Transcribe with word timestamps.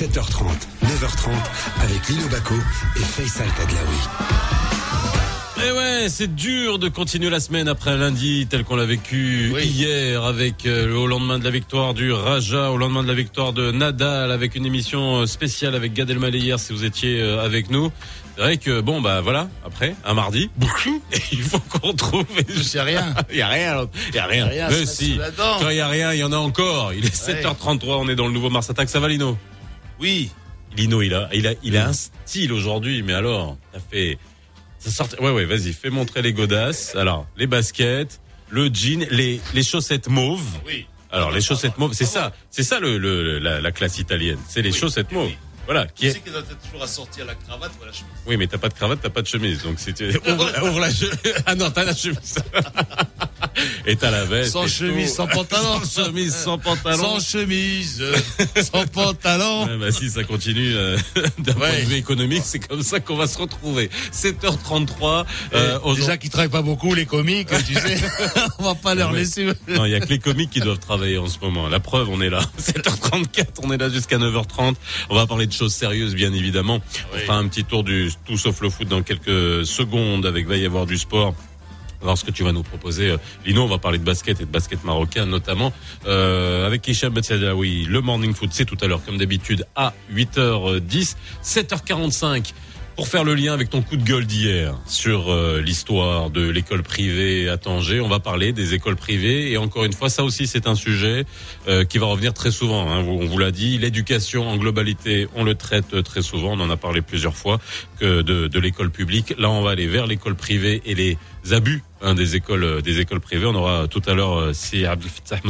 7h30, 0.00 0.46
9h30 0.82 1.28
avec 1.82 2.08
Lino 2.08 2.26
Baco 2.28 2.54
et 2.96 3.00
Faisal 3.00 3.48
Tadlaoui. 3.48 3.98
Eh 5.62 5.72
ouais, 5.72 6.06
c'est 6.08 6.34
dur 6.34 6.78
de 6.78 6.88
continuer 6.88 7.28
la 7.28 7.38
semaine 7.38 7.68
après 7.68 7.90
un 7.90 7.98
lundi 7.98 8.46
tel 8.48 8.64
qu'on 8.64 8.76
l'a 8.76 8.86
vécu 8.86 9.52
hier 9.60 10.24
avec 10.24 10.64
euh, 10.64 10.96
au 10.96 11.06
lendemain 11.06 11.38
de 11.38 11.44
la 11.44 11.50
victoire 11.50 11.92
du 11.92 12.12
Raja, 12.12 12.70
au 12.70 12.78
lendemain 12.78 13.02
de 13.02 13.08
la 13.08 13.14
victoire 13.14 13.52
de 13.52 13.72
Nadal 13.72 14.32
avec 14.32 14.54
une 14.54 14.64
émission 14.64 15.18
euh, 15.18 15.26
spéciale 15.26 15.74
avec 15.74 15.92
Gad 15.92 16.08
Elmaleh 16.08 16.38
hier 16.38 16.58
si 16.58 16.72
vous 16.72 16.86
étiez 16.86 17.20
euh, 17.20 17.44
avec 17.44 17.68
nous. 17.68 17.92
C'est 18.36 18.40
vrai 18.40 18.56
que 18.56 18.80
bon 18.80 19.02
bah 19.02 19.20
voilà, 19.20 19.50
après 19.66 19.94
un 20.06 20.14
mardi, 20.14 20.48
il 21.30 21.42
faut 21.42 21.58
qu'on 21.58 21.92
trouve. 21.92 22.24
Il 22.48 22.74
y 22.74 22.78
a 22.78 22.84
rien. 22.84 23.14
Il 23.30 23.36
y 23.36 23.42
a 23.42 23.48
rien. 23.48 23.86
Il 24.08 24.14
y 24.14 24.18
a 24.18 24.24
rien. 24.24 24.46
rien, 24.46 24.68
Mais 24.70 24.86
si. 24.86 25.20
Quand 25.36 25.68
il 25.68 25.76
y 25.76 25.80
a 25.80 25.88
rien, 25.88 26.14
il 26.14 26.20
y 26.20 26.24
en 26.24 26.32
a 26.32 26.38
encore. 26.38 26.94
Il 26.94 27.04
est 27.04 27.14
7h33, 27.14 27.84
on 27.98 28.08
est 28.08 28.16
dans 28.16 28.28
le 28.28 28.32
nouveau 28.32 28.48
Mars 28.48 28.70
Attack. 28.70 28.88
Ça 28.88 28.98
va 28.98 29.08
Lino? 29.08 29.36
Oui. 30.00 30.30
Lino, 30.76 31.02
il 31.02 31.14
a, 31.14 31.28
il 31.32 31.46
a, 31.46 31.54
il 31.62 31.76
a 31.76 31.88
un 31.88 31.92
style 31.92 32.52
aujourd'hui, 32.52 33.02
mais 33.02 33.12
alors, 33.12 33.56
ça 33.72 33.80
fait, 33.90 34.18
ça 34.78 34.90
sort, 34.90 35.08
ouais, 35.20 35.30
ouais, 35.30 35.44
vas-y, 35.44 35.72
fais 35.72 35.90
montrer 35.90 36.22
les 36.22 36.32
godasses. 36.32 36.94
Alors, 36.94 37.26
les 37.36 37.46
baskets, 37.48 38.20
le 38.50 38.68
jean, 38.72 39.04
les, 39.10 39.40
les 39.52 39.62
chaussettes 39.64 40.08
mauves. 40.08 40.60
Oui. 40.64 40.86
Alors, 41.10 41.32
les 41.32 41.40
chaussettes 41.40 41.76
mauves, 41.76 41.92
c'est 41.92 42.04
ça, 42.06 42.32
c'est 42.50 42.62
ça 42.62 42.78
le, 42.78 42.98
le, 42.98 43.40
la, 43.40 43.60
la 43.60 43.72
classe 43.72 43.98
italienne. 43.98 44.38
C'est 44.48 44.62
les 44.62 44.70
Oui, 44.72 44.78
chaussettes 44.78 45.10
mauves. 45.10 45.32
Voilà. 45.70 45.86
Qui 45.86 45.92
Tu 46.02 46.06
est, 46.06 46.12
sais 46.14 46.18
qu'elle 46.18 46.32
doit 46.32 46.42
être 46.42 46.58
toujours 46.64 46.82
assortie 46.82 47.20
à 47.22 47.24
la 47.26 47.34
cravate 47.36 47.70
ou 47.78 47.84
à 47.84 47.86
la 47.86 47.92
chemise. 47.92 48.10
oui, 48.26 48.36
mais 48.36 48.48
t'as 48.48 48.58
pas 48.58 48.68
de 48.68 48.74
cravate, 48.74 48.98
t'as 49.00 49.08
pas 49.10 49.22
de 49.22 49.26
chemise. 49.28 49.62
Donc, 49.62 49.74
c'est, 49.78 50.00
ouvre, 50.28 50.62
ouvre 50.64 50.80
la 50.80 50.92
chemise. 50.92 51.14
Ah 51.46 51.54
non, 51.54 51.70
t'as 51.70 51.84
la 51.84 51.94
chemise. 51.94 52.34
Et 53.86 53.96
t'as 53.96 54.10
la 54.10 54.24
veste. 54.24 54.52
Sans 54.52 54.66
chemise, 54.66 55.10
tout. 55.10 55.16
sans 55.16 55.26
pantalon. 55.26 55.80
Sans 55.84 56.04
chemise, 56.06 56.34
sans 56.34 56.58
pantalon. 56.58 57.18
Sans 57.18 57.20
chemise, 57.20 57.98
euh, 58.00 58.16
sans 58.62 58.86
pantalon. 58.86 59.66
Ouais, 59.66 59.76
bah 59.78 59.90
si 59.92 60.08
ça 60.10 60.24
continue 60.24 60.74
euh, 60.74 60.96
d'un 61.38 61.54
point 61.54 61.68
Ouais. 61.70 61.82
de 61.82 61.86
vue 61.88 61.96
économique, 61.96 62.42
c'est 62.44 62.58
comme 62.60 62.82
ça 62.82 63.00
qu'on 63.00 63.16
va 63.16 63.26
se 63.26 63.38
retrouver. 63.38 63.90
7h33. 64.12 65.24
Euh, 65.54 65.78
aujourd'hui- 65.80 66.00
Déjà 66.04 66.16
qu'ils 66.16 66.30
travaillent 66.30 66.48
pas 66.50 66.62
beaucoup, 66.62 66.94
les 66.94 67.06
comiques, 67.06 67.48
tu 67.66 67.74
sais. 67.74 67.98
On 68.58 68.64
va 68.64 68.74
pas 68.74 68.94
leur 68.94 69.10
Ouais. 69.12 69.18
laisser. 69.20 69.46
non, 69.68 69.84
il 69.84 69.90
y 69.90 69.94
a 69.94 70.00
que 70.00 70.08
les 70.08 70.18
comiques 70.18 70.50
qui 70.50 70.60
doivent 70.60 70.78
travailler 70.78 71.18
en 71.18 71.26
ce 71.28 71.38
moment. 71.40 71.68
La 71.68 71.80
preuve, 71.80 72.08
on 72.10 72.20
est 72.20 72.30
là. 72.30 72.40
7h34, 72.58 73.60
on 73.64 73.72
est 73.72 73.78
là 73.78 73.88
jusqu'à 73.90 74.18
9h30. 74.18 74.74
On 75.10 75.14
va 75.16 75.26
parler 75.26 75.46
de 75.46 75.52
choses 75.60 75.74
sérieuses, 75.74 76.14
bien 76.14 76.32
évidemment. 76.32 76.80
On 77.12 77.18
fera 77.18 77.36
un 77.36 77.46
petit 77.46 77.64
tour 77.64 77.84
du 77.84 78.10
tout 78.24 78.38
sauf 78.38 78.62
le 78.62 78.70
foot 78.70 78.88
dans 78.88 79.02
quelques 79.02 79.66
secondes 79.66 80.24
avec 80.24 80.46
va 80.46 80.56
y 80.56 80.64
avoir 80.64 80.86
du 80.86 80.96
sport. 80.96 81.34
Voir 82.00 82.16
ce 82.16 82.24
que 82.24 82.30
tu 82.30 82.42
vas 82.42 82.52
nous 82.52 82.62
proposer. 82.62 83.10
Euh, 83.10 83.18
Lino, 83.44 83.62
on 83.62 83.66
va 83.66 83.76
parler 83.76 83.98
de 83.98 84.04
basket 84.04 84.40
et 84.40 84.46
de 84.46 84.50
basket 84.50 84.82
marocain 84.84 85.26
notamment. 85.26 85.70
Euh, 86.06 86.66
avec 86.66 86.88
Hicham 86.88 87.12
oui, 87.54 87.84
le 87.86 88.00
morning 88.00 88.32
foot, 88.32 88.48
c'est 88.54 88.64
tout 88.64 88.78
à 88.80 88.86
l'heure 88.86 89.04
comme 89.04 89.18
d'habitude 89.18 89.66
à 89.76 89.92
8h10. 90.14 91.16
7h45 91.44 92.54
pour 92.96 93.08
faire 93.08 93.24
le 93.24 93.34
lien 93.34 93.54
avec 93.54 93.70
ton 93.70 93.80
coup 93.80 93.96
de 93.96 94.04
gueule 94.04 94.26
d'hier 94.26 94.78
sur 94.86 95.32
euh, 95.32 95.60
l'histoire 95.62 96.28
de 96.28 96.46
l'école 96.48 96.82
privée 96.82 97.48
à 97.48 97.56
Tanger, 97.56 98.00
on 98.00 98.08
va 98.08 98.20
parler 98.20 98.52
des 98.52 98.74
écoles 98.74 98.96
privées 98.96 99.50
et 99.50 99.56
encore 99.56 99.84
une 99.84 99.92
fois, 99.94 100.10
ça 100.10 100.22
aussi 100.22 100.46
c'est 100.46 100.66
un 100.66 100.74
sujet 100.74 101.24
euh, 101.66 101.84
qui 101.84 101.96
va 101.98 102.06
revenir 102.06 102.34
très 102.34 102.50
souvent. 102.50 102.90
hein. 102.90 103.02
On 103.06 103.24
vous 103.24 103.38
l'a 103.38 103.52
dit, 103.52 103.78
l'éducation 103.78 104.48
en 104.48 104.56
globalité, 104.58 105.28
on 105.34 105.44
le 105.44 105.54
traite 105.54 105.94
euh, 105.94 106.02
très 106.02 106.20
souvent. 106.20 106.52
On 106.52 106.60
en 106.60 106.70
a 106.70 106.76
parlé 106.76 107.00
plusieurs 107.00 107.36
fois 107.36 107.58
que 107.98 108.20
de, 108.20 108.48
de 108.48 108.58
l'école 108.60 108.90
publique. 108.90 109.34
Là, 109.38 109.50
on 109.50 109.62
va 109.62 109.70
aller 109.70 109.86
vers 109.86 110.06
l'école 110.06 110.34
privée 110.34 110.82
et 110.84 110.94
les 110.94 111.16
abus 111.50 111.82
hein, 112.02 112.14
des 112.14 112.36
écoles 112.36 112.64
euh, 112.64 112.80
des 112.80 113.00
écoles 113.00 113.20
privées. 113.20 113.46
On 113.46 113.54
aura 113.54 113.88
tout 113.88 114.02
à 114.06 114.14
l'heure 114.14 114.38
euh, 114.38 114.52
si 114.52 114.84
Abdel 114.84 115.10
Fattah 115.10 115.40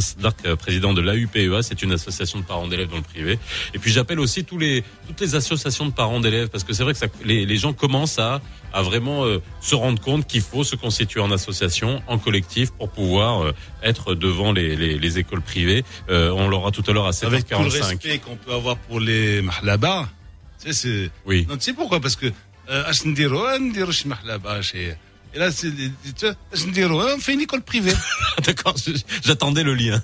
euh, 0.47 0.57
président 0.57 0.93
de 0.93 1.01
l'AUPEA, 1.01 1.63
c'est 1.63 1.83
une 1.83 1.93
association 1.93 2.39
de 2.39 2.45
parents 2.45 2.69
d'élèves 2.69 2.89
dans 2.89 2.97
le 2.97 3.03
privé. 3.03 3.39
Et 3.75 3.79
puis 3.79 3.91
j'appelle 3.91 4.21
aussi 4.21 4.45
tous 4.45 4.59
les 4.59 4.85
toutes 5.07 5.21
les 5.21 5.35
associations 5.35 5.87
de 5.87 5.93
parents 5.93 6.21
d'élèves 6.21 6.49
parce 6.49 6.65
que 6.65 6.73
c'est 6.73 6.83
vrai 6.83 6.93
que 6.93 6.99
ça, 6.99 7.07
les, 7.25 7.47
les 7.47 7.57
gens 7.57 7.73
commencent 7.73 8.19
à 8.19 8.41
à 8.73 8.83
vraiment 8.83 9.25
euh, 9.25 9.43
se 9.61 9.75
rendre 9.75 10.01
compte 10.01 10.27
qu'il 10.27 10.43
faut 10.43 10.65
se 10.65 10.77
constituer 10.77 11.21
en 11.21 11.31
association, 11.31 12.03
en 12.07 12.19
collectif 12.19 12.71
pour 12.73 12.91
pouvoir 12.91 13.43
euh, 13.45 13.55
être 13.83 14.15
devant 14.15 14.53
les, 14.53 14.77
les, 14.77 14.99
les 14.99 15.19
écoles 15.19 15.43
privées. 15.43 15.85
Euh, 16.09 16.31
on 16.31 16.49
l'aura 16.49 16.71
tout 16.71 16.85
à 16.87 16.93
l'heure 16.93 17.07
à 17.07 17.11
7h45. 17.11 17.27
Avec 17.27 17.49
tout 17.49 17.63
le 17.63 17.69
respect 17.69 18.19
qu'on 18.19 18.37
peut 18.37 18.53
avoir 18.53 18.77
pour 18.77 19.01
les 19.01 19.43
mahlaba. 19.43 20.09
Tu 20.63 20.69
sais, 20.69 20.73
c'est. 20.73 21.11
Oui. 21.27 21.47
Non, 21.49 21.57
tu 21.57 21.63
sais 21.63 21.73
pourquoi? 21.73 22.01
Parce 22.01 22.17
que, 22.17 22.27
et 25.33 25.39
là, 25.39 25.53
c'est, 25.53 25.71
tu 25.71 25.93
vois, 26.23 26.35
je 26.53 26.67
me 26.67 26.73
dis, 26.73 26.85
on 26.85 27.19
fait 27.19 27.35
une 27.35 27.41
école 27.41 27.63
privée. 27.63 27.93
D'accord, 28.45 28.75
j'attendais 29.23 29.63
le 29.63 29.75
lien. 29.75 30.03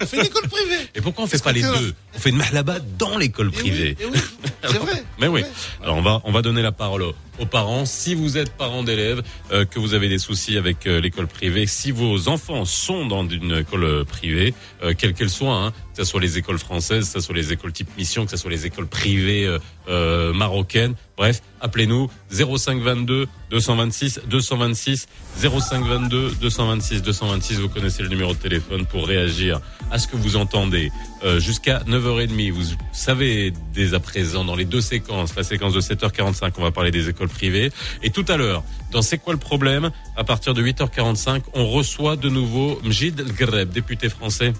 on 0.00 0.06
fait 0.06 0.16
une 0.16 0.26
école 0.26 0.48
privée. 0.48 0.88
Et 0.94 1.00
pourquoi 1.00 1.24
on 1.24 1.26
fait 1.26 1.42
pas 1.42 1.52
les 1.52 1.62
deux 1.62 1.94
On 2.14 2.18
fait 2.18 2.30
une 2.30 2.36
mahlaba 2.36 2.78
dans 2.98 3.16
l'école 3.16 3.52
privée. 3.52 3.96
Oui, 4.00 4.18
c'est 4.62 4.78
vrai. 4.78 5.04
Mais 5.20 5.28
oui. 5.28 5.44
Alors 5.82 5.96
on 5.96 6.02
va, 6.02 6.20
on 6.24 6.32
va 6.32 6.42
donner 6.42 6.62
la 6.62 6.72
parole 6.72 7.02
au, 7.02 7.14
aux 7.38 7.46
parents. 7.46 7.84
Si 7.84 8.14
vous 8.14 8.36
êtes 8.38 8.52
parent 8.56 8.82
d'élèves, 8.82 9.22
euh, 9.52 9.64
que 9.64 9.78
vous 9.78 9.94
avez 9.94 10.08
des 10.08 10.18
soucis 10.18 10.56
avec 10.56 10.86
euh, 10.86 11.00
l'école 11.00 11.26
privée, 11.26 11.66
si 11.66 11.90
vos 11.90 12.28
enfants 12.28 12.64
sont 12.64 13.06
dans 13.06 13.28
une 13.28 13.58
école 13.58 13.84
euh, 13.84 14.04
privée, 14.04 14.54
euh, 14.82 14.94
quelle 14.96 15.14
qu'elle 15.14 15.30
soit, 15.30 15.54
hein, 15.56 15.72
que 15.96 16.02
ce 16.02 16.10
soit 16.10 16.20
les 16.20 16.38
écoles 16.38 16.58
françaises, 16.58 17.06
que 17.06 17.20
ce 17.20 17.26
soit 17.26 17.34
les 17.34 17.52
écoles 17.52 17.72
type 17.72 17.88
mission, 17.96 18.24
que 18.24 18.30
ce 18.30 18.36
soit 18.36 18.50
les 18.50 18.66
écoles 18.66 18.86
privées 18.86 19.58
euh, 19.88 20.32
marocaines, 20.32 20.94
bref, 21.16 21.42
appelez-nous 21.60 22.10
0522 22.30 23.28
226 23.50 24.22
226 24.26 25.06
0522 25.36 26.32
226 26.40 27.02
226. 27.02 27.60
Vous 27.60 27.68
connaissez 27.68 28.02
le 28.02 28.08
numéro 28.08 28.32
de 28.34 28.38
téléphone 28.38 28.86
pour 28.86 29.06
réagir 29.06 29.60
à 29.90 29.98
ce 29.98 30.08
que 30.08 30.16
vous 30.16 30.36
entendez 30.36 30.90
jusqu'à 31.38 31.80
9h30. 31.80 32.50
Vous 32.50 32.64
savez 32.92 33.52
dès 33.72 33.94
à 33.94 34.00
présent 34.00 34.44
dans 34.44 34.56
les 34.56 34.64
deux 34.64 34.80
séquences, 34.80 35.36
la 35.36 35.44
séquence 35.44 35.72
de 35.74 35.80
7h45, 35.80 36.52
on 36.58 36.62
va 36.62 36.70
parler 36.70 36.90
des 36.90 37.08
écoles 37.08 37.23
privées. 37.28 37.70
Et 38.02 38.10
tout 38.10 38.24
à 38.28 38.36
l'heure, 38.36 38.62
dans 38.92 39.02
C'est 39.02 39.18
quoi 39.18 39.32
le 39.32 39.38
problème 39.38 39.90
À 40.16 40.24
partir 40.24 40.54
de 40.54 40.62
8h45, 40.62 41.42
on 41.54 41.66
reçoit 41.68 42.16
de 42.16 42.28
nouveau 42.28 42.80
Mjid 42.84 43.20
Greb, 43.36 43.70
député 43.70 44.08
français 44.08 44.52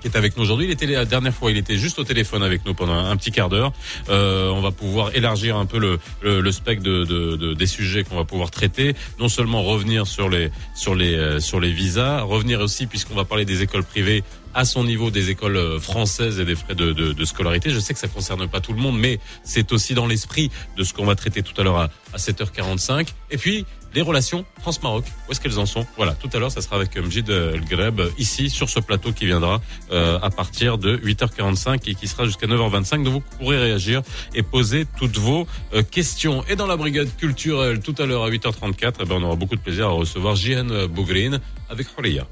qui 0.00 0.08
est 0.08 0.16
avec 0.16 0.34
nous 0.36 0.42
aujourd'hui. 0.42 0.64
Il 0.66 0.72
était 0.72 0.86
la 0.86 1.04
dernière 1.04 1.34
fois, 1.34 1.50
il 1.50 1.58
était 1.58 1.76
juste 1.76 1.98
au 1.98 2.04
téléphone 2.04 2.42
avec 2.42 2.64
nous 2.64 2.72
pendant 2.72 2.94
un, 2.94 3.14
petit 3.18 3.30
quart 3.30 3.50
d'heure. 3.50 3.72
Euh, 4.08 4.48
on 4.48 4.62
va 4.62 4.70
pouvoir 4.70 5.14
élargir 5.14 5.58
un 5.58 5.66
peu 5.66 5.78
le, 5.78 5.98
le, 6.22 6.52
spectre 6.52 6.82
de, 6.82 7.04
de- 7.04 7.36
de- 7.36 7.52
des 7.52 7.66
sujets 7.66 8.02
qu'on 8.02 8.16
va 8.16 8.24
pouvoir 8.24 8.50
traiter. 8.50 8.94
Non 9.18 9.28
seulement 9.28 9.62
revenir 9.62 10.06
sur 10.06 10.30
les 10.30 10.50
sur 10.74 10.94
les 10.94 11.14
euh, 11.14 11.38
sur 11.38 11.60
les 11.60 11.70
visas, 11.70 12.22
revenir 12.22 12.60
aussi 12.60 12.86
puisqu'on 12.86 13.14
va 13.14 13.26
parler 13.26 13.44
des 13.44 13.60
écoles 13.62 13.84
privées 13.84 14.24
à 14.54 14.64
son 14.64 14.84
niveau 14.84 15.10
des 15.10 15.30
écoles 15.30 15.56
euh, 15.56 15.80
françaises 15.80 16.40
et 16.40 16.44
des 16.44 16.54
frais 16.54 16.74
de, 16.74 16.92
de, 16.92 17.12
de 17.12 17.24
scolarité. 17.24 17.70
Je 17.70 17.78
sais 17.78 17.94
que 17.94 18.00
ça 18.00 18.08
concerne 18.08 18.48
pas 18.48 18.60
tout 18.60 18.72
le 18.72 18.80
monde, 18.80 18.98
mais 18.98 19.18
c'est 19.44 19.72
aussi 19.72 19.94
dans 19.94 20.06
l'esprit 20.06 20.50
de 20.76 20.84
ce 20.84 20.92
qu'on 20.92 21.06
va 21.06 21.14
traiter 21.14 21.42
tout 21.42 21.58
à 21.60 21.64
l'heure 21.64 21.78
à, 21.78 21.90
à 22.12 22.16
7h45. 22.16 23.08
Et 23.30 23.36
puis 23.36 23.64
les 23.92 24.02
relations 24.02 24.44
France-Maroc, 24.60 25.04
où 25.28 25.32
est-ce 25.32 25.40
qu'elles 25.40 25.58
en 25.58 25.66
sont? 25.66 25.84
Voilà, 25.96 26.14
tout 26.14 26.30
à 26.32 26.38
l'heure, 26.38 26.52
ça 26.52 26.60
sera 26.60 26.76
avec 26.76 26.96
euh, 26.96 27.02
Mjid 27.02 27.28
El 27.28 27.64
Greb 27.64 28.00
euh, 28.00 28.10
ici 28.18 28.48
sur 28.50 28.70
ce 28.70 28.78
plateau 28.78 29.12
qui 29.12 29.26
viendra 29.26 29.60
euh, 29.90 30.18
à 30.22 30.30
partir 30.30 30.78
de 30.78 30.96
8h45 30.96 31.88
et 31.88 31.94
qui 31.94 32.06
sera 32.06 32.24
jusqu'à 32.24 32.46
9h25. 32.46 33.02
Donc 33.02 33.14
vous 33.14 33.22
pourrez 33.38 33.58
réagir 33.58 34.02
et 34.34 34.42
poser 34.42 34.86
toutes 34.98 35.16
vos 35.18 35.46
euh, 35.74 35.82
questions. 35.82 36.44
Et 36.48 36.56
dans 36.56 36.66
la 36.66 36.76
brigade 36.76 37.08
culturelle, 37.16 37.80
tout 37.80 37.94
à 37.98 38.06
l'heure 38.06 38.24
à 38.24 38.30
8h34, 38.30 38.94
eh 39.00 39.04
ben, 39.04 39.16
on 39.16 39.22
aura 39.24 39.36
beaucoup 39.36 39.56
de 39.56 39.60
plaisir 39.60 39.86
à 39.86 39.90
recevoir 39.90 40.36
Jihan 40.36 40.86
Bougrine 40.88 41.40
avec 41.68 41.88
Horeya. 41.98 42.26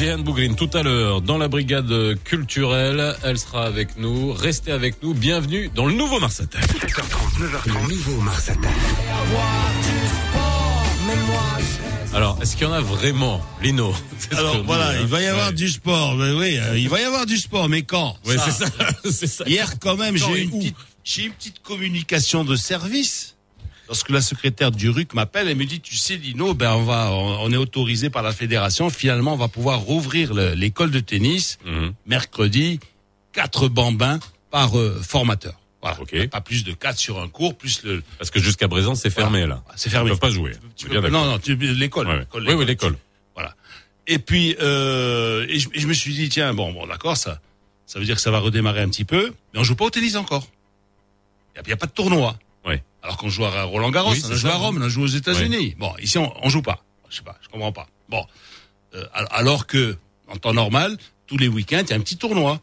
Jeanne 0.00 0.22
Bougrine 0.22 0.56
tout 0.56 0.70
à 0.72 0.82
l'heure 0.82 1.20
dans 1.20 1.36
la 1.36 1.48
brigade 1.48 1.92
culturelle. 2.24 3.14
Elle 3.22 3.38
sera 3.38 3.66
avec 3.66 3.98
nous. 3.98 4.32
Restez 4.32 4.72
avec 4.72 5.02
nous. 5.02 5.12
Bienvenue 5.12 5.70
dans 5.74 5.84
le 5.84 5.92
nouveau 5.92 6.18
Mars 6.18 6.40
Attack. 6.40 6.62
7h30, 6.64 7.38
9h30, 7.38 7.66
le 7.66 7.94
nouveau 7.94 8.20
Mars 8.22 8.48
Attack. 8.48 8.70
Alors, 12.14 12.38
est-ce 12.40 12.56
qu'il 12.56 12.66
y 12.66 12.70
en 12.70 12.72
a 12.72 12.80
vraiment, 12.80 13.42
Lino? 13.62 13.92
Alors 14.32 14.56
dit, 14.56 14.62
voilà, 14.64 14.88
hein. 14.88 14.96
il 15.02 15.06
va 15.06 15.20
y 15.20 15.26
avoir 15.26 15.48
Ouais. 15.48 15.52
du 15.54 15.68
sport. 15.68 16.14
Mais 16.16 16.32
oui, 16.32 16.56
euh, 16.58 16.78
il 16.78 16.88
va 16.88 16.98
y 17.00 17.04
avoir 17.04 17.26
du 17.26 17.36
sport, 17.36 17.68
mais 17.68 17.82
quand? 17.82 18.16
Ouais, 18.24 18.36
c'est 19.04 19.26
ça. 19.26 19.44
Hier, 19.46 19.78
quand 19.80 19.96
même, 19.98 20.18
Quand 20.18 20.32
j'ai 20.32 20.38
et 20.38 20.40
eu 20.40 20.44
une 20.44 20.54
où? 20.54 20.58
petite, 20.60 20.76
j'ai 21.04 21.22
eu 21.24 21.26
une 21.26 21.32
petite 21.34 21.60
communication 21.62 22.42
de 22.44 22.56
service. 22.56 23.36
Lorsque 23.90 24.10
la 24.10 24.20
secrétaire 24.20 24.70
du 24.70 24.88
RUC 24.88 25.14
m'appelle, 25.14 25.48
elle 25.48 25.56
me 25.56 25.64
dit, 25.64 25.80
tu 25.80 25.96
sais, 25.96 26.14
Lino, 26.16 26.54
ben, 26.54 26.74
on 26.74 26.84
va, 26.84 27.10
on, 27.10 27.40
on 27.42 27.52
est 27.52 27.56
autorisé 27.56 28.08
par 28.08 28.22
la 28.22 28.30
fédération. 28.30 28.88
Finalement, 28.88 29.34
on 29.34 29.36
va 29.36 29.48
pouvoir 29.48 29.80
rouvrir 29.80 30.32
le- 30.32 30.54
l'école 30.54 30.92
de 30.92 31.00
tennis 31.00 31.58
Mhm. 31.66 31.92
mercredi, 32.06 32.78
quatre 33.32 33.66
bambins 33.68 34.20
par 34.52 34.78
euh, 34.78 35.00
formateur. 35.02 35.54
Voilà. 35.82 35.98
Pas 36.30 36.40
plus 36.40 36.62
de 36.62 36.72
quatre 36.72 36.98
sur 37.00 37.20
un 37.20 37.26
cours, 37.28 37.56
plus 37.58 37.82
le, 37.82 38.04
Parce 38.18 38.30
que 38.30 38.38
jusqu'à 38.38 38.68
présent, 38.68 38.94
c'est 38.94 39.10
fermé, 39.10 39.44
là. 39.44 39.64
c'est 39.74 39.90
fermé. 39.90 40.10
Ils 40.10 40.12
peuvent 40.12 40.20
pas 40.20 40.30
jouer. 40.30 40.52
Tu 40.76 40.86
peux- 40.88 41.08
non, 41.08 41.24
non, 41.24 41.38
tu- 41.40 41.56
l'école. 41.56 42.06
Ouais, 42.06 42.12
ouais. 42.12 42.18
l'école, 42.20 42.44
Oui, 42.48 42.54
oui, 42.54 42.64
l'école. 42.66 42.96
Voilà. 43.34 43.56
Et 44.06 44.20
puis, 44.20 44.54
euh, 44.60 45.46
et 45.48 45.58
je, 45.58 45.68
et 45.74 45.80
je 45.80 45.88
me 45.88 45.94
suis 45.94 46.14
dit, 46.14 46.28
tiens, 46.28 46.54
bon, 46.54 46.72
bon, 46.72 46.86
d'accord, 46.86 47.16
ça, 47.16 47.40
ça 47.86 47.98
veut 47.98 48.04
dire 48.04 48.14
que 48.14 48.22
ça 48.22 48.30
va 48.30 48.38
redémarrer 48.38 48.82
un 48.82 48.88
petit 48.88 49.04
peu, 49.04 49.32
mais 49.52 49.58
on 49.58 49.64
joue 49.64 49.74
pas 49.74 49.86
au 49.86 49.90
tennis 49.90 50.14
encore. 50.14 50.46
Il 51.56 51.66
n'y 51.66 51.72
a, 51.72 51.76
pas 51.76 51.86
de 51.86 51.92
tournoi. 51.92 52.38
Ouais. 52.64 52.82
Alors 53.02 53.16
qu'on 53.16 53.28
joue 53.30 53.44
à 53.44 53.62
Roland 53.62 53.90
Garros, 53.90 54.12
Oui, 54.12 54.22
on 54.26 54.30
a 54.32 54.34
joué 54.36 54.50
à 54.50 54.56
Rome, 54.56 54.78
on 54.80 54.84
a 54.84 54.88
joué 54.88 55.04
aux 55.04 55.06
États-Unis. 55.06 55.74
Bon, 55.78 55.92
ici 56.00 56.18
on, 56.18 56.32
on 56.44 56.48
joue 56.50 56.62
pas. 56.62 56.84
Je 57.08 57.16
sais 57.16 57.22
pas, 57.22 57.36
je 57.42 57.48
comprends 57.48 57.72
pas. 57.72 57.88
Bon, 58.08 58.24
Euh, 58.94 59.04
al- 59.14 59.28
alors 59.30 59.66
que 59.66 59.96
en 60.28 60.36
temps 60.36 60.52
normal, 60.52 60.96
tous 61.26 61.36
les 61.36 61.46
week-ends, 61.48 61.82
il 61.84 61.90
y 61.90 61.92
a 61.92 61.96
un 61.96 62.00
petit 62.00 62.16
tournoi. 62.16 62.60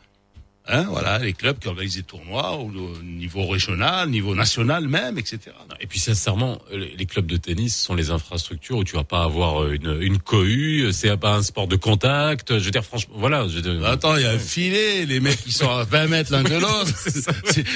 Hein, 0.69 0.85
voilà, 0.89 1.17
les 1.19 1.33
clubs 1.33 1.57
qui 1.59 1.67
organisent 1.69 1.95
des 1.95 2.03
tournois 2.03 2.57
au 2.57 2.67
au 2.67 3.01
niveau 3.03 3.47
régional, 3.47 4.09
niveau 4.09 4.35
national 4.35 4.87
même, 4.87 5.17
etc. 5.17 5.39
Et 5.79 5.87
puis 5.87 5.99
sincèrement, 5.99 6.59
les 6.71 6.93
les 6.97 7.05
clubs 7.05 7.25
de 7.25 7.37
tennis 7.37 7.75
sont 7.77 7.95
les 7.95 8.11
infrastructures 8.11 8.77
où 8.77 8.83
tu 8.83 8.95
vas 8.95 9.03
pas 9.05 9.23
avoir 9.23 9.63
euh, 9.63 9.73
une, 9.73 9.97
une 10.01 10.17
cohue, 10.19 10.91
c'est 10.91 11.15
pas 11.17 11.35
un 11.35 11.43
sport 11.43 11.67
de 11.67 11.75
contact. 11.77 12.57
Je 12.59 12.63
veux 12.65 12.71
dire 12.71 12.83
franchement, 12.83 13.15
voilà. 13.17 13.47
Je 13.47 13.59
veux 13.59 13.61
dire- 13.61 13.85
Attends, 13.85 14.15
il 14.17 14.23
y 14.23 14.25
a 14.25 14.31
un 14.31 14.39
filet, 14.39 15.05
les 15.05 15.19
mecs 15.21 15.41
qui 15.41 15.51
sont 15.53 15.69
à 15.69 15.83
20 15.89 16.07
mètres 16.07 16.31
l'un 16.33 16.43
de 16.43 16.55
l'autre. 16.57 16.91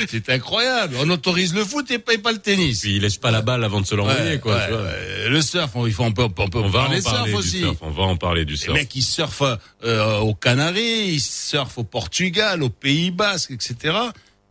C'est 0.10 0.30
incroyable. 0.30 0.96
On 1.00 1.10
autorise 1.10 1.54
le 1.54 1.64
foot 1.64 1.90
et 1.92 2.00
pas, 2.00 2.14
et 2.14 2.18
pas 2.18 2.32
le 2.32 2.40
tennis. 2.40 2.82
Puis 2.82 2.96
il 2.98 3.02
lèche 3.02 3.20
pas 3.20 3.32
la 3.32 3.42
balle 3.42 3.64
avant 3.64 3.82
de 3.82 3.86
se 3.86 3.96
l'envoyer, 3.96 4.32
Ouais, 4.32 4.40
quoi. 4.40 4.56
ouais, 4.56 4.66
tu 4.68 4.74
vois. 4.74 5.30
Le 5.30 5.42
surf, 5.42 5.72
on, 5.76 5.88
il 5.88 5.94
faut, 5.94 6.04
on 6.04 6.12
peut, 6.12 6.24
on 6.24 6.30
peut 6.50 6.60
On 6.60 6.68
va 6.70 6.80
en 6.80 6.84
parler 6.84 7.02
surf 7.02 7.26
du 7.26 7.36
aussi. 7.36 7.60
surf. 7.60 7.78
On 7.82 7.90
va 7.92 8.04
en 8.04 8.18
parler 8.18 8.46
du 8.46 8.54
Les 8.54 8.60
surf. 8.60 8.74
mecs, 8.76 8.94
ils 8.96 9.02
surfent 9.02 9.44
euh, 9.86 10.18
aux 10.20 10.34
Canaries, 10.36 11.14
ils 11.14 11.20
surfent 11.22 11.78
au 11.78 11.84
Portugal, 11.84 12.62
au 12.64 12.70
Pays 12.81 13.12
Basque, 13.12 13.51
etc. 13.51 13.95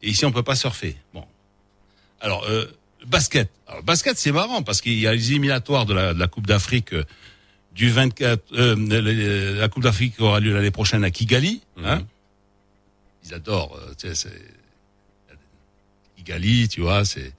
Et 0.03 0.09
ici, 0.11 0.25
on 0.25 0.33
peut 0.33 0.43
pas 0.43 0.57
surfer. 0.57 0.97
Bon. 1.13 1.25
Alors, 2.23 2.45
euh, 2.45 2.65
basket. 3.07 3.51
Alors, 3.67 3.83
basket, 3.83 4.17
c'est 4.17 4.33
marrant 4.33 4.63
parce 4.63 4.81
qu'il 4.81 4.99
y 4.99 5.07
a 5.07 5.13
les 5.15 5.31
éliminatoires 5.31 5.85
de 5.85 5.93
la, 5.93 6.15
de 6.15 6.19
la 6.19 6.27
Coupe 6.29 6.47
d'Afrique 6.47 6.95
euh, 6.95 7.05
du 7.75 7.91
24. 7.91 8.43
Euh, 8.55 9.57
la 9.59 9.69
Coupe 9.69 9.83
d'Afrique 9.83 10.19
aura 10.21 10.41
lieu 10.41 10.55
l'année 10.55 10.71
prochaine 10.71 11.05
à 11.05 11.11
Kigali. 11.11 11.61
Hein. 11.85 11.97
Mhm. 11.97 12.07
Ils 13.27 13.35
adorent. 13.35 13.77
euh, 13.77 13.93
tu 13.99 14.09
sais, 14.09 14.15
c'est 14.15 14.43
Kigali, 16.17 16.69
tu 16.69 16.81
vois, 16.83 17.05
c'est 17.05 17.33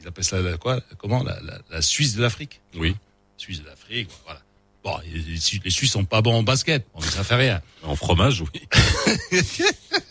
ils 0.00 0.06
appellent 0.06 0.24
ça 0.24 0.40
la- 0.40 0.56
quoi 0.56 0.80
Comment 0.98 1.22
la, 1.24 1.40
la, 1.42 1.58
la 1.70 1.82
Suisse 1.82 2.14
de 2.14 2.22
l'Afrique. 2.22 2.60
Oui. 2.76 2.94
Suisse 3.36 3.60
de 3.62 3.66
l'Afrique, 3.66 4.08
voilà. 4.24 4.40
Bon, 4.84 4.96
les 5.12 5.70
Suisses 5.70 5.90
sont 5.90 6.04
pas 6.04 6.22
bons 6.22 6.34
en 6.38 6.42
basket, 6.42 6.86
bon, 6.94 7.00
mais 7.02 7.08
ça 7.10 7.24
fait 7.24 7.34
rien. 7.34 7.60
En 7.82 7.94
fromage, 7.96 8.40
oui. 8.42 8.62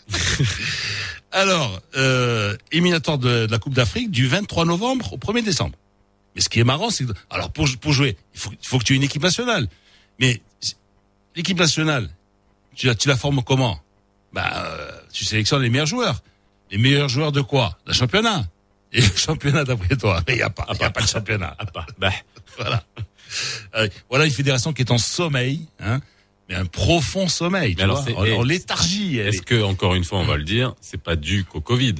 Alors, 1.32 1.80
euh, 1.96 2.56
éliminatoire 2.72 3.18
de, 3.18 3.46
de 3.46 3.50
la 3.50 3.58
Coupe 3.58 3.74
d'Afrique 3.74 4.10
du 4.10 4.26
23 4.26 4.64
novembre 4.64 5.12
au 5.12 5.18
1er 5.18 5.44
décembre. 5.44 5.76
Mais 6.34 6.40
ce 6.40 6.48
qui 6.48 6.60
est 6.60 6.64
marrant, 6.64 6.90
c'est 6.90 7.04
que, 7.04 7.12
alors 7.30 7.50
pour, 7.50 7.68
pour 7.80 7.92
jouer, 7.92 8.16
il 8.34 8.40
faut, 8.40 8.50
faut 8.62 8.78
que 8.78 8.84
tu 8.84 8.94
aies 8.94 8.96
une 8.96 9.02
équipe 9.02 9.22
nationale. 9.22 9.68
Mais 10.18 10.40
l'équipe 11.36 11.58
nationale, 11.58 12.08
tu 12.74 12.86
la, 12.86 12.94
tu 12.94 13.08
la 13.08 13.16
formes 13.16 13.42
comment? 13.42 13.80
Bah, 14.32 14.50
euh, 14.54 14.90
tu 15.12 15.24
sélectionnes 15.24 15.62
les 15.62 15.70
meilleurs 15.70 15.86
joueurs. 15.86 16.22
Les 16.70 16.78
meilleurs 16.78 17.08
joueurs 17.08 17.32
de 17.32 17.40
quoi? 17.40 17.78
D'un 17.86 17.92
championnat. 17.92 18.44
Et 18.92 19.00
le 19.00 19.16
championnat 19.16 19.64
d'après 19.64 19.96
toi, 19.96 20.22
il 20.28 20.34
n'y 20.36 20.42
a 20.42 20.50
pas, 20.50 20.66
il 20.74 20.82
a 20.82 20.90
pas 20.90 21.02
de 21.02 21.08
championnat. 21.08 21.56
Ah 21.58 21.66
pas. 21.66 21.86
Bah. 21.98 22.12
Voilà. 22.56 22.82
Euh, 23.76 23.88
voilà 24.08 24.24
une 24.24 24.32
fédération 24.32 24.72
qui 24.72 24.82
est 24.82 24.90
en 24.90 24.98
sommeil, 24.98 25.68
hein, 25.78 26.00
mais 26.48 26.54
un 26.54 26.64
profond 26.66 27.28
sommeil. 27.28 27.74
Tu 27.76 27.82
alors 27.82 28.02
vois, 28.02 28.18
en, 28.20 28.24
et- 28.24 28.32
en 28.34 28.42
léthargie. 28.42 29.18
elle 29.18 29.28
Est-ce 29.28 29.38
est. 29.38 29.44
que 29.44 29.62
encore 29.62 29.94
une 29.94 30.04
fois, 30.04 30.18
on 30.18 30.24
va 30.24 30.36
le 30.36 30.44
dire, 30.44 30.74
c'est 30.80 31.00
pas 31.02 31.16
dû 31.16 31.44
qu'au 31.44 31.60
Covid 31.60 31.94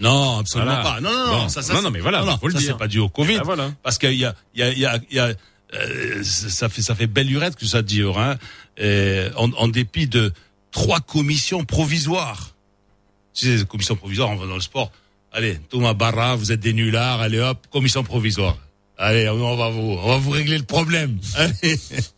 Non, 0.00 0.38
absolument 0.38 0.80
Voilà. 0.82 0.82
pas. 0.94 1.00
Non, 1.00 1.10
non, 1.12 1.26
Bon. 1.26 1.36
non. 1.42 1.48
Ça, 1.48 1.62
ça, 1.62 1.74
Non, 1.74 1.82
non, 1.82 1.90
mais 1.90 2.00
voilà, 2.00 2.20
non, 2.20 2.26
non, 2.32 2.38
faut 2.38 2.48
le 2.48 2.52
ça, 2.54 2.58
dire. 2.58 2.68
c'est 2.72 2.78
pas 2.78 2.88
dû 2.88 2.98
au 2.98 3.08
Covid. 3.08 3.38
Ah, 3.40 3.44
voilà. 3.44 3.72
Parce 3.82 3.98
qu'il 3.98 4.12
y 4.14 4.24
a, 4.24 4.34
il 4.54 4.60
y 4.60 4.62
a, 4.62 4.72
il 4.72 4.78
y 4.78 4.86
a, 4.86 4.98
y 5.10 5.18
a 5.18 5.32
euh, 5.74 6.22
ça 6.22 6.68
fait, 6.68 6.82
ça 6.82 6.94
fait 6.94 7.06
belle 7.06 7.26
lurette 7.26 7.56
que 7.56 7.66
ça 7.66 7.82
dure, 7.82 8.18
hein. 8.18 8.36
En, 9.36 9.50
en 9.52 9.68
dépit 9.68 10.06
de 10.06 10.32
trois 10.70 11.00
commissions 11.00 11.64
provisoires. 11.64 12.54
Tu 13.34 13.46
sais, 13.46 13.56
les 13.56 13.64
commissions 13.64 13.96
provisoires, 13.96 14.30
on 14.30 14.36
va 14.36 14.46
dans 14.46 14.54
le 14.54 14.60
sport. 14.60 14.92
Allez, 15.32 15.58
Thomas 15.70 15.92
Barra, 15.94 16.36
vous 16.36 16.52
êtes 16.52 16.60
des 16.60 16.72
nullards, 16.72 17.20
allez 17.20 17.40
hop, 17.40 17.66
commission 17.70 18.02
provisoire. 18.04 18.56
Allez, 18.98 19.28
on 19.28 19.56
va 19.56 19.68
vous, 19.70 19.98
on 20.02 20.08
va 20.08 20.16
vous 20.16 20.30
régler 20.30 20.56
le 20.56 20.64
problème. 20.64 21.18
Allez. 21.34 21.78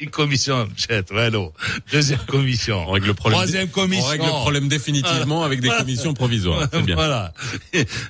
Une 0.00 0.10
commission, 0.10 0.68
ouais, 1.12 1.30
non. 1.30 1.52
Deuxième 1.92 2.18
commission. 2.26 2.84
On 2.88 2.90
règle 2.92 3.06
le 3.06 3.14
problème. 3.14 3.38
Troisième 3.38 3.68
commission. 3.68 4.04
On 4.06 4.08
règle 4.10 4.24
le 4.24 4.30
problème 4.30 4.68
définitivement 4.68 5.44
avec 5.44 5.60
des 5.60 5.68
commissions 5.68 6.14
provisoires. 6.14 6.68
C'est 6.72 6.82
bien. 6.82 6.96
Voilà. 6.96 7.32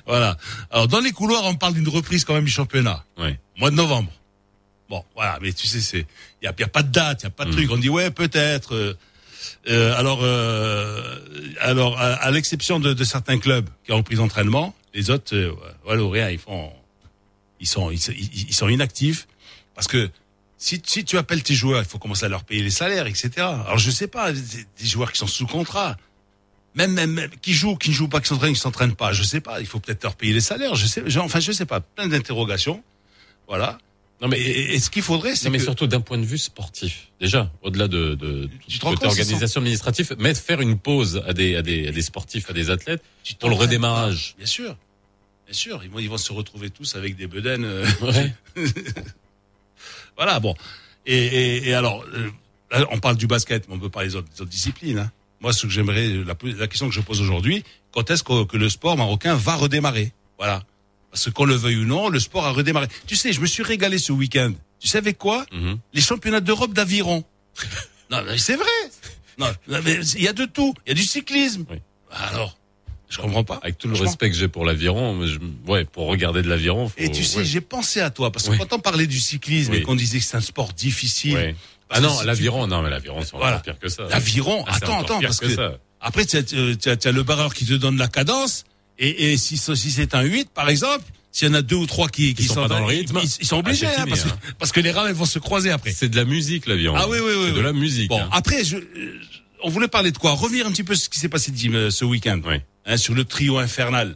voilà. 0.07 0.35
Alors, 0.71 0.87
dans 0.87 0.99
les 0.99 1.11
couloirs, 1.11 1.43
on 1.45 1.55
parle 1.55 1.75
d'une 1.75 1.87
reprise 1.87 2.25
quand 2.25 2.33
même 2.33 2.45
du 2.45 2.51
championnat. 2.51 3.03
Ouais. 3.19 3.39
Mois 3.59 3.69
de 3.69 3.75
novembre. 3.75 4.11
Bon, 4.89 5.03
voilà, 5.15 5.37
mais 5.41 5.53
tu 5.53 5.67
sais, 5.67 5.79
c'est, 5.79 6.05
il 6.41 6.45
y 6.45 6.47
a, 6.47 6.53
y 6.57 6.63
a 6.63 6.67
pas 6.67 6.83
de 6.83 6.91
date, 6.91 7.21
il 7.21 7.25
y 7.25 7.27
a 7.27 7.31
pas 7.31 7.45
de 7.45 7.49
Mm. 7.51 7.53
truc. 7.53 7.71
On 7.71 7.77
dit 7.77 7.89
ouais, 7.89 8.09
peut-être. 8.11 8.73
euh, 8.75 8.97
euh, 9.69 9.95
alors, 9.97 10.19
euh, 10.23 11.19
alors, 11.61 11.99
à, 11.99 12.13
à 12.13 12.31
l'exception 12.31 12.79
de, 12.79 12.93
de 12.93 13.03
certains 13.03 13.37
clubs 13.39 13.67
qui 13.83 13.91
ont 13.91 13.97
repris 13.97 14.15
l'entraînement, 14.15 14.75
les 14.95 15.09
autres, 15.11 15.35
euh, 15.35 15.51
voilà, 15.83 16.03
rien, 16.09 16.29
ils 16.31 16.39
font, 16.39 16.71
ils 17.59 17.67
sont, 17.67 17.91
ils 17.91 18.53
sont 18.53 18.69
inactifs 18.69 19.27
parce 19.75 19.87
que 19.87 20.09
si, 20.65 20.81
si 20.85 21.03
tu 21.05 21.17
appelles 21.17 21.43
tes 21.43 21.53
joueurs, 21.53 21.81
il 21.81 21.85
faut 21.87 21.99
commencer 21.99 22.25
à 22.25 22.29
leur 22.29 22.43
payer 22.43 22.63
les 22.63 22.69
salaires, 22.71 23.05
etc. 23.07 23.29
Alors, 23.37 23.77
je 23.77 23.91
sais 23.91 24.07
pas, 24.07 24.31
des, 24.31 24.39
des 24.79 24.85
joueurs 24.87 25.11
qui 25.11 25.19
sont 25.19 25.27
sous 25.27 25.45
contrat. 25.47 25.95
Même, 26.73 26.91
même, 26.91 27.11
même, 27.11 27.29
qui 27.41 27.53
jouent, 27.53 27.75
qui 27.77 27.89
ne 27.91 27.95
jouent 27.95 28.09
pas, 28.09 28.19
qui 28.19 28.27
s'entraînent, 28.27 28.53
qui 28.53 28.59
s'entraînent 28.59 28.95
pas, 28.95 29.13
je 29.13 29.23
sais 29.23 29.39
pas. 29.41 29.61
Il 29.61 29.67
faut 29.67 29.79
peut-être 29.79 30.03
leur 30.03 30.15
payer 30.15 30.33
les 30.33 30.41
salaires. 30.41 30.75
Je 30.75 30.87
sais, 30.87 31.03
je- 31.05 31.19
enfin, 31.19 31.39
je 31.39 31.51
sais 31.51 31.65
pas. 31.65 31.79
Plein 31.81 32.07
d'interrogations. 32.07 32.83
Voilà. 33.47 33.77
Non 34.21 34.27
mais 34.29 34.39
Et, 34.41 34.79
ce 34.79 34.89
qu'il 34.89 35.01
faudrait, 35.03 35.35
c'est 35.35 35.45
Non 35.45 35.51
mais 35.51 35.57
que 35.57 35.63
surtout 35.65 35.87
d'un 35.87 35.99
point 36.01 36.17
de 36.17 36.25
vue 36.25 36.37
sportif. 36.37 37.09
Déjà, 37.21 37.51
au-delà 37.61 37.87
de, 37.87 38.15
de 38.15 38.49
Tu 38.67 38.79
côté 38.79 39.05
organisation 39.05 39.59
administrative, 39.61 40.15
mettre 40.19 40.39
faire 40.41 40.61
une 40.61 40.77
pause 40.79 41.21
à 41.27 41.33
des, 41.33 41.55
à 41.57 41.61
des, 41.61 41.89
à 41.89 41.91
des 41.91 42.01
sportifs, 42.01 42.49
à 42.49 42.53
des 42.53 42.69
athlètes 42.69 43.03
tu 43.23 43.35
pour 43.35 43.49
le 43.49 43.55
redémarrage. 43.55 44.35
Bien 44.37 44.45
sûr, 44.47 44.77
bien 45.45 45.53
sûr. 45.53 45.81
Ils 45.83 45.89
vont, 45.89 45.99
ils 45.99 46.09
vont 46.09 46.17
se 46.17 46.31
retrouver 46.33 46.69
tous 46.69 46.95
avec 46.95 47.15
des 47.17 47.27
bedaines. 47.27 47.65
euh, 47.65 47.85
Ouais. 48.01 48.33
voilà, 50.17 50.39
bon. 50.39 50.55
Et, 51.05 51.15
et, 51.17 51.69
et 51.69 51.73
alors, 51.73 52.03
euh, 52.13 52.29
là, 52.71 52.85
on 52.91 52.99
parle 52.99 53.17
du 53.17 53.27
basket, 53.27 53.67
mais 53.67 53.75
on 53.75 53.79
peut 53.79 53.89
parler 53.89 54.09
des 54.09 54.15
autres, 54.15 54.29
des 54.33 54.41
autres 54.41 54.51
disciplines. 54.51 54.99
Hein. 54.99 55.11
Moi, 55.41 55.53
ce 55.53 55.67
que 55.67 55.71
j'aimerais, 55.71 56.07
la, 56.07 56.35
la 56.57 56.67
question 56.67 56.87
que 56.89 56.95
je 56.95 57.01
pose 57.01 57.21
aujourd'hui, 57.21 57.63
quand 57.91 58.09
est-ce 58.09 58.23
que, 58.23 58.45
que 58.45 58.57
le 58.57 58.69
sport 58.69 58.97
marocain 58.97 59.35
va 59.35 59.55
redémarrer? 59.55 60.13
Voilà. 60.37 60.63
Parce 61.11 61.29
qu'on 61.29 61.45
le 61.45 61.55
veuille 61.55 61.77
ou 61.77 61.85
non, 61.85 62.09
le 62.09 62.19
sport 62.19 62.45
a 62.45 62.51
redémarré. 62.51 62.87
Tu 63.07 63.15
sais, 63.15 63.31
je 63.31 63.39
me 63.39 63.45
suis 63.45 63.63
régalé 63.63 63.97
ce 63.99 64.11
week-end. 64.11 64.53
Tu 64.79 64.87
sais 64.87 64.97
avec 64.97 65.17
quoi? 65.17 65.45
Mhm. 65.51 65.77
Les 65.93 66.01
championnats 66.01 66.41
d'Europe 66.41 66.73
d'aviron. 66.73 67.23
non, 68.11 68.21
mais 68.25 68.37
c'est 68.37 68.55
vrai. 68.55 68.65
Non, 69.37 69.47
non, 69.67 69.79
mais 69.83 69.95
il 70.15 70.21
y 70.21 70.27
a 70.27 70.33
de 70.33 70.45
tout. 70.45 70.73
Il 70.85 70.89
y 70.89 70.91
a 70.91 70.95
du 70.95 71.03
cyclisme. 71.03 71.65
Oui. 71.69 71.77
Alors, 72.11 72.57
je 73.15 73.21
comprends 73.21 73.43
pas. 73.43 73.59
Avec 73.63 73.77
tout 73.77 73.87
le 73.87 73.95
respect 73.95 74.29
que 74.29 74.35
j'ai 74.35 74.47
pour 74.47 74.65
l'aviron, 74.65 75.19
ouais, 75.67 75.85
pour 75.85 76.07
regarder 76.07 76.41
de 76.41 76.49
l'aviron. 76.49 76.89
faut- 76.89 76.95
Et 76.97 77.09
tu 77.11 77.23
sais, 77.23 77.39
ouais. 77.39 77.45
j'ai 77.45 77.61
pensé 77.61 78.01
à 78.01 78.09
toi 78.09 78.31
parce 78.31 78.45
que 78.45 78.51
Oui. 78.51 78.57
quand 78.57 78.73
on 78.75 78.79
parlait 78.79 79.07
du 79.07 79.19
cyclisme 79.19 79.71
Oui. 79.71 79.77
et 79.77 79.81
qu'on 79.83 79.95
disait 79.95 80.19
que 80.19 80.25
c'est 80.25 80.37
un 80.37 80.41
sport 80.41 80.73
difficile, 80.73 81.55
Ah 81.89 81.99
non, 82.01 82.17
tu- 82.19 82.25
l'aviron, 82.25 82.67
non 82.67 82.81
mais 82.81 82.89
l'aviron, 82.89 83.19
c'est 83.23 83.31
Voilà. 83.37 83.57
encore 83.57 83.61
pire 83.63 83.79
que 83.79 83.89
ça. 83.89 84.03
l'aviron, 84.09 84.63
Ah, 84.67 84.75
attends, 84.75 84.99
attends, 85.01 85.21
parce 85.21 85.39
que 85.39 85.47
après 86.01 86.25
tu 86.25 86.37
as, 86.37 87.07
as 87.07 87.11
le 87.11 87.23
barreur 87.23 87.53
qui 87.53 87.65
te 87.65 87.73
donne 87.73 87.97
la 87.97 88.07
cadence 88.07 88.63
et, 88.99 89.31
et 89.33 89.37
si, 89.37 89.57
si 89.57 89.91
c'est 89.91 90.15
un 90.15 90.21
8 90.23 90.49
par 90.53 90.69
exemple, 90.69 91.03
s'il 91.31 91.47
y 91.49 91.51
en 91.51 91.53
a 91.55 91.61
deux 91.61 91.75
ou 91.75 91.85
trois 91.85 92.07
qui, 92.07 92.33
qui 92.33 92.43
sont 92.45 92.55
pas 92.55 92.67
dans 92.69 92.79
le 92.79 92.85
rythme, 92.85 93.19
ils, 93.21 93.29
ils 93.41 93.45
sont 93.45 93.57
ah, 93.57 93.59
obligés 93.59 93.87
hein, 93.87 93.91
fini, 93.91 94.09
parce, 94.09 94.23
que, 94.23 94.29
hein. 94.29 94.37
parce 94.57 94.71
que 94.71 94.79
les 94.79 94.91
rames 94.91 95.07
elles 95.07 95.13
vont 95.15 95.25
se 95.25 95.37
croiser 95.39 95.69
après. 95.69 95.91
C'est 95.91 96.07
de 96.09 96.15
la 96.15 96.23
musique 96.25 96.65
l'aviron. 96.65 96.95
Ah 96.97 97.07
oui, 97.09 97.17
oui, 97.21 97.31
oui, 97.37 97.45
C'est 97.49 97.53
de 97.55 97.59
la 97.61 97.73
musique. 97.73 98.09
Bon, 98.09 98.21
hein. 98.21 98.29
après, 98.31 98.63
je, 98.63 98.77
euh, 98.77 99.19
on 99.63 99.69
voulait 99.69 99.87
parler 99.89 100.11
de 100.11 100.17
quoi? 100.17 100.31
Revenir 100.31 100.65
un 100.65 100.71
petit 100.71 100.83
peu 100.85 100.95
sur 100.95 101.05
ce 101.05 101.09
qui 101.09 101.19
s'est 101.19 101.27
passé 101.29 101.51
euh, 101.73 101.89
ce 101.91 102.05
week-end, 102.05 102.39
Oui. 102.45 102.55
Hein, 102.85 102.97
sur 102.97 103.13
le 103.13 103.23
trio 103.25 103.57
infernal. 103.57 104.15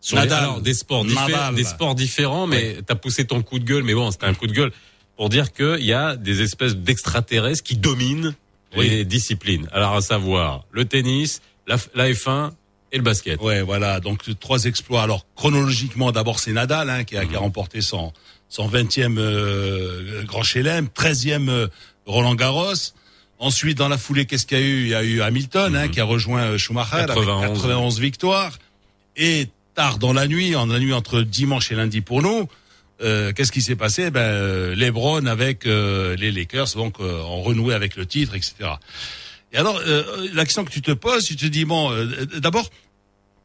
Sur 0.00 0.16
les- 0.16 0.22
Nadal. 0.24 0.42
alors, 0.44 0.60
des 0.60 0.74
sports 0.74 1.04
Nadal. 1.04 1.54
des 1.54 1.64
sports 1.64 1.94
différents, 1.94 2.46
mais 2.46 2.78
t'as 2.86 2.94
poussé 2.94 3.24
ton 3.26 3.42
coup 3.42 3.58
de 3.58 3.64
gueule, 3.64 3.82
mais 3.82 3.94
bon, 3.94 4.10
c'était 4.10 4.26
un 4.26 4.34
coup 4.34 4.46
de 4.46 4.52
gueule 4.52 4.70
pour 5.16 5.28
dire 5.28 5.52
qu'il 5.52 5.84
y 5.84 5.92
a 5.92 6.16
des 6.16 6.42
espèces 6.42 6.76
d'extraterrestres 6.76 7.62
qui 7.62 7.76
dominent 7.76 8.34
Oui. 8.76 8.88
les 8.88 9.04
disciplines. 9.04 9.68
Alors, 9.72 9.94
à 9.94 10.00
savoir 10.02 10.64
le 10.70 10.84
tennis, 10.84 11.40
la, 11.66 11.76
F- 11.76 11.88
la 11.94 12.10
F1 12.10 12.52
et 12.92 12.98
le 12.98 13.02
basket. 13.02 13.40
Ouais, 13.40 13.62
voilà. 13.62 13.98
Donc 14.00 14.22
trois 14.38 14.64
exploits. 14.66 15.02
Alors 15.02 15.26
chronologiquement, 15.34 16.12
d'abord 16.12 16.38
c'est 16.38 16.52
Nadal 16.52 16.88
hein, 16.90 17.02
qui, 17.04 17.16
a, 17.16 17.24
qui 17.26 17.34
a 17.34 17.38
remporté 17.40 17.80
son 17.80 18.12
son 18.48 18.68
20e 18.68 19.16
euh, 19.18 20.22
Grand 20.24 20.44
Chelem, 20.44 20.86
13e 20.94 21.48
euh, 21.48 21.66
Roland 22.06 22.36
Garros. 22.36 22.74
Ensuite, 23.38 23.76
dans 23.76 23.88
la 23.88 23.98
foulée, 23.98 24.24
qu'est-ce 24.26 24.46
qu'il 24.46 24.58
y 24.58 24.62
a 24.62 24.64
eu? 24.64 24.82
Il 24.84 24.88
y 24.88 24.94
a 24.94 25.02
eu 25.04 25.20
Hamilton 25.20 25.76
hein, 25.76 25.88
qui 25.88 26.00
a 26.00 26.04
rejoint 26.04 26.42
euh, 26.42 26.58
Schumacher 26.58 27.04
91. 27.06 27.44
avec 27.44 27.54
91 27.56 28.00
victoires. 28.00 28.58
Et 29.16 29.48
tard 29.74 29.98
dans 29.98 30.12
la 30.14 30.26
nuit, 30.26 30.54
en 30.56 30.66
la 30.66 30.78
nuit 30.78 30.92
entre 30.94 31.20
dimanche 31.22 31.70
et 31.70 31.74
lundi 31.74 32.00
pour 32.00 32.22
nous, 32.22 32.48
euh, 33.02 33.32
qu'est-ce 33.34 33.52
qui 33.52 33.60
s'est 33.60 33.76
passé? 33.76 34.10
Ben 34.10 34.20
euh, 34.20 34.74
LeBron 34.74 35.26
avec 35.26 35.66
euh, 35.66 36.16
les 36.16 36.32
Lakers 36.32 36.72
donc 36.76 36.98
euh, 37.00 37.20
ont 37.24 37.42
renoué 37.42 37.74
avec 37.74 37.96
le 37.96 38.06
titre, 38.06 38.34
etc. 38.34 38.54
Et 39.52 39.58
alors, 39.58 39.78
euh, 39.86 40.28
la 40.32 40.44
question 40.44 40.64
que 40.64 40.70
tu 40.70 40.80
te 40.80 40.92
poses, 40.92 41.24
tu 41.24 41.36
te 41.36 41.44
dis 41.46 41.66
bon, 41.66 41.92
euh, 41.92 42.24
d'abord 42.38 42.70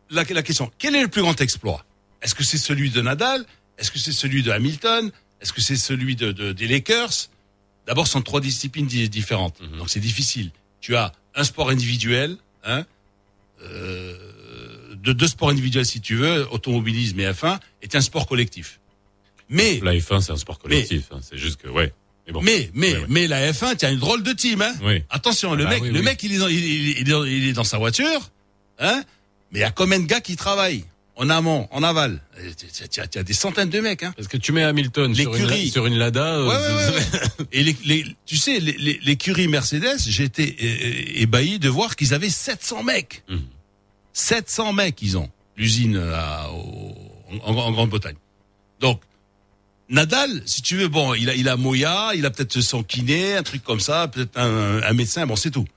la, 0.10 0.24
la 0.30 0.42
question, 0.44 0.72
quel 0.78 0.96
est 0.96 1.02
le 1.02 1.08
plus 1.10 1.22
grand 1.22 1.40
exploit? 1.42 1.84
Est-ce 2.22 2.34
que 2.36 2.44
c'est 2.46 2.58
celui 2.58 2.92
de 2.92 3.02
Nadal? 3.02 3.46
Est-ce 3.78 3.92
que 3.92 4.00
c'est 4.00 4.12
celui 4.14 4.42
de 4.44 4.52
Hamilton? 4.52 5.12
Est-ce 5.42 5.52
que 5.54 5.62
c'est 5.62 5.76
celui 5.76 6.16
de, 6.16 6.32
de- 6.32 6.52
des 6.54 6.68
Lakers? 6.68 7.30
D'abord, 7.88 8.06
ce 8.08 8.14
sont 8.14 8.22
trois 8.22 8.42
disciplines 8.42 8.86
di- 8.88 9.10
différentes, 9.10 9.60
Mhm. 9.62 9.78
donc 9.80 9.90
c'est 9.90 10.00
difficile. 10.00 10.52
Tu 10.82 10.96
as 10.96 11.12
un 11.36 11.44
sport 11.44 11.70
individuel, 11.70 12.38
hein, 12.64 12.86
euh, 13.64 14.18
de 14.96 15.14
deux 15.14 15.28
sports 15.28 15.50
individuels 15.50 15.86
si 15.86 16.02
tu 16.02 16.16
veux, 16.16 16.48
automobilisme 16.52 17.20
et 17.20 17.32
F1, 17.32 17.60
est 17.82 17.96
un 17.96 18.02
sport 18.02 18.28
collectif. 18.28 18.80
Mais 19.50 19.80
La 19.84 19.94
F1, 19.94 20.22
c'est 20.22 20.32
un 20.32 20.38
sport 20.38 20.60
collectif. 20.60 21.06
hein, 21.12 21.20
c'est 21.22 21.38
juste 21.38 21.58
que, 21.62 21.68
ouais. 21.68 21.94
Mais 22.28 22.34
bon. 22.34 22.42
mais 22.44 22.70
mais 22.76 22.94
Ouais, 22.94 23.00
ouais. 23.00 23.06
mais 23.10 23.28
la 23.28 23.52
F1, 23.52 23.76
tu 23.76 23.86
as 23.86 23.90
une 23.92 24.00
drôle 24.00 24.22
de 24.22 24.32
team 24.32 24.62
hein. 24.62 24.74
Oui. 24.84 25.04
Attention, 25.10 25.56
le 25.56 25.64
bah 25.64 25.72
mec 25.72 25.82
oui, 25.82 25.90
le 25.90 26.00
oui. 26.00 26.06
mec 26.06 26.22
il 26.24 26.34
est 26.34 26.38
dans, 26.38 26.48
il, 26.48 26.64
il- 26.64 26.90
il 26.92 27.00
est 27.00 27.04
dans- 27.12 27.24
il 27.24 27.48
est 27.48 27.54
dans 27.54 27.64
sa 27.64 27.80
voiture, 27.80 28.30
hein 28.80 29.04
Mais 29.52 29.60
il 29.60 29.62
y 29.62 29.66
a 29.66 29.72
combien 29.72 30.00
de 30.00 30.06
gars 30.06 30.22
qui 30.22 30.36
travaillent 30.36 30.86
en 31.18 31.30
amont, 31.30 31.68
en 31.72 31.84
aval 31.84 32.22
as, 32.38 32.88
tu 33.08 33.20
as 33.20 33.24
des 33.24 33.34
centaines 33.34 33.70
de 33.70 33.80
mecs 33.82 34.02
hein. 34.04 34.14
Parce 34.16 34.28
que 34.28 34.38
tu 34.38 34.52
mets 34.54 34.64
Hamilton 34.64 35.14
sur 35.14 35.36
une, 35.36 35.42
L'écurie. 35.44 35.70
sur 35.70 35.86
une 35.86 35.98
Lada. 35.98 36.36
euh, 36.38 36.48
Ouais, 36.48 36.56
ouais, 36.56 37.00
ouais. 37.40 37.46
Et 37.52 37.64
les, 37.64 37.76
les, 37.86 38.06
tu 38.26 38.38
sais, 38.38 38.60
les- 38.60 38.78
les- 38.78 39.00
l'écurie 39.04 39.48
Mercedes, 39.48 40.00
j'étais 40.08 40.56
ébahi 41.22 41.60
de 41.60 41.70
voir 41.70 41.96
qu'ils 41.96 42.14
avaient 42.14 42.30
700 42.30 42.84
mecs. 42.84 43.24
Mhm. 43.30 43.42
700 44.14 44.74
mecs, 44.74 45.02
ils 45.02 45.18
ont. 45.18 45.30
L'usine 45.58 45.96
euh, 45.98 46.16
en, 47.44 47.54
en 47.56 47.72
Grande-Bretagne. 47.72 48.16
Donc, 48.80 49.02
Nadal, 49.90 50.42
si 50.46 50.62
tu 50.62 50.78
veux, 50.78 50.88
bon, 50.88 51.14
il 51.14 51.30
a, 51.30 51.36
il 51.36 51.50
a 51.50 51.58
Moya, 51.58 52.12
il 52.16 52.26
a 52.26 52.32
peut-être 52.32 52.62
son 52.62 52.82
kiné, 52.84 53.36
un 53.36 53.44
truc 53.44 53.62
comme 53.64 53.82
ça, 53.82 54.08
peut-être 54.08 54.38
un, 54.38 54.82
un 54.82 54.94
médecin, 54.94 55.26
bon, 55.28 55.36
c'est 55.36 55.52
tout. 55.52 55.68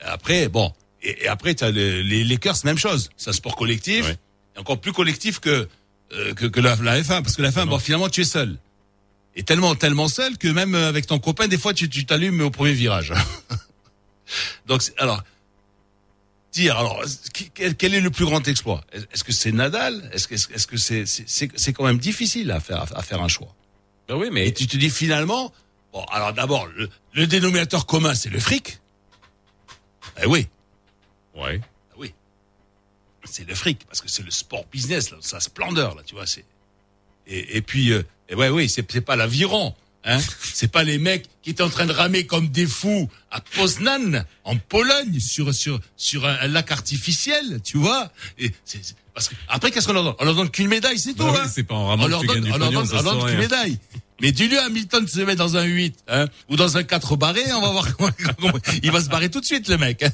Après, 0.00 0.48
bon, 0.48 0.72
et, 1.02 1.24
et 1.24 1.28
après, 1.28 1.54
tu 1.54 1.64
as 1.64 1.70
les, 1.70 2.02
les 2.02 2.24
Lakers, 2.24 2.56
même 2.64 2.78
chose. 2.78 3.10
C'est 3.18 3.30
un 3.30 3.34
sport 3.34 3.56
collectif, 3.56 4.16
encore 4.60 4.80
plus 4.80 4.92
collectif 4.92 5.40
que, 5.40 5.68
euh, 6.12 6.34
que, 6.34 6.46
que 6.46 6.60
la, 6.60 6.76
la 6.76 7.00
F1, 7.00 7.22
parce 7.22 7.36
que 7.36 7.42
la 7.42 7.50
F1, 7.50 7.66
bon, 7.66 7.78
finalement, 7.78 8.08
tu 8.08 8.20
es 8.20 8.24
seul. 8.24 8.56
Et 9.36 9.42
tellement, 9.42 9.74
tellement 9.74 10.08
seul 10.08 10.38
que 10.38 10.48
même 10.48 10.74
euh, 10.74 10.88
avec 10.88 11.06
ton 11.06 11.18
copain, 11.18 11.48
des 11.48 11.58
fois, 11.58 11.72
tu 11.74 11.88
tu 11.88 12.04
t'allumes 12.04 12.40
au 12.40 12.50
premier 12.50 12.72
virage. 12.72 13.12
Donc, 14.66 14.82
alors, 14.98 15.22
dire, 16.52 16.76
alors, 16.76 17.02
quel, 17.54 17.76
quel 17.76 17.94
est 17.94 18.00
le 18.00 18.10
plus 18.10 18.24
grand 18.24 18.46
exploit? 18.48 18.82
Est-ce 18.92 19.24
que 19.24 19.32
c'est 19.32 19.52
Nadal? 19.52 20.08
Est-ce 20.12 20.28
que 20.28 20.34
est-ce 20.34 20.66
que 20.66 20.76
c'est 20.76 21.04
c'est 21.06 21.72
quand 21.72 21.84
même 21.84 21.98
difficile 21.98 22.50
à 22.50 22.60
faire 22.60 22.84
à 22.96 23.02
faire 23.02 23.22
un 23.22 23.28
choix 23.28 23.54
Bah 24.08 24.16
oui, 24.16 24.28
mais 24.32 24.48
Et 24.48 24.52
tu 24.52 24.66
te 24.66 24.76
dis 24.76 24.90
finalement, 24.90 25.52
bon, 25.92 26.04
alors 26.12 26.32
d'abord, 26.32 26.66
le, 26.66 26.88
le 27.14 27.26
dénominateur 27.26 27.86
commun, 27.86 28.14
c'est 28.14 28.30
le 28.30 28.40
fric. 28.40 28.80
Eh 30.22 30.26
oui, 30.26 30.48
ouais. 31.36 31.60
C'est 33.30 33.46
le 33.48 33.54
fric 33.54 33.84
parce 33.86 34.00
que 34.00 34.08
c'est 34.08 34.22
le 34.24 34.30
sport 34.30 34.64
business, 34.72 35.10
là, 35.10 35.16
sa 35.20 35.40
splendeur 35.40 35.94
là, 35.94 36.02
tu 36.04 36.14
vois, 36.14 36.26
c'est. 36.26 36.44
Et, 37.26 37.56
et 37.58 37.62
puis, 37.62 37.92
euh, 37.92 38.02
et 38.28 38.34
ouais, 38.34 38.48
oui, 38.48 38.68
c'est 38.68 38.90
c'est 38.90 39.00
pas 39.00 39.16
l'aviron. 39.16 39.74
Hein 40.02 40.18
c'est 40.54 40.72
pas 40.72 40.82
les 40.82 40.96
mecs 40.96 41.26
qui 41.42 41.50
étaient 41.50 41.62
en 41.62 41.68
train 41.68 41.84
de 41.84 41.92
ramer 41.92 42.24
comme 42.24 42.48
des 42.48 42.66
fous 42.66 43.06
à 43.30 43.42
Poznan, 43.42 44.24
en 44.44 44.56
Pologne, 44.56 45.20
sur 45.20 45.52
sur 45.54 45.78
sur 45.96 46.26
un, 46.26 46.38
un 46.40 46.48
lac 46.48 46.72
artificiel, 46.72 47.60
tu 47.62 47.76
vois. 47.76 48.10
Et 48.38 48.50
c'est- 48.64 48.82
c'est- 48.82 48.94
parce 49.12 49.28
que 49.28 49.34
après, 49.48 49.70
qu'est-ce 49.70 49.86
qu'on 49.86 49.92
leur 49.92 50.04
donne? 50.04 50.14
On 50.18 50.24
leur 50.24 50.34
donne 50.34 50.50
qu'une 50.50 50.68
médaille, 50.68 50.98
c'est 50.98 51.12
tout. 51.12 51.24
Bah 51.24 51.32
oui, 51.34 51.40
hein 51.44 51.50
c'est 51.52 51.64
pas 51.64 51.74
en 51.74 52.00
on 52.00 52.06
leur 52.06 52.22
donne, 52.24 52.44
on 52.50 52.56
leur 52.56 52.70
donne, 52.72 52.88
on 52.98 53.02
leur 53.02 53.26
qu'une 53.26 53.38
médaille. 53.38 53.78
Mais 54.20 54.32
dis-lui 54.32 54.56
à 54.58 54.64
Hamilton 54.66 55.04
de 55.04 55.08
se 55.10 55.20
mettre 55.20 55.38
dans 55.38 55.56
un 55.56 55.64
8, 55.64 55.94
hein, 56.08 56.26
ou 56.48 56.56
dans 56.56 56.76
un 56.76 56.82
4 56.82 57.16
barré, 57.16 57.40
on 57.54 57.60
va 57.60 57.70
voir 57.72 57.96
comment, 58.36 58.52
il 58.82 58.90
va 58.90 59.00
se 59.00 59.08
barrer 59.08 59.30
tout 59.30 59.40
de 59.40 59.44
suite, 59.46 59.68
le 59.68 59.78
mec. 59.78 60.02
hein. 60.02 60.10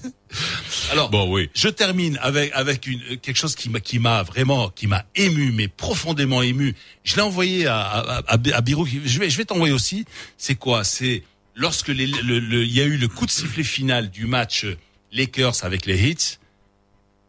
Alors, 0.92 1.10
Bon, 1.10 1.32
oui. 1.32 1.48
je 1.54 1.68
termine 1.68 2.18
avec 2.22 2.52
avec 2.54 2.86
une 2.86 3.00
quelque 3.18 3.36
chose 3.36 3.54
qui 3.54 3.68
m'a 3.70 3.80
qui 3.80 3.98
m'a 3.98 4.22
vraiment 4.22 4.68
qui 4.70 4.86
m'a 4.86 5.04
ému 5.14 5.52
mais 5.52 5.68
profondément 5.68 6.42
ému. 6.42 6.74
Je 7.04 7.16
l'ai 7.16 7.22
envoyé 7.22 7.66
à 7.66 7.78
à, 7.80 8.18
à, 8.18 8.32
à 8.34 8.60
Biro. 8.60 8.86
Je 8.86 9.18
vais 9.18 9.30
je 9.30 9.36
vais 9.36 9.44
t'envoyer 9.44 9.72
aussi. 9.74 10.04
C'est 10.36 10.54
quoi? 10.56 10.84
C'est 10.84 11.22
lorsque 11.54 11.88
les- 11.88 12.06
le- 12.06 12.38
le- 12.40 12.64
il 12.64 12.72
y 12.74 12.80
a 12.80 12.84
eu 12.84 12.96
le 12.96 13.08
coup 13.08 13.26
de 13.26 13.30
sifflet 13.30 13.64
final 13.64 14.10
du 14.10 14.26
match 14.26 14.64
euh, 14.64 14.76
Lakers 15.12 15.64
avec 15.64 15.86
les 15.86 16.10
Hits. 16.10 16.38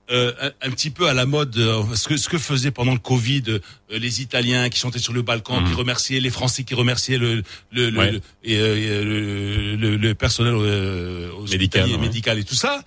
Euh, 0.10 0.32
un, 0.42 0.52
un 0.70 0.72
petit 0.72 0.90
peu 0.90 1.10
à 1.10 1.14
la 1.14 1.26
mode, 1.26 1.58
euh, 1.58 1.84
ce 1.94 2.08
que 2.08 2.16
ce 2.16 2.30
que 2.30 2.38
faisaient 2.38 2.72
pendant 2.72 2.94
le 2.94 3.00
Covid 3.00 3.44
euh, 3.50 3.60
les 3.90 4.22
Italiens 4.22 4.70
qui 4.70 4.80
chantaient 4.80 5.00
sur 5.00 5.12
le 5.12 5.22
balcon, 5.22 5.62
qui 5.66 5.74
remerciaient 5.74 6.22
les 6.22 6.30
Français, 6.30 6.64
qui 6.64 6.76
remerciaient 6.76 7.18
le 7.18 7.44
le 7.72 7.90
le, 7.90 8.00
Ouais. 8.00 8.12
le- 8.14 8.22
et, 8.46 8.56
euh, 8.58 9.04
le, 9.04 9.76
le- 9.76 9.98
le 9.98 10.16
personnel 10.16 10.54
euh, 10.56 11.30
Médical, 11.52 11.90
ouais. 11.92 11.98
médical 11.98 12.40
et 12.40 12.46
tout 12.46 12.56
ça 12.56 12.84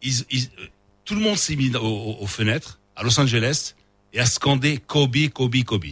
ils, 0.00 0.24
ils- 0.30 0.48
euh, 0.60 0.66
tout 1.04 1.14
le 1.14 1.20
monde 1.20 1.36
s'est 1.36 1.56
mis 1.56 1.74
au- 1.76 1.80
au- 1.80 2.16
aux, 2.22 2.26
fenêtres 2.26 2.78
à 2.96 3.02
Los 3.02 3.18
Angeles 3.20 3.74
et 4.14 4.20
a 4.20 4.24
scandé 4.26 4.78
Kobe, 4.78 5.28
Kobe, 5.34 5.62
Kobe. 5.64 5.84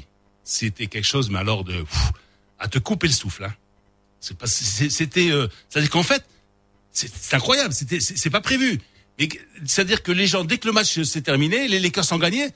C'était 0.44 0.86
quelque 0.86 1.04
chose, 1.06 1.28
mais 1.28 1.38
alors 1.38 1.62
de 1.64 1.82
pff, 1.82 2.12
à 2.58 2.68
te 2.68 2.78
couper 2.78 3.08
le 3.08 3.12
souffle. 3.12 3.44
Hein. 3.44 3.54
C'est 4.20 4.36
pas, 4.38 4.46
c'est- 4.46 4.88
c'était, 4.90 5.30
euh, 5.30 5.46
c'est-à-dire 5.68 5.90
qu'en 5.90 6.02
fait, 6.02 6.24
c'est 6.92 7.10
c'est 7.14 7.36
incroyable. 7.36 7.74
C'était, 7.74 8.00
c'est 8.00 8.16
c'est 8.16 8.30
pas 8.30 8.40
prévu. 8.40 8.80
C'est-à-dire 9.64 10.02
que 10.02 10.12
les 10.12 10.26
gens, 10.26 10.44
dès 10.44 10.58
que 10.58 10.66
le 10.66 10.72
match 10.72 11.00
s'est 11.02 11.22
terminé, 11.22 11.68
les 11.68 11.80
Lakers 11.80 12.12
ont 12.12 12.18
gagné, 12.18 12.48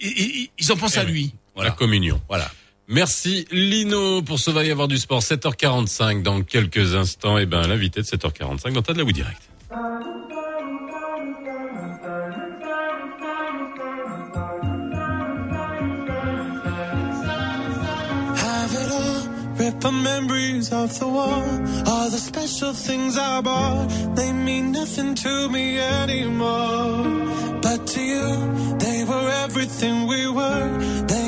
ils, 0.00 0.48
ils, 0.58 0.72
ont 0.72 0.76
pensé 0.76 0.96
Eh 0.98 1.00
à 1.00 1.04
oui. 1.04 1.12
lui. 1.12 1.24
La 1.26 1.32
Voilà. 1.54 1.70
communion. 1.72 2.20
Voilà. 2.28 2.50
Merci 2.88 3.46
Lino 3.50 4.22
pour 4.22 4.38
ce 4.38 4.50
va 4.50 4.64
y 4.64 4.70
avoir 4.70 4.88
du 4.88 4.96
sport 4.98 5.20
7h45 5.20 6.22
dans 6.22 6.42
quelques 6.42 6.94
instants 6.94 7.36
et 7.36 7.44
ben 7.46 7.66
l'invité 7.66 8.00
de 8.00 8.06
7h45 8.06 8.72
dans 8.72 8.80
T'as 8.82 8.92
de 8.94 8.98
la 8.98 9.04
Wii 9.04 9.12
direct. 9.12 9.42
The 19.80 19.92
memories 19.92 20.72
of 20.72 20.98
the 20.98 21.06
war. 21.06 21.44
All 21.86 22.10
the 22.10 22.18
special 22.18 22.72
things 22.72 23.18
I 23.18 23.40
bought, 23.40 23.88
they 24.16 24.32
mean 24.32 24.72
nothing 24.72 25.14
to 25.14 25.48
me 25.48 25.78
anymore. 25.78 27.04
But 27.60 27.86
to 27.92 28.00
you, 28.00 28.78
they 28.78 29.04
were 29.04 29.28
everything 29.44 30.06
we 30.06 30.28
were. 30.28 30.68
They 31.06 31.27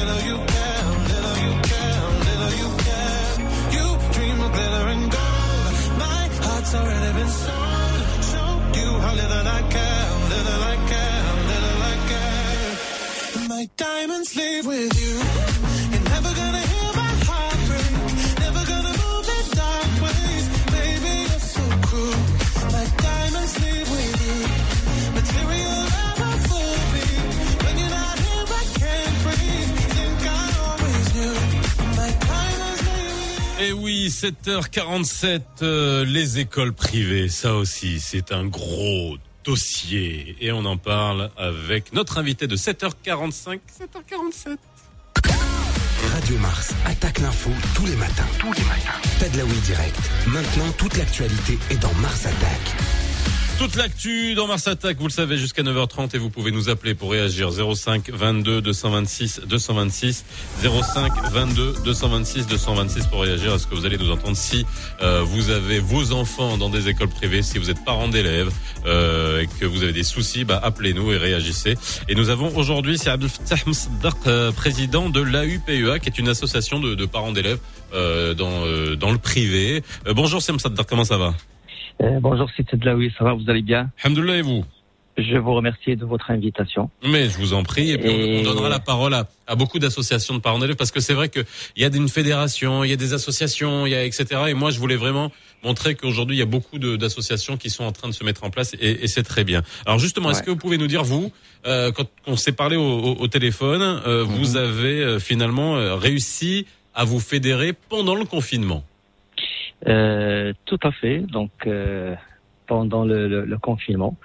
7h47, 34.11 35.41
euh, 35.61 36.05
les 36.05 36.39
écoles 36.39 36.73
privées, 36.73 37.29
ça 37.29 37.55
aussi, 37.55 37.99
c'est 38.01 38.33
un 38.33 38.45
gros 38.45 39.17
dossier. 39.45 40.35
Et 40.41 40.51
on 40.51 40.65
en 40.65 40.77
parle 40.77 41.31
avec 41.37 41.93
notre 41.93 42.17
invité 42.17 42.45
de 42.45 42.57
7h45, 42.57 43.59
7h47. 43.79 44.57
Radio 46.13 46.37
Mars 46.39 46.73
attaque 46.85 47.19
l'info 47.19 47.51
tous 47.73 47.85
les 47.85 47.95
matins. 47.95 48.27
Tous 48.37 48.51
les 48.51 48.63
matins. 48.63 48.99
Tadlaoui 49.19 49.57
direct. 49.63 49.99
Maintenant, 50.27 50.71
toute 50.77 50.97
l'actualité 50.97 51.57
est 51.69 51.77
dans 51.77 51.93
Mars 51.95 52.25
Attack. 52.25 53.10
Toute 53.61 53.75
l'actu 53.75 54.33
dans 54.33 54.47
Mars 54.47 54.67
Attack, 54.67 54.97
vous 54.97 55.05
le 55.05 55.11
savez, 55.11 55.37
jusqu'à 55.37 55.61
9h30 55.61 56.15
et 56.15 56.17
vous 56.17 56.31
pouvez 56.31 56.49
nous 56.49 56.69
appeler 56.69 56.95
pour 56.95 57.11
réagir 57.11 57.51
05 57.51 58.09
22 58.09 58.59
226 58.59 59.41
226 59.45 60.25
05 60.63 61.11
22 61.31 61.75
226 61.85 62.47
226 62.47 63.05
pour 63.05 63.21
réagir 63.21 63.53
à 63.53 63.59
ce 63.59 63.67
que 63.67 63.75
vous 63.75 63.85
allez 63.85 63.99
nous 63.99 64.09
entendre 64.09 64.35
si 64.35 64.65
euh, 65.03 65.21
vous 65.21 65.51
avez 65.51 65.77
vos 65.77 66.11
enfants 66.11 66.57
dans 66.57 66.69
des 66.69 66.89
écoles 66.89 67.09
privées, 67.09 67.43
si 67.43 67.59
vous 67.59 67.69
êtes 67.69 67.85
parents 67.85 68.07
d'élèves 68.07 68.51
euh, 68.87 69.41
et 69.41 69.47
que 69.59 69.67
vous 69.67 69.83
avez 69.83 69.93
des 69.93 70.01
soucis, 70.01 70.43
bah, 70.43 70.59
appelez-nous 70.63 71.11
et 71.11 71.17
réagissez. 71.17 71.75
Et 72.09 72.15
nous 72.15 72.29
avons 72.31 72.57
aujourd'hui 72.57 72.97
c'est 72.97 73.11
Abdel 73.11 73.29
Fattah 73.29 73.57
euh, 74.25 74.51
président 74.51 75.07
de 75.11 75.21
l'AUPEA, 75.21 75.99
qui 75.99 76.09
est 76.09 76.17
une 76.17 76.29
association 76.29 76.79
de, 76.79 76.95
de 76.95 77.05
parents 77.05 77.31
d'élèves 77.31 77.59
euh, 77.93 78.33
dans, 78.33 78.65
euh, 78.65 78.95
dans 78.95 79.11
le 79.11 79.19
privé. 79.19 79.83
Euh, 80.07 80.15
bonjour 80.15 80.41
Msaddaq, 80.41 80.87
comment 80.87 81.05
ça 81.05 81.17
va? 81.17 81.35
Euh, 82.01 82.19
bonjour, 82.19 82.49
c'est 82.57 82.65
Tedlaoui, 82.65 83.11
ça 83.17 83.23
va, 83.23 83.33
vous 83.33 83.47
allez 83.49 83.61
bien 83.61 83.89
Alhamdoulilah 84.03 84.37
et 84.37 84.41
vous 84.41 84.65
Je 85.17 85.37
vous 85.37 85.53
remercie 85.53 85.95
de 85.95 86.03
votre 86.05 86.31
invitation. 86.31 86.89
Mais 87.05 87.29
je 87.29 87.37
vous 87.37 87.53
en 87.53 87.61
prie, 87.63 87.91
et 87.91 87.97
puis 87.97 88.09
on- 88.09 88.43
donnera 88.43 88.69
la 88.69 88.79
parole 88.79 89.13
à, 89.13 89.27
à 89.45 89.55
beaucoup 89.55 89.77
d'associations 89.77 90.33
de 90.33 90.39
parents 90.39 90.57
d'élèves 90.57 90.77
parce 90.77 90.89
que 90.89 90.99
c'est 90.99 91.13
vrai 91.13 91.29
que 91.29 91.41
il 91.75 91.83
y 91.83 91.85
a 91.85 91.89
une 91.95 92.09
fédération, 92.09 92.83
il 92.83 92.89
y 92.89 92.93
a 92.93 92.95
des 92.95 93.13
associations, 93.13 93.85
il 93.85 93.91
y 93.91 93.95
a 93.95 94.03
etc. 94.03 94.25
Et 94.47 94.53
moi, 94.55 94.71
je 94.71 94.79
voulais 94.79 94.95
vraiment 94.95 95.31
montrer 95.63 95.93
qu'aujourd'hui, 95.93 96.37
il 96.37 96.39
y 96.39 96.43
a 96.43 96.47
beaucoup 96.47 96.79
d'associations 96.79 97.55
qui 97.57 97.69
sont 97.69 97.83
en 97.83 97.91
train 97.91 98.07
de 98.07 98.13
se 98.13 98.23
mettre 98.23 98.43
en 98.45 98.49
place 98.49 98.73
et, 98.79 99.03
et 99.03 99.07
c'est 99.07 99.21
très 99.23 99.43
bien. 99.43 99.61
Alors 99.85 99.99
justement, 99.99 100.31
est-ce 100.31 100.41
que 100.41 100.49
vous 100.49 100.55
pouvez 100.57 100.79
nous 100.79 100.87
dire 100.87 101.03
vous, 101.03 101.31
euh, 101.67 101.91
quand 101.91 102.05
on 102.25 102.35
s'est 102.35 102.53
parlé 102.53 102.77
au, 102.77 102.81
au- 102.81 103.15
au 103.19 103.27
téléphone, 103.27 103.81
euh, 104.07 104.25
Mhm. 104.25 104.31
vous 104.37 104.57
avez 104.57 105.03
euh, 105.03 105.19
finalement 105.19 105.75
euh, 105.75 105.93
réussi 105.95 106.65
à 106.95 107.03
vous 107.05 107.19
fédérer 107.19 107.73
pendant 107.89 108.15
le 108.15 108.25
confinement 108.25 108.83
Euh, 109.87 110.53
tout 110.65 110.79
à 110.83 110.91
fait, 110.91 111.19
donc 111.19 111.51
euh, 111.65 112.15
pendant 112.67 113.03
le, 113.03 113.27
le- 113.27 113.45
le 113.45 113.57
confinement, 113.57 114.15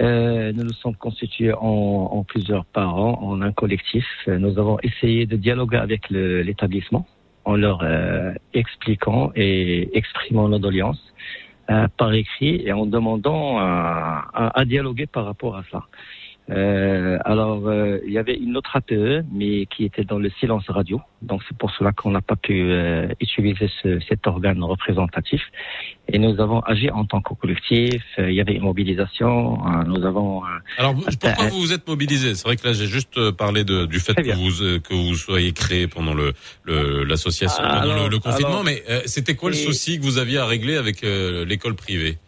euh, 0.00 0.52
nous 0.52 0.64
nous 0.64 0.72
sommes 0.72 0.96
constitués 0.96 1.52
en, 1.52 2.08
en 2.12 2.24
plusieurs 2.24 2.64
parents, 2.66 3.18
en 3.22 3.40
un 3.42 3.52
collectif. 3.52 4.04
Nous 4.26 4.58
avons 4.58 4.78
essayé 4.82 5.24
de 5.26 5.36
dialoguer 5.36 5.78
avec 5.78 6.10
l'établissement 6.10 7.06
en 7.44 7.54
leur 7.56 7.80
euh, 7.82 8.32
expliquant 8.54 9.30
et 9.36 9.96
exprimant 9.96 10.48
nos 10.48 10.58
doléances 10.58 11.00
euh, 11.70 11.86
par 11.96 12.12
écrit 12.12 12.62
et 12.66 12.72
en 12.72 12.86
demandant 12.86 13.58
à, 13.58 14.28
à- 14.34 14.60
à 14.60 14.64
dialoguer 14.64 15.06
par 15.06 15.24
rapport 15.24 15.56
à 15.56 15.62
ça. 15.70 15.84
Euh, 16.50 17.18
alors, 17.24 17.66
euh, 17.66 17.98
il 18.06 18.12
y 18.12 18.18
avait 18.18 18.36
une 18.36 18.56
autre 18.56 18.76
APE, 18.76 19.24
mais 19.32 19.66
qui 19.66 19.84
était 19.84 20.04
dans 20.04 20.18
le 20.18 20.30
silence 20.38 20.64
radio. 20.68 21.00
Donc, 21.22 21.42
c'est 21.48 21.56
pour 21.58 21.72
cela 21.72 21.90
qu'on 21.92 22.10
n'a 22.10 22.20
pas 22.20 22.36
pu 22.36 22.70
euh, 22.70 23.08
utiliser 23.20 23.68
ce, 23.82 23.98
cet 24.08 24.26
organe 24.28 24.62
représentatif. 24.62 25.42
Et 26.08 26.18
nous 26.20 26.40
avons 26.40 26.60
agi 26.60 26.88
en 26.90 27.04
tant 27.04 27.20
que 27.20 27.34
collectif. 27.34 28.00
Euh, 28.20 28.30
il 28.30 28.36
y 28.36 28.40
avait 28.40 28.54
une 28.54 28.62
mobilisation. 28.62 29.58
euh, 29.66 29.82
nous 29.86 30.04
avons. 30.06 30.44
euh, 30.44 30.48
Alors 30.78 30.94
pourquoi 31.20 31.48
vous 31.48 31.60
vous 31.60 31.72
êtes 31.72 31.88
mobilisé 31.88 32.36
C'est 32.36 32.46
vrai 32.46 32.56
que 32.56 32.64
là 32.66 32.72
j'ai 32.74 32.86
juste 32.86 33.32
parlé 33.32 33.64
de, 33.64 33.86
du 33.86 33.98
fait 33.98 34.14
que 34.14 34.32
vous 34.36 34.80
que 34.80 34.94
vous 34.94 35.14
soyez 35.16 35.52
créé 35.52 35.88
pendant 35.88 36.14
le 36.14 36.32
le- 36.62 37.02
l'association 37.02 37.60
Ah, 37.66 37.80
pendant 37.80 37.86
le, 37.94 37.98
alors- 38.00 38.08
le 38.08 38.18
confinement, 38.20 38.48
alors- 38.48 38.64
mais 38.64 38.84
euh, 38.88 39.00
c'était 39.06 39.34
quoi 39.34 39.50
le 39.50 39.56
souci 39.56 39.98
que 39.98 40.04
vous 40.04 40.18
aviez 40.18 40.38
à 40.38 40.46
régler 40.46 40.76
avec 40.76 41.02
euh, 41.02 41.44
l'école 41.44 41.74
privée? 41.74 42.18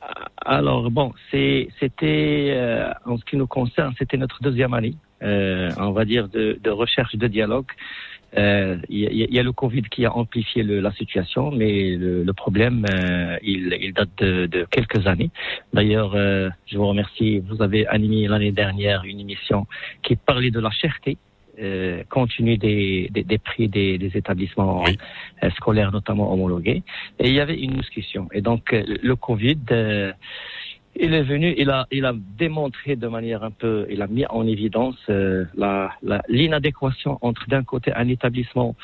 Alors 0.51 0.91
bon, 0.91 1.13
c'était 1.31 2.53
euh, 2.57 2.91
en 3.05 3.19
ce 3.19 3.25
qui 3.27 3.37
nous 3.37 3.47
concerne, 3.47 3.93
c'était 3.99 4.17
notre 4.17 4.41
deuxième 4.43 4.73
année, 4.73 4.95
euh, 5.23 5.71
on 5.77 5.91
va 5.91 6.07
dire 6.07 6.27
de, 6.31 6.59
de 6.65 6.71
recherche 6.71 7.15
de 7.17 7.27
dialogue. 7.27 7.67
Euh, 8.39 8.79
Il 8.89 8.99
y, 9.35 9.39
a- 9.39 9.43
le 9.43 9.53
Covid 9.53 9.83
qui 9.83 10.07
a 10.07 10.13
amplifié 10.17 10.63
la 10.63 10.91
situation, 10.93 11.51
mais 11.51 11.97
le, 11.97 12.25
le 12.25 12.33
problème, 12.33 12.87
euh, 12.91 13.37
il, 13.43 13.93
date 13.93 14.09
de, 14.19 14.47
de 14.47 14.67
quelques 14.71 15.07
années. 15.07 15.31
D'ailleurs, 15.75 16.13
je 16.15 16.77
vous 16.79 16.87
remercie. 16.87 17.41
Vous 17.41 17.61
avez 17.63 17.87
animé 17.87 18.27
l'année 18.27 18.53
dernière 18.53 19.05
une 19.05 19.21
émission 19.21 19.67
qui 20.03 20.17
parlait 20.17 20.51
de 20.51 20.61
la 20.61 20.71
cherté 20.71 21.19
euh, 21.61 22.03
continue 22.09 22.57
des, 22.59 23.09
des, 23.13 23.25
des 23.25 23.39
prix 23.39 23.69
des, 23.69 23.99
des 23.99 24.17
établissements 24.17 24.83
Oui. 24.85 24.97
euh, 25.43 25.51
scolaires, 25.51 25.93
notamment 25.93 26.33
homologués. 26.33 26.83
Et 27.19 27.29
il 27.29 27.35
y 27.35 27.41
avait 27.41 27.59
une 27.59 27.77
discussion. 27.77 28.29
Et 28.33 28.41
donc, 28.41 28.73
euh, 28.73 28.85
le 29.03 29.17
Covid, 29.17 29.59
euh, 29.71 30.13
il 31.01 31.15
est 31.15 31.23
venu, 31.23 31.55
il 31.57 31.71
a, 31.71 31.87
il 31.93 32.05
a 32.05 32.13
démontré 32.39 32.97
de 32.97 33.07
manière 33.07 33.45
un 33.45 33.53
peu, 33.53 33.87
il 33.89 34.03
a 34.03 34.09
mis 34.09 34.27
en 34.27 34.47
évidence 34.47 34.97
euh, 35.11 35.45
la, 35.57 35.93
la, 36.03 36.23
l'inadéquation 36.29 37.19
entre 37.23 37.47
d'un 37.49 37.63
côté 37.63 37.93
un 37.95 38.09
établissement, 38.09 38.75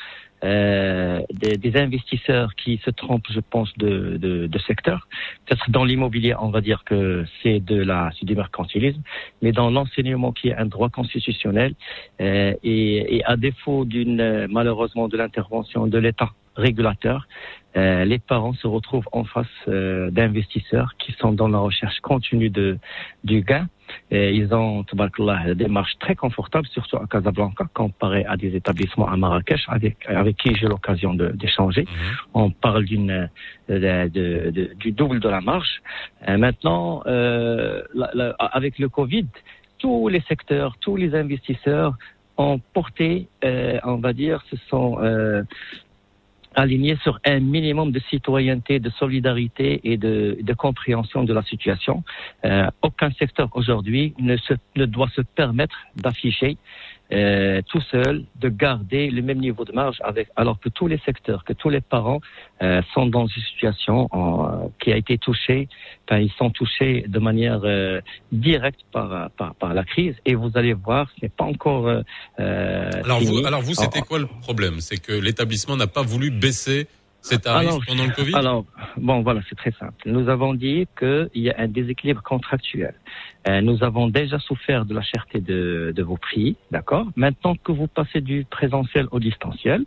euh, 0.45 1.21
des, 1.31 1.75
investisseurs 1.75 2.55
qui 2.55 2.79
se 2.85 2.91
trompent, 2.91 3.31
je 3.31 3.39
pense, 3.39 3.75
de, 3.77 4.17
de, 4.17 4.47
de 4.47 4.59
secteur. 4.59 5.07
Peut-être 5.45 5.69
dans 5.71 5.83
l'immobilier, 5.83 6.35
on 6.39 6.49
va 6.49 6.61
dire 6.61 6.83
que 6.85 7.25
c'est 7.41 7.59
de 7.59 7.81
la, 7.81 8.11
du 8.21 8.35
mercantilisme, 8.35 9.01
mais 9.41 9.51
dans 9.51 9.69
l'enseignement 9.69 10.31
qui 10.31 10.49
est 10.49 10.55
un 10.55 10.67
droit 10.67 10.89
constitutionnel 10.89 11.73
euh, 12.21 12.53
et, 12.63 13.17
et 13.17 13.25
à 13.25 13.35
défaut 13.35 13.83
d'une 13.85 14.21
euh, 14.21 14.47
malheureusement 14.49 15.07
de 15.07 15.17
l'intervention 15.17 15.87
de 15.87 15.97
l'État 15.97 16.29
régulateur, 16.55 17.27
euh, 17.77 18.05
les 18.05 18.19
parents 18.19 18.53
se 18.53 18.67
retrouvent 18.67 19.07
en 19.11 19.25
face 19.25 19.47
euh, 19.67 20.09
d'investisseurs 20.09 20.93
qui 20.97 21.11
sont 21.13 21.33
dans 21.33 21.49
la 21.49 21.57
recherche 21.59 21.99
continue 21.99 22.49
de, 22.49 22.77
du 23.23 23.41
gain. 23.41 23.67
Et 24.09 24.33
ils 24.33 24.53
ont 24.53 24.83
tabarakallah, 24.83 25.53
des 25.53 25.67
marches 25.67 25.97
très 25.99 26.15
confortables, 26.15 26.67
surtout 26.67 26.97
à 26.97 27.05
Casablanca, 27.05 27.65
comparé 27.73 28.25
à 28.25 28.37
des 28.37 28.55
établissements 28.55 29.07
à 29.09 29.17
Marrakech, 29.17 29.63
avec, 29.67 29.97
avec 30.07 30.37
qui 30.37 30.55
j'ai 30.55 30.67
l'occasion 30.67 31.13
de- 31.13 31.29
d'échanger. 31.29 31.85
On 32.33 32.49
parle 32.49 32.85
d'une 32.85 33.29
de- 33.69 34.09
de- 34.09 34.73
du 34.75 34.91
double 34.91 35.19
de 35.19 35.29
la 35.29 35.41
marge. 35.41 35.81
Euh, 36.27 36.37
maintenant, 36.37 37.03
euh, 37.05 37.81
la- 37.93 38.09
la- 38.13 38.31
avec 38.39 38.79
le 38.79 38.89
Covid, 38.89 39.27
tous 39.77 40.07
les 40.07 40.21
secteurs, 40.21 40.77
tous 40.79 40.95
les 40.95 41.13
investisseurs 41.13 41.93
ont 42.37 42.59
porté, 42.73 43.27
euh, 43.43 43.79
on 43.83 43.97
va 43.97 44.13
dire, 44.13 44.41
se 44.49 44.57
sont 44.69 44.97
euh, 45.01 45.43
alignés 46.55 46.97
sur 47.03 47.19
un 47.25 47.39
minimum 47.39 47.91
de 47.91 47.99
citoyenneté, 48.09 48.79
de 48.79 48.89
solidarité 48.89 49.81
et 49.83 49.97
de, 49.97 50.53
compréhension 50.57 51.23
de 51.23 51.33
la 51.33 51.43
situation. 51.43 52.03
Euh, 52.45 52.69
aucun 52.81 53.11
secteur 53.11 53.49
aujourd'hui 53.53 54.13
ne, 54.19 54.37
ne 54.75 54.85
doit 54.85 55.09
se 55.09 55.21
permettre 55.21 55.75
d'afficher 55.97 56.57
euh, 57.11 57.61
tout 57.69 57.81
seul, 57.91 58.25
de 58.39 58.49
garder 58.49 59.09
le 59.11 59.21
même 59.21 59.37
niveau 59.39 59.63
de 59.65 59.71
marge, 59.71 59.97
avec, 60.03 60.27
alors 60.35 60.59
que 60.59 60.69
tous 60.69 60.87
les 60.87 60.97
secteurs, 61.05 61.43
que 61.43 61.53
tous 61.53 61.69
les 61.69 61.81
parents 61.81 62.19
euh, 62.61 62.81
sont 62.93 63.05
dans 63.05 63.27
une 63.27 63.43
situation 63.43 64.07
en- 64.11 64.71
qui 64.79 64.91
a 64.91 64.97
été 64.97 65.17
touchée, 65.17 65.67
enfin, 66.07 66.19
ils 66.19 66.31
sont 66.31 66.49
touchés 66.49 67.05
de 67.07 67.19
manière 67.19 67.61
euh, 67.63 68.01
directe 68.31 68.81
par, 68.91 69.29
par, 69.31 69.53
par 69.55 69.73
la 69.73 69.83
crise. 69.83 70.15
Et 70.25 70.33
vous 70.35 70.51
allez 70.55 70.73
voir, 70.73 71.07
ce 71.15 71.25
n'est 71.25 71.29
pas 71.29 71.43
encore 71.45 71.87
euh, 71.87 72.01
euh, 72.39 72.89
Alors 73.03 73.19
fini. 73.19 73.41
vous, 73.41 73.45
alors 73.47 73.61
vous, 73.61 73.75
c'était 73.75 74.01
quoi 74.01 74.19
le 74.19 74.27
problème? 74.27 74.79
C'est 74.79 74.97
que 74.97 75.11
l'établissement 75.13 75.77
n'a 75.77 75.87
pas 75.87 76.01
voulu 76.03 76.31
baisser 76.31 76.87
Alors, 77.59 77.79
pendant 77.87 78.03
le 78.05 78.11
Covid 78.11 78.35
Alors, 78.35 78.65
bon, 78.97 79.21
voilà, 79.21 79.41
c'est 79.49 79.55
très 79.55 79.71
simple. 79.71 79.95
Nous 80.05 80.29
avons 80.29 80.53
dit 80.53 80.87
qu'il 80.99 81.29
y 81.35 81.49
a 81.49 81.55
un 81.57 81.67
déséquilibre 81.67 82.21
contractuel. 82.21 82.93
Euh, 83.47 83.61
nous 83.61 83.83
avons 83.83 84.07
déjà 84.07 84.37
souffert 84.39 84.85
de 84.85 84.93
la 84.93 85.01
cherté 85.01 85.39
de, 85.41 85.91
de 85.95 86.03
vos 86.03 86.17
prix, 86.17 86.55
d'accord? 86.71 87.07
Maintenant 87.15 87.55
que 87.55 87.71
vous 87.71 87.87
passez 87.87 88.21
du 88.21 88.45
présentiel 88.49 89.07
au 89.11 89.19
distanciel, 89.19 89.85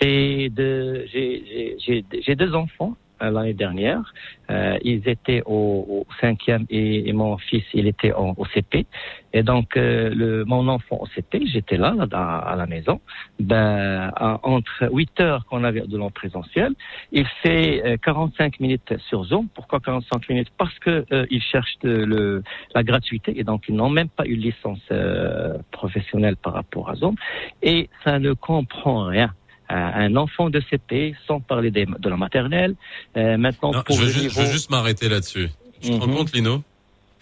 c'est 0.00 0.48
de... 0.50 1.04
j'ai- 1.12 1.44
j'ai- 1.46 1.76
J'ai 1.78 2.04
j'ai 2.22 2.34
deux 2.34 2.54
enfants 2.54 2.96
l'année 3.30 3.54
dernière. 3.54 4.12
Euh, 4.50 4.76
ils 4.82 5.08
étaient 5.08 5.42
au, 5.46 5.86
au 5.88 6.06
cinquième 6.20 6.66
et, 6.68 7.08
et 7.08 7.12
mon 7.12 7.36
fils, 7.38 7.64
il 7.72 7.86
était 7.86 8.12
en- 8.12 8.34
au 8.36 8.44
CP. 8.46 8.86
Et 9.32 9.42
donc, 9.42 9.76
euh, 9.76 10.10
le, 10.14 10.44
mon 10.44 10.68
enfant 10.68 10.98
au 11.00 11.06
CP, 11.06 11.46
j'étais 11.46 11.76
là, 11.76 11.94
là, 11.96 12.06
à, 12.12 12.54
la 12.56 12.66
maison. 12.66 13.00
Ben, 13.40 14.12
entre 14.42 14.88
8 14.92 15.20
heures 15.20 15.44
qu'on 15.46 15.64
avait 15.64 15.80
de 15.80 15.96
l'an 15.96 16.10
présentiel, 16.10 16.72
il 17.10 17.26
fait 17.42 17.82
euh, 17.84 17.96
45 17.96 18.60
minutes 18.60 18.94
sur 19.08 19.24
Zoom. 19.24 19.48
Pourquoi 19.54 19.80
45 19.80 20.28
minutes? 20.28 20.48
Parce 20.56 20.78
que 20.78 21.04
euh, 21.12 21.26
ils 21.30 21.42
cherchent 21.42 21.78
de- 21.82 22.04
le, 22.04 22.42
la 22.74 22.82
gratuité 22.84 23.38
et 23.38 23.44
donc 23.44 23.64
ils 23.68 23.74
n'ont 23.74 23.90
même 23.90 24.08
pas 24.08 24.26
une 24.26 24.40
licence 24.40 24.78
euh, 24.92 25.58
professionnelle 25.72 26.36
par 26.36 26.52
rapport 26.52 26.88
à 26.90 26.94
Zoom. 26.94 27.16
Et 27.62 27.88
ça 28.04 28.18
ne 28.18 28.34
comprend 28.34 29.06
rien. 29.06 29.32
Euh, 29.70 29.74
Un 29.74 30.16
enfant 30.16 30.50
de 30.50 30.60
CP, 30.70 31.14
sans 31.26 31.40
parler 31.40 31.70
des- 31.70 31.86
de 31.86 32.08
la 32.10 32.16
maternelle, 32.16 32.74
euh, 33.16 33.36
maintenant 33.38 33.72
Non, 33.72 33.82
pour 33.82 33.96
je, 33.96 34.02
veux 34.02 34.06
le 34.08 34.12
ju- 34.12 34.20
niveau... 34.20 34.34
je 34.40 34.46
veux 34.46 34.52
juste 34.52 34.68
m'arrêter 34.70 35.08
là-dessus. 35.08 35.48
Tu 35.80 35.90
te 35.90 35.96
rends 35.96 36.06
Mhm. 36.06 36.16
compte, 36.16 36.32
Lino? 36.34 36.62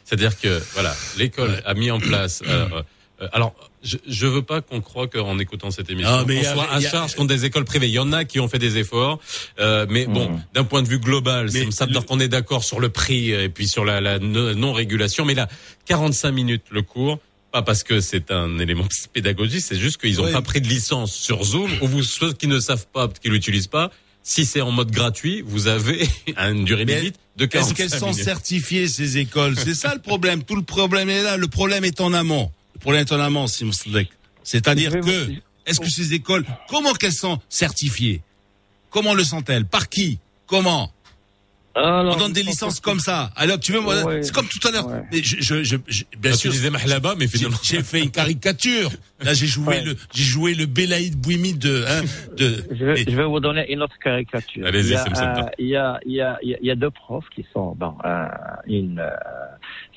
C'est-à-dire 0.05 0.39
que 0.41 0.61
voilà, 0.75 0.93
l'école 1.19 1.63
a 1.65 1.75
mis 1.75 1.91
en 1.93 2.01
place. 2.01 2.43
euh, 2.47 2.67
euh, 3.21 3.29
alors, 3.33 3.55
je, 3.85 3.97
je 4.09 4.27
veux 4.27 4.43
pas 4.43 4.61
qu'on 4.61 4.81
croie 4.81 5.07
qu'en 5.07 5.39
écoutant 5.39 5.71
cette 5.71 5.89
émission, 5.91 6.11
Ah, 6.13 6.25
mais 6.27 6.39
on 6.39 6.41
il 6.41 6.43
y 6.43 6.47
a- 6.47 6.53
soit 6.55 6.65
à 6.71 6.77
a- 6.77 6.81
charge 6.81 7.15
contre 7.15 7.29
des 7.29 7.45
écoles 7.45 7.65
privées. 7.65 7.87
Il 7.87 7.93
y 7.95 7.99
en 8.01 8.13
a 8.13 8.25
qui 8.25 8.41
ont 8.41 8.49
fait 8.49 8.59
des 8.59 8.77
efforts, 8.79 9.21
euh, 9.61 9.87
mais 9.89 10.07
bon, 10.07 10.29
Mhm. 10.31 10.43
d'un 10.55 10.65
point 10.65 10.83
de 10.83 10.89
vue 10.89 10.99
global, 10.99 11.49
Mais 11.55 11.71
ça 11.71 11.87
dire 11.87 12.01
le- 12.01 12.07
qu'on 12.07 12.19
est 12.19 12.29
d'accord 12.29 12.65
sur 12.65 12.81
le 12.81 12.89
prix 12.89 13.31
et 13.31 13.49
puis 13.49 13.69
sur 13.69 13.85
la, 13.85 14.01
la 14.01 14.19
non- 14.19 14.55
non-régulation. 14.57 15.25
Mais 15.25 15.35
là, 15.35 15.47
45 15.87 16.33
minutes 16.33 16.65
le 16.71 16.83
cours. 16.83 17.21
Pas 17.53 17.63
parce 17.63 17.85
que 17.85 18.01
c'est 18.01 18.31
un 18.31 18.59
élément 18.59 18.87
pédagogique, 19.13 19.61
c'est 19.63 19.79
juste 19.79 20.01
qu'ils 20.01 20.17
n'ont 20.17 20.25
Ouais. 20.25 20.33
pas 20.33 20.43
pris 20.43 20.61
de 20.61 20.69
licence 20.69 21.15
sur 21.15 21.45
Zoom. 21.45 21.71
Ou 21.83 21.87
vous, 21.87 22.03
ceux 22.03 22.33
qui 22.33 22.47
ne 22.49 22.59
savent 22.59 22.87
pas, 22.93 23.09
qui 23.09 23.29
l'utilisent 23.29 23.67
pas, 23.69 23.91
si 24.25 24.45
c'est 24.47 24.61
en 24.61 24.71
mode 24.71 24.91
gratuit, 24.91 25.43
vous 25.45 25.67
avez 25.69 26.09
une 26.37 26.65
durée 26.65 26.85
Mais 26.85 26.99
limite 26.99 27.17
de 27.37 27.45
Est-ce 27.45 27.51
45 27.75 27.75
qu'elles 27.77 27.91
sont 27.99 28.13
certifiées 28.13 28.89
ces 28.89 29.19
écoles? 29.19 29.57
C'est 29.59 29.75
ça 29.75 29.95
le 29.95 30.01
problème. 30.01 30.43
Tout 30.45 30.57
le 30.57 30.63
problème 30.63 31.09
est 31.11 31.23
là. 31.23 31.37
Le 31.37 31.49
problème 31.49 31.85
est 31.85 32.01
en 32.01 32.13
amont. 32.13 32.51
Le 32.75 32.81
problème 32.81 33.03
est 33.03 33.13
en 33.13 33.21
amont, 33.21 33.47
Sim 33.47 33.73
Slek. 33.73 34.09
C'est-à-dire 34.45 34.93
que 35.01 35.31
est-ce 35.67 35.79
que 35.81 35.89
ces 35.91 36.15
écoles, 36.15 36.45
comment 36.69 36.93
qu'elles 36.95 37.13
sont 37.13 37.39
certifiées? 37.49 38.23
Comment 38.91 39.15
le 39.15 39.25
sont-elles? 39.25 39.65
Par 39.65 39.89
qui? 39.89 40.19
Comment? 40.47 40.93
Alors, 41.75 42.15
On 42.17 42.19
donne 42.19 42.33
des 42.33 42.43
licences 42.43 42.81
comme 42.81 42.99
ça. 43.01 43.31
Alors 43.35 43.59
tu 43.59 43.73
veux, 43.73 43.81
moi, 43.81 44.03
Ouais. 44.05 44.23
c'est 44.23 44.33
comme 44.35 44.47
tout 44.47 44.67
à 44.69 44.71
l'heure. 44.71 44.87
Ouais. 44.87 45.03
Mais 45.11 45.23
je, 45.23 45.37
je, 45.41 45.63
je, 45.63 45.77
je- 45.87 46.05
bien 46.19 46.31
Là, 46.33 46.37
sûr, 46.37 46.51
tu 46.51 46.57
disais 46.59 46.71
Mahlaba, 46.71 47.15
mais 47.19 47.27
j'ai 47.27 47.39
finalement. 47.39 47.57
j'ai 47.63 47.83
fait 47.83 48.01
une 48.03 48.11
caricature. 48.11 48.91
Là, 49.23 49.33
j'ai 49.33 49.47
joué 49.47 49.67
Ouais. 49.69 49.83
le, 49.83 49.97
j'ai 50.13 50.25
joué 50.25 50.55
le 50.55 50.67
Belaïd 50.67 51.17
Bouimi 51.17 51.55
de, 51.55 51.85
hein, 51.89 52.03
de. 52.37 52.65
Je 52.73 52.85
vais, 52.85 52.97
je 52.97 53.17
vais 53.17 53.25
vous 53.25 53.41
donner 53.41 53.73
une 53.73 53.83
autre 53.83 53.99
caricature. 54.03 54.67
Allez-y, 54.67 54.89
il 54.89 54.93
y 54.93 54.97
a, 54.97 55.05
euh, 55.39 55.49
il 55.59 55.67
y 55.69 55.77
a, 55.77 56.01
il 56.05 56.13
y 56.13 56.21
a, 56.21 56.39
il 56.61 56.67
y 56.67 56.71
a- 56.71 56.75
deux 56.77 56.91
profs 56.91 57.29
qui 57.35 57.47
sont, 57.55 57.75
bon, 57.75 57.95
euh, 58.05 58.27
une, 58.67 58.99
euh, 58.99 59.11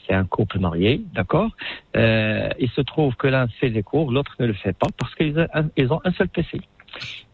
c'est 0.08 0.14
un 0.14 0.26
couple 0.26 0.60
marié, 0.60 1.02
d'accord? 1.14 1.50
Euh, 1.98 2.50
il 2.60 2.70
se 2.70 2.82
trouve 2.82 3.16
que 3.16 3.28
l'un 3.28 3.48
fait 3.60 3.70
les 3.70 3.82
cours, 3.84 4.12
l'autre 4.12 4.34
ne 4.40 4.46
le 4.46 4.54
fait 4.54 4.74
pas 4.78 4.88
parce 4.98 5.14
qu'ils 5.16 5.38
ont 5.40 5.48
un, 5.54 5.66
ils 5.76 5.92
ont 5.92 6.00
un 6.06 6.14
seul 6.14 6.28
PC. 6.30 6.62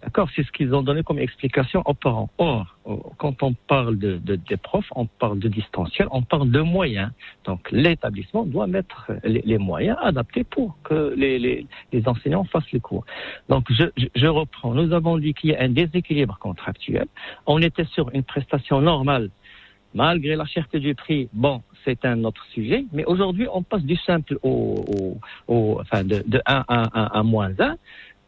D'accord, 0.02 0.30
c'est 0.36 0.44
ce 0.44 0.52
qu'ils 0.52 0.74
ont 0.74 0.82
donné 0.82 1.04
comme 1.04 1.20
explication 1.20 1.84
aux 1.86 1.94
parents. 1.94 2.30
Or, 2.40 2.76
quand 3.18 3.44
on 3.44 3.54
parle 3.54 3.98
de, 4.00 4.18
de- 4.18 4.36
des 4.36 4.58
profs, 4.58 4.90
on 4.96 5.06
parle 5.06 5.38
de 5.40 5.48
distanciel, 5.48 6.08
on 6.12 6.24
parle 6.24 6.50
de 6.50 6.60
moyens. 6.62 7.12
Donc, 7.46 7.70
l'établissement 7.72 8.44
doit 8.46 8.66
mettre 8.66 9.12
les, 9.24 9.58
moyens 9.60 9.98
adaptés 10.02 10.44
pour 10.44 10.76
que 10.84 11.14
les, 11.16 11.38
les, 11.38 12.08
enseignants 12.08 12.44
fassent 12.46 12.72
les 12.72 12.80
cours. 12.80 13.06
Donc, 13.48 13.72
je, 13.72 13.84
je, 13.96 14.08
je 14.16 14.28
reprends. 14.28 14.74
Nous 14.74 14.92
avons 14.92 15.18
dit 15.20 15.34
qu'il 15.36 15.52
y 15.52 15.56
a 15.56 15.62
un 15.62 15.70
déséquilibre 15.70 16.38
contractuel. 16.40 17.06
On 17.46 17.62
était 17.62 17.86
sur 17.86 18.10
une 18.14 18.24
prestation 18.24 18.82
normale, 18.82 19.30
malgré 19.94 20.36
la 20.36 20.46
cherté 20.46 20.80
du 20.80 20.96
prix. 20.96 21.30
Bon, 21.32 21.62
c'est 21.86 22.06
un 22.06 22.24
autre 22.24 22.44
sujet. 22.54 22.86
Mais 22.92 23.06
aujourd'hui, 23.06 23.48
on 23.54 23.62
passe 23.64 23.84
du 23.84 23.96
simple 23.98 24.38
au, 24.42 25.18
au, 25.48 25.80
enfin, 25.80 26.04
de, 26.04 26.24
de 26.26 26.42
1 26.46 26.66
à 26.68 27.00
1 27.00 27.20
à 27.20 27.24
moins 27.24 27.52
1. 27.60 27.76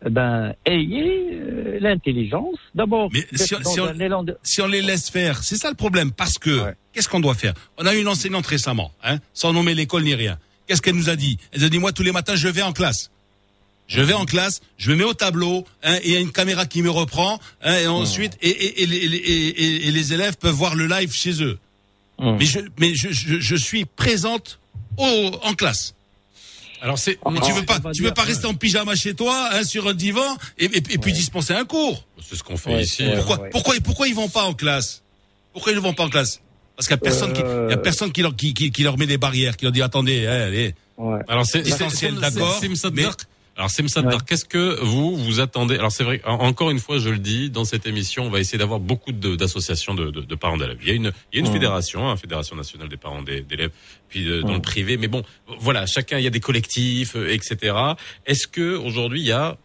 Ben, 0.09 0.53
ayez 0.65 1.29
euh, 1.33 1.77
l'intelligence. 1.79 2.55
D'abord, 2.75 3.09
Mais 3.13 3.25
si 3.35 3.55
on- 3.55 3.63
si 3.63 3.79
on- 3.79 3.85
un 3.87 3.99
élan 3.99 4.23
de- 4.23 4.37
si 4.43 4.61
on 4.61 4.67
les 4.67 4.81
laisse 4.81 5.09
faire, 5.09 5.43
c'est 5.43 5.55
ça 5.55 5.69
le 5.69 5.75
problème. 5.75 6.11
Parce 6.11 6.37
que, 6.37 6.63
Ouais. 6.65 6.73
qu'est-ce 6.93 7.07
qu'on 7.07 7.19
doit 7.21 7.35
faire? 7.35 7.53
On 7.77 7.85
a 7.85 7.93
eu 7.95 7.99
une 8.01 8.07
enseignante 8.07 8.45
récemment, 8.45 8.91
hein, 9.03 9.19
sans 9.33 9.53
nommer 9.53 9.73
l'école 9.75 10.03
ni 10.03 10.13
rien. 10.15 10.37
Qu'est-ce 10.67 10.81
qu'elle 10.81 10.95
nous 10.95 11.09
a 11.09 11.15
dit? 11.15 11.37
Elle 11.51 11.63
a 11.63 11.69
dit, 11.69 11.79
moi, 11.79 11.91
tous 11.93 12.03
les 12.03 12.11
matins, 12.11 12.35
je 12.35 12.47
vais 12.47 12.61
en 12.61 12.73
classe. 12.73 13.11
Je 13.87 14.01
vais 14.01 14.13
en 14.13 14.25
classe, 14.25 14.61
je 14.77 14.91
me 14.91 14.95
mets 14.95 15.03
au 15.03 15.13
tableau, 15.13 15.65
hein, 15.83 15.97
et 16.03 16.07
il 16.09 16.13
y 16.13 16.15
a 16.15 16.19
une 16.21 16.31
caméra 16.31 16.65
qui 16.65 16.81
me 16.81 16.89
reprend, 16.89 17.39
hein, 17.61 17.77
et 17.77 17.87
ensuite, 17.87 18.37
et, 18.41 18.49
et, 18.49 18.83
et, 18.83 18.85
les- 18.85 19.05
et- 19.05 20.13
élèves 20.13 20.37
peuvent 20.37 20.53
voir 20.55 20.75
le 20.75 20.87
live 20.87 21.11
chez 21.13 21.43
eux. 21.43 21.59
Mais 22.19 22.45
je, 22.45 22.59
mais 22.79 22.93
je, 22.95 23.09
je, 23.11 23.39
je 23.39 23.55
suis 23.57 23.83
présente 23.85 24.59
au, 24.97 25.31
en 25.43 25.53
classe. 25.53 25.95
Alors 26.83 26.99
c'est. 26.99 27.17
Ah, 27.25 27.29
Mais 27.31 27.39
tu 27.39 27.51
veux 27.53 27.63
pas, 27.63 27.79
tu 27.93 28.03
veux 28.03 28.11
pas 28.13 28.23
rester 28.23 28.45
en 28.45 28.53
pyjama 28.53 28.93
chez 28.95 29.13
toi, 29.15 29.49
hein, 29.53 29.63
sur 29.63 29.87
un 29.87 29.93
divan, 29.93 30.35
et, 30.59 30.65
et, 30.65 30.77
et 30.77 30.97
puis 30.97 31.13
dispenser 31.13 31.53
un 31.53 31.63
cours. 31.65 32.05
C'est 32.21 32.35
ce 32.35 32.43
qu'on 32.43 32.57
fait 32.57 32.75
Ouais, 32.75 32.83
ici. 32.83 33.03
ouais. 33.03 33.15
Pourquoi, 33.15 33.39
ouais. 33.39 33.49
pourquoi, 33.51 33.75
pourquoi 33.83 34.07
ils 34.09 34.13
vont 34.15 34.27
pas 34.29 34.43
en 34.43 34.53
classe? 34.53 35.01
Pourquoi 35.53 35.71
ils 35.71 35.75
ne 35.75 35.81
vont 35.81 35.93
pas 35.93 36.03
en 36.03 36.09
classe? 36.09 36.41
Parce 36.75 36.87
qu'il 36.87 36.95
y 36.95 36.99
a 36.99 37.01
personne 37.01 37.31
qui, 37.33 37.41
Euh. 37.41 37.67
il 37.69 37.71
y 37.71 37.73
a 37.73 37.77
personne 37.77 38.11
qui 38.11 38.21
leur, 38.21 38.35
qui, 38.35 38.53
qui, 38.53 38.71
qui 38.71 38.83
leur 38.83 38.97
met 38.97 39.05
des 39.07 39.17
barrières, 39.17 39.55
qui 39.55 39.63
leur 39.65 39.71
dit 39.71 39.81
attendez, 39.81 40.27
hein, 40.27 40.41
allez. 40.47 40.75
Ouais. 40.97 41.19
Alors 41.29 41.45
c'est 41.45 41.61
Distanciel, 41.61 42.15
c'est- 42.15 42.19
d'accord, 42.21 42.59
mais- 42.91 43.03
Alors 43.55 43.69
Sim 43.69 43.87
Sadr, 43.87 44.07
Ouais. 44.07 44.17
qu'est-ce 44.25 44.45
que 44.45 44.79
vous 44.81 45.15
vous 45.15 45.39
attendez? 45.39 45.75
Alors 45.75 45.91
c'est 45.91 46.03
vrai, 46.03 46.21
en- 46.25 46.39
encore 46.39 46.71
une 46.71 46.79
fois, 46.79 46.97
je 46.97 47.09
le 47.09 47.19
dis, 47.19 47.51
dans 47.51 47.65
cette 47.65 47.85
émission, 47.85 48.25
on 48.25 48.29
va 48.31 48.39
essayer 48.39 48.57
d'avoir 48.57 48.79
beaucoup 48.79 49.11
de- 49.11 49.35
d'associations 49.35 49.93
de, 49.93 50.09
de, 50.09 50.21
de 50.21 50.35
parents 50.35 50.57
d'élèves. 50.57 50.79
Il 50.81 50.87
y 50.87 50.91
a 50.91 50.95
une, 50.95 51.11
il 51.31 51.39
y 51.39 51.43
a 51.43 51.45
une 51.45 51.51
fédération, 51.53 52.09
hein, 52.09 52.17
fédération 52.17 52.55
nationale 52.55 52.89
des 52.89 52.97
parents 52.97 53.21
d'élèves, 53.21 53.69
puis 54.09 54.27
euh, 54.27 54.41
dans 54.41 54.53
le 54.53 54.61
privé. 54.61 54.97
Mais 54.97 55.07
bon, 55.07 55.23
voilà, 55.59 55.85
chacun, 55.85 56.17
il 56.17 56.23
y 56.23 56.27
a 56.27 56.31
des 56.31 56.39
collectifs, 56.39 57.15
euh, 57.15 57.31
etc. 57.31 57.75
Est-ce 58.25 58.47
que 58.47 58.75
aujourd'hui 58.75 59.21
il 59.21 59.27
y 59.27 59.31
a 59.31 59.57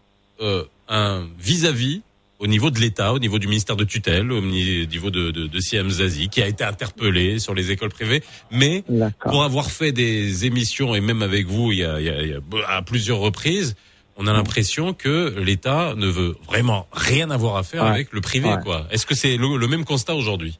euh, 0.42 0.64
un 0.88 1.26
vis-à-vis 1.38 2.02
au 2.38 2.46
niveau 2.46 2.70
de 2.70 2.78
l'État, 2.78 3.12
au 3.12 3.18
niveau 3.18 3.38
du 3.38 3.48
ministère 3.48 3.74
de 3.76 3.84
tutelle, 3.84 4.30
au 4.30 4.40
ni- 4.40 4.86
niveau 4.86 5.10
de, 5.10 5.30
de, 5.30 5.46
de 5.46 5.58
Siam 5.60 5.88
Zazi, 5.90 6.28
qui 6.28 6.40
a 6.42 6.46
été 6.46 6.62
interpellé 6.64 7.38
sur 7.40 7.54
les 7.54 7.72
écoles 7.72 7.88
privées, 7.90 8.22
mais 8.52 8.84
pour 9.20 9.42
avoir 9.42 9.70
fait 9.70 9.92
des 9.92 10.46
émissions 10.46 10.94
et 10.94 11.00
même 11.00 11.22
avec 11.22 11.46
vous 11.46 11.72
il 11.72 11.78
y 11.78 11.84
a, 11.84 12.00
il 12.00 12.06
y 12.06 12.10
a- 12.10 12.22
il 12.22 12.28
y 12.30 12.34
a- 12.34 12.40
à 12.76 12.82
plusieurs 12.82 13.18
reprises, 13.18 13.74
on 14.16 14.26
a 14.26 14.32
l'impression 14.32 14.94
que 14.94 15.34
l'État 15.40 15.94
ne 15.96 16.06
veut 16.06 16.36
vraiment 16.46 16.86
rien 16.92 17.30
avoir 17.30 17.56
à 17.56 17.62
faire 17.62 17.84
Ouais. 17.84 17.90
avec 17.90 18.12
le 18.12 18.20
privé. 18.20 18.48
Ouais. 18.48 18.62
quoi. 18.62 18.86
Est-ce 18.90 19.06
que 19.06 19.14
c'est 19.14 19.36
le, 19.36 19.56
le 19.56 19.66
même 19.68 19.84
constat 19.84 20.14
aujourd'hui? 20.14 20.58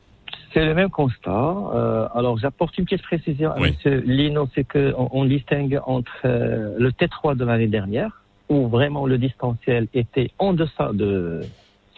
C'est 0.55 0.65
le 0.65 0.75
même 0.75 0.91
constat. 0.91 1.31
Euh, 1.75 2.07
alors, 2.15 2.39
j'apporte 2.39 2.77
une 2.79 2.85
petite 2.87 3.03
précision 3.03 3.51
à 3.53 3.59
Oui. 3.61 3.73
Monsieur 3.73 4.01
Lino, 4.07 4.49
c'est 4.55 4.65
que 4.65 4.95
on, 4.97 5.09
on 5.13 5.25
distingue 5.27 5.79
entre 5.87 6.11
euh, 6.25 6.75
le 6.79 6.91
T3 6.91 7.37
de 7.37 7.45
l'année 7.45 7.67
dernière, 7.67 8.23
où 8.49 8.67
vraiment 8.69 9.07
le 9.07 9.19
distanciel 9.19 9.89
était 9.93 10.31
en 10.39 10.55
deçà 10.55 10.91
de... 10.95 11.43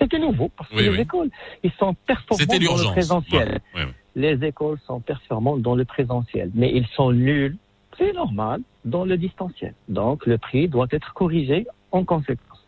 C'était 0.00 0.18
nouveau, 0.18 0.50
parce 0.56 0.70
que 0.70 0.76
Oui, 0.76 0.82
les 0.84 0.88
oui. 0.90 1.00
écoles, 1.00 1.30
ils 1.62 1.72
sont 1.72 1.94
performants 2.06 2.38
C'était 2.38 2.64
dans 2.64 2.76
le 2.76 2.84
présentiel. 2.92 3.60
Ouais, 3.74 3.82
ouais. 3.84 3.88
Les 4.16 4.44
écoles 4.46 4.78
sont 4.86 5.00
performantes 5.00 5.62
dans 5.62 5.74
le 5.74 5.84
présentiel, 5.84 6.50
mais 6.54 6.72
ils 6.74 6.86
sont 6.88 7.12
nuls, 7.12 7.56
c'est 7.98 8.12
normal, 8.12 8.62
dans 8.84 9.04
le 9.04 9.16
distanciel. 9.16 9.74
Donc, 9.88 10.26
le 10.26 10.38
prix 10.38 10.68
doit 10.68 10.86
être 10.90 11.12
corrigé 11.14 11.66
en 11.92 12.04
conséquence. 12.04 12.66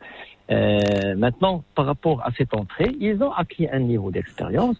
Euh, 0.51 1.15
maintenant, 1.17 1.65
par 1.75 1.87
rapport 1.87 2.21
à 2.27 2.31
cette 2.37 2.55
entrée, 2.55 2.91
ils 3.01 3.23
ont 3.23 3.33
acquis 3.33 3.67
un 3.73 3.79
niveau 3.79 4.11
d'expérience. 4.11 4.77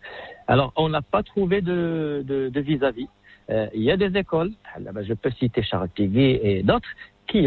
Alors, 0.47 0.73
on 0.77 0.89
n'a 0.89 1.03
pas 1.03 1.23
trouvé 1.23 1.63
de 1.63 2.23
de- 2.27 2.49
de 2.51 2.61
vis-à-vis. 2.61 3.09
Euh, 3.51 3.67
il 3.75 3.83
y 3.83 3.91
a 3.91 3.97
des 3.97 4.17
écoles, 4.19 4.53
je 5.03 5.15
peux 5.15 5.31
citer 5.33 5.63
Charles 5.63 5.89
Piguet 5.89 6.41
et 6.45 6.63
d'autres, 6.63 6.89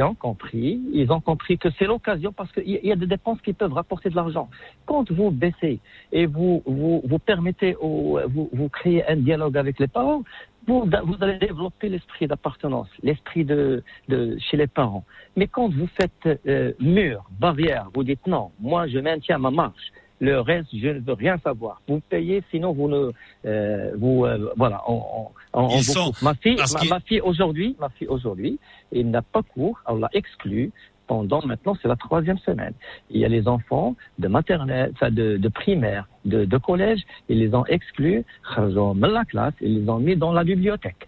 ont 0.01 0.15
compris, 0.15 0.81
ils 0.93 1.11
ont 1.11 1.21
compris 1.21 1.57
que 1.57 1.69
c'est 1.77 1.85
l'occasion 1.85 2.31
parce 2.31 2.51
qu'il 2.51 2.69
y, 2.69 2.79
il 2.81 2.89
y 2.89 2.91
a 2.91 2.95
des 2.95 3.07
dépenses 3.07 3.41
qui 3.41 3.53
peuvent 3.53 3.73
rapporter 3.73 4.09
de 4.09 4.15
l'argent. 4.15 4.49
Quand 4.85 5.09
vous 5.11 5.31
baissez 5.31 5.79
et 6.11 6.25
vous 6.25 6.61
vous, 6.65 7.01
vous 7.05 7.19
permettez, 7.19 7.75
au, 7.75 8.19
vous, 8.27 8.49
vous 8.51 8.69
créez 8.69 9.07
un 9.07 9.17
dialogue 9.17 9.57
avec 9.57 9.79
les 9.79 9.87
parents, 9.87 10.23
vous, 10.67 10.85
vous 11.03 11.15
allez 11.21 11.37
développer 11.37 11.89
l'esprit 11.89 12.27
d'appartenance, 12.27 12.89
l'esprit 13.03 13.45
de, 13.45 13.83
de 14.09 14.37
chez 14.39 14.57
les 14.57 14.67
parents. 14.67 15.05
Mais 15.35 15.47
quand 15.47 15.69
vous 15.69 15.87
faites 15.87 16.39
euh, 16.47 16.73
mur, 16.79 17.23
barrière, 17.39 17.89
vous 17.93 18.03
dites 18.03 18.25
non, 18.27 18.51
moi 18.59 18.87
je 18.87 18.99
maintiens 18.99 19.37
ma 19.37 19.51
marche. 19.51 19.91
Le 20.19 20.39
reste, 20.39 20.69
je 20.73 20.87
ne 20.87 20.99
veux 20.99 21.13
rien 21.13 21.37
savoir. 21.39 21.81
Vous 21.87 21.99
payez, 22.09 22.41
sinon 22.51 22.71
vous 22.71 22.87
ne, 22.87 23.11
euh, 23.45 23.91
vous, 23.97 24.25
euh, 24.25 24.51
voilà, 24.55 24.81
on, 24.87 25.27
on, 25.53 25.67
vous. 25.67 26.11
Ma 26.21 26.33
fille, 26.35 26.57
ma, 26.89 26.99
fille 27.01 27.21
aujourd'hui, 27.21 27.75
ma 27.79 27.89
fille 27.89 28.07
aujourd'hui, 28.07 28.57
il 28.91 29.09
n'a 29.09 29.21
pas 29.21 29.41
cours, 29.43 29.79
on 29.87 29.95
l'a 29.97 30.09
exclu 30.13 30.71
pendant 31.07 31.45
maintenant 31.45 31.77
c'est 31.81 31.87
la 31.87 31.95
troisième 31.95 32.37
semaine. 32.39 32.73
Il 33.11 33.19
y 33.19 33.25
a 33.25 33.27
les 33.27 33.47
enfants 33.47 33.95
de 34.17 34.27
maternelle, 34.27 34.91
enfin 34.93 35.11
de, 35.11 35.37
de 35.37 35.47
primaire, 35.49 36.07
de, 36.23 36.45
de 36.45 36.57
collège, 36.57 37.01
ils 37.29 37.39
les 37.39 37.53
ont 37.53 37.65
exclus, 37.65 38.25
ils 38.57 38.79
ont 38.79 38.95
mis 38.95 39.11
la 39.11 39.25
classe, 39.25 39.53
ils 39.61 39.81
les 39.81 39.89
ont 39.89 39.99
mis 39.99 40.15
dans 40.15 40.33
la 40.33 40.43
bibliothèque. 40.43 41.07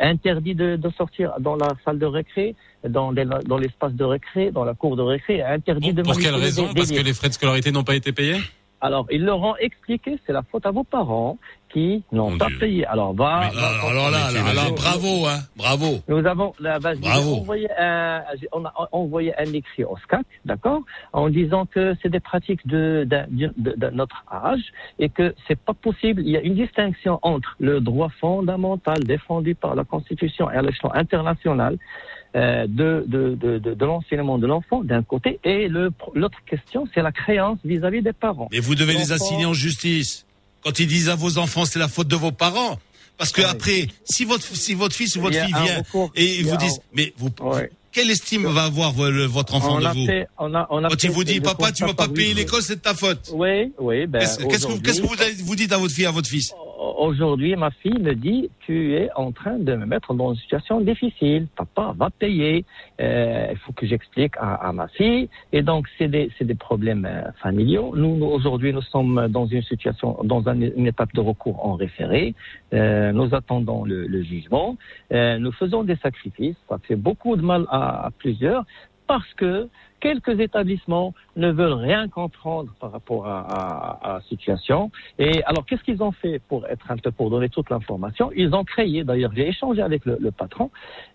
Interdit 0.00 0.54
de, 0.54 0.76
de 0.76 0.90
sortir 0.90 1.34
dans 1.38 1.56
la 1.56 1.68
salle 1.84 1.98
de 1.98 2.06
récré, 2.06 2.56
dans, 2.88 3.10
les- 3.10 3.24
dans 3.24 3.58
l'espace 3.58 3.92
de 3.92 4.04
récré, 4.04 4.50
dans 4.50 4.64
la 4.64 4.74
cour 4.74 4.96
de 4.96 5.02
récré, 5.02 5.42
interdit 5.42 5.92
de 5.92 6.02
Pour 6.02 6.18
quelle 6.18 6.34
raison 6.34 6.68
Parce 6.74 6.90
que 6.90 7.00
les 7.02 7.14
frais 7.14 7.28
de 7.28 7.34
scolarité 7.34 7.72
n'ont 7.72 7.84
pas 7.84 7.96
été 7.96 8.12
payés 8.12 8.38
Alors, 8.80 9.06
ils 9.10 9.24
leur 9.24 9.40
ont 9.42 9.56
expliqué, 9.56 10.18
c'est 10.26 10.32
la 10.32 10.42
faute 10.42 10.66
à 10.66 10.70
vos 10.70 10.84
parents 10.84 11.38
qui 11.72 12.04
n'ont 12.12 12.30
Mon 12.30 12.38
pas 12.38 12.46
Dieu. 12.46 12.58
payé. 12.58 12.86
Alors, 12.86 13.12
va, 13.12 13.40
Mais 13.40 13.56
va- 13.60 13.68
Alors, 13.68 13.90
alors 13.90 14.10
là, 14.10 14.26
alors, 14.26 14.72
bravo, 14.74 15.26
hein, 15.26 15.40
bravo. 15.56 15.98
Nous 16.08 16.24
avons, 16.26 16.52
là, 16.60 16.78
bah, 16.78 16.92
Bravo. 17.00 17.36
envoyé 17.36 17.68
un, 17.78 18.22
on 18.52 18.64
a 18.64 18.72
envoyé 18.92 19.32
un 19.38 19.52
écrit 19.52 19.82
au 19.84 19.96
SCAC, 20.04 20.24
d'accord, 20.44 20.82
en 21.12 21.28
disant 21.28 21.66
que 21.66 21.94
c'est 22.02 22.08
des 22.08 22.20
pratiques 22.20 22.64
de, 22.66 23.06
de, 23.10 23.50
de- 23.56 23.74
de 23.76 23.90
notre 23.90 24.24
âge 24.32 24.62
et 24.98 25.08
que 25.08 25.34
c'est 25.48 25.58
pas 25.58 25.74
possible. 25.74 26.22
Il 26.22 26.30
y 26.30 26.36
a 26.36 26.40
une 26.40 26.54
distinction 26.54 27.18
entre 27.22 27.56
le 27.58 27.80
droit 27.80 28.10
fondamental 28.20 29.02
défendu 29.04 29.54
par 29.54 29.74
la 29.74 29.84
Constitution 29.84 30.50
et 30.50 30.56
à 30.56 30.62
l'échelon 30.62 30.92
international 30.94 31.74
euh, 31.74 31.78
de, 32.36 33.04
de, 33.06 33.34
de, 33.34 33.58
de, 33.58 33.74
de 33.74 33.84
l'enseignement 33.84 34.38
de 34.38 34.46
l'enfant 34.46 34.82
d'un 34.84 35.02
côté 35.02 35.38
et 35.44 35.68
l'autre 35.68 36.38
question, 36.44 36.86
c'est 36.94 37.02
la 37.02 37.12
créance 37.12 37.58
vis-à-vis 37.64 38.02
des 38.02 38.12
parents. 38.12 38.48
Mais 38.52 38.58
vous 38.60 38.74
devez 38.74 38.94
les 38.94 39.12
assigner 39.12 39.46
en 39.46 39.54
justice. 39.54 40.26
Quand 40.62 40.78
ils 40.78 40.86
disent 40.86 41.08
à 41.08 41.14
vos 41.14 41.38
enfants, 41.38 41.64
c'est 41.64 41.78
la 41.78 41.88
faute 41.88 42.08
de 42.08 42.16
vos 42.16 42.32
parents. 42.32 42.78
Parce 43.18 43.32
que 43.32 43.40
après, 43.42 43.86
si 44.04 44.24
votre, 44.26 44.44
si 44.44 44.74
votre 44.74 44.94
fils 44.94 45.16
ou 45.16 45.22
votre 45.22 45.38
fille 45.42 45.54
vient 45.62 45.78
recours, 45.78 46.12
et 46.16 46.42
vous 46.42 46.56
disent, 46.58 46.78
un- 46.78 46.82
mais 46.94 47.14
vous, 47.16 47.30
Ouais. 47.40 47.70
Quelle 47.96 48.10
estime 48.10 48.44
va 48.46 48.64
avoir 48.64 48.92
votre 48.92 49.54
enfant 49.54 49.76
on 49.76 49.80
de 49.80 49.88
vous 49.88 50.06
fait, 50.06 50.28
on 50.38 50.54
a, 50.54 50.66
on 50.70 50.84
a 50.84 50.88
Quand 50.88 51.02
il 51.02 51.08
fait 51.08 51.14
vous 51.14 51.24
dit, 51.24 51.40
papa, 51.40 51.72
tu 51.72 51.82
vas 51.82 51.88
constat 51.94 52.08
pas 52.08 52.12
lui. 52.14 52.34
l'école, 52.34 52.60
c'est 52.60 52.76
de 52.76 52.80
ta 52.82 52.92
faute. 52.92 53.32
Oui, 53.32 53.72
oui, 53.78 54.06
ben, 54.06 54.18
Qu'est-ce 54.20 54.36
que, 54.38 55.42
vous- 55.42 55.56
dites 55.56 55.72
à 55.72 55.78
votre 55.78 55.94
fille, 55.94 56.04
à 56.06 56.10
votre 56.10 56.28
fils 56.28 56.52
aujourd'hui, 56.98 57.54
ma 57.56 57.70
fille 57.70 57.98
me 57.98 58.14
dit 58.14 58.50
Tu 58.66 58.94
es 58.94 59.08
en 59.16 59.32
train 59.32 59.58
de 59.58 59.74
me 59.74 59.86
mettre 59.86 60.14
dans 60.14 60.32
une 60.32 60.40
situation 60.40 60.80
difficile. 60.80 61.46
Papa 61.56 61.94
va 61.96 62.10
payer. 62.10 62.64
Euh, 63.00 63.48
il 63.52 63.58
faut 63.58 63.72
que 63.72 63.86
j'explique 63.86 64.34
à, 64.38 64.54
à 64.68 64.72
ma 64.72 64.88
fille. 64.88 65.28
Et 65.52 65.62
donc, 65.62 65.86
c'est 65.98 66.08
des, 66.08 66.30
problèmes 66.58 67.04
euh, 67.06 67.22
familiaux. 67.42 67.92
Nous, 67.96 68.16
nous, 68.16 68.26
aujourd'hui, 68.26 68.72
nous 68.72 68.82
sommes 68.82 69.28
dans 69.28 69.46
une 69.46 69.62
situation, 69.62 70.18
dans 70.24 70.46
un- 70.48 70.60
une 70.60 70.86
étape 70.86 71.12
de 71.14 71.20
recours 71.20 71.64
en 71.64 71.74
référé. 71.74 72.34
Euh, 72.72 73.12
nous 73.12 73.34
attendons 73.34 73.84
le, 73.84 74.06
le 74.06 74.22
jugement. 74.22 74.76
Euh, 75.12 75.38
nous 75.38 75.52
faisons 75.52 75.82
des 75.84 75.96
sacrifices. 75.96 76.56
Ça 76.68 76.78
fait 76.86 76.96
beaucoup 76.96 77.36
de 77.36 77.42
mal 77.42 77.66
à, 77.70 77.85
à 77.86 78.10
plusieurs 78.18 78.64
parce 79.06 79.32
que 79.34 79.68
quelques 80.00 80.38
établissements 80.40 81.14
ne 81.36 81.50
veulent 81.50 81.72
rien 81.74 82.08
comprendre 82.08 82.72
par 82.80 82.92
rapport 82.92 83.26
à, 83.26 83.40
à- 83.40 84.10
à 84.10 84.12
la 84.14 84.20
situation. 84.22 84.90
Et 85.18 85.42
alors, 85.44 85.64
qu'est-ce 85.66 85.82
qu'ils 85.82 86.02
ont 86.02 86.12
fait 86.12 86.40
pour 86.48 86.66
être 86.66 86.90
un 86.90 86.96
peu, 86.96 87.10
pour 87.10 87.30
donner 87.30 87.48
toute 87.48 87.68
l'information? 87.70 88.30
Ils 88.34 88.54
ont 88.54 88.64
créé, 88.64 89.04
d'ailleurs, 89.04 89.32
j'ai 89.34 89.48
échangé 89.48 89.82
avec 89.82 90.04
le, 90.06 90.16
le 90.20 90.30
patron, 90.30 90.70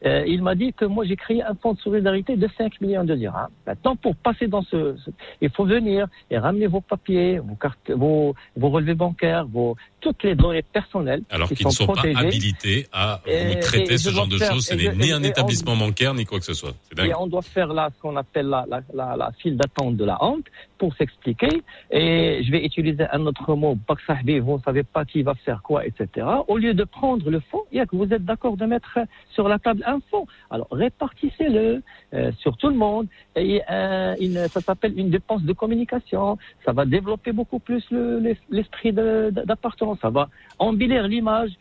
euh, 0.06 0.24
il 0.28 0.42
m'a 0.44 0.56
dit 0.56 0.74
que 0.74 0.86
moi, 0.86 1.06
j'ai 1.06 1.16
créé 1.16 1.42
un 1.44 1.56
fonds 1.56 1.74
de 1.74 1.80
solidarité 1.80 2.36
de 2.38 2.48
5 2.58 2.82
millions 2.82 3.04
de 3.04 3.16
dirhams. 3.16 3.50
Maintenant, 3.66 3.96
pour 3.96 4.16
passer 4.16 4.48
dans 4.48 4.62
ce, 4.64 4.96
ce- 5.04 5.12
il 5.42 5.50
faut 5.50 5.66
venir 5.66 6.08
et 6.30 6.38
ramener 6.38 6.68
vos 6.68 6.82
papiers, 6.82 7.40
vos 7.40 7.56
cartes, 7.56 7.90
vos, 7.92 8.36
vos 8.56 8.70
relevés 8.70 8.94
bancaires, 8.96 9.46
vos, 9.46 9.76
toutes 10.02 10.24
les 10.24 10.36
données 10.36 10.64
personnelles 10.64 11.22
Alors 11.30 11.48
qui 11.50 11.56
qu'ils 11.56 11.68
ne 11.68 11.72
sont 11.72 11.88
pas 11.88 12.02
habilités 12.16 12.88
à 12.92 13.22
Et- 13.26 13.60
traiter 13.60 13.94
et 13.94 13.98
ce 13.98 14.10
genre 14.10 14.28
de 14.28 14.38
choses. 14.38 14.66
Ce 14.66 14.74
n'est 14.76 14.94
ni 14.96 15.12
un 15.12 15.22
et 15.22 15.28
on- 15.28 15.30
établissement 15.30 15.76
bancaire, 15.76 16.14
ni 16.14 16.26
quoi 16.26 16.40
que 16.40 16.46
ce 16.46 16.54
soit. 16.54 16.74
Et 17.04 17.14
on 17.16 17.28
doit 17.28 17.42
faire 17.42 17.74
là 17.74 17.90
ce 17.96 18.02
qu'on 18.02 18.16
appelle 18.18 18.48
la, 18.48 18.66
la, 18.94 19.32
file 19.40 19.58
d'attente 19.58 19.96
de 19.98 20.06
la 20.06 20.18
honte 20.24 20.46
pour 20.78 20.96
s'expliquer. 20.96 21.62
Et 21.92 22.42
je 22.44 22.52
vais 22.52 22.64
utiliser 22.66 23.06
un 23.12 23.26
autre 23.26 23.56
mot, 23.56 23.78
Baksahbi, 23.88 24.40
vous 24.40 24.58
ne 24.58 24.62
savez 24.62 24.84
pas 24.84 25.06
qui 25.06 25.22
va 25.24 25.34
faire 25.36 25.62
quoi, 25.62 25.86
etc. 25.86 26.26
Au 26.48 26.58
lieu 26.58 26.74
de 26.74 26.84
prendre 26.84 27.30
le 27.30 27.40
fonds, 27.40 27.64
il 27.72 27.78
y 27.78 27.82
a 27.82 27.86
que 27.86 27.96
vous 27.96 28.12
êtes 28.14 28.26
d'accord 28.26 28.58
de 28.58 28.66
mettre 28.66 29.00
sur 29.32 29.48
la 29.48 29.60
table 29.60 29.84
un 29.86 30.00
fonds. 30.10 30.26
Alors 30.50 30.68
répartissez-le 30.72 31.82
euh, 32.14 32.32
sur 32.40 32.58
tout 32.58 32.70
le 32.70 32.76
monde. 32.76 33.08
Et 33.36 33.62
euh, 33.70 34.16
ça 34.48 34.62
s'appelle 34.62 34.98
une 34.98 35.10
dépense 35.10 35.44
de 35.44 35.54
communication. 35.54 36.38
Ça 36.66 36.72
va 36.74 36.86
développer 36.86 37.32
beaucoup 37.32 37.60
plus 37.60 37.84
le- 37.92 38.20
l'es- 38.20 38.38
l'esprit 38.50 38.94
d'appartenance. 38.94 40.00
Ça 40.02 40.10
va 40.10 40.30
embellir 40.60 41.08
l'image 41.08 41.52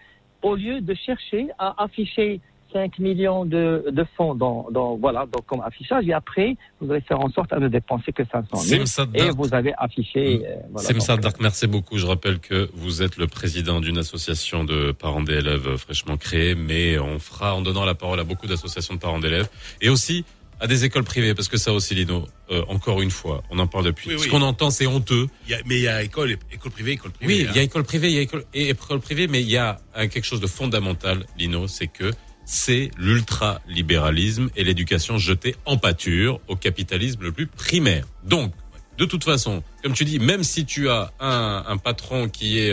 au 0.43 0.55
lieu 0.55 0.81
de 0.81 0.95
chercher 0.95 1.49
à 1.59 1.83
afficher 1.83 2.41
5 2.73 2.99
millions 2.99 3.45
de, 3.45 3.85
de 3.91 4.05
fonds 4.17 4.35
dans, 4.35 4.67
dans, 4.71 4.97
voilà, 4.97 5.27
donc 5.33 5.47
comme 5.47 5.61
affichage, 5.63 6.07
et 6.09 6.13
après, 6.13 6.57
vous 6.81 6.91
allez 6.91 7.01
faire 7.03 7.21
en 7.21 7.31
sorte 7.31 7.53
à 7.53 7.59
ne 7.59 7.69
dépenser 7.69 8.13
que 8.13 8.23
500 8.25 8.57
000, 8.57 8.81
Simsad 8.87 9.11
et 9.15 9.31
vous 9.31 9.53
avez 9.55 9.73
affiché... 9.79 10.43
euh, 10.47 10.55
voilà, 10.73 11.17
Dark, 11.17 11.37
merci 11.41 11.67
beaucoup. 11.67 11.99
Je 11.99 12.07
rappelle 12.07 12.39
que 12.39 12.69
vous 12.75 13.03
êtes 13.03 13.17
le 13.17 13.27
président 13.27 13.81
d'une 13.81 13.99
association 13.99 14.65
de 14.65 14.93
parents 14.93 15.23
d'élèves 15.23 15.77
fraîchement 15.77 16.17
créée, 16.17 16.55
mais 16.55 16.99
on 16.99 17.19
fera 17.19 17.55
en 17.55 17.61
donnant 17.63 17.85
la 17.85 17.95
parole 17.95 18.21
à 18.21 18.25
beaucoup 18.25 18.47
d'associations 18.47 18.95
de 18.95 19.01
parents 19.01 19.19
d'élèves 19.21 19.49
et 19.81 19.89
aussi 19.89 20.25
à 20.63 20.67
des 20.67 20.85
écoles 20.85 21.05
privées, 21.05 21.35
parce 21.35 21.49
que 21.49 21.57
ça 21.57 21.73
aussi, 21.73 21.95
Lino, 21.95 22.27
euh, 22.51 22.63
encore 22.69 23.01
une 23.01 23.11
fois, 23.11 23.43
on 23.51 23.59
en 23.59 23.67
parle 23.67 23.87
depuis. 23.87 24.11
Oui, 24.11 24.19
Ce 24.21 24.29
qu'on 24.29 24.43
entend, 24.43 24.69
c'est 24.69 24.87
honteux. 24.87 25.27
Il 25.47 25.53
y 25.53 25.55
a- 25.55 25.61
mais 25.65 25.77
il 25.77 25.83
y 25.83 25.89
a 25.89 26.03
école, 26.03 26.37
école 26.53 26.71
privée, 26.71 26.93
école 26.93 27.13
privée. 27.13 27.35
Oui, 27.35 27.41
hein. 27.47 27.51
il 27.53 27.57
y 27.57 27.61
a 27.61 27.63
école 27.63 27.85
privée, 27.85 28.09
il 28.11 28.15
y 28.15 28.19
a 28.19 28.21
école, 28.21 28.45
et 28.53 28.69
école 28.69 29.01
privée, 29.01 29.27
mais 29.27 29.41
il 29.41 29.49
y 29.49 29.57
a 29.57 29.79
euh, 29.97 30.07
quelque 30.07 30.25
chose 30.25 30.41
de 30.41 30.47
fondamental, 30.47 31.25
Lino, 31.39 31.67
c'est 31.67 31.87
que 31.87 32.11
c'est 32.51 32.91
l'ultralibéralisme 32.99 34.51
et 34.57 34.65
l'éducation 34.65 35.19
jetée 35.19 35.55
en 35.67 35.77
pâture 35.77 36.41
au 36.49 36.57
capitalisme 36.57 37.23
le 37.23 37.31
plus 37.31 37.47
primaire. 37.47 38.05
Donc, 38.25 38.53
de 38.99 39.05
toute 39.05 39.23
façon, 39.23 39.63
comme 39.85 39.93
tu 39.93 40.05
dis, 40.05 40.19
même 40.19 40.43
si 40.43 40.65
tu 40.65 40.91
as 40.91 41.13
un, 41.21 41.65
un 41.65 41.77
patron 41.77 42.29
qui 42.29 42.59
est, 42.59 42.73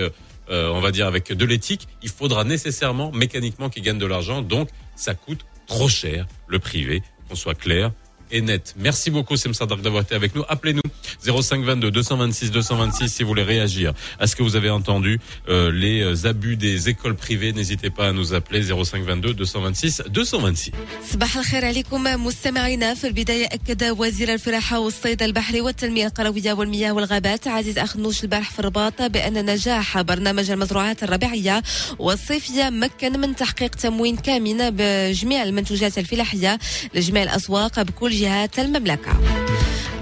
euh, 0.50 0.72
on 0.72 0.82
va 0.82 0.90
dire, 0.90 1.06
avec 1.06 1.32
de 1.32 1.46
l'éthique, 1.46 1.88
il 2.02 2.10
faudra 2.10 2.44
nécessairement, 2.44 3.12
mécaniquement, 3.12 3.70
qu'il 3.70 3.84
gagne 3.84 4.00
de 4.00 4.08
l'argent. 4.08 4.42
Donc, 4.42 4.70
ça 4.96 5.14
coûte 5.14 5.46
trop 5.68 5.88
cher, 5.88 6.26
le 6.48 6.58
privé, 6.58 7.04
qu'on 7.30 7.36
soit 7.36 7.54
clair 7.54 7.92
et 8.35 8.41
net. 8.41 8.75
Merci 8.79 9.11
beaucoup, 9.11 9.37
Semsa 9.37 9.67
Dark, 9.67 9.83
d'avoir 9.83 10.05
été 10.05 10.15
avec 10.15 10.35
nous. 10.35 10.43
Appelez-nous 10.49 10.81
0522 11.23 11.91
226 11.91 12.51
226 12.51 13.09
si 13.13 13.23
vous 13.23 13.29
voulez 13.29 13.43
réagir 13.43 13.93
à 14.19 14.27
ce 14.27 14.35
que 14.37 14.43
vous 14.43 14.57
avez 14.57 14.71
entendu, 14.71 15.21
euh, 15.51 15.71
les 15.71 16.01
euh, 16.01 16.27
abus 16.29 16.57
des 16.57 16.89
écoles 16.89 17.15
privées. 17.15 17.53
N'hésitez 17.53 17.91
pas 17.91 18.09
à 18.09 18.13
nous 18.13 18.33
appeler 18.33 18.63
0522 18.63 19.35
226 19.35 20.03
226. 20.09 20.73
صباح 21.13 21.37
الخير 21.37 21.65
عليكم 21.65 22.03
مستمعينا 22.27 22.95
في 22.95 23.07
البداية 23.07 23.47
أكد 23.47 23.85
وزير 23.99 24.35
الفلاحة 24.35 24.79
والصيد 24.79 25.23
البحري 25.23 25.61
والتنمية 25.61 26.07
القروية 26.07 26.53
والمياه 26.53 26.93
والغابات 26.93 27.49
عزيز 27.49 27.79
أخنوش 27.79 28.23
البارح 28.25 28.51
في 28.51 28.59
الرباط 28.59 29.03
بأن 29.03 29.47
نجاح 29.51 30.01
برنامج 30.01 30.51
المزروعات 30.51 31.03
الربيعية 31.03 31.63
والصيفية 31.99 32.71
مكن 32.71 33.21
من 33.21 33.37
تحقيق 33.37 33.71
تموين 33.75 34.17
كامن 34.17 34.71
بجميع 34.71 35.43
المنتوجات 35.43 35.99
الفلاحية 35.99 36.59
لجميع 36.95 37.23
الأسواق 37.23 37.83
بكل 37.83 38.16
جهات 38.18 38.60
المملكة. 38.60 39.12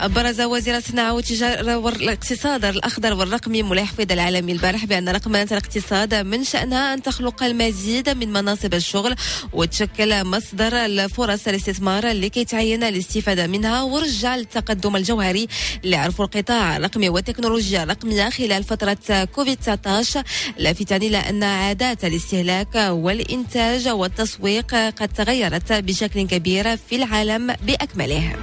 برز 0.03 0.41
وزير 0.41 0.77
الصناعة 0.77 1.13
والتجارة 1.13 1.77
والاقتصاد 1.77 2.65
الأخضر 2.65 3.13
والرقمي 3.13 3.63
مولاي 3.63 3.85
حفيظ 3.85 4.11
العالمي 4.11 4.51
البارح 4.51 4.85
بأن 4.85 5.09
رقمنة 5.09 5.47
الاقتصاد 5.51 6.15
من 6.15 6.43
شأنها 6.43 6.93
أن 6.93 7.01
تخلق 7.01 7.43
المزيد 7.43 8.09
من 8.09 8.33
مناصب 8.33 8.73
الشغل 8.73 9.15
وتشكل 9.53 10.23
مصدر 10.23 10.73
الفرص 10.85 11.47
الاستثمار 11.47 12.07
لكي 12.07 12.45
تعين 12.45 12.83
الاستفادة 12.83 13.47
منها 13.47 13.81
ورجع 13.81 14.35
التقدم 14.35 14.95
الجوهري 14.95 15.47
اللي 15.83 16.05
القطاع 16.05 16.77
الرقمي 16.77 17.09
والتكنولوجيا 17.09 17.83
الرقمية 17.83 18.29
خلال 18.29 18.63
فترة 18.63 19.23
كوفيد 19.35 19.57
19 19.57 20.23
لافتا 20.57 20.95
إلى 20.95 21.17
أن 21.17 21.43
عادات 21.43 22.05
الاستهلاك 22.05 22.75
والإنتاج 22.75 23.87
والتسويق 23.87 24.75
قد 24.75 25.09
تغيرت 25.17 25.73
بشكل 25.73 26.27
كبير 26.27 26.77
في 26.77 26.95
العالم 26.95 27.55
بأكمله. 27.67 28.35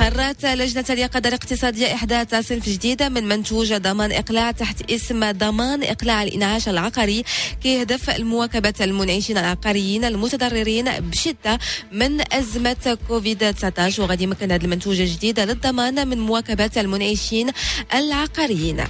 قررت 0.00 0.46
لجنة 0.46 0.84
اليقظة 0.90 1.28
الاقتصادية 1.28 1.94
إحداث 1.94 2.34
صنف 2.34 2.68
جديد 2.68 3.02
من 3.02 3.28
منتوج 3.28 3.74
ضمان 3.74 4.12
إقلاع 4.12 4.50
تحت 4.50 4.90
اسم 4.90 5.30
ضمان 5.30 5.82
إقلاع 5.82 6.22
الإنعاش 6.22 6.68
العقاري 6.68 7.24
كيهدف 7.62 8.10
لمواكبة 8.10 8.74
المنعشين 8.80 9.38
العقاريين 9.38 10.04
المتضررين 10.04 10.84
بشدة 11.00 11.58
من 11.92 12.34
أزمة 12.34 12.98
كوفيد 13.08 13.54
19 13.54 14.02
وغادي 14.02 14.24
يمكن 14.24 14.52
هذا 14.52 14.64
المنتوج 14.64 15.00
الجديد 15.00 15.40
للضمان 15.40 16.08
من 16.08 16.18
مواكبة 16.18 16.70
المنعشين 16.76 17.50
العقاريين. 17.94 18.84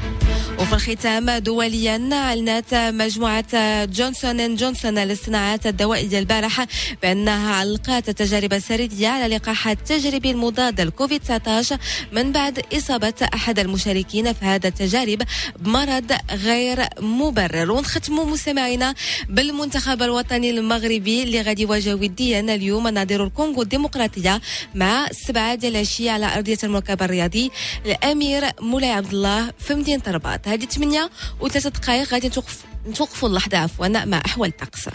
وفي 0.59 0.73
الختام 0.73 1.31
دوليا 1.31 2.09
أعلنت 2.13 2.75
مجموعة 2.75 3.85
جونسون 3.85 4.41
اند 4.41 4.59
جونسون 4.59 4.99
للصناعات 4.99 5.67
الدوائية 5.67 6.19
البارحة 6.19 6.67
بأنها 7.03 7.55
علقت 7.55 8.09
التجارب 8.09 8.53
السريرية 8.53 9.09
على 9.09 9.37
لقاح 9.37 9.69
التجريبي 9.69 10.31
المضاد 10.31 10.81
للكوفيد 10.97 11.21
19 11.21 11.79
من 12.13 12.33
بعد 12.33 12.63
إصابة 12.75 13.15
أحد 13.35 13.59
المشاركين 13.59 14.33
في 14.33 14.45
هذا 14.45 14.69
التجارب 14.69 15.23
بمرض 15.59 16.13
غير 16.31 16.87
مبرر. 17.01 17.71
ونختموا 17.71 18.25
مستمعينا 18.25 18.95
بالمنتخب 19.29 20.03
الوطني 20.03 20.51
المغربي 20.51 21.23
اللي 21.23 21.43
غادي 21.43 21.63
يواجه 21.63 21.95
وديا 21.95 22.41
اليوم 22.41 22.89
نظير 22.89 23.25
الكونغو 23.25 23.63
الديمقراطية 23.63 24.41
مع 24.75 25.07
السبعة 25.07 25.55
ديال 25.55 25.77
العشية 25.77 26.11
على 26.11 26.35
أرضية 26.35 26.59
المركب 26.65 27.03
الرياضي 27.03 27.51
الأمير 27.87 28.45
مولاي 28.61 28.91
عبد 28.91 29.13
الله 29.13 29.53
في 29.59 29.75
مدينة 29.75 30.03
الرباط 30.07 30.49
هذه 30.49 30.65
8 30.65 31.11
وثلاثة 31.41 31.71
دقائق 31.71 32.09
غادي 32.13 32.29
نتوقف 32.29 32.59
نتوقفوا 32.89 33.29
اللحظة 33.29 33.59
عفوا 33.59 33.89
مع 33.89 34.23
أحوال 34.27 34.49
الطقس 34.49 34.89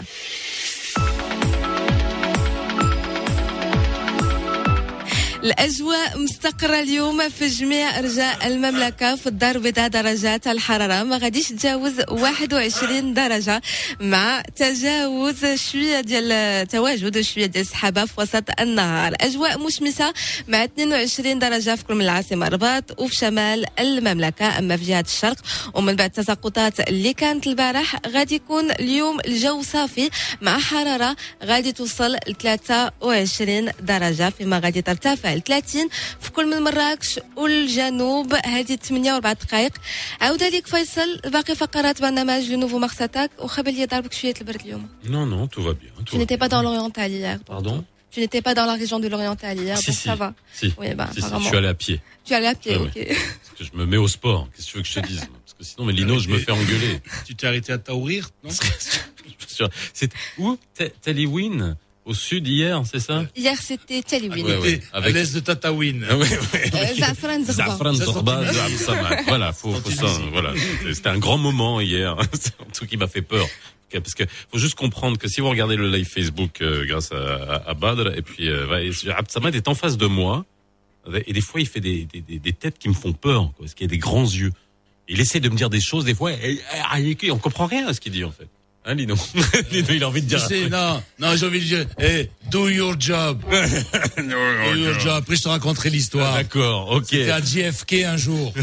الأجواء 5.42 6.18
مستقرة 6.18 6.80
اليوم 6.80 7.28
في 7.28 7.46
جميع 7.46 7.98
أرجاء 7.98 8.46
المملكة 8.46 9.16
في 9.16 9.26
الدار 9.26 9.56
البيضاء 9.56 9.88
درجات 9.88 10.46
الحرارة. 10.46 11.02
ما 11.02 11.16
غاديش 11.16 11.48
تجاوز 11.48 11.92
21 12.10 13.14
درجة 13.14 13.62
مع 14.00 14.42
تجاوز 14.56 15.44
شوية 15.44 16.00
ديال 16.00 16.68
تواجد 16.68 17.20
شوية 17.20 17.46
ديال 17.46 17.62
السحابة 17.62 18.04
في 18.04 18.20
وسط 18.20 18.60
النهار. 18.60 19.14
أجواء 19.20 19.58
مشمسة 19.58 20.12
مع 20.48 20.64
22 20.64 21.38
درجة 21.38 21.74
في 21.74 21.84
كل 21.84 21.94
من 21.94 22.00
العاصمة 22.00 22.46
الرباط 22.46 23.00
وفي 23.00 23.14
شمال 23.16 23.80
المملكة. 23.80 24.58
أما 24.58 24.76
في 24.76 24.84
جهة 24.84 25.04
الشرق 25.06 25.36
ومن 25.74 25.96
بعد 25.96 26.08
التساقطات 26.18 26.80
اللي 26.80 27.12
كانت 27.12 27.46
البارح 27.46 27.96
غادي 28.06 28.34
يكون 28.34 28.70
اليوم 28.70 29.20
الجو 29.20 29.62
صافي 29.62 30.10
مع 30.40 30.58
حرارة 30.58 31.16
غادي 31.44 31.72
توصل 31.72 32.12
ل 32.12 32.34
23 32.42 33.70
درجة 33.80 34.30
فيما 34.30 34.58
غادي 34.58 34.82
ترتفع. 34.82 35.31
ل 35.31 35.41
30 35.43 35.89
في 36.21 36.31
كل 36.31 36.45
من 36.55 36.63
مراكش 36.63 37.19
والجنوب 37.35 38.33
هذه 38.45 38.75
8 38.75 39.19
و4 39.19 39.27
دقائق 39.45 39.71
عاود 40.21 40.43
عليك 40.43 40.67
فيصل 40.67 41.17
باقي 41.25 41.55
فقرات 41.55 42.01
برنامج 42.01 42.51
لو 42.51 42.59
نوفو 42.59 42.79
مارس 42.79 43.01
اتاك 43.01 43.31
وخبل 43.39 43.73
لي 43.73 43.85
ضربك 43.85 44.13
شوية 44.13 44.33
البرد 44.41 44.61
اليوم 44.61 44.89
Non, 45.05 45.25
non, 45.25 45.47
tout 45.47 45.63
va 45.63 45.73
bien. 45.73 45.91
Tu 45.97 46.03
tout 46.05 46.11
va 46.15 46.17
n'étais 46.19 46.37
bien. 46.37 46.47
pas 46.47 46.49
dans 46.49 46.61
l'oriental 46.61 47.11
hier. 47.11 47.39
Pardon 47.45 47.83
Tu 48.13 48.19
n'étais 48.21 48.41
pas 48.47 48.53
dans 48.59 48.65
la 48.71 48.75
région 48.83 48.99
de 49.05 49.07
l'Oriental 49.13 49.55
hier, 49.65 49.77
Si, 49.77 49.85
donc 49.87 49.95
si. 49.95 50.03
ça 50.09 50.15
va. 50.21 50.29
Si, 50.59 50.67
Oui, 50.81 50.89
bah, 50.99 51.07
si, 51.09 51.15
si, 51.15 51.19
je 51.21 51.25
apparemment. 51.25 51.47
suis 51.49 51.57
allé 51.61 51.67
à 51.67 51.77
pied. 51.83 51.97
Tu 52.25 52.29
es 52.33 52.35
allé 52.39 52.47
à 52.47 52.55
pied, 52.63 52.75
Ouais, 52.77 52.87
ok. 52.87 52.97
Parce 53.45 53.53
que 53.57 53.63
je 53.69 53.73
me 53.79 53.85
mets 53.91 54.01
au 54.05 54.09
sport. 54.17 54.41
Qu'est-ce 54.53 54.67
que 54.67 54.71
tu 54.71 54.77
veux 54.77 54.83
que 54.85 54.89
je 54.93 54.95
te 54.99 55.05
dise 55.11 55.23
Parce 55.43 55.53
que 55.57 55.63
sinon, 55.69 55.83
mais 55.87 55.93
Lino, 55.99 56.15
je 56.25 56.29
me 56.33 56.37
fais 56.45 56.53
engueuler. 56.59 56.93
Tu 57.27 57.31
t'es 57.37 57.45
arrêté 57.51 57.69
à 57.77 57.79
Taourir, 57.87 58.23
non 58.43 58.49
C'est 59.93 60.11
où 60.37 60.57
Te- 60.77 60.91
Teliwin 61.03 61.75
Au 62.04 62.14
sud 62.14 62.48
hier, 62.48 62.82
c'est 62.90 62.98
ça 62.98 63.24
Hier, 63.36 63.56
c'était 63.60 64.02
Telewin. 64.02 64.42
Ouais, 64.44 64.56
ouais. 64.58 64.80
À 64.92 64.96
Avec- 64.98 65.14
l'est 65.14 65.34
de 65.34 65.40
Tataouine. 65.40 66.04
Ah 66.10 66.16
ouais. 66.16 66.26
Euh, 66.32 66.94
Zafran 66.96 67.42
Zerba. 67.44 67.52
Zafran 67.52 67.94
Zorba. 67.94 69.22
Voilà, 69.28 69.52
faut, 69.52 69.72
faut 69.72 69.90
ça, 69.90 70.06
voilà. 70.32 70.52
C'était 70.92 71.08
un 71.10 71.18
grand 71.18 71.38
moment 71.38 71.80
hier. 71.80 72.16
C'est 72.32 72.60
un 72.60 72.70
truc 72.72 72.90
qui 72.90 72.96
m'a 72.96 73.06
fait 73.06 73.22
peur. 73.22 73.46
Parce 73.92 74.14
que 74.14 74.24
faut 74.50 74.58
juste 74.58 74.74
comprendre 74.74 75.18
que 75.18 75.28
si 75.28 75.42
vous 75.42 75.50
regardez 75.50 75.76
le 75.76 75.90
live 75.90 76.08
Facebook 76.08 76.62
euh, 76.62 76.84
grâce 76.86 77.12
à, 77.12 77.16
à, 77.16 77.70
à 77.70 77.74
Badr 77.74 78.16
et 78.16 78.22
puis 78.22 78.48
euh, 78.48 78.66
ouais, 78.66 78.90
Abd 79.10 79.30
Samad 79.30 79.54
est 79.54 79.68
en 79.68 79.74
face 79.74 79.98
de 79.98 80.06
moi 80.06 80.46
et 81.26 81.32
des 81.34 81.40
fois 81.42 81.60
il 81.60 81.66
fait 81.68 81.80
des, 81.80 82.06
des, 82.06 82.22
des, 82.22 82.38
des 82.38 82.52
têtes 82.54 82.78
qui 82.78 82.88
me 82.88 82.94
font 82.94 83.12
peur 83.12 83.42
quoi, 83.54 83.66
parce 83.66 83.74
qu'il 83.74 83.84
a 83.84 83.88
des 83.88 83.98
grands 83.98 84.24
yeux. 84.24 84.52
Il 85.08 85.20
essaie 85.20 85.40
de 85.40 85.48
me 85.50 85.56
dire 85.56 85.68
des 85.68 85.80
choses 85.82 86.06
des 86.06 86.14
fois 86.14 86.32
et, 86.32 86.58
et- 86.96 87.16
et- 87.26 87.30
on 87.30 87.36
comprend 87.38 87.66
rien 87.66 87.86
à 87.86 87.92
ce 87.92 88.00
qu'il 88.00 88.12
dit 88.12 88.24
en 88.24 88.30
fait. 88.32 88.48
Hein 88.84 88.94
Lino 88.94 89.14
Lino 89.70 89.86
il 89.90 90.02
a 90.02 90.08
envie 90.08 90.22
de 90.22 90.26
dire. 90.26 90.44
truc. 90.44 90.68
non, 90.70 91.02
non, 91.20 91.36
j'ai 91.36 91.46
envie 91.46 91.60
de 91.60 91.64
dire, 91.64 91.86
hey, 91.98 92.28
do 92.50 92.68
your 92.68 92.96
job. 92.98 93.40
Do 94.16 94.74
your 94.76 94.98
job. 94.98 95.12
Après, 95.18 95.36
je 95.36 95.42
te 95.42 95.48
raconterai 95.48 95.90
l'histoire. 95.90 96.34
D'accord, 96.34 96.90
ok. 96.90 97.06
C'était 97.08 97.30
à 97.30 97.40
JFK 97.40 97.92
un 98.04 98.16
jour. 98.16 98.52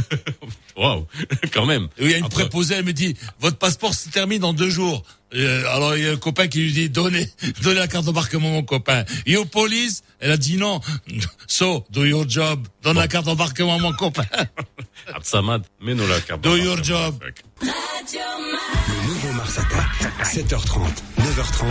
Wow, 0.78 1.08
quand 1.52 1.66
même. 1.66 1.90
Et 1.98 2.06
il 2.06 2.12
y 2.12 2.14
a 2.14 2.18
une 2.20 2.24
Après- 2.26 2.44
préposée, 2.44 2.76
elle 2.76 2.86
me 2.86 2.94
dit, 2.94 3.14
votre 3.42 3.58
passeport 3.58 3.94
se 3.94 4.08
termine 4.08 4.40
dans 4.40 4.54
deux 4.54 4.70
jours. 4.70 5.04
Euh, 5.36 5.64
alors 5.68 5.96
il 5.96 6.04
y 6.04 6.08
a 6.08 6.12
un 6.12 6.18
copain 6.18 6.48
qui 6.48 6.60
lui 6.62 6.72
dit, 6.72 6.90
donnez, 6.90 7.30
donnez 7.62 7.80
la 7.80 7.88
carte 7.88 8.06
d'embarquement 8.06 8.50
mon 8.50 8.64
copain. 8.64 9.04
You 9.26 9.46
police? 9.46 10.02
Elle 10.20 10.32
a 10.32 10.38
dit 10.38 10.58
non. 10.58 10.82
So, 11.48 11.86
do 11.90 12.06
your 12.06 12.30
job. 12.30 12.68
Donne 12.84 12.98
la 12.98 13.08
carte 13.08 13.26
d'embarquement 13.26 13.76
à 13.76 13.80
mon 13.80 13.94
copain. 13.94 14.26
Abd 15.14 15.26
Samad, 15.26 15.64
mets-nous 15.82 16.08
la 16.08 16.20
carte. 16.22 16.42
Do 16.42 16.56
your 16.56 16.84
job. 16.84 17.24
Le 17.62 19.08
nouveau 19.08 19.34
Mars 19.34 19.58
Attack, 19.58 20.12
7h30, 20.24 20.80
9h30, 21.20 21.66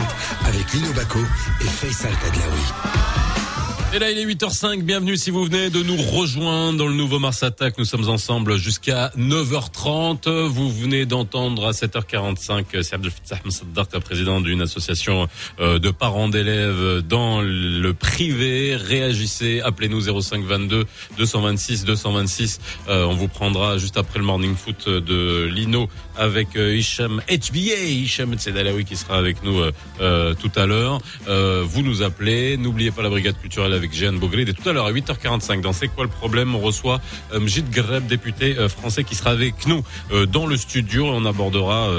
avec 0.47 0.73
Lino 0.73 0.92
Baco 0.92 1.21
et 1.61 1.64
Faisal 1.64 2.12
Tadlaoui. 2.12 3.48
Et 3.94 3.98
là, 3.98 4.11
il 4.11 4.18
est 4.18 4.27
8h05. 4.27 4.83
Bienvenue 4.83 5.16
si 5.16 5.31
vous 5.31 5.44
venez 5.44 5.70
de 5.70 5.83
nous 5.83 5.96
rejoindre 5.96 6.77
dans 6.77 6.87
le 6.87 6.92
nouveau 6.92 7.18
Mars 7.18 7.42
Attack. 7.42 7.79
Nous 7.79 7.87
sommes 7.87 8.07
ensemble 8.11 8.59
jusqu'à 8.59 9.11
9h30. 9.16 10.29
Vous 10.46 10.70
venez 10.70 11.07
d'entendre 11.07 11.66
à 11.66 11.70
7h45 11.70 12.64
euh, 12.74 12.83
Fattah 12.83 13.40
Msaddaq, 13.46 13.98
président 14.01 14.42
d'une 14.42 14.61
association 14.61 15.27
euh, 15.59 15.79
de 15.79 15.90
parents 15.90 16.29
d'élèves 16.29 17.01
dans 17.01 17.40
le 17.40 17.94
privé. 17.94 18.77
Réagissez, 18.77 19.62
appelez-nous 19.62 20.20
05 20.20 20.44
22 20.44 20.85
226 21.16 21.87
226. 21.87 22.61
Euh, 22.88 23.07
on 23.07 23.14
vous 23.14 23.29
prendra 23.29 23.79
juste 23.79 23.96
après 23.96 24.18
le 24.18 24.27
morning 24.27 24.55
foot 24.55 24.87
de 24.87 25.44
Lino 25.51 25.88
avec 26.18 26.57
euh, 26.57 26.76
Hicham 26.76 27.22
HBA, 27.28 27.85
Hicham 27.85 28.35
Tsedalaoui 28.35 28.85
qui 28.85 28.96
sera 28.96 29.16
avec 29.16 29.42
nous 29.42 29.59
euh, 29.61 29.72
euh, 30.00 30.35
tout 30.35 30.50
à 30.57 30.66
l'heure. 30.66 31.00
Euh, 31.28 31.64
vous 31.64 31.83
nous 31.83 32.02
appelez. 32.02 32.57
N'oubliez 32.57 32.90
pas 32.90 33.02
la 33.02 33.09
brigade 33.09 33.38
culturelle 33.40 33.72
avec 33.72 33.94
Jeanne 33.94 34.18
Bogride. 34.18 34.48
Et 34.48 34.52
tout 34.52 34.68
à 34.68 34.72
l'heure 34.72 34.87
à 34.87 34.92
8h45, 34.92 35.61
dans 35.61 35.72
C'est 35.72 35.88
quoi 35.88 36.04
le 36.04 36.11
problème 36.11 36.54
On 36.54 36.61
reçoit 36.61 37.00
euh, 37.33 37.40
Mjid 37.40 37.70
Greb, 37.70 38.07
député 38.07 38.54
français, 38.68 39.04
qui 39.04 39.14
sera 39.14 39.31
avec 39.31 39.66
nous 39.66 39.83
dans 40.26 40.46
le 40.46 40.57
studio. 40.57 41.07
Et 41.07 41.11
on 41.11 41.24
abordera 41.24 41.90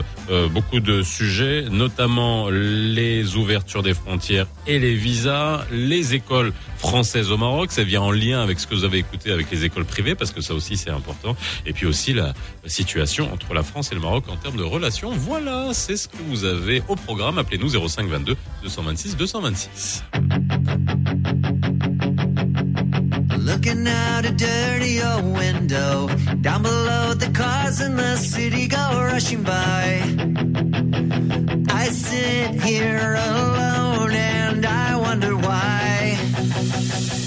beaucoup 0.51 0.79
de 0.79 1.01
sujets, 1.01 1.65
notamment 1.69 2.49
les 2.49 3.35
ouvertures 3.35 3.83
des 3.83 3.93
frontières 3.93 4.47
et 4.67 4.79
les 4.79 4.95
visas, 4.95 5.65
les 5.71 6.15
écoles 6.15 6.53
françaises 6.79 7.31
au 7.31 7.37
Maroc. 7.37 7.71
Ça 7.71 7.83
vient 7.83 8.01
en 8.01 8.11
lien 8.11 8.41
avec 8.41 8.59
ce 8.59 8.65
que 8.65 8.73
vous 8.73 8.83
avez 8.83 8.97
écouté 8.97 9.31
avec 9.31 9.51
les 9.51 9.65
écoles 9.65 9.85
privées, 9.85 10.15
parce 10.15 10.31
que 10.31 10.41
ça 10.41 10.53
aussi 10.53 10.77
c'est 10.77 10.89
important. 10.89 11.35
Et 11.65 11.73
puis 11.73 11.85
aussi 11.85 12.13
la 12.13 12.33
situation 12.65 13.31
entre 13.31 13.53
la 13.53 13.63
France 13.63 13.91
et 13.91 13.95
le 13.95 14.01
Maroc 14.01 14.25
en 14.29 14.37
termes 14.37 14.57
de 14.57 14.63
relations. 14.63 15.11
Voilà, 15.11 15.69
c'est 15.73 15.97
ce 15.97 16.07
que 16.07 16.17
vous 16.27 16.45
avez 16.45 16.81
au 16.87 16.95
programme. 16.95 17.37
Appelez-nous 17.37 17.69
05 17.87 18.07
22 18.07 18.35
226 18.63 19.17
226. 19.17 20.03
Looking 23.37 23.87
out 23.87 24.25
a 24.25 24.31
dirty 24.31 25.01
window. 25.21 26.07
Down 26.41 26.61
below. 26.61 26.89
Música 36.39 37.18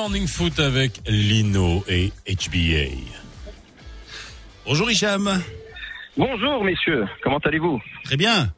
morning 0.00 0.26
foot 0.26 0.58
avec 0.60 0.92
Lino 1.06 1.84
et 1.86 2.10
HBA. 2.26 2.88
Bonjour 4.64 4.90
Hicham. 4.90 5.42
Bonjour 6.16 6.64
messieurs, 6.64 7.04
comment 7.22 7.36
allez-vous? 7.44 7.78
Très 8.04 8.16
bien. 8.16 8.50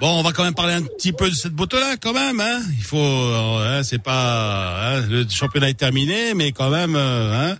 Bon, 0.00 0.18
on 0.18 0.22
va 0.22 0.32
quand 0.32 0.44
même 0.44 0.54
parler 0.54 0.72
un 0.72 0.80
petit 0.84 1.12
peu 1.12 1.28
de 1.28 1.34
cette 1.34 1.52
moto-là, 1.52 1.96
quand 2.00 2.14
même. 2.14 2.40
Hein 2.40 2.60
Il 2.78 2.82
faut, 2.82 2.96
euh, 2.96 3.78
hein, 3.78 3.82
c'est 3.82 4.02
pas, 4.02 4.96
hein, 4.96 5.06
le 5.06 5.26
championnat 5.28 5.68
est 5.68 5.78
terminé, 5.78 6.32
mais 6.34 6.50
quand 6.52 6.70
même, 6.70 6.96
euh, 6.96 7.50
hein, 7.52 7.56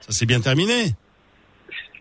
ça 0.00 0.10
s'est 0.10 0.26
bien 0.26 0.40
terminé. 0.40 0.92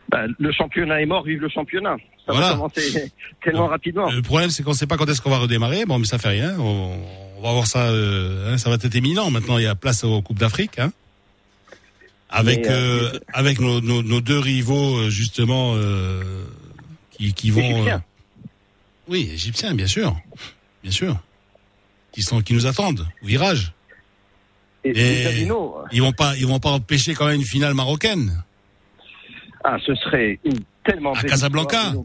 Bah, 0.09 0.23
Le 0.39 0.51
championnat 0.51 0.99
est 1.03 1.05
mort, 1.05 1.23
vive 1.25 1.41
le 1.41 1.49
championnat. 1.49 1.97
Ça 2.25 2.31
Voilà. 2.31 2.47
va 2.47 2.53
commencer 2.55 3.11
tellement 3.43 3.67
rapidement. 3.67 4.09
Le 4.09 4.23
problème, 4.23 4.49
c'est 4.49 4.63
qu'on 4.63 4.73
sait 4.73 4.87
pas 4.87 4.97
quand 4.97 5.07
est-ce 5.09 5.21
qu'on 5.21 5.29
va 5.29 5.37
redémarrer. 5.37 5.85
Bon, 5.85 5.99
mais 5.99 6.05
ça 6.05 6.17
fait 6.17 6.29
rien. 6.29 6.55
On, 6.59 6.97
on 7.37 7.41
va 7.41 7.51
voir 7.53 7.67
ça. 7.67 7.83
euh, 7.89 8.53
hein, 8.53 8.57
ça 8.57 8.69
va 8.69 8.75
être 8.75 8.95
éminent. 8.95 9.29
Maintenant, 9.31 9.57
il 9.57 9.63
y 9.63 9.67
a 9.67 9.75
place 9.75 10.03
aux 10.03 10.21
Coupes 10.21 10.39
d'Afrique. 10.39 10.79
Hein 10.79 10.91
avec 12.29 12.65
euh, 12.67 13.11
euh, 13.13 13.19
avec 13.33 13.59
nos, 13.59 13.79
nos, 13.81 14.01
nos 14.03 14.19
deux 14.19 14.39
rivaux 14.39 15.09
justement 15.09 15.73
euh, 15.75 16.43
qui, 17.11 17.33
qui 17.33 17.51
vont. 17.51 17.61
Égyptiens. 17.61 18.03
oui, 19.07 19.29
égyptiens, 19.33 19.73
bien 19.75 19.87
sûr, 19.87 20.17
bien 20.83 20.91
sûr, 20.91 21.17
qui 22.11 22.23
sont 22.23 22.41
qui 22.41 22.53
nous 22.53 22.65
attendent 22.65 23.07
au 23.23 23.27
virage. 23.27 23.73
Et, 24.83 24.89
Et- 24.89 25.41
et 25.43 25.47
Ils 25.93 26.01
vont 26.01 26.11
pas 26.11 26.35
ils 26.35 26.45
vont 26.47 26.59
pas 26.59 26.71
empêcher 26.71 27.13
quand 27.13 27.27
même 27.27 27.39
une 27.39 27.45
finale 27.45 27.73
marocaine. 27.73 28.43
ah, 29.63 29.77
ce 29.85 29.95
serait 29.95 30.39
une 30.43 30.59
tellement 30.83 31.13
À 31.13 31.23
Casablanca. 31.23 31.81
histoire. 31.83 32.03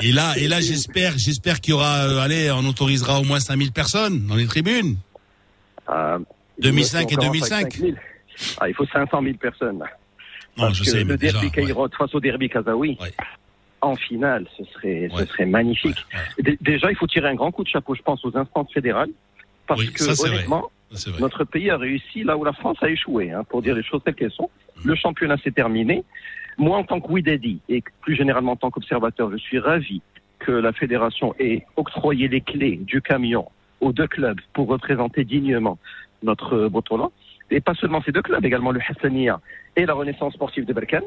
Et 0.00 0.10
là 0.12 0.34
et 0.38 0.48
là 0.48 0.60
j'espère 0.60 1.12
j'espère 1.18 1.60
qu'il 1.60 1.72
y 1.72 1.74
aura 1.74 2.04
euh, 2.06 2.18
allez 2.20 2.50
on 2.50 2.64
autorisera 2.64 3.20
au 3.20 3.24
moins 3.24 3.40
5000 3.40 3.72
personnes 3.72 4.26
dans 4.26 4.36
les 4.36 4.46
tribunes. 4.46 4.96
Ah, 5.86 6.18
2005 6.60 7.00
et 7.00 7.04
on 7.14 7.16
commence 7.18 7.32
2005. 7.32 7.54
avec 7.60 7.72
5000. 7.74 8.00
Ah, 8.60 8.68
il 8.68 8.74
faut 8.74 8.86
500 8.86 9.22
000 9.22 9.34
personnes. 9.36 9.78
Non, 9.78 9.84
Parce 10.56 10.78
je 10.78 10.84
que 10.84 10.90
sais 10.90 11.04
le 11.04 11.16
déjà. 11.16 11.32
derby 11.32 11.46
ouais. 11.48 11.52
Caïrot 11.52 11.88
face 11.96 12.14
au 12.14 12.20
derby 12.20 12.48
Kazaoui, 12.48 12.96
Ouais. 13.00 13.12
en 13.80 13.96
finale, 13.96 14.46
ce 14.56 14.64
serait, 14.72 15.08
Ouais. 15.12 15.24
ce 15.24 15.26
serait 15.26 15.46
magnifique. 15.46 15.96
Déjà, 16.60 16.90
il 16.90 16.96
faut 16.96 17.06
tirer 17.06 17.28
un 17.28 17.34
grand 17.34 17.50
coup 17.50 17.64
de 17.64 17.68
chapeau, 17.68 17.94
je 17.94 18.02
pense, 18.02 18.24
aux 18.24 18.36
instances 18.36 18.72
fédérales. 18.72 19.10
Parce 19.66 19.80
Oui, 19.80 19.92
que, 19.92 20.02
ça, 20.02 20.24
honnêtement, 20.26 20.70
notre 21.20 21.44
pays 21.44 21.70
a 21.70 21.76
réussi 21.78 22.22
là 22.24 22.36
où 22.36 22.44
la 22.44 22.52
France 22.52 22.76
a 22.82 22.88
échoué, 22.90 23.30
hein, 23.30 23.44
pour 23.48 23.62
dire 23.62 23.74
les 23.74 23.82
choses 23.82 24.02
telles 24.04 24.14
qu'elles 24.14 24.30
sont. 24.32 24.50
Mm. 24.84 24.88
Le 24.88 24.94
championnat 24.94 25.36
s'est 25.42 25.52
terminé. 25.52 26.04
Moi, 26.58 26.76
en 26.76 26.84
tant 26.84 27.00
que 27.00 27.10
Widadi, 27.10 27.60
et 27.68 27.82
plus 28.00 28.14
généralement 28.14 28.52
en 28.52 28.56
tant 28.56 28.70
qu'observateur, 28.70 29.30
je 29.30 29.36
suis 29.36 29.58
ravi 29.58 30.02
que 30.38 30.52
la 30.52 30.72
fédération 30.72 31.34
ait 31.38 31.64
octroyé 31.76 32.28
les 32.28 32.40
clés 32.40 32.76
du 32.76 33.00
camion 33.00 33.48
aux 33.80 33.92
deux 33.92 34.06
clubs 34.06 34.40
pour 34.52 34.68
représenter 34.68 35.24
dignement 35.24 35.78
notre 36.22 36.68
Botola. 36.68 37.08
Et 37.50 37.60
pas 37.60 37.74
seulement 37.74 38.02
ces 38.02 38.12
deux 38.12 38.22
clubs, 38.22 38.44
également 38.44 38.72
le 38.72 38.80
Hassania 38.88 39.40
et 39.76 39.84
la 39.86 39.94
Renaissance 39.94 40.34
sportive 40.34 40.64
de 40.64 40.72
Berkane, 40.72 41.04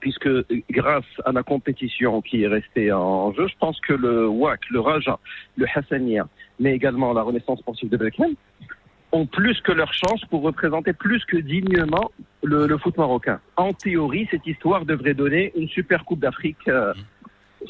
puisque 0.00 0.28
grâce 0.70 1.04
à 1.24 1.32
la 1.32 1.42
compétition 1.42 2.20
qui 2.20 2.42
est 2.42 2.48
restée 2.48 2.92
en 2.92 3.32
jeu, 3.32 3.46
je 3.48 3.54
pense 3.58 3.80
que 3.80 3.94
le 3.94 4.26
WAC, 4.28 4.60
le 4.70 4.80
Raja, 4.80 5.18
le 5.56 5.66
Hassania, 5.74 6.28
mais 6.60 6.74
également 6.74 7.12
la 7.12 7.22
Renaissance 7.22 7.60
sportive 7.60 7.88
de 7.88 7.96
Berkane, 7.96 8.34
ont 9.14 9.26
plus 9.26 9.60
que 9.60 9.70
leur 9.72 9.92
chance 9.94 10.20
pour 10.28 10.42
représenter 10.42 10.92
plus 10.92 11.24
que 11.24 11.36
dignement 11.36 12.10
le, 12.42 12.66
le 12.66 12.78
foot 12.78 12.96
marocain. 12.98 13.40
En 13.56 13.72
théorie, 13.72 14.26
cette 14.30 14.46
histoire 14.46 14.84
devrait 14.84 15.14
donner 15.14 15.52
une 15.56 15.68
super 15.68 16.04
Coupe 16.04 16.20
d'Afrique 16.20 16.56
euh, 16.68 16.92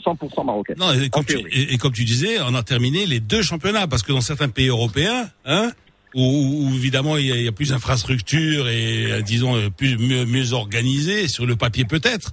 100% 0.04 0.44
marocaine. 0.46 0.76
Non, 0.78 0.92
et 0.92 1.10
comme, 1.10 1.24
tu, 1.24 1.36
théorie. 1.36 1.50
et, 1.52 1.74
et 1.74 1.78
comme 1.78 1.92
tu 1.92 2.04
disais, 2.04 2.40
on 2.40 2.54
a 2.54 2.62
terminé 2.62 3.04
les 3.06 3.20
deux 3.20 3.42
championnats 3.42 3.86
parce 3.86 4.02
que 4.02 4.12
dans 4.12 4.22
certains 4.22 4.48
pays 4.48 4.68
européens, 4.68 5.28
hein, 5.44 5.70
où, 6.14 6.22
où 6.22 6.74
évidemment 6.74 7.18
il 7.18 7.26
y, 7.26 7.32
a, 7.32 7.36
il 7.36 7.42
y 7.42 7.48
a 7.48 7.52
plus 7.52 7.68
d'infrastructures 7.70 8.68
et 8.68 9.12
euh, 9.12 9.20
disons 9.20 9.54
euh, 9.54 9.68
plus 9.68 9.98
mieux, 9.98 10.24
mieux 10.24 10.54
organisé 10.54 11.28
sur 11.28 11.44
le 11.44 11.56
papier 11.56 11.84
peut-être. 11.84 12.32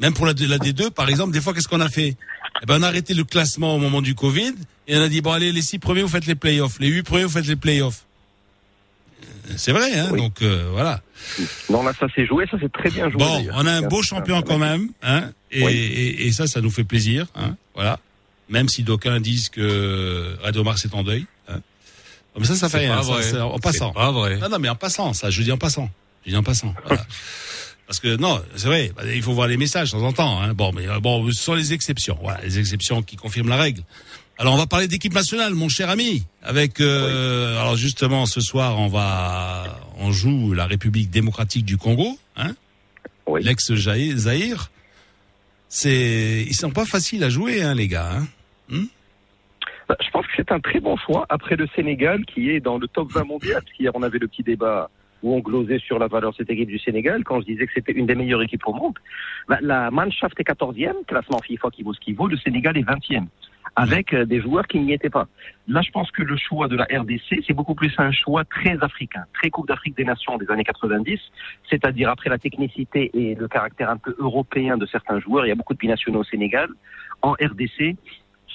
Même 0.00 0.12
pour 0.12 0.26
la, 0.26 0.32
la 0.32 0.58
D2, 0.58 0.90
par 0.90 1.08
exemple, 1.08 1.32
des 1.32 1.40
fois 1.40 1.54
qu'est-ce 1.54 1.68
qu'on 1.68 1.80
a 1.80 1.88
fait? 1.88 2.16
Eh 2.62 2.66
ben, 2.66 2.78
on 2.80 2.82
a 2.82 2.88
arrêté 2.88 3.14
le 3.14 3.24
classement 3.24 3.74
au 3.74 3.78
moment 3.78 4.02
du 4.02 4.14
Covid 4.14 4.54
et 4.88 4.96
on 4.96 5.00
a 5.00 5.08
dit 5.08 5.22
bon 5.22 5.32
allez 5.32 5.52
les 5.52 5.62
six 5.62 5.78
premiers 5.78 6.02
vous 6.02 6.08
faites 6.08 6.26
les 6.26 6.34
playoffs, 6.34 6.78
les 6.80 6.88
huit 6.88 7.02
premiers 7.02 7.24
vous 7.24 7.30
faites 7.30 7.46
les 7.46 7.56
playoffs. 7.56 8.04
C'est 9.56 9.72
vrai, 9.72 9.92
hein, 9.98 10.08
Oui. 10.12 10.18
donc 10.20 10.42
euh, 10.42 10.68
voilà. 10.72 11.00
Non, 11.70 11.82
là, 11.82 11.92
ça 11.98 12.06
s'est 12.14 12.26
joué, 12.26 12.46
ça 12.50 12.58
s'est 12.58 12.68
très 12.68 12.90
bien 12.90 13.08
joué. 13.10 13.18
Bon, 13.18 13.46
on 13.54 13.66
a 13.66 13.72
un 13.72 13.82
beau 13.82 14.02
champion 14.02 14.42
quand 14.42 14.58
même, 14.58 14.88
hein, 15.02 15.30
et, 15.50 15.64
Oui. 15.64 15.72
et, 15.72 16.26
et 16.26 16.32
ça, 16.32 16.46
ça 16.46 16.60
nous 16.60 16.70
fait 16.70 16.84
plaisir, 16.84 17.26
hein, 17.34 17.56
voilà. 17.74 17.98
Même 18.48 18.68
si 18.68 18.82
d'aucuns 18.82 19.20
disent 19.20 19.48
que 19.48 20.36
Radio 20.42 20.62
Mars 20.64 20.84
est 20.84 20.94
en 20.94 21.02
deuil. 21.02 21.26
Hein. 21.48 21.60
Mais 22.38 22.44
ça, 22.44 22.54
ça 22.54 22.68
fait 22.68 22.78
rien. 22.78 23.02
ça, 23.02 23.46
en 23.46 23.58
passant. 23.58 23.92
Pas 23.92 24.10
vrai. 24.12 24.36
Non, 24.38 24.48
non, 24.48 24.58
mais 24.58 24.68
en 24.68 24.74
passant, 24.76 25.12
ça, 25.12 25.30
je 25.30 25.42
dis 25.42 25.52
en 25.52 25.58
passant. 25.58 25.88
Je 26.26 26.30
dis 26.30 26.36
en 26.36 26.42
passant. 26.42 26.74
Voilà. 26.86 27.04
Parce 27.86 27.98
que 28.00 28.16
non, 28.16 28.40
c'est 28.56 28.68
vrai, 28.68 28.92
bah, 28.96 29.02
il 29.12 29.22
faut 29.22 29.32
voir 29.34 29.48
les 29.48 29.56
messages 29.58 29.92
de 29.92 29.98
temps 29.98 30.04
en 30.06 30.12
temps. 30.12 30.40
Hein. 30.40 30.54
Bon, 30.54 30.72
mais 30.72 30.88
euh, 30.88 30.98
bon, 31.00 31.26
ce 31.30 31.42
sont 31.42 31.54
les 31.54 31.72
exceptions. 31.74 32.16
Voilà, 32.22 32.40
les 32.42 32.58
exceptions 32.58 33.02
qui 33.02 33.16
confirment 33.16 33.50
la 33.50 33.56
règle. 33.56 33.82
Alors, 34.38 34.54
on 34.54 34.56
va 34.58 34.66
parler 34.66 34.88
d'équipe 34.88 35.14
nationale, 35.14 35.54
mon 35.54 35.68
cher 35.68 35.88
ami. 35.88 36.24
Avec, 36.42 36.80
euh, 36.80 37.60
alors 37.60 37.76
justement, 37.76 38.26
ce 38.26 38.40
soir, 38.40 38.78
on 38.78 38.88
va, 38.88 39.78
on 39.98 40.10
joue 40.10 40.52
la 40.52 40.66
République 40.66 41.10
démocratique 41.10 41.64
du 41.64 41.76
Congo, 41.76 42.18
hein, 42.36 42.54
Oui. 43.26 43.42
l'ex-Zaïre. 43.44 44.70
C'est, 45.68 46.44
ils 46.46 46.54
sont 46.54 46.70
pas 46.70 46.84
faciles 46.84 47.22
à 47.24 47.28
jouer, 47.30 47.62
hein, 47.62 47.74
les 47.74 47.88
gars. 47.88 48.18
Hein. 48.70 48.84
Bah, 49.88 49.96
Je 50.04 50.10
pense 50.10 50.26
que 50.26 50.32
c'est 50.36 50.50
un 50.52 50.60
très 50.60 50.80
bon 50.80 50.96
choix 50.96 51.24
après 51.28 51.56
le 51.56 51.66
Sénégal 51.76 52.24
qui 52.26 52.50
est 52.50 52.60
dans 52.60 52.78
le 52.78 52.88
top 52.88 53.12
20 53.12 53.24
mondial. 53.24 53.62
Parce 53.62 53.76
qu'hier, 53.76 53.92
on 53.94 54.02
avait 54.02 54.18
le 54.18 54.28
petit 54.28 54.42
débat 54.42 54.90
où 55.22 55.34
on 55.34 55.38
glosait 55.38 55.78
sur 55.78 55.98
la 56.00 56.08
valeur 56.08 56.32
de 56.32 56.36
cette 56.38 56.50
équipe 56.50 56.68
du 56.68 56.78
Sénégal 56.80 57.22
quand 57.22 57.40
je 57.40 57.46
disais 57.46 57.64
que 57.66 57.72
c'était 57.74 57.92
une 57.92 58.06
des 58.06 58.16
meilleures 58.16 58.42
équipes 58.42 58.66
au 58.66 58.72
monde. 58.72 58.98
Bah, 59.48 59.58
la 59.62 59.90
Mannschaft 59.92 60.38
est 60.40 60.48
14e, 60.48 61.04
classement 61.06 61.38
FIFA 61.46 61.70
qui 61.70 61.84
vaut 61.84 61.94
ce 61.94 62.00
qu'il 62.00 62.16
vaut. 62.16 62.26
Le 62.26 62.36
Sénégal 62.38 62.76
est 62.76 62.82
20e, 62.82 63.26
avec 63.76 64.12
euh, 64.12 64.24
des 64.24 64.40
joueurs 64.40 64.66
qui 64.66 64.78
n'y 64.80 64.92
étaient 64.92 65.10
pas. 65.10 65.26
Là, 65.66 65.80
je 65.82 65.90
pense 65.90 66.10
que 66.10 66.22
le 66.22 66.36
choix 66.36 66.68
de 66.68 66.76
la 66.76 66.84
RDC, 66.84 67.44
c'est 67.46 67.52
beaucoup 67.54 67.74
plus 67.74 67.92
un 67.98 68.12
choix 68.12 68.44
très 68.44 68.76
africain, 68.82 69.24
très 69.34 69.50
Coupe 69.50 69.68
d'Afrique 69.68 69.96
des 69.96 70.04
Nations 70.04 70.36
des 70.36 70.50
années 70.50 70.64
90, 70.64 71.18
c'est-à-dire 71.70 72.10
après 72.10 72.30
la 72.30 72.38
technicité 72.38 73.10
et 73.14 73.34
le 73.34 73.48
caractère 73.48 73.90
un 73.90 73.96
peu 73.96 74.14
européen 74.18 74.76
de 74.76 74.86
certains 74.86 75.20
joueurs. 75.20 75.46
Il 75.46 75.48
y 75.48 75.52
a 75.52 75.54
beaucoup 75.54 75.74
de 75.74 75.78
binationaux 75.78 76.20
au 76.20 76.24
Sénégal. 76.24 76.68
En 77.22 77.32
RDC, 77.32 77.96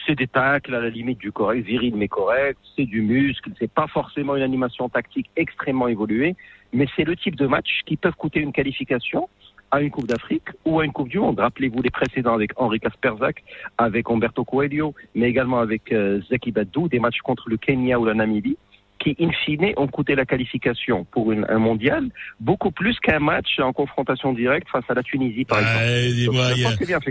c'est 0.05 0.15
des 0.15 0.27
tacles 0.27 0.75
à 0.75 0.81
la 0.81 0.89
limite 0.89 1.19
du 1.19 1.31
correct, 1.31 1.65
viril 1.65 1.95
mais 1.95 2.07
correct, 2.07 2.59
c'est 2.75 2.85
du 2.85 3.01
muscle, 3.01 3.49
c'est 3.59 3.71
pas 3.71 3.87
forcément 3.87 4.35
une 4.35 4.43
animation 4.43 4.87
tactique 4.89 5.29
extrêmement 5.35 5.87
évoluée, 5.87 6.35
mais 6.73 6.87
c'est 6.95 7.03
le 7.03 7.15
type 7.15 7.35
de 7.35 7.47
match 7.47 7.81
qui 7.85 7.97
peuvent 7.97 8.15
coûter 8.15 8.39
une 8.39 8.53
qualification 8.53 9.29
à 9.71 9.81
une 9.81 9.91
Coupe 9.91 10.07
d'Afrique 10.07 10.49
ou 10.65 10.79
à 10.79 10.85
une 10.85 10.91
Coupe 10.91 11.09
du 11.09 11.19
Monde. 11.19 11.39
Rappelez-vous 11.39 11.81
les 11.81 11.89
précédents 11.89 12.33
avec 12.33 12.51
Henri 12.55 12.79
Kasperzak, 12.79 13.43
avec 13.77 14.09
Umberto 14.09 14.43
Coelho, 14.43 14.93
mais 15.15 15.29
également 15.29 15.59
avec 15.59 15.91
euh, 15.91 16.21
Badou, 16.53 16.87
des 16.87 16.99
matchs 16.99 17.19
contre 17.19 17.49
le 17.49 17.57
Kenya 17.57 17.99
ou 17.99 18.05
la 18.05 18.13
Namibie, 18.13 18.57
qui 18.97 19.15
in 19.19 19.29
fine 19.45 19.73
ont 19.77 19.87
coûté 19.87 20.15
la 20.15 20.25
qualification 20.25 21.05
pour 21.11 21.31
une- 21.31 21.45
un 21.49 21.59
mondial 21.59 22.09
beaucoup 22.39 22.71
plus 22.71 22.97
qu'un 22.99 23.19
match 23.19 23.59
en 23.59 23.73
confrontation 23.73 24.33
directe 24.33 24.67
face 24.71 24.83
à 24.89 24.93
la 24.93 25.03
Tunisie 25.03 25.45
par 25.45 25.59
exemple. 25.59 25.83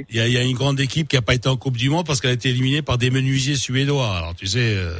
Il 0.08 0.16
y 0.16 0.20
a- 0.20 0.28
y, 0.28 0.48
une 0.50 0.56
grande 0.56 0.78
équipe 0.80 1.08
qui 1.08 1.16
a 1.16 1.22
pas 1.22 1.34
été 1.34 1.48
en 1.48 1.56
Coupe 1.56 1.76
du 1.76 1.90
Monde 1.90 2.06
parce 2.06 2.20
qu'elle 2.20 2.30
a 2.30 2.34
été 2.34 2.48
éliminée 2.50 2.82
par 2.82 2.98
des 2.98 3.10
menuisiers 3.10 3.56
suédois. 3.56 4.16
Alors 4.18 4.34
tu 4.34 4.46
sais, 4.46 4.74
euh, 4.76 4.92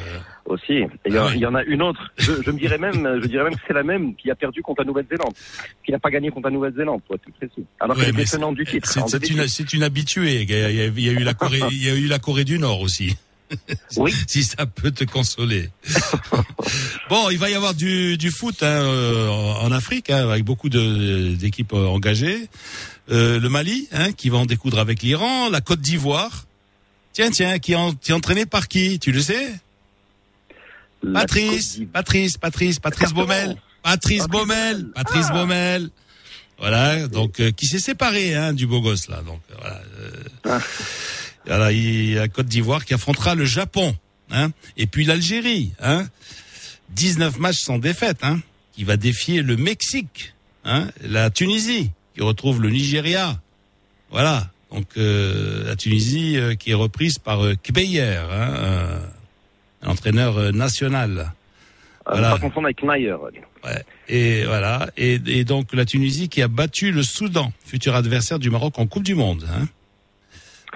Aussi. 0.47 0.74
Et 0.74 0.89
Il 1.07 1.14
y, 1.14 1.18
en- 1.18 1.22
Ah 1.24 1.26
oui. 1.30 1.32
il 1.37 1.41
y 1.41 1.47
en 1.47 1.55
a 1.57 1.62
une 1.64 1.82
autre. 1.82 2.01
Je, 2.18 2.30
je 2.45 2.51
me 2.53 2.59
dirais 2.59 2.78
même, 2.78 3.18
je 3.20 3.26
dirais 3.26 3.43
même 3.43 3.57
que 3.57 3.61
c'est 3.66 3.72
la 3.74 3.82
même 3.82 4.14
qui 4.14 4.30
a 4.30 4.37
perdu 4.37 4.62
contre 4.62 4.82
la 4.82 4.87
Nouvelle-Zélande, 4.87 5.32
qui 5.84 5.91
n'a 5.91 5.99
pas 5.99 6.09
gagné 6.11 6.30
contre 6.30 6.47
la 6.47 6.55
Nouvelle-Zélande, 6.55 7.01
pour 7.05 7.16
être 7.16 7.28
précis. 7.37 7.66
Alors 7.80 7.97
ouais, 7.97 8.12
qu'elle 8.12 8.24
tenante 8.28 8.55
du 8.55 8.64
titre. 8.64 8.89
c'est 8.89 9.01
en 9.01 9.09
c'est 9.09 9.18
2006. 9.18 9.72
une, 9.72 9.82
habituée. 9.82 10.43
Il 10.43 10.51
y, 10.51 10.55
a, 10.55 10.70
il 10.70 10.76
y 10.76 10.80
a- 10.82 10.84
il 10.87 11.01
y 11.01 11.09
a 11.09 11.12
eu 11.12 11.24
la 11.24 11.34
Corée, 11.34 11.59
il 11.72 11.84
y 11.84 11.91
a 11.91 11.95
eu 11.97 12.07
la 12.07 12.20
Corée 12.20 12.45
du 12.45 12.61
Nord 12.61 12.80
aussi. 12.80 13.16
Oui. 13.97 14.12
si 14.26 14.42
ça 14.44 14.66
peut 14.66 14.90
te 14.90 15.05
consoler. 15.05 15.70
bon, 17.11 17.30
il 17.30 17.38
va 17.38 17.49
y 17.51 17.55
avoir 17.55 17.74
du, 17.74 18.16
du 18.18 18.30
foot 18.30 18.62
hein, 18.62 18.66
euh, 18.66 19.28
en 19.28 19.70
Afrique 19.72 20.11
hein, 20.11 20.28
avec 20.28 20.44
beaucoup 20.44 20.68
d'équipes 20.68 21.72
engagées. 21.72 22.49
Euh, 23.11 23.38
le 23.38 23.49
Mali, 23.49 23.88
hein, 23.92 24.12
qui 24.12 24.30
va 24.30 24.38
en 24.38 24.47
découdre 24.47 24.78
avec 24.80 25.03
l'Iran, 25.03 25.49
la 25.49 25.61
Côte 25.61 25.80
d'Ivoire. 25.80 26.44
Tiens, 27.12 27.30
tiens, 27.30 27.59
qui 27.59 27.72
est, 27.72 27.76
en- 27.76 27.94
qui 27.94 28.11
est 28.11 28.14
entraîné 28.14 28.47
par 28.47 28.66
qui 28.68 28.99
Tu 28.99 29.12
le 29.12 29.20
sais? 29.20 29.49
Patrice. 31.12 31.80
Patrice, 31.92 32.36
Patrice, 32.38 32.78
Patrice. 32.80 33.12
Baumel. 33.12 33.57
Patrice 33.82 34.26
Baumel. 34.26 34.86
Patrice 34.94 35.26
Ah. 35.30 35.32
Baumel. 35.32 35.90
Voilà, 36.59 37.07
donc 37.07 37.38
euh, 37.40 37.51
qui 37.53 37.66
s'est 37.66 37.78
séparé 37.78 38.34
hein, 38.34 38.53
du 38.55 38.66
beau 38.66 38.80
gosse 38.80 39.09
là. 39.09 39.20
Donc 39.22 39.40
euh, 39.51 39.55
voilà. 39.61 39.82
euh, 40.01 40.11
Ah. 40.44 40.59
Voilà, 41.47 41.72
il 41.72 42.12
y 42.12 42.18
a 42.18 42.28
Côte 42.28 42.47
d'Ivoire 42.47 42.84
qui 42.84 42.94
affrontera 42.94 43.34
le 43.34 43.44
Japon, 43.44 43.97
hein, 44.30 44.51
et 44.76 44.86
puis 44.86 45.05
l'Algérie, 45.05 45.72
hein. 45.80 46.07
19 46.90 47.38
matchs 47.38 47.59
sans 47.61 47.78
défaite, 47.78 48.18
hein, 48.22 48.40
qui 48.72 48.84
va 48.84 48.97
défier 48.97 49.42
le 49.42 49.57
Mexique, 49.57 50.34
hein, 50.64 50.88
la 51.03 51.30
Tunisie 51.30 51.90
qui 52.14 52.22
retrouve 52.22 52.62
le 52.62 52.70
Nigeria. 52.70 53.38
Voilà. 54.11 54.51
Donc 54.72 54.86
euh, 54.97 55.66
la 55.66 55.76
Tunisie 55.76 56.38
euh, 56.38 56.55
qui 56.55 56.70
est 56.70 56.74
reprise 56.74 57.18
par 57.18 57.44
euh, 57.44 57.55
Kbeyer, 57.55 58.03
hein, 58.03 58.55
euh, 58.57 58.99
un 59.82 59.88
entraîneur 59.90 60.38
euh, 60.38 60.51
national. 60.51 61.32
Voilà. 62.07 62.32
pas 62.32 62.38
confondre 62.38 62.66
avec. 62.66 62.82
Ouais. 62.82 63.84
Et 64.09 64.44
voilà. 64.44 64.88
Et, 64.97 65.20
et 65.26 65.44
donc 65.44 65.72
la 65.72 65.84
Tunisie 65.84 66.28
qui 66.28 66.40
a 66.40 66.49
battu 66.49 66.92
le 66.92 67.03
Soudan, 67.03 67.53
futur 67.64 67.94
adversaire 67.97 68.38
du 68.38 68.49
Maroc 68.51 68.78
en 68.78 68.86
Coupe 68.86 69.03
du 69.03 69.14
Monde. 69.14 69.44
Hein. 69.53 69.66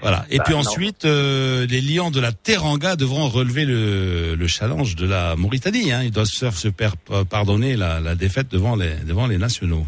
Voilà. 0.03 0.25
Et 0.31 0.39
Bah, 0.39 0.45
puis 0.47 0.55
ensuite, 0.55 1.05
euh, 1.05 1.67
les 1.67 1.81
Lions 1.81 2.11
de 2.11 2.21
la 2.21 2.33
Teranga 2.33 2.97
devront 2.97 3.29
relever 3.29 3.65
le, 3.67 4.35
le 4.35 4.47
challenge 4.47 4.97
de 4.97 5.07
la 5.07 5.37
Mauritanie. 5.37 5.93
Hein. 5.93 6.03
Ils 6.05 6.11
doivent 6.11 6.27
se 6.27 6.51
faire 6.51 6.95
pardonner 7.29 7.77
la, 7.77 8.01
la 8.01 8.15
défaite 8.15 8.49
devant 8.51 8.77
les 8.77 8.95
devant 9.07 9.27
les 9.27 9.39
nationaux. 9.39 9.85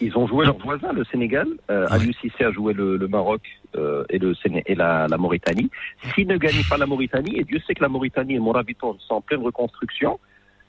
Ils 0.00 0.14
ont 0.18 0.26
joué 0.26 0.44
leur 0.44 0.58
voisin, 0.58 0.92
le 0.92 1.04
Sénégal. 1.04 1.46
Euh, 1.70 1.86
Ouais. 1.86 1.92
Aliou 1.94 2.12
Cissé 2.20 2.44
a 2.44 2.50
joué 2.52 2.74
le, 2.74 2.96
le 2.98 3.08
Maroc 3.08 3.40
euh, 3.76 4.04
et, 4.10 4.18
le 4.18 4.34
Séné 4.34 4.62
et 4.66 4.74
la, 4.74 5.06
la 5.08 5.16
Mauritanie. 5.16 5.70
S'ils 6.14 6.26
ne 6.28 6.36
gagnent 6.36 6.64
pas 6.68 6.76
la 6.76 6.84
Mauritanie, 6.86 7.38
et 7.38 7.44
Dieu 7.44 7.60
sait 7.66 7.74
que 7.74 7.82
la 7.82 7.88
Mauritanie 7.88 8.34
et 8.34 8.38
Morabiton 8.38 8.98
sont 9.06 9.14
en 9.14 9.20
pleine 9.22 9.40
reconstruction, 9.42 10.18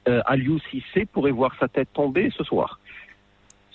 euh, 0.07 0.21
Aliou 0.27 0.59
Cissé 0.71 1.05
pourrait 1.05 1.31
voir 1.31 1.51
sa 1.59 1.67
tête 1.67 1.89
tomber 1.93 2.31
ce 2.37 2.43
soir. 2.45 2.79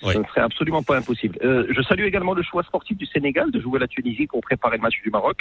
Ouais. 0.03 0.13
Ce 0.13 0.19
ne 0.19 0.25
serait 0.25 0.41
absolument 0.41 0.83
pas 0.83 0.97
impossible. 0.97 1.37
Euh, 1.43 1.65
je 1.69 1.81
salue 1.81 2.03
également 2.03 2.33
le 2.33 2.43
choix 2.43 2.63
sportif 2.63 2.97
du 2.97 3.05
Sénégal 3.05 3.51
de 3.51 3.59
jouer 3.59 3.79
la 3.79 3.87
Tunisie 3.87 4.27
pour 4.27 4.41
préparer 4.41 4.77
le 4.77 4.83
match 4.83 5.01
du 5.01 5.09
Maroc. 5.09 5.37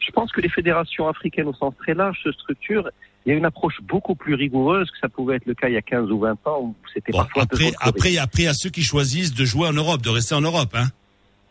Je 0.00 0.10
pense 0.12 0.32
que 0.32 0.40
les 0.40 0.48
fédérations 0.48 1.08
africaines 1.08 1.48
au 1.48 1.54
sens 1.54 1.74
très 1.78 1.94
large 1.94 2.18
se 2.22 2.32
structurent. 2.32 2.88
Il 3.26 3.30
y 3.30 3.34
a 3.34 3.38
une 3.38 3.44
approche 3.44 3.80
beaucoup 3.82 4.14
plus 4.14 4.34
rigoureuse 4.34 4.90
que 4.90 4.98
ça 4.98 5.08
pouvait 5.08 5.36
être 5.36 5.46
le 5.46 5.54
cas 5.54 5.68
il 5.68 5.74
y 5.74 5.76
a 5.76 5.82
15 5.82 6.10
ou 6.10 6.20
20 6.20 6.46
ans 6.46 6.60
où 6.62 6.76
c'était 6.94 7.12
Bon, 7.12 7.18
parfois 7.18 7.42
un 7.42 7.46
peu 7.46 7.56
après, 7.56 7.72
après, 7.80 8.16
après, 8.16 8.38
il 8.40 8.44
y 8.44 8.48
a 8.48 8.54
ceux 8.54 8.70
qui 8.70 8.82
choisissent 8.82 9.34
de 9.34 9.44
jouer 9.44 9.68
en 9.68 9.72
Europe, 9.72 10.00
de 10.00 10.08
rester 10.08 10.34
en 10.34 10.40
Europe. 10.40 10.70
Hein. 10.74 10.86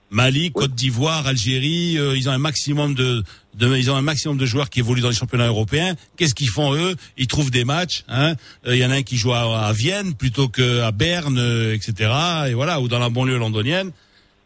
Mali, 0.09 0.51
Côte 0.51 0.73
d'Ivoire, 0.73 1.27
Algérie, 1.27 1.97
euh, 1.97 2.15
ils 2.15 2.29
ont 2.29 2.31
un 2.31 2.37
maximum 2.37 2.93
de, 2.95 3.23
de, 3.55 3.75
ils 3.75 3.91
ont 3.91 3.95
un 3.95 4.01
maximum 4.01 4.37
de 4.37 4.45
joueurs 4.45 4.69
qui 4.69 4.79
évoluent 4.79 5.01
dans 5.01 5.09
les 5.09 5.15
championnats 5.15 5.47
européens. 5.47 5.95
Qu'est-ce 6.15 6.33
qu'ils 6.33 6.49
font 6.49 6.73
eux? 6.75 6.95
Ils 7.17 7.27
trouvent 7.27 7.51
des 7.51 7.65
matchs. 7.65 8.03
Hein. 8.07 8.35
Euh, 8.65 8.75
Il 8.75 8.79
y 8.79 8.85
en 8.85 8.91
a 8.91 8.95
un 8.95 9.03
qui 9.03 9.17
joue 9.17 9.33
à, 9.33 9.67
à 9.67 9.73
Vienne 9.73 10.13
plutôt 10.13 10.47
qu'à 10.47 10.91
Berne, 10.91 11.37
euh, 11.37 11.73
etc. 11.73 12.09
Et 12.49 12.53
voilà, 12.53 12.79
ou 12.79 12.87
dans 12.87 12.99
la 12.99 13.09
banlieue 13.09 13.37
londonienne. 13.37 13.91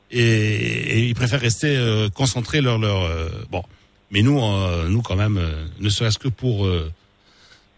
Et, 0.09 0.20
et 0.22 1.07
ils 1.07 1.16
préfèrent 1.16 1.39
rester 1.39 1.76
euh, 1.76 2.09
concentrés 2.09 2.62
leur 2.62 2.78
leur. 2.78 3.03
euh, 3.03 3.30
bon, 3.49 3.64
mais 4.09 4.22
nous, 4.24 4.41
euh, 4.43 4.89
nous 4.89 5.01
quand 5.01 5.16
même, 5.16 5.38
euh, 5.38 5.66
ne 5.80 5.89
serait-ce 5.89 6.20
que 6.20 6.28
pour 6.28 6.66
euh, 6.66 6.91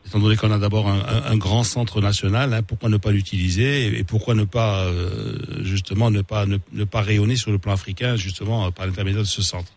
étant 0.05 0.19
donné 0.19 0.35
qu'on 0.35 0.51
a 0.51 0.57
d'abord 0.57 0.87
un, 0.87 1.37
grand 1.37 1.63
centre 1.63 2.01
national, 2.01 2.53
hein, 2.53 2.61
pourquoi 2.61 2.89
ne 2.89 2.97
pas 2.97 3.11
l'utiliser 3.11 3.87
et, 3.87 3.99
et 3.99 4.03
pourquoi 4.03 4.35
ne 4.35 4.43
pas 4.43 4.83
euh, 4.85 5.37
justement 5.61 6.11
ne 6.11 6.21
pas 6.21 6.45
ne, 6.45 6.57
ne 6.73 6.83
pas 6.83 7.01
rayonner 7.01 7.35
sur 7.35 7.51
le 7.51 7.57
plan 7.57 7.73
africain 7.73 8.15
justement 8.15 8.65
euh, 8.65 8.71
par 8.71 8.85
l'intermédiaire 8.85 9.23
de 9.23 9.27
ce 9.27 9.41
centre? 9.41 9.71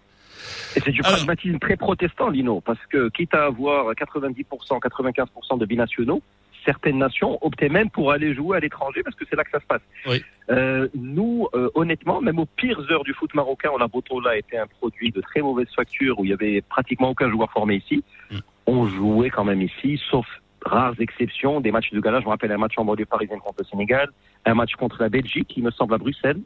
Et 0.76 0.80
c'est 0.84 0.92
du 0.92 1.00
pragmatisme 1.00 1.58
très 1.58 1.76
protestant, 1.76 2.28
Lino, 2.28 2.60
parce 2.60 2.84
que 2.90 3.08
quitte 3.08 3.34
à 3.34 3.46
avoir 3.46 3.92
90%, 3.92 4.44
95% 4.80 5.58
de 5.58 5.66
binationaux, 5.66 6.22
certaines 6.64 6.98
nations 6.98 7.38
optaient 7.40 7.68
même 7.68 7.88
pour 7.90 8.12
aller 8.12 8.34
jouer 8.34 8.58
à 8.58 8.60
l'étranger 8.60 9.02
parce 9.02 9.16
que 9.16 9.24
c'est 9.28 9.36
là 9.36 9.44
que 9.44 9.50
ça 9.50 9.60
se 9.60 9.66
passe. 9.66 9.80
Oui. 10.06 10.22
Euh, 10.50 10.88
nous, 10.94 11.48
euh, 11.54 11.70
honnêtement, 11.74 12.20
même 12.20 12.38
aux 12.38 12.46
pires 12.46 12.80
heures 12.90 13.04
du 13.04 13.14
foot 13.14 13.32
marocain, 13.34 13.70
où 13.74 13.78
la 13.78 13.86
Botola 13.86 14.36
était 14.36 14.58
un 14.58 14.66
produit 14.66 15.10
de 15.10 15.20
très 15.20 15.40
mauvaise 15.40 15.68
facture, 15.74 16.18
où 16.18 16.24
il 16.24 16.30
y 16.30 16.34
avait 16.34 16.60
pratiquement 16.60 17.10
aucun 17.10 17.30
joueur 17.30 17.50
formé 17.50 17.76
ici, 17.76 18.02
Mm. 18.30 18.38
On 18.66 18.86
jouait 18.88 19.30
quand 19.30 19.44
même 19.44 19.62
ici, 19.62 20.00
sauf 20.10 20.26
rares 20.64 20.94
exceptions, 21.00 21.60
des 21.60 21.70
matchs 21.70 21.92
de 21.92 22.00
gala. 22.00 22.20
Je 22.20 22.24
me 22.24 22.30
rappelle 22.30 22.50
un 22.52 22.58
match 22.58 22.74
en 22.76 22.84
banlieue 22.84 23.06
parisienne 23.06 23.38
contre 23.40 23.60
le 23.60 23.64
Sénégal, 23.66 24.08
un 24.44 24.54
match 24.54 24.72
contre 24.74 25.00
la 25.00 25.08
Belgique, 25.08 25.52
il 25.56 25.62
me 25.62 25.70
semble 25.70 25.94
à 25.94 25.98
Bruxelles, 25.98 26.40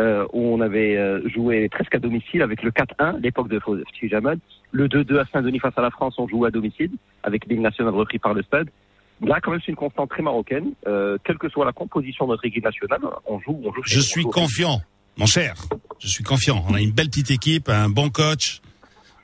euh, 0.00 0.26
où 0.32 0.54
on 0.54 0.60
avait 0.62 0.96
euh, 0.96 1.28
joué 1.28 1.68
presque 1.68 1.94
à 1.94 1.98
domicile 1.98 2.40
avec 2.42 2.62
le 2.62 2.70
4-1, 2.70 3.20
l'époque 3.20 3.48
de 3.48 3.58
Fauzi 3.58 3.84
Jamal. 4.04 4.38
Le 4.72 4.88
2-2 4.88 5.18
à 5.18 5.24
Saint-Denis 5.32 5.58
face 5.58 5.76
à 5.76 5.82
la 5.82 5.90
France, 5.90 6.14
on 6.18 6.26
jouait 6.26 6.48
à 6.48 6.50
domicile, 6.50 6.90
avec 7.22 7.44
l'hymne 7.46 7.62
national 7.62 7.92
repris 7.94 8.18
par 8.18 8.32
le 8.32 8.42
stade. 8.42 8.70
Là, 9.20 9.38
quand 9.42 9.50
même, 9.50 9.60
c'est 9.60 9.72
une 9.72 9.76
constante 9.76 10.08
très 10.08 10.22
marocaine. 10.22 10.72
Euh, 10.86 11.18
quelle 11.24 11.36
que 11.36 11.50
soit 11.50 11.66
la 11.66 11.72
composition 11.72 12.24
de 12.24 12.30
notre 12.30 12.46
équipe 12.46 12.64
nationale, 12.64 13.00
on 13.26 13.38
joue. 13.40 13.60
On 13.64 13.72
joue 13.74 13.82
Je 13.84 13.98
on 13.98 14.02
suis 14.02 14.22
joue. 14.22 14.30
confiant, 14.30 14.80
mon 15.18 15.26
cher. 15.26 15.56
Je 15.98 16.08
suis 16.08 16.24
confiant. 16.24 16.64
On 16.70 16.74
a 16.74 16.80
une 16.80 16.92
belle 16.92 17.08
petite 17.08 17.30
équipe, 17.30 17.68
un 17.68 17.90
bon 17.90 18.08
coach. 18.08 18.62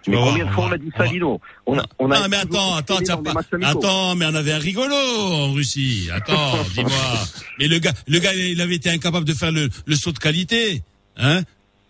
Mais 0.09 0.17
vas 0.17 0.23
combien 0.25 0.47
de 0.47 0.51
fois 0.51 0.67
on 0.67 0.73
a 0.73 0.79
dit 0.79 0.91
ça, 0.97 1.05
Lino 1.05 1.41
on 1.67 1.79
a, 1.79 1.85
on 1.99 2.11
a 2.11 2.21
non, 2.21 2.29
mais 2.29 2.43
toujours 2.43 2.77
attends, 2.77 2.95
attends, 2.97 3.01
tiens 3.05 3.17
pas. 3.23 3.33
Attends, 3.63 4.15
mais 4.15 4.27
on 4.27 4.35
avait 4.35 4.53
un 4.53 4.59
rigolo 4.59 4.95
en 4.95 5.53
Russie. 5.53 6.09
Attends, 6.13 6.63
dis-moi. 6.75 6.91
Mais 7.59 7.67
le 7.69 7.79
gars, 7.79 7.93
le 8.07 8.19
gars, 8.19 8.33
il 8.35 8.61
avait 8.61 8.77
été 8.77 8.91
incapable 8.91 9.27
de 9.27 9.35
faire 9.35 9.51
le, 9.53 9.69
le 9.85 9.97
saut 9.97 10.13
de 10.13 10.19
qualité, 10.19 10.83
hein 11.17 11.43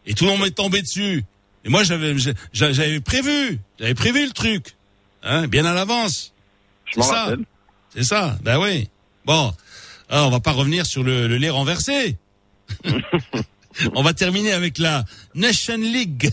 Et 0.07 0.15
tout 0.15 0.25
le 0.25 0.31
monde 0.31 0.41
m'est 0.43 0.51
tombé 0.51 0.81
dessus. 0.83 1.25
Et 1.65 1.69
moi, 1.69 1.83
j'avais, 1.83 2.17
j'a- 2.19 2.33
j'avais 2.73 3.01
prévu, 3.01 3.59
j'avais 3.79 3.95
prévu 3.95 4.25
le 4.25 4.33
truc, 4.33 4.77
hein, 5.23 5.47
bien 5.49 5.65
à 5.67 5.75
l'avance. 5.75 6.33
C'est 6.95 7.03
ça. 7.03 7.35
C'est 7.95 8.05
ça. 8.05 8.39
Ben 8.43 8.59
oui. 8.59 8.89
Bon, 9.25 9.53
alors 10.09 10.29
on 10.29 10.31
va 10.31 10.41
pas 10.41 10.53
revenir 10.53 10.87
sur 10.87 11.03
le, 11.03 11.27
le 11.27 11.37
lait 11.37 11.51
renversé. 11.51 12.17
on 13.95 14.03
va 14.03 14.15
terminer 14.15 14.53
avec 14.53 14.79
la 14.79 15.05
Nation 15.35 15.77
League. 15.77 16.31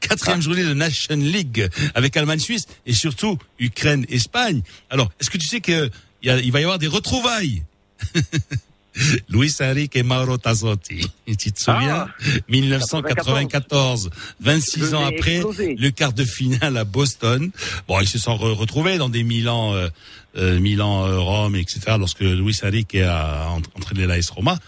Quatrième 0.00 0.42
journée 0.42 0.64
de 0.64 0.74
Nation 0.74 1.16
League 1.16 1.68
avec 1.94 2.16
Allemagne-Suisse 2.16 2.66
et 2.86 2.92
surtout 2.92 3.38
Ukraine-Espagne. 3.58 4.62
Alors, 4.90 5.10
est-ce 5.20 5.30
que 5.30 5.38
tu 5.38 5.46
sais 5.46 5.60
que 5.60 5.90
il, 6.22 6.26
y 6.28 6.30
a- 6.30 6.38
il 6.40 6.52
va 6.52 6.60
y 6.60 6.64
avoir 6.64 6.78
des 6.78 6.86
retrouvailles? 6.86 7.62
Luis 9.28 9.54
Enrique 9.60 9.94
et 9.96 10.02
Mauro 10.02 10.36
Tassotti. 10.36 11.06
Tu 11.38 11.52
te 11.52 11.60
souviens? 11.62 12.08
1994, 12.48 14.10
26 14.40 14.80
Je 14.80 14.94
ans 14.94 15.08
vais 15.08 15.16
après, 15.16 15.34
exploser. 15.36 15.76
le 15.78 15.90
quart 15.90 16.12
de 16.12 16.24
finale 16.24 16.76
à 16.76 16.84
Boston. 16.84 17.50
Bon, 17.88 18.00
ils 18.00 18.08
se 18.08 18.18
sont 18.18 18.34
re- 18.34 18.52
retrouvés 18.52 18.98
dans 18.98 19.08
des 19.08 19.22
Milan, 19.22 19.72
euh, 19.74 19.88
euh, 20.36 20.58
Milan, 20.58 21.06
euh, 21.06 21.18
Rome, 21.20 21.54
etc. 21.56 21.80
Lorsque 21.98 22.20
Luis 22.20 22.56
Enrique 22.64 22.96
a 22.96 23.48
ent- 23.50 23.62
entraîné 23.76 24.06
l'AS 24.06 24.28
Roma. 24.30 24.58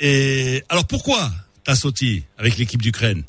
Et 0.00 0.62
alors 0.68 0.86
pourquoi 0.86 1.30
Tassotti 1.64 2.24
avec 2.36 2.58
l'équipe 2.58 2.82
d'Ukraine? 2.82 3.22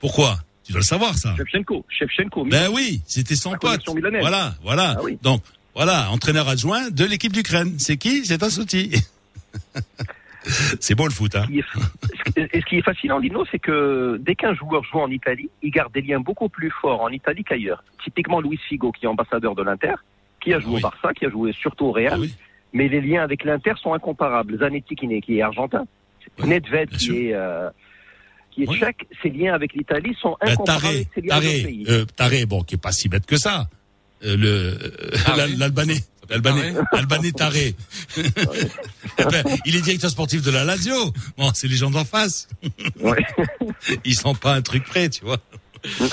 Pourquoi? 0.00 0.38
Tu 0.64 0.72
dois 0.72 0.80
le 0.80 0.84
savoir 0.86 1.14
ça. 1.16 1.34
Shevchenko, 1.36 1.84
Shevchenko. 1.88 2.44
Ben 2.46 2.68
oui, 2.72 3.02
c'était 3.06 3.36
son 3.36 3.52
pote. 3.56 3.82
Voilà, 4.20 4.54
voilà. 4.62 4.96
Ah 4.98 5.02
oui. 5.02 5.18
Donc 5.22 5.42
voilà, 5.74 6.10
entraîneur 6.10 6.48
adjoint 6.48 6.90
de 6.90 7.04
l'équipe 7.04 7.32
d'Ukraine. 7.32 7.74
C'est 7.78 7.96
qui? 7.96 8.24
C'est 8.24 8.38
Tassotti. 8.38 8.92
C'est 10.80 10.94
beau 10.94 11.04
le 11.06 11.12
foot, 11.12 11.36
hein 11.36 11.46
Et 12.36 12.60
ce 12.60 12.64
qui 12.66 12.78
est 12.78 12.82
fascinant, 12.82 13.18
Lino, 13.18 13.44
c'est 13.50 13.58
que 13.58 14.16
dès 14.20 14.34
qu'un 14.34 14.54
joueur 14.54 14.82
joue 14.84 14.98
en 15.00 15.10
Italie, 15.10 15.50
il 15.62 15.70
garde 15.70 15.92
des 15.92 16.00
liens 16.00 16.18
beaucoup 16.20 16.48
plus 16.48 16.70
forts 16.80 17.02
en 17.02 17.10
Italie 17.10 17.44
qu'ailleurs. 17.44 17.84
Typiquement, 18.02 18.40
Luis 18.40 18.58
Figo, 18.68 18.90
qui 18.90 19.04
est 19.04 19.08
ambassadeur 19.08 19.54
de 19.54 19.62
l'Inter, 19.62 19.94
qui 20.40 20.54
a 20.54 20.58
joué 20.60 20.72
Oui. 20.74 20.78
au 20.78 20.82
Barça, 20.82 21.12
qui 21.12 21.26
a 21.26 21.30
joué 21.30 21.52
surtout 21.52 21.86
au 21.86 21.92
Real, 21.92 22.14
Ah 22.14 22.18
oui. 22.18 22.34
mais 22.72 22.88
les 22.88 23.02
liens 23.02 23.22
avec 23.22 23.44
l'Inter 23.44 23.72
sont 23.82 23.92
incomparables. 23.92 24.58
Zanetti, 24.58 24.96
qui, 24.96 25.06
est- 25.12 25.20
qui 25.20 25.36
est 25.38 25.42
argentin, 25.42 25.84
Nedved, 26.42 26.88
qui 26.88 26.98
sûr. 27.04 27.14
est, 27.16 27.34
euh, 27.34 27.68
qui 28.50 28.64
est 28.64 28.68
Oui. 28.68 28.78
tchèque, 28.78 29.06
ses 29.22 29.30
liens 29.30 29.54
avec 29.54 29.72
l'Italie 29.74 30.16
sont 30.20 30.36
Ben, 30.40 30.52
incomparables 30.52 30.82
Taré, 30.82 30.96
avec 30.96 31.08
ses 31.14 31.20
liens 31.20 31.36
avec 31.36 31.48
d'autres 31.48 31.62
Taré, 31.62 31.72
pays. 31.72 31.84
euh, 31.88 32.04
Taré, 32.16 32.46
bon, 32.46 32.62
qui 32.62 32.74
est 32.74 32.78
pas 32.78 32.92
si 32.92 33.08
bête 33.08 33.26
que 33.26 33.36
ça. 33.38 33.68
Euh, 34.24 34.36
le 34.36 34.48
euh, 34.48 35.56
l'Albanais, 35.56 36.02
l'Albanais, 36.28 36.74
l'Albanais 36.92 37.32
Taré. 37.32 37.74
Ben, 39.18 39.44
il 39.66 39.76
est 39.76 39.80
directeur 39.82 40.10
sportif 40.10 40.40
de 40.42 40.50
la 40.50 40.64
Lazio. 40.64 41.12
Bon, 41.36 41.50
c'est 41.54 41.68
les 41.68 41.76
gens 41.76 41.90
d'en 41.90 42.04
face. 42.04 42.48
Ouais. 43.00 43.24
Ils 44.04 44.14
sont 44.14 44.34
pas 44.34 44.54
un 44.54 44.62
truc 44.62 44.84
près, 44.84 45.10
tu 45.10 45.24
vois. 45.24 45.38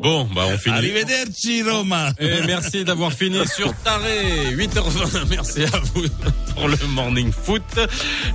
Bon, 0.00 0.24
bah 0.34 0.42
on 0.46 0.58
finit. 0.58 0.76
Arrivederci 0.76 1.62
Roma. 1.62 2.10
Et 2.18 2.42
merci 2.46 2.84
d'avoir 2.84 3.12
fini 3.12 3.38
sur 3.46 3.74
Taré. 3.82 4.54
8h20. 4.54 5.28
Merci 5.30 5.62
à 5.64 5.78
vous 5.94 6.04
pour 6.54 6.68
le 6.68 6.76
morning 6.88 7.32
foot. 7.32 7.62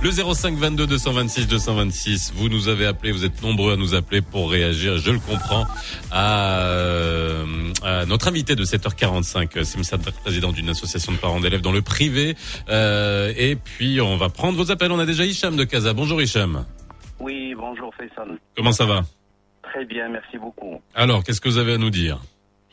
Le 0.02 0.10
05 0.10 0.56
22 0.58 0.86
226 0.86 1.46
226. 1.46 2.32
Vous 2.34 2.48
nous 2.48 2.68
avez 2.68 2.86
appelé. 2.86 3.12
Vous 3.12 3.24
êtes 3.24 3.42
nombreux 3.42 3.74
à 3.74 3.76
nous 3.76 3.94
appeler 3.94 4.20
pour 4.20 4.50
réagir. 4.50 4.98
Je 4.98 5.10
le 5.12 5.20
comprends. 5.20 5.66
À, 6.10 6.58
euh, 6.60 7.44
à 7.84 8.04
notre 8.06 8.28
invité 8.28 8.56
de 8.56 8.64
7h45, 8.64 9.62
Simsat, 9.64 9.98
président 10.24 10.50
d'une 10.52 10.70
association 10.70 11.12
de 11.12 11.18
parents 11.18 11.40
d'élèves 11.40 11.60
dans 11.60 11.72
le 11.72 11.82
privé. 11.82 12.34
Euh, 12.68 13.32
et 13.36 13.54
puis 13.56 14.00
on 14.00 14.16
va 14.16 14.28
prendre 14.28 14.56
vos 14.58 14.70
appels. 14.72 14.90
On 14.90 14.98
a 14.98 15.06
déjà 15.06 15.24
Hicham 15.24 15.56
de 15.56 15.64
Casa. 15.64 15.92
Bonjour 15.92 16.20
Hicham. 16.20 16.64
Oui, 17.20 17.54
bonjour 17.56 17.92
Faisal. 17.96 18.38
Comment 18.56 18.72
ça 18.72 18.86
va? 18.86 19.04
Très 19.70 19.84
bien, 19.84 20.08
merci 20.08 20.36
beaucoup. 20.36 20.80
Alors, 20.94 21.22
qu'est-ce 21.22 21.40
que 21.40 21.48
vous 21.48 21.58
avez 21.58 21.74
à 21.74 21.78
nous 21.78 21.90
dire? 21.90 22.18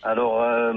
Alors, 0.03 0.41
euh, 0.41 0.73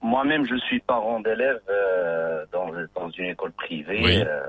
moi-même, 0.00 0.46
je 0.46 0.56
suis 0.66 0.80
parent 0.80 1.18
d'élèves 1.20 1.60
euh, 1.68 2.44
dans, 2.52 2.70
dans 2.94 3.10
une 3.10 3.26
école 3.26 3.52
privée. 3.52 4.00
Oui. 4.04 4.22
euh, 4.24 4.46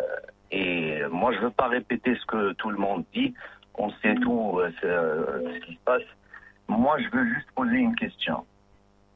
et 0.52 1.02
moi, 1.10 1.34
je 1.34 1.40
veux 1.40 1.50
pas 1.50 1.68
répéter 1.68 2.16
ce 2.16 2.26
que 2.26 2.54
tout 2.54 2.70
le 2.70 2.78
monde 2.78 3.04
dit. 3.14 3.34
On 3.76 3.90
sait 4.02 4.16
tout 4.22 4.60
euh, 4.60 4.72
c'est, 4.80 4.88
euh, 4.88 5.54
ce 5.54 5.66
qui 5.66 5.74
se 5.74 5.80
passe. 5.86 6.04
Moi, 6.68 6.98
je 7.00 7.18
veux 7.18 7.26
juste 7.34 7.48
poser 7.56 7.78
une 7.78 7.96
question. 7.96 8.46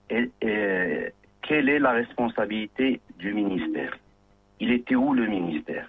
Et, 0.10 0.30
et 0.42 1.14
quelle 1.44 1.70
est 1.70 1.80
la 1.80 1.92
responsabilité 1.92 3.00
du 3.18 3.34
ministère? 3.34 3.94
Il 4.60 4.72
était 4.72 4.96
où 4.96 5.14
le 5.14 5.28
ministère? 5.28 5.88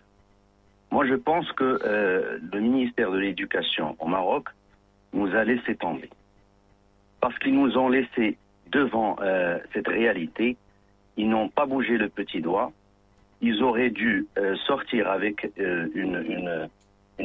Moi, 0.90 1.06
je 1.06 1.14
pense 1.14 1.50
que 1.52 1.78
euh, 1.84 2.38
le 2.52 2.60
ministère 2.60 3.10
de 3.10 3.18
l'Éducation 3.18 3.96
au 3.98 4.06
Maroc 4.06 4.48
nous 5.12 5.34
a 5.34 5.44
laissé 5.44 5.74
tomber. 5.76 6.10
Parce 7.20 7.38
qu'ils 7.38 7.54
nous 7.54 7.76
ont 7.78 7.88
laissé 7.88 8.36
devant 8.70 9.16
euh, 9.20 9.58
cette 9.72 9.88
réalité. 9.88 10.56
Ils 11.16 11.28
n'ont 11.28 11.48
pas 11.48 11.66
bougé 11.66 11.98
le 11.98 12.08
petit 12.08 12.40
doigt. 12.40 12.72
ils 13.40 13.62
auraient 13.62 13.90
dû 13.90 14.26
euh, 14.38 14.56
sortir 14.66 15.08
avec 15.10 15.50
euh, 15.58 15.88
une, 15.94 16.68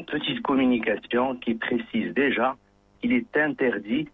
petite 0.06 0.42
communication 0.44 1.36
qui 1.36 1.56
précise 1.56 2.14
déjà 2.14 2.56
qu'il 3.02 3.14
est 3.14 3.36
interdit 3.36 4.08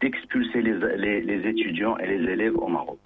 d'expulser 0.00 0.60
les, 0.60 1.48
étudiants 1.48 1.96
et 1.96 2.06
les 2.06 2.30
élèves 2.32 2.56
au 2.56 2.68
Maroc. 2.68 3.00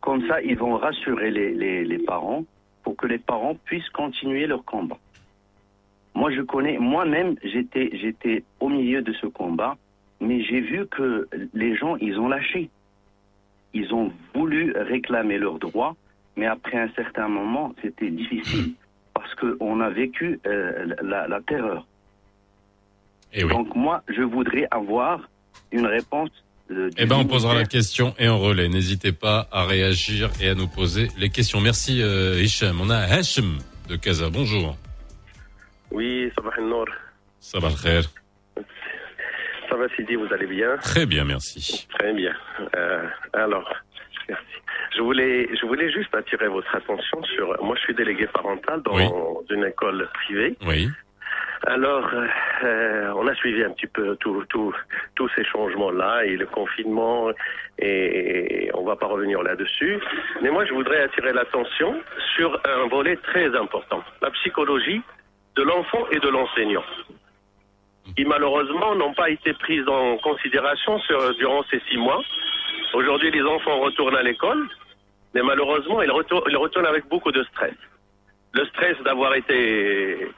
Comme 0.00 0.26
ça, 0.28 0.40
ils 0.40 0.56
vont 0.56 0.76
rassurer 0.76 1.30
les 1.30 1.98
parents 1.98 2.44
pour 2.84 2.96
que 2.96 3.06
les 3.06 3.18
parents 3.18 3.56
puissent 3.64 3.88
continuer 3.90 4.46
leur 4.46 4.64
combat. 4.64 4.98
Moi, 6.14 6.30
je 6.32 6.42
connais, 6.42 6.78
moi-même, 6.78 7.36
j'étais, 7.44 7.90
j'étais 8.00 8.42
au 8.58 8.68
milieu 8.68 9.00
de 9.02 9.12
ce 9.14 9.26
combat, 9.26 9.76
mais 10.20 10.42
j'ai 10.44 10.60
vu 10.60 10.86
que 10.86 11.28
les 11.54 11.76
gens, 11.76 11.96
ils 11.96 12.18
ont 12.18 12.28
lâché. 12.28 12.68
Ils 13.72 13.92
ont 13.94 14.12
voulu 14.34 14.72
réclamer 14.76 15.38
leurs 15.38 15.58
droits, 15.58 15.94
mais 16.36 16.46
après 16.46 16.78
un 16.78 16.90
certain 16.96 17.28
moment, 17.28 17.72
c'était 17.82 18.10
difficile 18.10 18.72
parce 19.14 19.32
qu'on 19.36 19.80
a 19.80 19.88
vécu 19.90 20.40
euh, 20.46 20.86
la, 21.02 21.28
la 21.28 21.40
terreur. 21.40 21.86
Eh 23.32 23.44
oui. 23.44 23.50
Donc 23.52 23.74
moi, 23.76 24.02
je 24.08 24.22
voudrais 24.22 24.66
avoir 24.72 25.28
une 25.70 25.86
réponse. 25.86 26.30
euh, 26.72 26.90
Eh 26.98 27.06
ben, 27.06 27.16
on 27.16 27.24
posera 27.26 27.54
la 27.54 27.64
question 27.64 28.12
et 28.18 28.28
on 28.28 28.40
relaie. 28.40 28.68
N'hésitez 28.68 29.12
pas 29.12 29.48
à 29.52 29.64
réagir 29.64 30.30
et 30.42 30.48
à 30.48 30.54
nous 30.56 30.66
poser 30.66 31.06
les 31.16 31.30
questions. 31.30 31.60
Merci, 31.60 32.02
euh, 32.02 32.42
Hicham. 32.42 32.80
On 32.80 32.90
a 32.90 32.96
Hachem 32.98 33.58
de 33.88 33.94
Casa. 33.94 34.28
Bonjour. 34.30 34.76
Oui, 35.90 36.30
ça 36.34 36.42
va, 36.42 36.50
Nour. 36.62 36.86
Ça 37.38 37.58
va, 37.58 37.70
frère. 37.70 38.02
Ça 39.68 39.76
va, 39.76 39.88
Sidi, 39.96 40.14
vous 40.16 40.32
allez 40.32 40.46
bien 40.46 40.76
Très 40.78 41.06
bien, 41.06 41.24
merci. 41.24 41.86
Très 41.98 42.12
bien. 42.12 42.34
Euh, 42.76 43.06
alors, 43.32 43.68
merci. 44.28 44.44
Je 44.96 45.00
voulais, 45.02 45.48
je 45.60 45.66
voulais 45.66 45.90
juste 45.92 46.14
attirer 46.14 46.48
votre 46.48 46.74
attention 46.74 47.22
sur. 47.24 47.62
Moi, 47.62 47.76
je 47.76 47.82
suis 47.82 47.94
délégué 47.94 48.26
parental 48.26 48.82
dans 48.82 48.94
Oui. 48.96 49.04
une 49.50 49.64
école 49.64 50.08
privée. 50.14 50.56
Oui. 50.66 50.88
Alors, 51.66 52.08
euh, 52.64 53.12
on 53.16 53.26
a 53.28 53.34
suivi 53.34 53.62
un 53.62 53.70
petit 53.70 53.86
peu 53.86 54.16
tout, 54.16 54.44
tout, 54.48 54.74
tous 55.14 55.28
ces 55.36 55.44
changements-là 55.44 56.24
et 56.24 56.36
le 56.36 56.46
confinement, 56.46 57.28
et 57.78 58.70
on 58.74 58.82
va 58.84 58.96
pas 58.96 59.06
revenir 59.06 59.42
là-dessus. 59.42 59.98
Mais 60.42 60.50
moi, 60.50 60.64
je 60.64 60.72
voudrais 60.72 61.02
attirer 61.02 61.32
l'attention 61.34 62.00
sur 62.36 62.58
un 62.64 62.88
volet 62.88 63.16
très 63.16 63.54
important, 63.54 64.02
la 64.22 64.30
psychologie 64.30 65.02
de 65.60 65.64
l'enfant 65.64 66.04
et 66.10 66.18
de 66.18 66.28
l'enseignant, 66.28 66.84
qui 68.16 68.24
malheureusement 68.24 68.94
n'ont 68.94 69.12
pas 69.12 69.28
été 69.28 69.52
prises 69.52 69.86
en 69.88 70.16
considération 70.28 70.98
sur, 71.00 71.34
durant 71.34 71.62
ces 71.70 71.80
six 71.88 71.98
mois. 71.98 72.22
Aujourd'hui, 72.94 73.30
les 73.30 73.42
enfants 73.42 73.78
retournent 73.80 74.16
à 74.16 74.22
l'école, 74.22 74.62
mais 75.34 75.42
malheureusement, 75.42 76.00
ils 76.00 76.10
retournent, 76.10 76.48
ils 76.48 76.56
retournent 76.56 76.86
avec 76.94 77.06
beaucoup 77.08 77.30
de 77.30 77.42
stress. 77.50 77.74
Le 78.54 78.64
stress 78.70 78.96
d'avoir 79.04 79.34
été, 79.34 80.28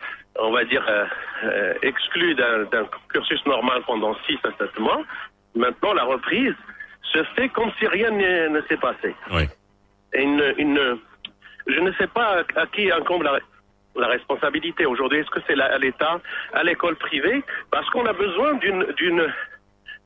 on 0.41 0.51
va 0.51 0.65
dire, 0.65 0.85
euh, 0.89 1.05
euh, 1.45 1.75
exclu 1.83 2.35
d'un 2.35 2.85
cursus 3.13 3.43
normal 3.47 3.81
pendant 3.87 4.15
six 4.27 4.39
à 4.43 4.51
sept 4.59 4.77
mois. 4.81 5.03
Maintenant, 5.55 5.95
la 5.95 6.05
reprise 6.05 6.57
se 7.13 7.23
fait 7.37 7.49
comme 7.51 7.71
si 7.79 7.87
rien 7.87 8.11
ne, 8.11 8.49
ne 8.49 8.61
s'est 8.63 8.77
passé. 8.89 9.15
Oui. 9.31 9.45
Et 10.15 10.23
une, 10.23 10.55
une, 10.59 10.99
je 11.69 11.81
ne 11.81 11.93
sais 11.93 12.09
pas 12.09 12.43
à 12.57 12.67
qui 12.67 12.91
incombe 12.91 13.23
la, 13.23 13.39
la 13.97 14.07
responsabilité 14.09 14.87
aujourd'hui. 14.87 15.19
Est-ce 15.21 15.31
que 15.31 15.41
c'est 15.47 15.59
à 15.61 15.79
l'État, 15.79 16.21
à 16.53 16.63
l'école 16.63 16.97
privée? 16.97 17.43
Parce 17.71 17.89
qu'on 17.91 18.07
a 18.07 18.13
besoin 18.13 18.55
d'une 18.55 18.85
d'une 18.97 19.33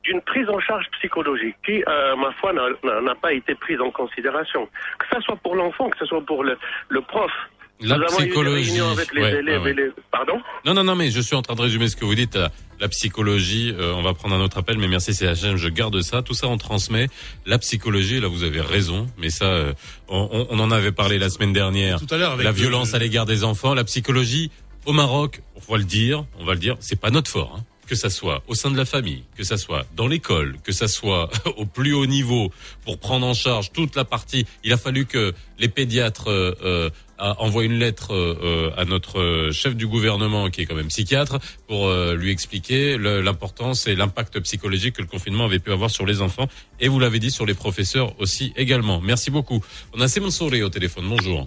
d'une 0.03 0.21
prise 0.21 0.47
en 0.49 0.59
charge 0.59 0.85
psychologique 0.91 1.57
qui, 1.65 1.83
euh, 1.87 2.15
ma 2.15 2.31
foi, 2.33 2.53
n'a- 2.53 3.15
pas 3.15 3.33
été 3.33 3.55
prise 3.55 3.81
en 3.81 3.91
considération. 3.91 4.69
Que 4.99 5.05
ce 5.13 5.21
soit 5.21 5.35
pour 5.37 5.55
l'enfant, 5.55 5.89
que 5.89 5.97
ce 5.97 6.05
soit 6.05 6.21
pour 6.21 6.43
le 6.43 7.01
prof. 7.01 7.31
La 7.79 7.97
Nous 7.97 8.03
avons 8.03 8.19
eu 8.19 8.21
des 8.23 8.25
psychologie, 8.29 8.71
réunions 8.71 8.89
avec 8.91 9.13
les 9.13 9.21
ouais, 9.21 9.33
élèves 9.35 9.61
ouais, 9.61 9.69
et 9.71 9.73
les... 9.75 9.89
Pardon 10.11 10.39
Non, 10.65 10.73
non, 10.73 10.83
non, 10.83 10.95
mais 10.95 11.11
je 11.11 11.21
suis 11.21 11.35
en 11.35 11.41
train 11.43 11.53
de 11.55 11.61
résumer 11.61 11.87
ce 11.89 11.95
que 11.95 12.05
vous 12.05 12.15
dites. 12.15 12.35
La, 12.35 12.51
la 12.79 12.87
psychologie, 12.89 13.71
euh, 13.77 13.93
on 13.93 14.01
va 14.01 14.13
prendre 14.15 14.33
un 14.35 14.41
autre 14.41 14.57
appel, 14.57 14.77
mais 14.79 14.87
merci, 14.87 15.13
c'est 15.13 15.25
HM, 15.27 15.57
je 15.57 15.67
garde 15.69 16.01
ça. 16.01 16.21
Tout 16.23 16.33
ça, 16.33 16.47
on 16.47 16.57
transmet. 16.57 17.07
La 17.45 17.59
psychologie, 17.59 18.19
là, 18.19 18.27
vous 18.27 18.43
avez 18.43 18.61
raison, 18.61 19.05
mais 19.19 19.29
ça, 19.29 19.45
euh, 19.45 19.73
on, 20.07 20.27
on- 20.31 20.47
on 20.49 20.59
en 20.59 20.71
avait 20.71 20.91
parlé 20.91 21.19
la 21.19 21.29
semaine 21.29 21.53
dernière. 21.53 21.99
Tout 21.99 22.13
à 22.13 22.17
l'heure 22.17 22.31
avec 22.31 22.45
La 22.45 22.51
le- 22.51 22.57
violence 22.57 22.95
à 22.95 22.99
l'égard 22.99 23.25
des 23.27 23.43
enfants, 23.43 23.73
la 23.75 23.83
psychologie 23.83 24.49
au 24.85 24.93
Maroc, 24.93 25.41
on 25.55 25.71
va 25.71 25.77
le 25.77 25.83
dire, 25.83 26.25
on 26.39 26.45
va 26.45 26.53
le 26.53 26.59
dire, 26.59 26.77
c'est 26.79 26.99
pas 26.99 27.11
notre 27.11 27.29
fort. 27.29 27.57
hein. 27.59 27.63
Que 27.87 27.95
ça 27.95 28.09
soit 28.09 28.43
au 28.49 28.53
sein 28.53 28.69
de 28.69 28.75
la 28.75 28.83
famille, 28.83 29.23
que 29.37 29.45
ça 29.45 29.55
soit 29.55 29.85
dans 29.95 30.07
l'école, 30.07 30.57
que 30.61 30.73
ça 30.73 30.89
soit 30.89 31.29
au 31.57 31.65
plus 31.65 31.93
haut 31.93 32.05
niveau, 32.05 32.51
pour 32.83 32.99
prendre 32.99 33.25
en 33.25 33.33
charge 33.33 33.71
toute 33.71 33.95
la 33.95 34.03
partie. 34.03 34.45
Il 34.65 34.73
a 34.73 34.77
fallu 34.77 35.05
que 35.05 35.33
les 35.57 35.69
pédiatres 35.69 36.29
euh, 36.29 36.89
a- 37.17 37.41
envoient 37.41 37.63
une 37.65 37.79
lettre 37.79 38.13
euh, 38.13 38.35
euh, 38.43 38.69
à 38.81 38.85
notre 38.85 39.19
euh, 39.19 39.51
chef 39.51 39.75
du 39.75 39.87
gouvernement, 39.87 40.49
qui 40.49 40.61
est 40.61 40.65
quand 40.65 40.75
même 40.75 40.87
psychiatre, 40.87 41.39
pour 41.67 41.87
euh, 41.87 42.15
lui 42.15 42.31
expliquer 42.31 42.97
l'importance 42.97 43.87
et 43.87 43.95
l'impact 43.95 44.39
psychologique 44.41 44.95
que 44.95 45.01
le 45.01 45.07
confinement 45.07 45.45
avait 45.45 45.59
pu 45.59 45.71
avoir 45.71 45.89
sur 45.89 46.05
les 46.05 46.21
enfants. 46.21 46.47
Et 46.79 46.87
vous 46.87 46.99
l'avez 46.99 47.19
dit, 47.19 47.31
sur 47.31 47.45
les 47.45 47.53
professeurs 47.53 48.19
aussi 48.19 48.53
également. 48.55 48.99
Merci 49.01 49.31
beaucoup. 49.31 49.59
On 49.95 50.01
a 50.01 50.07
Simon 50.07 50.29
Souré 50.29 50.63
au 50.63 50.69
téléphone. 50.69 51.05
Bonjour. 51.07 51.45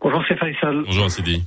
Bonjour, 0.00 0.22
c'est 0.28 0.36
Faisal. 0.38 0.84
Bonjour, 0.86 1.10
Sidi. 1.10 1.42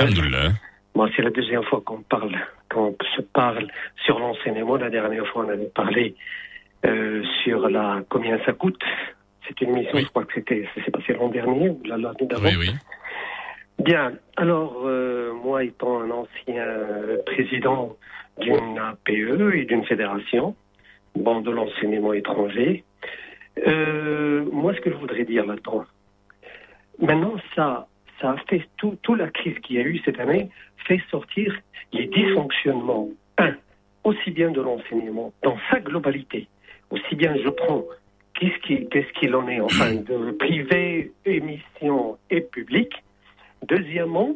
Alhamdoulilah. 0.00 0.52
Moi, 0.96 1.08
c'est 1.14 1.22
la 1.22 1.30
deuxième 1.30 1.62
fois 1.62 1.80
qu'on 1.86 2.02
parle, 2.02 2.34
qu'on 2.68 2.96
se 3.16 3.22
parle 3.22 3.68
sur 4.04 4.18
l'enseignement. 4.18 4.76
La 4.76 4.90
dernière 4.90 5.24
fois, 5.28 5.44
on 5.46 5.48
avait 5.50 5.70
parlé 5.72 6.16
euh, 6.84 7.22
sur 7.44 7.68
la 7.68 8.02
combien 8.08 8.38
ça 8.44 8.52
coûte. 8.52 8.82
C'est 9.50 9.64
une 9.64 9.72
mission, 9.72 9.98
je 9.98 10.06
crois 10.06 10.24
que 10.24 10.34
c'était, 10.34 10.66
ça 10.74 10.84
s'est 10.84 10.90
passé 10.92 11.12
l'an 11.12 11.28
dernier 11.28 11.70
ou 11.70 11.80
l'année 11.84 12.14
d'avant. 12.22 12.44
Oui, 12.44 12.56
oui. 12.58 12.70
Bien. 13.80 14.12
Alors, 14.36 14.82
euh, 14.84 15.32
moi, 15.32 15.64
étant 15.64 16.00
un 16.02 16.10
ancien 16.10 16.62
euh, 16.62 17.18
président 17.26 17.96
d'une 18.38 18.78
APE 18.78 19.08
et 19.08 19.64
d'une 19.64 19.84
fédération, 19.84 20.54
bon, 21.16 21.40
de 21.40 21.50
l'enseignement 21.50 22.12
étranger, 22.12 22.84
euh, 23.66 24.44
moi, 24.52 24.72
ce 24.74 24.80
que 24.80 24.90
je 24.90 24.96
voudrais 24.96 25.24
dire 25.24 25.46
là-dedans, 25.46 25.84
maintenant, 27.00 27.34
ça, 27.56 27.88
ça 28.20 28.32
a 28.32 28.36
fait 28.48 28.68
tout, 28.76 28.96
toute 29.02 29.18
la 29.18 29.28
crise 29.28 29.58
qu'il 29.60 29.76
y 29.76 29.78
a 29.80 29.82
eu 29.82 30.00
cette 30.04 30.20
année, 30.20 30.48
fait 30.86 31.00
sortir 31.10 31.58
les 31.92 32.06
dysfonctionnements, 32.06 33.08
un, 33.38 33.54
aussi 34.04 34.30
bien 34.30 34.50
de 34.50 34.60
l'enseignement 34.60 35.32
dans 35.42 35.56
sa 35.70 35.80
globalité, 35.80 36.48
aussi 36.90 37.16
bien 37.16 37.34
je 37.36 37.48
prends 37.48 37.84
qu'est-ce 38.40 38.58
qui- 38.66 38.88
qu'est-ce 38.88 39.12
qu'il 39.12 39.34
en 39.36 39.46
est, 39.48 39.60
enfin, 39.60 39.94
de 39.94 40.32
privé, 40.32 41.12
émission 41.26 42.16
et 42.30 42.40
public. 42.40 42.90
Deuxièmement, 43.68 44.30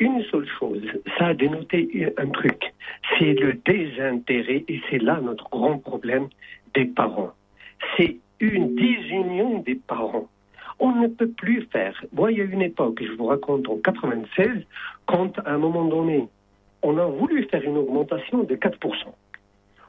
une 0.00 0.22
seule 0.24 0.48
chose, 0.58 0.82
ça 1.18 1.26
a 1.28 1.34
dénoté 1.34 2.12
un 2.18 2.26
truc, 2.28 2.74
c'est 3.18 3.34
le 3.34 3.52
désintérêt, 3.64 4.64
et 4.68 4.80
c'est 4.90 4.98
là 5.02 5.20
notre 5.22 5.48
grand 5.50 5.78
problème 5.78 6.28
des 6.74 6.86
parents. 6.86 7.32
C'est 7.96 8.16
une 8.40 8.74
désunion 8.74 9.60
des 9.60 9.76
parents. 9.76 10.28
On 10.78 10.92
ne 10.92 11.06
peut 11.06 11.28
plus 11.28 11.62
faire. 11.72 11.94
Moi, 12.12 12.32
il 12.32 12.38
y 12.38 12.40
a 12.42 12.44
une 12.44 12.60
époque, 12.62 13.02
je 13.02 13.12
vous 13.12 13.26
raconte, 13.26 13.68
en 13.68 13.76
96, 13.78 14.48
quand 15.06 15.38
à 15.38 15.52
un 15.52 15.58
moment 15.58 15.84
donné, 15.86 16.26
on 16.82 16.98
a 16.98 17.06
voulu 17.06 17.44
faire 17.44 17.62
une 17.62 17.78
augmentation 17.78 18.42
de 18.44 18.54
4%. 18.54 19.14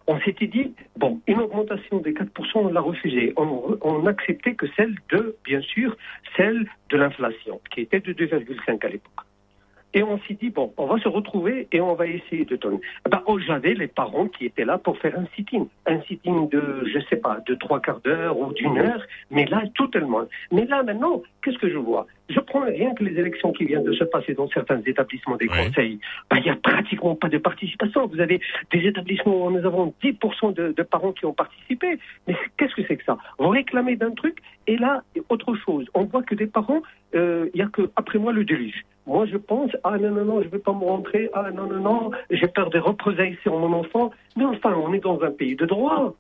On 0.07 0.19
s'était 0.21 0.47
dit, 0.47 0.73
bon, 0.95 1.19
une 1.27 1.39
augmentation 1.39 1.99
de 1.99 2.09
4%, 2.11 2.29
on 2.55 2.67
l'a 2.69 2.81
refusée. 2.81 3.33
On, 3.35 3.77
on 3.81 4.05
acceptait 4.05 4.55
que 4.55 4.65
celle 4.75 4.95
de, 5.11 5.35
bien 5.43 5.61
sûr, 5.61 5.97
celle 6.35 6.65
de 6.89 6.97
l'inflation, 6.97 7.59
qui 7.71 7.81
était 7.81 7.99
de 7.99 8.13
2,5 8.13 8.85
à 8.85 8.89
l'époque. 8.89 9.11
Et 9.93 10.03
on 10.03 10.19
s'est 10.19 10.35
dit, 10.35 10.49
bon, 10.49 10.73
on 10.77 10.85
va 10.85 10.99
se 10.99 11.07
retrouver 11.07 11.67
et 11.71 11.81
on 11.81 11.95
va 11.95 12.05
essayer 12.07 12.45
de 12.45 12.55
donner. 12.55 12.79
Eh 13.05 13.09
Ben, 13.09 13.21
oh, 13.25 13.39
J'avais 13.39 13.73
les 13.73 13.87
parents 13.87 14.27
qui 14.27 14.45
étaient 14.45 14.65
là 14.65 14.77
pour 14.77 14.97
faire 14.99 15.17
un 15.17 15.25
sit-in. 15.35 15.67
Un 15.85 16.01
sit-in 16.01 16.43
de, 16.51 16.83
je 16.85 16.99
sais 17.09 17.15
pas, 17.15 17.39
de 17.47 17.55
trois 17.55 17.79
quarts 17.79 18.01
d'heure 18.01 18.37
ou 18.37 18.53
d'une 18.53 18.77
heure, 18.77 19.01
mais 19.31 19.45
là, 19.45 19.63
tout 19.75 19.89
le 19.93 20.05
monde. 20.05 20.27
Mais 20.51 20.65
là, 20.65 20.83
maintenant, 20.83 21.23
qu'est-ce 21.41 21.57
que 21.57 21.69
je 21.69 21.77
vois? 21.77 22.05
Je 22.29 22.39
prends 22.39 22.65
rien 22.65 22.93
que 22.93 23.03
les 23.03 23.19
élections 23.19 23.51
qui 23.53 23.65
viennent 23.65 23.83
de 23.83 23.93
se 23.93 24.03
passer 24.03 24.33
dans 24.33 24.49
certains 24.49 24.81
établissements 24.85 25.37
des 25.37 25.47
conseils. 25.47 25.99
Ben, 26.29 26.37
Il 26.37 26.43
n'y 26.43 26.49
a 26.49 26.55
pratiquement 26.55 27.15
pas 27.15 27.29
de 27.29 27.37
participation. 27.37 28.07
Vous 28.07 28.19
avez 28.19 28.41
des 28.71 28.79
établissements 28.79 29.45
où 29.45 29.51
nous 29.51 29.65
avons 29.65 29.93
10% 30.03 30.53
de, 30.53 30.73
de 30.73 30.83
parents 30.83 31.13
qui 31.13 31.25
ont 31.25 31.33
participé. 31.33 31.99
Mais 32.27 32.35
qu'est-ce 32.57 32.75
que 32.75 32.81
c'est 32.87 32.97
que 32.97 33.05
ça? 33.05 33.17
On 33.39 33.49
réclamait 33.49 33.95
d'un 33.95 34.11
truc 34.11 34.39
et 34.67 34.77
là, 34.77 35.03
autre 35.29 35.55
chose. 35.55 35.85
On 35.93 36.03
voit 36.03 36.23
que 36.23 36.35
des 36.35 36.47
parents, 36.47 36.81
euh, 37.15 37.49
il 37.53 37.59
y 37.59 37.63
a 37.63 37.67
que 37.67 37.89
après 37.95 38.19
moi 38.19 38.33
le 38.33 38.43
déluge. 38.43 38.83
Moi, 39.05 39.25
je 39.25 39.37
pense, 39.37 39.71
ah 39.85 39.97
non, 39.97 40.11
non, 40.11 40.25
non, 40.25 40.41
je 40.41 40.47
ne 40.47 40.51
vais 40.51 40.59
pas 40.59 40.73
me 40.73 40.83
rentrer, 40.83 41.29
ah 41.33 41.49
non, 41.51 41.65
non, 41.67 41.79
non, 41.79 42.11
j'ai 42.29 42.47
peur 42.47 42.69
des 42.69 42.79
représailles 42.79 43.37
sur 43.41 43.57
mon 43.57 43.71
enfant. 43.71 44.11
Mais 44.35 44.43
enfin, 44.43 44.73
on 44.73 44.93
est 44.93 44.99
dans 44.99 45.21
un 45.21 45.31
pays 45.31 45.55
de 45.55 45.65
droit. 45.65 46.13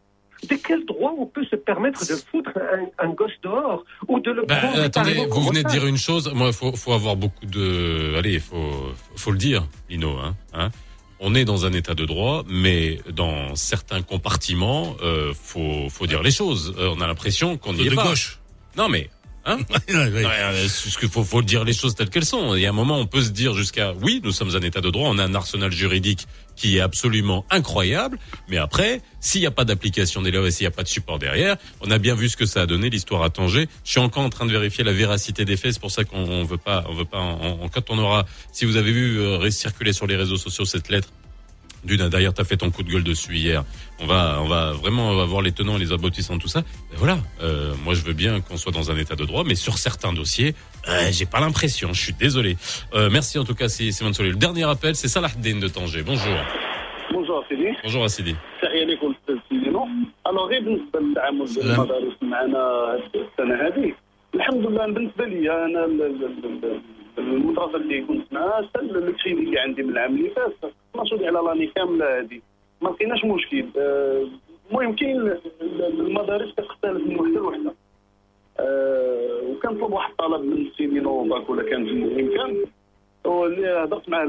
De 0.47 0.55
quel 0.55 0.85
droit 0.85 1.13
on 1.17 1.25
peut 1.25 1.45
se 1.45 1.55
permettre 1.55 1.99
de 2.07 2.15
foutre 2.15 2.51
un, 2.55 3.07
un 3.07 3.09
gosse 3.09 3.31
dehors 3.43 3.83
ou 4.07 4.19
de 4.19 4.31
le 4.31 4.45
Bah, 4.45 4.57
prendre 4.57 4.81
attendez, 4.81 5.25
vous 5.29 5.41
venez 5.41 5.63
de 5.63 5.69
dire 5.69 5.85
une 5.87 5.97
chose. 5.97 6.31
Moi, 6.33 6.51
faut, 6.53 6.75
faut 6.75 6.93
avoir 6.93 7.15
beaucoup 7.15 7.45
de. 7.45 8.15
Allez, 8.17 8.39
faut, 8.39 8.93
faut 9.15 9.31
le 9.31 9.37
dire, 9.37 9.67
Lino. 9.89 10.17
Hein, 10.17 10.35
hein. 10.53 10.69
On 11.19 11.33
est 11.33 11.45
dans 11.45 11.65
un 11.65 11.73
état 11.73 11.95
de 11.95 12.05
droit, 12.05 12.43
mais 12.47 12.99
dans 13.11 13.55
certains 13.55 14.03
compartiments, 14.03 14.95
euh, 15.01 15.33
faut, 15.33 15.89
faut 15.89 16.05
dire 16.05 16.21
les 16.21 16.29
choses. 16.31 16.75
Euh, 16.77 16.93
on 16.95 17.01
a 17.01 17.07
l'impression 17.07 17.57
qu'on 17.57 17.73
y 17.73 17.87
est 17.87 17.89
de 17.89 17.95
pas. 17.95 18.03
gauche. 18.03 18.39
Non, 18.77 18.87
mais 18.89 19.09
Hein 19.47 19.59
Ouais, 19.87 20.25
euh, 20.25 20.67
qu'il 20.99 21.09
faut, 21.09 21.23
faut 21.23 21.41
dire 21.41 21.63
les 21.63 21.73
choses 21.73 21.95
telles 21.95 22.09
qu'elles 22.09 22.25
sont. 22.25 22.53
Il 22.53 22.61
y 22.61 22.65
a 22.65 22.69
un 22.69 22.73
moment, 22.73 22.97
on 22.99 23.07
peut 23.07 23.21
se 23.21 23.29
dire 23.29 23.53
jusqu'à 23.53 23.93
oui, 23.93 24.19
nous 24.23 24.31
sommes 24.31 24.55
un 24.55 24.61
état 24.61 24.81
de 24.81 24.89
droit, 24.89 25.09
on 25.09 25.17
a 25.17 25.23
un 25.23 25.33
arsenal 25.33 25.71
juridique 25.71 26.27
qui 26.57 26.77
est 26.77 26.81
absolument 26.81 27.45
incroyable, 27.49 28.19
mais 28.49 28.57
après, 28.57 29.01
s'il 29.21 29.41
n'y 29.41 29.47
a 29.47 29.51
pas 29.51 29.63
d'application 29.63 30.21
des 30.21 30.31
lois 30.31 30.47
et 30.47 30.51
s'il 30.51 30.65
n'y 30.65 30.73
a 30.73 30.75
pas 30.75 30.83
de 30.83 30.87
support 30.87 31.17
derrière, 31.17 31.55
on 31.81 31.89
a 31.91 31.97
bien 31.97 32.15
vu 32.15 32.27
ce 32.27 32.35
que 32.35 32.45
ça 32.45 32.63
a 32.63 32.65
donné 32.65 32.89
l'histoire 32.89 33.23
à 33.23 33.29
Tanger. 33.29 33.69
Je 33.85 33.91
suis 33.91 33.99
encore 33.99 34.23
en 34.23 34.29
train 34.29 34.45
de 34.45 34.51
vérifier 34.51 34.83
la 34.83 34.93
véracité 34.93 35.45
des 35.45 35.55
faits, 35.55 35.73
c'est 35.73 35.79
pour 35.79 35.91
ça 35.91 36.03
qu'on 36.03 36.17
on 36.17 36.43
veut 36.43 36.57
pas, 36.57 36.83
on 36.89 36.93
veut 36.93 37.05
pas. 37.05 37.37
Quand 37.73 37.89
on 37.89 37.99
aura, 37.99 38.25
si 38.51 38.65
vous 38.65 38.75
avez 38.75 38.91
vu 38.91 39.19
euh, 39.19 39.49
circuler 39.49 39.93
sur 39.93 40.07
les 40.07 40.17
réseaux 40.17 40.37
sociaux 40.37 40.65
cette 40.65 40.89
lettre 40.89 41.09
d'une, 41.84 42.08
d'ailleurs, 42.08 42.32
t'as 42.32 42.44
fait 42.44 42.56
ton 42.56 42.70
coup 42.70 42.84
de 42.84 42.90
gueule 42.92 43.02
dessus 43.02 43.34
hier. 43.34 43.64
On 44.02 44.06
va, 44.06 44.38
on 44.40 44.46
va 44.46 44.72
vraiment 44.72 45.06
avoir 45.20 45.42
les 45.42 45.52
tenants 45.52 45.76
et 45.78 45.80
les 45.80 45.92
aboutissants 45.92 46.36
de 46.36 46.40
tout 46.40 46.52
ça. 46.56 46.62
Ben 46.90 46.96
voilà. 46.96 47.18
Euh, 47.42 47.74
moi, 47.84 47.94
je 47.94 48.02
veux 48.02 48.12
bien 48.12 48.40
qu'on 48.40 48.56
soit 48.56 48.70
dans 48.72 48.90
un 48.92 48.96
état 48.96 49.16
de 49.16 49.24
droit, 49.24 49.42
mais 49.44 49.56
sur 49.56 49.78
certains 49.78 50.12
dossiers, 50.12 50.54
euh, 50.88 51.08
j'ai 51.10 51.26
pas 51.26 51.40
l'impression. 51.40 51.88
Je 51.92 52.00
suis 52.06 52.12
désolé. 52.12 52.56
Euh, 52.94 53.08
merci 53.10 53.36
en 53.38 53.44
tout 53.44 53.56
cas, 53.60 53.68
c'est 53.68 53.90
Simone 53.90 54.14
Solé. 54.14 54.30
Le 54.30 54.36
dernier 54.36 54.64
appel, 54.74 54.94
c'est 54.94 55.08
Salah 55.08 55.32
Din 55.44 55.58
de 55.58 55.68
Tanger. 55.68 56.02
Bonjour. 56.02 56.38
بونجور 57.12 57.44
سيدي 57.48 57.72
Bonjour 57.84 58.04
Assidi. 58.04 58.34
تحيه 58.62 58.84
لكم 58.84 59.14
استاذ 59.20 59.36
سيدينو 59.48 59.88
الوغ 60.26 60.46
غير 60.48 60.60
بالنسبه 60.60 61.00
للتعامل 61.00 61.44
ديال 61.44 61.54
سلام. 61.54 61.80
المدارس 61.80 62.16
معنا 62.22 62.58
هاد 62.58 63.00
السنه 63.14 63.54
هذه 63.66 63.94
الحمد 64.34 64.66
لله 64.66 64.86
بالنسبه 64.86 65.24
لي 65.24 65.64
انا 65.64 65.86
ال- 67.17 67.23
ال- 67.23 67.27
ال- 67.29 67.35
المدرسة 67.35 67.75
اللي 67.75 68.01
كنت 68.01 68.33
معاها 68.33 68.61
حتى 68.67 68.79
الكريدي 68.79 69.41
اللي 69.43 69.59
عندي 69.59 69.83
من 69.83 69.89
العام 69.89 70.15
اللي 70.15 70.29
فات. 70.29 70.53
12 70.95 71.25
على 71.25 71.39
راني 71.39 71.67
كاملة 71.67 72.19
هذه 72.19 72.39
ما 72.81 72.89
لقيناش 72.89 73.25
مشكل. 73.25 73.65
آه، 73.77 74.27
المهم 74.69 74.95
كاين 74.95 75.21
ال- 75.21 75.41
ال- 75.61 75.99
المدارس 76.01 76.51
كتختلف 76.53 77.07
من 77.07 77.19
وحدة 77.19 77.35
لوحدة. 77.39 77.73
آه، 78.59 79.41
وكنطلب 79.49 79.93
واحد 79.93 80.11
الطلب 80.11 80.41
من 80.45 80.67
سيدينو 80.77 81.23
باك 81.23 81.49
ولا 81.49 81.63
كان 81.63 81.81
الامكان 81.87 82.65
واللي 83.25 83.67
هضرت 83.67 84.09
معاه 84.09 84.25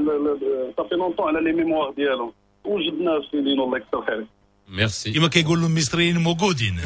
صافي 0.77 0.95
لونطون 0.95 1.37
على 1.37 1.41
لي 1.41 1.53
ميموار 1.53 1.91
ديالو. 1.91 2.33
وجدنا 2.65 3.21
في 3.21 3.27
سيدينو 3.31 3.65
الله 3.65 3.77
يكثر 3.77 4.01
خيرك. 4.03 4.27
Merci. 4.70 5.12
كما 5.14 5.28
كيقولوا 5.28 5.68
المصريين 5.68 6.18
موجودين 6.18 6.80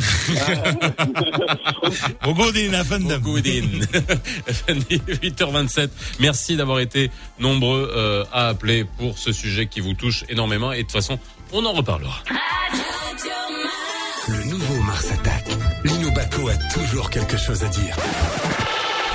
موجودين 2.26 2.74
يا 2.74 2.84
فندم 2.84 3.16
موجودين 3.16 3.88
8h27. 4.68 5.90
Merci 6.20 6.56
d'avoir 6.58 6.80
été 6.80 7.12
nombreux 7.40 7.92
euh, 7.96 8.26
à 8.34 8.48
appeler 8.50 8.86
pour 8.98 9.18
ce 9.18 9.32
sujet 9.32 9.68
qui 9.68 9.80
vous 9.80 9.94
touche 9.94 10.26
énormément 10.30 10.72
et 10.74 10.78
de 10.78 10.82
toute 10.82 10.92
façon, 10.92 11.20
on 11.54 11.64
en 11.66 11.72
reparlera. 11.74 12.24
Le 14.28 14.44
nouveau 14.52 14.82
Mars 14.84 15.12
attaque. 15.12 15.48
Lino 15.86 16.12
Baco 16.12 16.50
a 16.50 16.56
toujours 16.74 17.10
quelque 17.10 17.38
chose 17.38 17.64
à 17.64 17.70
dire. 17.70 17.96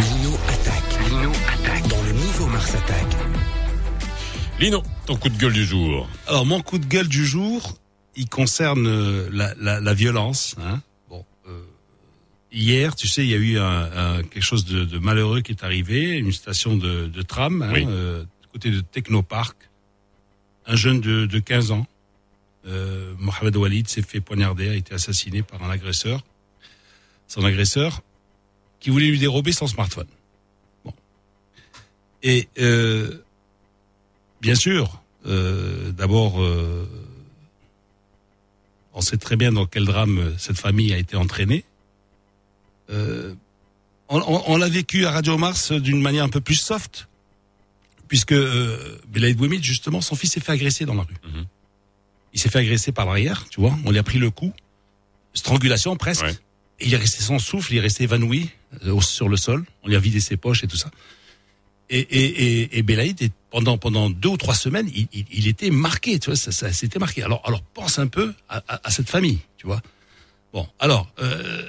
Lino 0.00 0.32
attaque. 0.48 1.10
Lino 1.10 1.30
attaque. 1.54 1.88
Dans 1.88 2.02
le 2.02 2.12
nouveau 2.12 2.46
Mars 2.46 2.74
attaque. 2.74 3.16
Lino, 4.58 4.82
ton 5.06 5.16
coup 5.16 5.28
de 5.28 5.36
gueule 5.36 5.52
du 5.52 5.66
jour. 5.66 6.08
Alors 6.26 6.46
mon 6.46 6.60
coup 6.62 6.78
de 6.78 6.86
gueule 6.86 7.08
du 7.08 7.26
jour, 7.26 7.74
il 8.18 8.28
concerne 8.28 8.86
euh, 8.88 9.30
la, 9.32 9.53
la, 9.55 9.80
la 9.80 9.93
violence. 9.93 10.55
Hein. 10.59 10.82
Bon, 11.09 11.24
euh, 11.47 11.61
hier, 12.51 12.95
tu 12.95 13.07
sais, 13.07 13.24
il 13.24 13.30
y 13.30 13.34
a 13.34 13.38
eu 13.38 13.57
un, 13.59 14.18
un- 14.18 14.24
quelque 14.24 14.43
chose 14.43 14.65
de, 14.65 14.84
de 14.84 14.97
malheureux 14.99 15.41
qui 15.41 15.51
est 15.53 15.63
arrivé, 15.63 16.18
une 16.18 16.32
station 16.34 16.76
de, 16.76 17.07
de 17.07 17.22
tram, 17.22 17.61
hein, 17.61 17.72
Oui. 17.74 17.86
euh, 17.88 18.24
du 18.41 18.47
côté 18.51 18.72
de 18.72 18.82
Technopark. 18.82 19.55
Un 20.65 20.76
jeune 20.76 20.99
de, 20.99 21.26
de 21.26 21.39
15 21.39 21.72
ans, 21.72 21.88
euh, 22.65 23.13
Mohamed 23.20 23.55
Walid, 23.55 23.88
s'est 23.88 24.01
fait 24.01 24.20
poignarder, 24.20 24.68
a 24.70 24.74
été 24.76 24.93
assassiné 24.93 25.41
par 25.41 25.63
un 25.63 25.70
agresseur. 25.70 26.24
Son 27.30 27.45
agresseur, 27.45 28.01
qui 28.82 28.89
voulait 28.89 29.07
lui 29.07 29.20
dérober 29.20 29.51
son 29.53 29.68
smartphone. 29.68 30.07
Bon. 30.84 30.93
Et 32.24 32.47
bien 34.41 34.55
sûr, 34.55 35.01
d'abord, 35.26 36.41
on 38.97 39.01
sait 39.01 39.17
très 39.17 39.35
bien 39.37 39.51
dans 39.51 39.65
quel 39.67 39.85
drame 39.85 40.17
euh, 40.19 40.31
cette 40.37 40.57
famille 40.59 40.91
a 40.93 40.97
été 40.97 41.15
entraînée. 41.15 41.63
Euh, 42.89 43.33
on 44.09 44.19
on- 44.19 44.43
on 44.53 44.57
l'a 44.57 44.69
vécu 44.69 45.05
à 45.05 45.11
Radio 45.11 45.37
Mars 45.37 45.71
euh, 45.71 45.79
d'une 45.79 46.01
manière 46.01 46.23
un 46.23 46.29
peu 46.29 46.41
plus 46.41 46.55
soft, 46.55 47.07
puisque 48.07 48.31
euh, 48.33 48.97
Belaïd 49.07 49.37
Bouemid, 49.37 49.63
justement, 49.63 50.01
son 50.01 50.15
fils 50.15 50.31
s'est 50.31 50.39
fait 50.39 50.51
agresser 50.53 50.85
dans 50.85 50.95
la 50.95 51.03
rue. 51.03 51.15
Il 52.33 52.39
s'est 52.39 52.49
fait 52.49 52.59
agresser 52.59 52.91
par 52.91 53.05
l'arrière, 53.05 53.45
tu 53.49 53.59
vois, 53.61 53.77
on 53.85 53.91
lui 53.91 53.97
a 53.99 54.03
pris 54.03 54.19
le 54.19 54.31
coup, 54.31 54.51
strangulation 55.33 55.95
presque, 55.95 56.23
et 56.79 56.87
il 56.87 56.93
est 56.93 56.97
resté 56.97 57.21
sans 57.23 57.39
souffle, 57.39 57.73
il 57.73 57.77
est 57.77 57.81
resté 57.81 58.03
évanoui 58.03 58.49
euh, 58.85 58.99
sur 59.01 59.29
le 59.29 59.37
sol, 59.37 59.65
on 59.83 59.87
lui 59.87 59.95
a 59.95 59.99
vidé 59.99 60.19
ses 60.19 60.37
poches 60.37 60.63
et 60.63 60.67
tout 60.67 60.77
ça. 60.77 60.89
Et, 61.89 61.99
et, 61.99 62.77
et, 62.77 62.83
Belaïd, 62.83 63.21
est- 63.21 63.31
pendant, 63.49 63.77
pendant 63.77 64.09
deux 64.09 64.29
ou 64.29 64.38
trois 64.38 64.55
semaines, 64.55 64.89
il, 64.93 65.07
il, 65.13 65.25
il 65.31 65.47
était 65.47 65.69
marqué, 65.69 66.19
tu 66.19 66.29
vois, 66.29 66.35
ça, 66.35 66.51
ça 66.51 66.73
s'était 66.73 66.99
marqué. 66.99 67.23
Alors, 67.23 67.41
alors 67.45 67.61
pense 67.61 67.97
un 67.97 68.07
peu 68.07 68.33
à, 68.49 68.61
à, 68.67 68.88
à 68.88 68.91
cette 68.91 69.09
famille, 69.09 69.39
tu 69.57 69.67
vois. 69.67 69.81
Bon, 70.53 70.67
alors, 70.79 71.09
euh, 71.19 71.63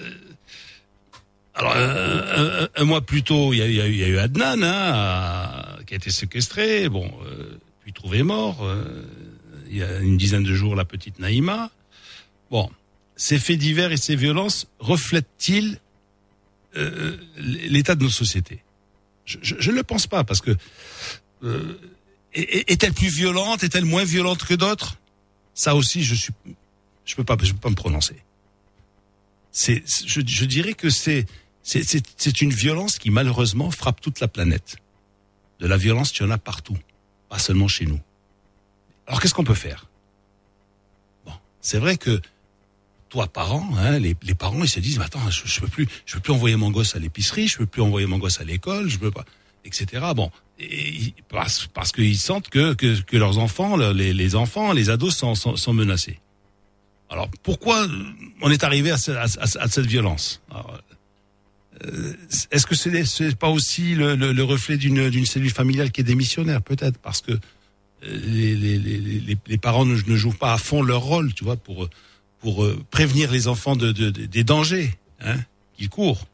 alors 1.54 1.72
un, 1.76 2.68
un 2.74 2.84
mois 2.84 3.00
plus 3.00 3.22
tôt, 3.22 3.52
il 3.52 3.58
y 3.58 3.62
a, 3.62 3.68
y 3.68 3.80
a 3.80 3.86
y 3.88 4.02
a 4.04 4.08
eu 4.08 4.18
Adnan, 4.18 4.62
hein, 4.62 5.76
qui 5.86 5.94
a 5.94 5.96
été 5.96 6.10
séquestré, 6.10 6.88
bon, 6.88 7.10
euh, 7.26 7.56
puis 7.82 7.92
trouvé 7.92 8.22
mort. 8.22 8.64
euh, 8.64 9.04
il 9.70 9.76
y 9.76 9.82
a 9.82 9.98
une 9.98 10.16
dizaine 10.16 10.44
de 10.44 10.54
jours, 10.54 10.74
la 10.74 10.84
petite 10.86 11.18
Naïma. 11.18 11.70
Bon, 12.50 12.70
ces 13.16 13.38
faits 13.38 13.58
divers 13.58 13.92
et 13.92 13.96
ces 13.98 14.16
violences 14.16 14.66
reflètent-ils 14.78 15.78
euh, 16.76 17.16
l'état 17.36 17.94
de 17.94 18.02
nos 18.04 18.10
sociétés? 18.10 18.62
Je, 19.42 19.70
ne 19.70 19.76
le 19.76 19.82
pense 19.82 20.06
pas 20.06 20.24
parce 20.24 20.40
que 20.40 20.56
euh, 21.44 21.78
est- 22.32 22.70
est-elle 22.70 22.92
plus 22.94 23.08
violente, 23.08 23.62
est-elle 23.62 23.84
moins 23.84 24.04
violente 24.04 24.44
que 24.44 24.54
d'autres? 24.54 24.96
Ça 25.54 25.74
aussi, 25.74 26.02
je 26.02 26.14
suis, 26.14 26.32
je 27.04 27.14
peux 27.14 27.24
pas, 27.24 27.36
je 27.42 27.52
peux 27.52 27.58
pas 27.58 27.70
me 27.70 27.74
prononcer. 27.74 28.16
C'est, 29.52 29.82
je, 30.06 30.20
je 30.24 30.44
dirais 30.44 30.74
que 30.74 30.88
c'est, 30.90 31.26
c'est, 31.62 31.82
c'est, 31.82 32.02
c'est 32.16 32.40
une 32.40 32.52
violence 32.52 32.98
qui 32.98 33.10
malheureusement 33.10 33.70
frappe 33.70 34.00
toute 34.00 34.20
la 34.20 34.28
planète. 34.28 34.76
De 35.60 35.66
la 35.66 35.76
violence, 35.76 36.12
tu 36.12 36.22
en 36.22 36.30
as 36.30 36.38
partout, 36.38 36.78
pas 37.28 37.38
seulement 37.38 37.68
chez 37.68 37.86
nous. 37.86 38.00
Alors 39.06 39.20
qu'est-ce 39.20 39.34
qu'on 39.34 39.44
peut 39.44 39.54
faire? 39.54 39.86
Bon, 41.26 41.32
c'est 41.60 41.78
vrai 41.78 41.96
que 41.96 42.20
toi, 43.08 43.26
parent, 43.26 43.68
hein, 43.78 43.98
les, 43.98 44.14
les 44.22 44.34
parents, 44.34 44.62
ils 44.62 44.68
se 44.68 44.80
disent, 44.80 45.00
attends, 45.00 45.30
je, 45.30 45.42
je 45.46 45.60
peux 45.60 45.68
plus, 45.68 45.86
je 46.06 46.14
peux 46.14 46.20
plus 46.20 46.32
envoyer 46.32 46.56
mon 46.56 46.70
gosse 46.70 46.94
à 46.94 46.98
l'épicerie, 46.98 47.48
je 47.48 47.58
peux 47.58 47.66
plus 47.66 47.82
envoyer 47.82 48.06
mon 48.06 48.18
gosse 48.18 48.40
à 48.40 48.44
l'école, 48.44 48.88
je 48.88 48.98
peux 48.98 49.10
pas, 49.10 49.24
etc. 49.64 49.86
Bon, 50.14 50.30
et, 50.58 51.14
parce, 51.28 51.66
parce 51.72 51.92
qu'ils 51.92 52.18
sentent 52.18 52.48
que, 52.50 52.74
que, 52.74 53.00
que 53.00 53.16
leurs 53.16 53.38
enfants, 53.38 53.76
le- 53.76 53.92
les, 53.92 54.12
les 54.12 54.34
enfants, 54.34 54.72
les 54.72 54.90
ados 54.90 55.16
sont, 55.16 55.34
sont, 55.34 55.56
sont 55.56 55.72
menacés. 55.72 56.18
Alors 57.10 57.28
pourquoi 57.42 57.86
on 58.42 58.50
est 58.50 58.62
arrivé 58.64 58.90
à, 58.90 58.98
ce- 58.98 59.12
à, 59.12 59.22
à- 59.24 59.62
à 59.64 59.68
cette 59.68 59.86
violence? 59.86 60.42
Euh, 61.84 62.12
Est-ce 62.50 62.66
que 62.66 62.74
c'est 62.74 63.04
c'est 63.04 63.36
pas 63.36 63.48
aussi 63.48 63.94
le, 63.94 64.16
le, 64.16 64.32
le 64.32 64.44
reflet 64.44 64.76
d'une 64.76 65.10
d'une 65.10 65.26
cellule 65.26 65.50
familiale 65.52 65.92
qui 65.92 66.00
est 66.00 66.04
démissionnaire 66.04 66.60
Peut-être? 66.60 66.98
Parce 66.98 67.20
que 67.20 67.32
euh, 67.32 67.38
les, 68.02 68.54
les, 68.56 68.78
les, 68.78 68.98
les, 68.98 69.38
les 69.46 69.58
parents 69.58 69.84
ne, 69.84 69.94
ne 69.94 70.16
jouent 70.16 70.32
pas 70.32 70.52
à 70.52 70.58
fond 70.58 70.82
leur 70.82 71.00
rôle, 71.02 71.32
tu 71.34 71.44
vois, 71.44 71.56
pour 71.56 71.88
pour 72.40 72.64
euh, 72.64 72.78
prévenir 72.90 73.30
les 73.30 73.48
enfants 73.48 73.76
de, 73.76 73.92
de- 73.92 74.10
de- 74.10 74.26
des 74.26 74.44
dangers 74.44 74.94
hein, 75.20 75.36
qu'ils 75.76 75.88
courent. 75.88 76.26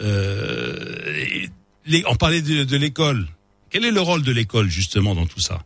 Euh, 0.00 1.46
les, 1.86 2.04
on 2.08 2.14
parlait 2.16 2.42
de, 2.42 2.64
de 2.64 2.76
l'école. 2.76 3.26
Quel 3.70 3.84
est 3.84 3.90
le 3.90 4.00
rôle 4.00 4.22
de 4.22 4.32
l'école 4.32 4.68
justement 4.68 5.14
dans 5.14 5.26
tout 5.26 5.40
ça 5.40 5.62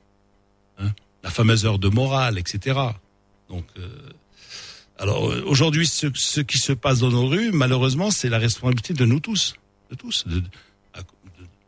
Hein? 0.80 0.92
La 1.24 1.30
fameuse 1.30 1.66
heure 1.66 1.78
de 1.80 1.88
morale, 1.88 2.38
etc. 2.38 2.78
Donc, 3.48 3.64
euh, 3.78 3.88
alors 4.98 5.28
euh, 5.30 5.42
aujourd'hui, 5.46 5.86
ce, 5.86 6.06
ce 6.14 6.40
qui 6.40 6.58
se 6.58 6.72
passe 6.72 7.00
dans 7.00 7.10
nos 7.10 7.26
rues, 7.26 7.50
malheureusement, 7.52 8.10
c'est 8.12 8.28
la 8.28 8.38
responsabilité 8.38 8.94
de 8.94 9.04
nous 9.04 9.18
tous, 9.20 9.54
de 9.90 9.96
tous, 9.96 10.24
de, 10.28 10.40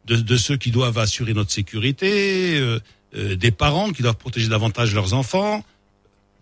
de, 0.07 0.17
de 0.17 0.37
ceux 0.37 0.57
qui 0.57 0.71
doivent 0.71 0.99
assurer 0.99 1.35
notre 1.35 1.51
sécurité, 1.51 2.57
euh, 2.59 2.79
euh, 3.17 3.35
des 3.37 3.51
parents 3.51 3.91
qui 3.93 4.03
doivent 4.03 4.17
protéger 4.17 4.49
davantage 4.49 4.95
leurs 4.95 5.13
enfants, 5.15 5.65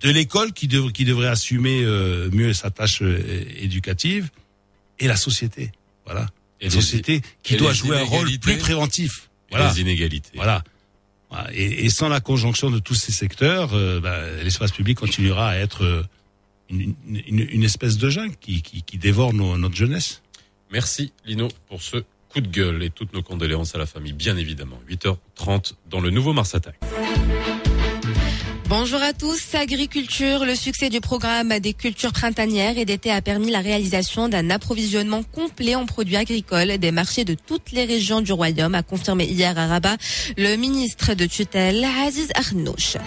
de 0.01 0.11
l'école 0.11 0.53
qui, 0.53 0.69
dev- 0.69 0.93
qui 0.93 1.05
devrait 1.05 1.29
assumer 1.29 1.83
euh, 1.85 2.29
mieux 2.33 2.53
sa 2.53 2.71
tâche 2.71 3.03
euh, 3.03 3.45
éducative, 3.59 4.31
et 4.99 5.07
la 5.07 5.17
société. 5.17 5.73
Voilà. 6.07 6.27
Et 6.61 6.65
la 6.67 6.71
société 6.71 7.23
qui 7.43 7.57
doit 7.57 7.73
jouer 7.73 7.97
un 7.99 8.05
rôle 8.05 8.31
plus 8.39 8.59
préventif. 8.59 9.29
Et 9.51 9.57
les 9.57 9.81
inégalités. 9.81 10.33
Voilà. 10.35 10.63
Voilà. 11.31 11.49
Et, 11.55 11.85
et 11.85 11.91
sans 11.91 12.09
la 12.09 12.21
conjonction 12.21 12.71
de 12.71 12.79
tous 12.79 12.95
ces 12.95 13.13
secteurs, 13.13 13.75
euh, 13.75 14.01
bah, 14.01 14.21
l'espace 14.43 14.73
public 14.73 14.99
continuera 14.99 15.51
à 15.51 15.57
être 15.57 15.85
euh, 15.85 16.03
une, 16.71 16.95
une, 17.07 17.47
une 17.51 17.63
espèce 17.63 17.97
de 17.97 18.09
jungle 18.11 18.35
qui, 18.41 18.63
qui, 18.63 18.83
qui 18.83 18.99
dévore 18.99 19.33
nos- 19.35 19.57
notre 19.57 19.77
jeunesse. 19.77 20.23
Merci 20.73 21.13
Lino 21.25 21.49
pour 21.69 21.81
ce 21.83 21.99
coup 22.29 22.41
de 22.41 22.49
gueule 22.49 22.83
et 22.83 22.91
toutes 22.91 23.13
nos 23.15 23.23
condoléances 23.23 23.75
à 23.75 23.79
la 23.79 23.87
famille, 23.87 24.13
bien 24.13 24.37
évidemment. 24.37 24.81
8h30 24.91 25.75
dans 25.89 26.01
le 26.01 26.11
nouveau 26.11 26.33
Mars 26.35 26.55
Attack. 26.55 26.79
Bonjour 28.69 29.01
à 29.01 29.15
tous. 29.15 29.55
Agriculture, 29.55 30.45
le 30.45 30.55
succès 30.55 30.91
du 30.91 31.01
programme 31.01 31.59
des 31.59 31.73
cultures 31.73 32.13
printanières 32.13 32.77
et 32.77 32.85
d'été 32.85 33.11
a 33.11 33.23
permis 33.23 33.51
la 33.51 33.61
réalisation 33.61 34.29
d'un 34.29 34.51
approvisionnement 34.51 35.23
complet 35.23 35.75
en 35.75 35.87
produits 35.87 36.17
agricoles 36.17 36.77
des 36.77 36.91
marchés 36.91 37.25
de 37.25 37.33
toutes 37.33 37.73
les 37.73 37.87
régions 37.87 38.21
du 38.21 38.31
royaume, 38.31 38.75
a 38.75 38.83
confirmé 38.83 39.25
hier 39.25 39.59
à 39.59 39.69
Rabat 39.69 39.97
le 40.37 40.57
ministre 40.57 41.15
de 41.15 41.25
tutelle 41.25 41.83
Aziz 42.07 42.29
Arnouch. 42.35 42.99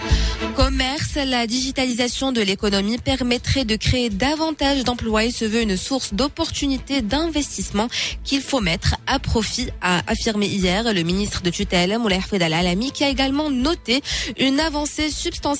Commerce, 0.56 1.14
la 1.14 1.46
digitalisation 1.46 2.32
de 2.32 2.40
l'économie 2.40 2.98
permettrait 2.98 3.64
de 3.64 3.76
créer 3.76 4.10
davantage 4.10 4.82
d'emplois 4.82 5.26
et 5.26 5.30
se 5.30 5.44
veut 5.44 5.62
une 5.62 5.76
source 5.76 6.12
d'opportunités 6.12 7.02
d'investissement 7.02 7.86
qu'il 8.24 8.40
faut 8.40 8.60
mettre 8.60 8.96
à 9.06 9.20
profit, 9.20 9.68
a 9.80 10.02
affirmé 10.10 10.46
hier 10.46 10.92
le 10.92 11.02
ministre 11.02 11.40
de 11.42 11.50
tutelle 11.50 11.96
Moulay 11.98 12.16
Hafid 12.16 12.42
Al-Alami 12.42 12.90
qui 12.90 13.04
a 13.04 13.08
également 13.08 13.48
noté 13.48 14.02
une 14.40 14.58
avancée 14.58 15.08
substantielle 15.08 15.51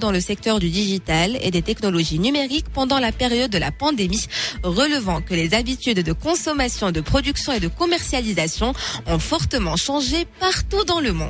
dans 0.00 0.10
le 0.10 0.20
secteur 0.20 0.58
du 0.58 0.68
digital 0.68 1.38
et 1.40 1.50
des 1.50 1.62
technologies 1.62 2.18
numériques 2.18 2.68
pendant 2.72 2.98
la 2.98 3.12
période 3.12 3.50
de 3.50 3.58
la 3.58 3.72
pandémie, 3.72 4.26
relevant 4.62 5.22
que 5.22 5.34
les 5.34 5.54
habitudes 5.54 6.00
de 6.00 6.12
consommation, 6.12 6.90
de 6.90 7.00
production 7.00 7.52
et 7.52 7.60
de 7.60 7.68
commercialisation 7.68 8.74
ont 9.06 9.18
fortement 9.18 9.76
changé 9.76 10.26
partout 10.38 10.84
dans 10.84 11.00
le 11.00 11.12
monde. 11.12 11.28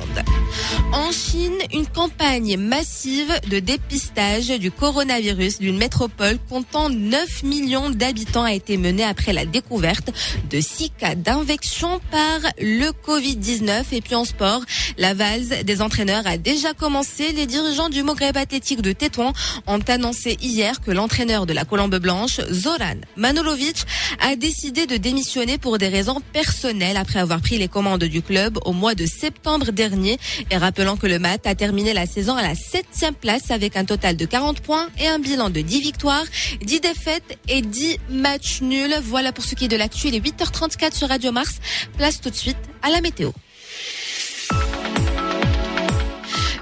En 0.91 1.11
Chine, 1.11 1.57
une 1.73 1.87
campagne 1.87 2.57
massive 2.57 3.31
de 3.49 3.59
dépistage 3.59 4.49
du 4.49 4.71
coronavirus 4.71 5.59
d'une 5.59 5.77
métropole 5.77 6.37
comptant 6.49 6.89
9 6.89 7.43
millions 7.43 7.89
d'habitants 7.89 8.43
a 8.43 8.53
été 8.53 8.77
menée 8.77 9.03
après 9.03 9.33
la 9.33 9.45
découverte 9.45 10.11
de 10.49 10.59
6 10.59 10.91
cas 10.91 11.15
d'infection 11.15 12.01
par 12.11 12.39
le 12.59 12.91
Covid-19. 13.07 13.85
Et 13.91 14.01
puis 14.01 14.15
en 14.15 14.25
sport, 14.25 14.61
la 14.97 15.13
valse 15.13 15.63
des 15.63 15.81
entraîneurs 15.81 16.27
a 16.27 16.37
déjà 16.37 16.73
commencé. 16.73 17.31
Les 17.31 17.45
dirigeants 17.45 17.89
du 17.89 18.03
Maghreb 18.09 18.37
athlétique 18.37 18.81
de 18.81 18.91
Tétouan 18.91 19.33
ont 19.67 19.79
annoncé 19.87 20.35
hier 20.41 20.81
que 20.81 20.89
l'entraîneur 20.89 21.45
de 21.45 21.53
la 21.53 21.63
Colombe 21.63 21.95
Blanche, 21.97 22.41
Zoran 22.51 22.95
Manolovic, 23.15 23.85
a 24.19 24.35
décidé 24.35 24.87
de 24.87 24.97
démissionner 24.97 25.59
pour 25.59 25.77
des 25.77 25.89
raisons 25.89 26.19
personnelles 26.33 26.97
après 26.97 27.19
avoir 27.19 27.39
pris 27.39 27.59
les 27.59 27.67
commandes 27.67 28.03
du 28.03 28.23
club 28.23 28.57
au 28.65 28.73
mois 28.73 28.95
de 28.95 29.05
septembre 29.05 29.71
dernier. 29.71 30.17
Et 30.49 30.57
rappelant 30.57 30.97
que 30.97 31.05
le 31.05 31.19
MAT 31.19 31.45
a 31.45 31.53
terminé 31.53 31.93
la 31.93 32.07
saison 32.07 32.35
à 32.35 32.41
la 32.41 32.55
septième 32.55 33.13
place 33.13 33.51
avec 33.51 33.77
un 33.77 33.85
total 33.85 34.17
de 34.17 34.25
40 34.25 34.61
points 34.61 34.87
et 34.99 35.07
un 35.07 35.19
bilan 35.19 35.51
de 35.51 35.61
10 35.61 35.79
victoires, 35.79 36.25
10 36.63 36.79
défaites 36.79 37.37
et 37.47 37.61
10 37.61 37.99
matchs 38.09 38.61
nuls. 38.61 38.95
Voilà 39.03 39.31
pour 39.31 39.45
ce 39.45 39.53
qui 39.53 39.65
est 39.65 39.69
de 39.69 39.77
l'actu. 39.77 40.07
Il 40.07 40.15
est 40.15 40.19
8h34 40.19 40.95
sur 40.95 41.09
Radio 41.09 41.31
Mars. 41.31 41.59
Place 41.95 42.19
tout 42.19 42.31
de 42.31 42.35
suite 42.35 42.57
à 42.81 42.89
la 42.89 43.01
météo. 43.01 43.29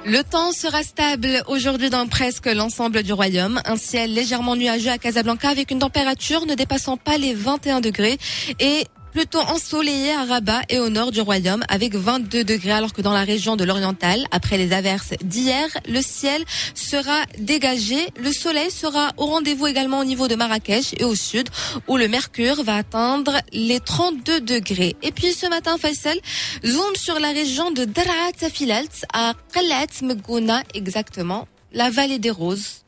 Le 0.10 0.24
temps 0.24 0.54
sera 0.54 0.84
stable 0.84 1.44
aujourd'hui 1.50 1.90
dans 1.90 2.08
presque 2.08 2.46
l'ensemble 2.46 3.04
du 3.04 3.12
royaume. 3.12 3.60
Un 3.66 3.76
ciel 3.76 4.14
légèrement 4.14 4.56
nuageux 4.56 4.90
à 4.90 4.98
Casablanca 4.98 5.50
avec 5.50 5.70
une 5.70 5.80
température 5.80 6.46
ne 6.46 6.56
dépassant 6.56 6.96
pas 6.96 7.18
les 7.18 7.34
21 7.34 7.82
degrés 7.82 8.18
et 8.62 8.86
plutôt 9.12 9.40
ensoleillé 9.40 10.14
à 10.14 10.26
Rabat 10.26 10.62
et 10.70 10.80
au 10.80 10.90
nord 10.90 11.12
du 11.12 11.22
royaume 11.22 11.64
avec 11.70 11.96
22 11.96 12.44
degrés 12.44 12.72
alors 12.72 12.94
que 12.94 13.02
dans 13.02 13.14
la 13.14 13.24
région 13.24 13.56
de 13.56 13.64
l'Oriental, 13.64 14.26
après 14.32 14.58
les 14.58 14.74
averses 14.74 15.14
d'hier, 15.24 15.68
le 15.88 16.02
ciel 16.02 16.44
sera 16.76 17.24
dégagé. 17.40 17.98
Le 18.20 18.32
soleil 18.32 18.72
sera 18.72 19.12
au 19.18 19.26
rendez-vous 19.26 19.68
également 19.68 20.00
au 20.00 20.06
niveau 20.06 20.28
de 20.28 20.36
Marrakech 20.36 20.94
et 20.98 21.04
au 21.04 21.16
sud 21.16 21.50
où 21.88 21.98
le 21.98 22.08
mercure 22.08 22.64
va 22.64 22.78
atteindre 22.78 23.34
les 23.52 23.80
32 23.80 24.42
degrés. 24.42 24.96
Et 25.02 25.12
puis 25.12 25.34
ce 25.34 25.48
matin, 25.48 25.78
Faisal 25.78 26.18
zoom 26.66 26.96
sur 26.96 27.20
la 27.20 27.30
région 27.30 27.72
de 27.72 27.86
Darat 27.86 28.50
Filalt 28.52 29.06
à 29.14 29.34
Qalat 29.54 29.88
Megouna 30.02 30.64
exactement, 30.74 31.48
la 31.74 31.90
vallée 31.90 32.20
des 32.20 32.32
roses. 32.32 32.84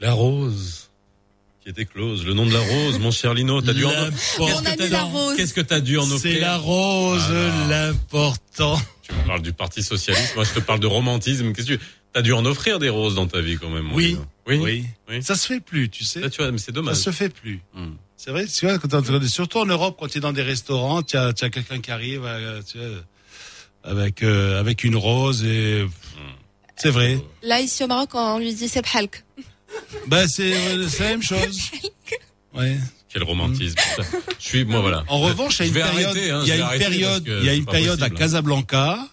La 0.00 0.12
rose 0.12 0.85
qui 1.66 1.80
est 1.80 1.82
éclose. 1.82 2.24
Le 2.24 2.32
nom 2.34 2.46
de 2.46 2.52
la 2.52 2.60
rose, 2.60 2.98
mon 3.00 3.10
cher 3.10 3.34
Lino, 3.34 3.60
t'as 3.60 3.72
dû 3.72 3.84
en... 3.84 3.90
Qu'est-ce 3.90 4.36
que 4.76 4.88
t'as- 4.88 5.02
rose. 5.02 5.36
Qu'est-ce 5.36 5.54
que 5.54 5.60
t'as 5.60 5.80
dû 5.80 5.98
en 5.98 6.04
offrir 6.10 6.20
C'est 6.34 6.38
la 6.40 6.56
rose, 6.58 7.22
Ah. 7.28 7.66
l'important. 7.68 8.80
Tu 9.02 9.12
me 9.12 9.26
parles 9.26 9.42
du 9.42 9.52
Parti 9.52 9.82
Socialiste, 9.82 10.34
moi 10.36 10.44
je 10.44 10.52
te 10.52 10.60
parle 10.60 10.80
de 10.80 10.86
romantisme. 10.86 11.52
Qu'est-ce 11.52 11.66
que 11.68 11.74
tu... 11.74 11.80
T'as 12.12 12.22
dû 12.22 12.32
en 12.32 12.44
offrir 12.46 12.78
des 12.78 12.88
roses 12.88 13.14
dans 13.16 13.26
ta 13.26 13.40
vie 13.40 13.56
quand 13.56 13.68
même. 13.68 13.84
mon 13.84 13.94
Oui. 13.94 14.06
Lino. 14.06 14.24
Oui. 14.46 14.56
Oui. 14.58 14.84
Oui. 15.08 15.22
Ça 15.22 15.34
se 15.34 15.46
fait 15.46 15.60
plus, 15.60 15.90
tu 15.90 16.04
sais. 16.04 16.20
Ça, 16.22 16.30
tu 16.30 16.40
vois, 16.40 16.50
mais 16.52 16.58
c'est 16.58 16.66
Ça 16.66 16.72
dommage. 16.72 16.96
se 16.96 17.10
fait 17.10 17.28
plus. 17.28 17.60
Hmm. 17.74 17.94
C'est 18.16 18.30
vrai, 18.30 18.46
tu 18.46 18.64
vois, 18.66 18.78
quand 18.78 19.26
surtout 19.26 19.58
en 19.58 19.66
Europe, 19.66 19.96
quand 20.00 20.08
tu 20.08 20.18
es 20.18 20.20
dans 20.20 20.32
des 20.32 20.42
restaurants, 20.42 21.02
tu 21.02 21.16
as, 21.16 21.32
tu 21.34 21.44
as 21.44 21.50
quelqu'un 21.50 21.80
qui 21.80 21.90
arrive 21.90 22.22
euh, 22.24 22.62
tu 22.62 22.78
vois, 22.78 22.86
avec, 23.84 24.22
euh, 24.22 24.58
avec 24.60 24.84
une 24.84 24.96
rose 24.96 25.44
et. 25.44 25.84
C'est 26.76 26.90
vrai. 26.90 27.18
Là, 27.42 27.60
ici 27.60 27.84
au 27.84 27.86
Maroc, 27.86 28.10
on 28.14 28.38
lui 28.38 28.54
dit 28.54 28.68
c'est 28.68 28.82
Bhalk. 28.94 29.24
Ben, 30.06 30.26
c'est 30.28 30.54
euh, 30.54 30.88
c'est 30.88 31.02
la 31.04 31.10
même 31.10 31.22
chose. 31.22 31.70
Ouais. 32.54 32.76
Quel 33.08 33.22
romantisme. 33.22 33.74
putain. 33.74 34.08
Je 34.38 34.46
suis, 34.46 34.64
moi 34.64 34.80
voilà. 34.80 35.04
En 35.08 35.20
revanche, 35.20 35.60
il 35.60 35.66
y 35.66 35.68
a 35.68 35.72
vais 35.72 35.80
une 35.80 35.86
période, 35.86 36.10
arrêter, 36.16 36.30
hein, 36.30 36.40
il 36.42 36.48
y 36.48 36.48
je 36.48 36.52
a 36.52 36.56
une 36.56 36.62
arrêter 36.62 36.84
période, 36.84 37.24
parce 37.24 37.36
que 37.36 37.40
il 37.40 37.46
y 37.46 37.48
a 37.48 37.52
c'est 37.52 37.58
une 37.58 37.64
pas 37.64 37.72
période 37.72 37.92
à 37.94 37.96
possible, 38.08 38.14
hein. 38.14 38.18
Casablanca, 38.18 39.08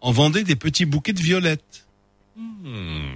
on 0.00 0.10
vendait 0.12 0.44
des 0.44 0.56
petits 0.56 0.84
bouquets 0.84 1.12
de 1.12 1.20
violettes. 1.22 1.86
Hmm. 2.36 3.14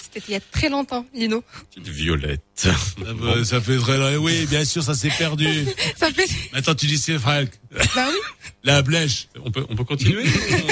C'était 0.00 0.24
il 0.28 0.32
y 0.32 0.36
a 0.36 0.40
très 0.40 0.70
longtemps, 0.70 1.04
Lino. 1.12 1.44
Petite 1.70 1.88
violette. 1.88 2.40
Ça, 2.54 2.74
fait- 2.74 3.44
ça 3.44 3.60
fait 3.60 3.76
très, 3.76 4.16
oui, 4.16 4.46
bien 4.46 4.64
sûr, 4.64 4.82
ça 4.82 4.94
s'est 4.94 5.12
perdu. 5.16 5.66
Ça 5.96 6.10
fait. 6.10 6.26
Maintenant, 6.52 6.74
tu 6.74 6.86
dis 6.86 6.98
c'est 6.98 7.18
Falk. 7.18 7.52
Bah 7.94 8.08
oui. 8.08 8.18
La 8.64 8.82
blèche. 8.82 9.28
On 9.44 9.50
peut, 9.50 9.64
on 9.68 9.76
peut 9.76 9.84
continuer 9.84 10.24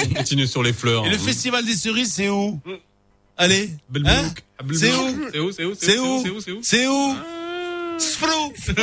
On 0.09 0.13
continue 0.15 0.47
sur 0.47 0.63
les 0.63 0.73
fleurs. 0.73 1.05
Et 1.05 1.09
le 1.09 1.15
hein. 1.15 1.19
festival 1.19 1.65
des 1.65 1.75
cerises, 1.75 2.13
c'est 2.13 2.29
où? 2.29 2.59
Allez, 3.37 3.69
hein. 4.05 4.31
Ah, 4.59 4.63
C'est 4.73 4.91
où 4.91 5.29
C'est 5.31 5.39
où 5.39 5.51
C'est 5.51 5.63
où 5.65 5.75
C'est 5.75 5.97
où 5.99 6.21
C'est 6.23 6.51
où 6.51 6.61
C'est 6.63 6.87
où 6.87 7.15
C'est 7.99 8.75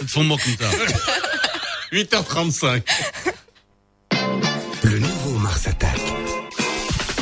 te 0.00 0.06
fond 0.06 0.22
de 0.24 0.28
comme 0.28 0.56
ça. 0.58 0.70
8h35. 1.92 2.82
Le 4.82 4.98
nouveau 4.98 5.38
Mars 5.38 5.66
Attack. 5.66 5.98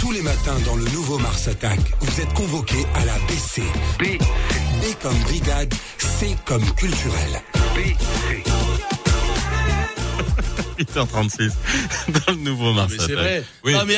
Tous 0.01 0.13
les 0.13 0.23
matins 0.23 0.59
dans 0.65 0.77
le 0.77 0.85
nouveau 0.87 1.19
Mars 1.19 1.49
Attack, 1.49 1.79
vous 2.01 2.21
êtes 2.21 2.33
convoqués 2.35 2.85
à 2.95 3.05
la 3.05 3.15
BC. 3.29 3.63
B. 3.99 4.19
B 4.19 4.85
comme 5.03 5.19
brigade, 5.21 5.73
C 5.99 6.37
comme 6.45 6.65
culturel. 6.75 7.43
BC. 7.75 8.43
8h36. 10.79 11.51
Dans 12.27 12.33
le 12.33 12.39
nouveau 12.39 12.73
Mars 12.73 12.91
Mais 12.93 12.99
c'est 12.99 13.13
Attack. 13.13 13.17
vrai. 13.19 13.45
Oui. 13.65 13.73
Non, 13.73 13.85
mais 13.87 13.97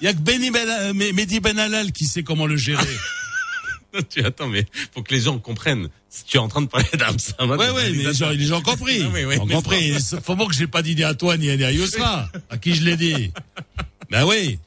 il 0.00 0.04
y 0.04 0.08
a, 0.08 0.12
que 0.12 0.18
Benny 0.18 0.50
ben, 0.50 0.68
euh, 0.68 0.92
Mehdi 0.92 1.40
Ben 1.40 1.58
Halal 1.58 1.92
qui 1.92 2.04
sait 2.04 2.22
comment 2.22 2.46
le 2.46 2.56
gérer. 2.56 2.86
Tu 4.10 4.22
attends, 4.22 4.48
mais 4.48 4.66
faut 4.94 5.02
que 5.02 5.14
les 5.14 5.22
gens 5.22 5.38
comprennent. 5.38 5.88
Si 6.10 6.24
tu 6.24 6.36
es 6.36 6.40
en 6.40 6.48
train 6.48 6.60
de 6.60 6.66
parler 6.66 6.86
d'Amsterdam. 6.98 7.58
ouais, 7.58 7.70
ouais, 7.70 7.90
mais 7.92 8.02
les 8.04 8.12
gens, 8.14 8.28
les 8.28 8.44
gens 8.44 8.58
ont 8.58 8.62
compris. 8.62 9.02
Non, 9.02 9.10
mais 9.10 9.24
ouais, 9.24 9.36
Ils 9.36 9.40
ont 9.40 9.46
mais 9.46 9.54
compris. 9.54 9.94
Faut 10.22 10.36
pas 10.36 10.44
que 10.44 10.54
j'ai 10.54 10.66
pas 10.66 10.82
d'idée 10.82 11.04
à 11.04 11.14
toi 11.14 11.38
ni 11.38 11.48
à, 11.48 11.56
ni 11.56 11.64
à 11.64 11.72
Yousra. 11.72 12.28
À 12.50 12.58
qui 12.58 12.74
je 12.74 12.82
l'ai 12.82 12.96
dit. 12.96 13.32
Ben 14.10 14.24
oui. 14.24 14.58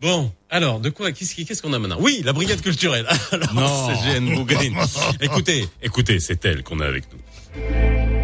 Bon, 0.00 0.32
alors, 0.48 0.80
de 0.80 0.88
quoi 0.90 1.12
Qu'est-ce 1.12 1.60
qu'on 1.60 1.72
a 1.72 1.78
maintenant? 1.78 1.98
Oui, 2.00 2.22
la 2.24 2.32
brigade 2.32 2.60
culturelle. 2.62 3.06
Alors, 3.32 3.52
Non. 3.54 3.88
c'est 4.02 4.18
GN 4.20 4.34
Bougrine. 4.34 4.76
écoutez, 5.20 5.68
écoutez, 5.82 6.20
c'est 6.20 6.42
elle 6.44 6.62
qu'on 6.62 6.80
a 6.80 6.86
avec 6.86 7.04
nous. 7.12 8.15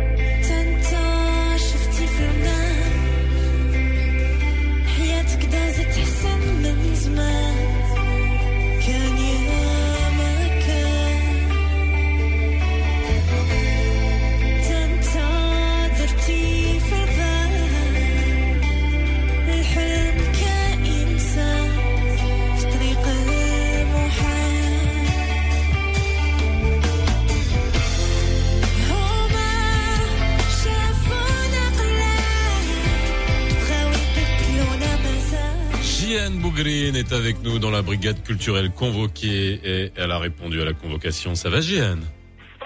Marlène 36.33 36.41
Bougrine 36.41 36.97
est 36.97 37.13
avec 37.13 37.43
nous 37.43 37.59
dans 37.59 37.71
la 37.71 37.83
brigade 37.83 38.23
culturelle 38.23 38.71
convoquée 38.71 39.61
et 39.65 39.93
elle 39.97 40.11
a 40.11 40.19
répondu 40.19 40.63
à 40.63 40.65
la 40.65 40.73
convocation. 40.73 41.35
Ça 41.35 41.51
va, 41.51 41.61
Jeanne? 41.61 42.05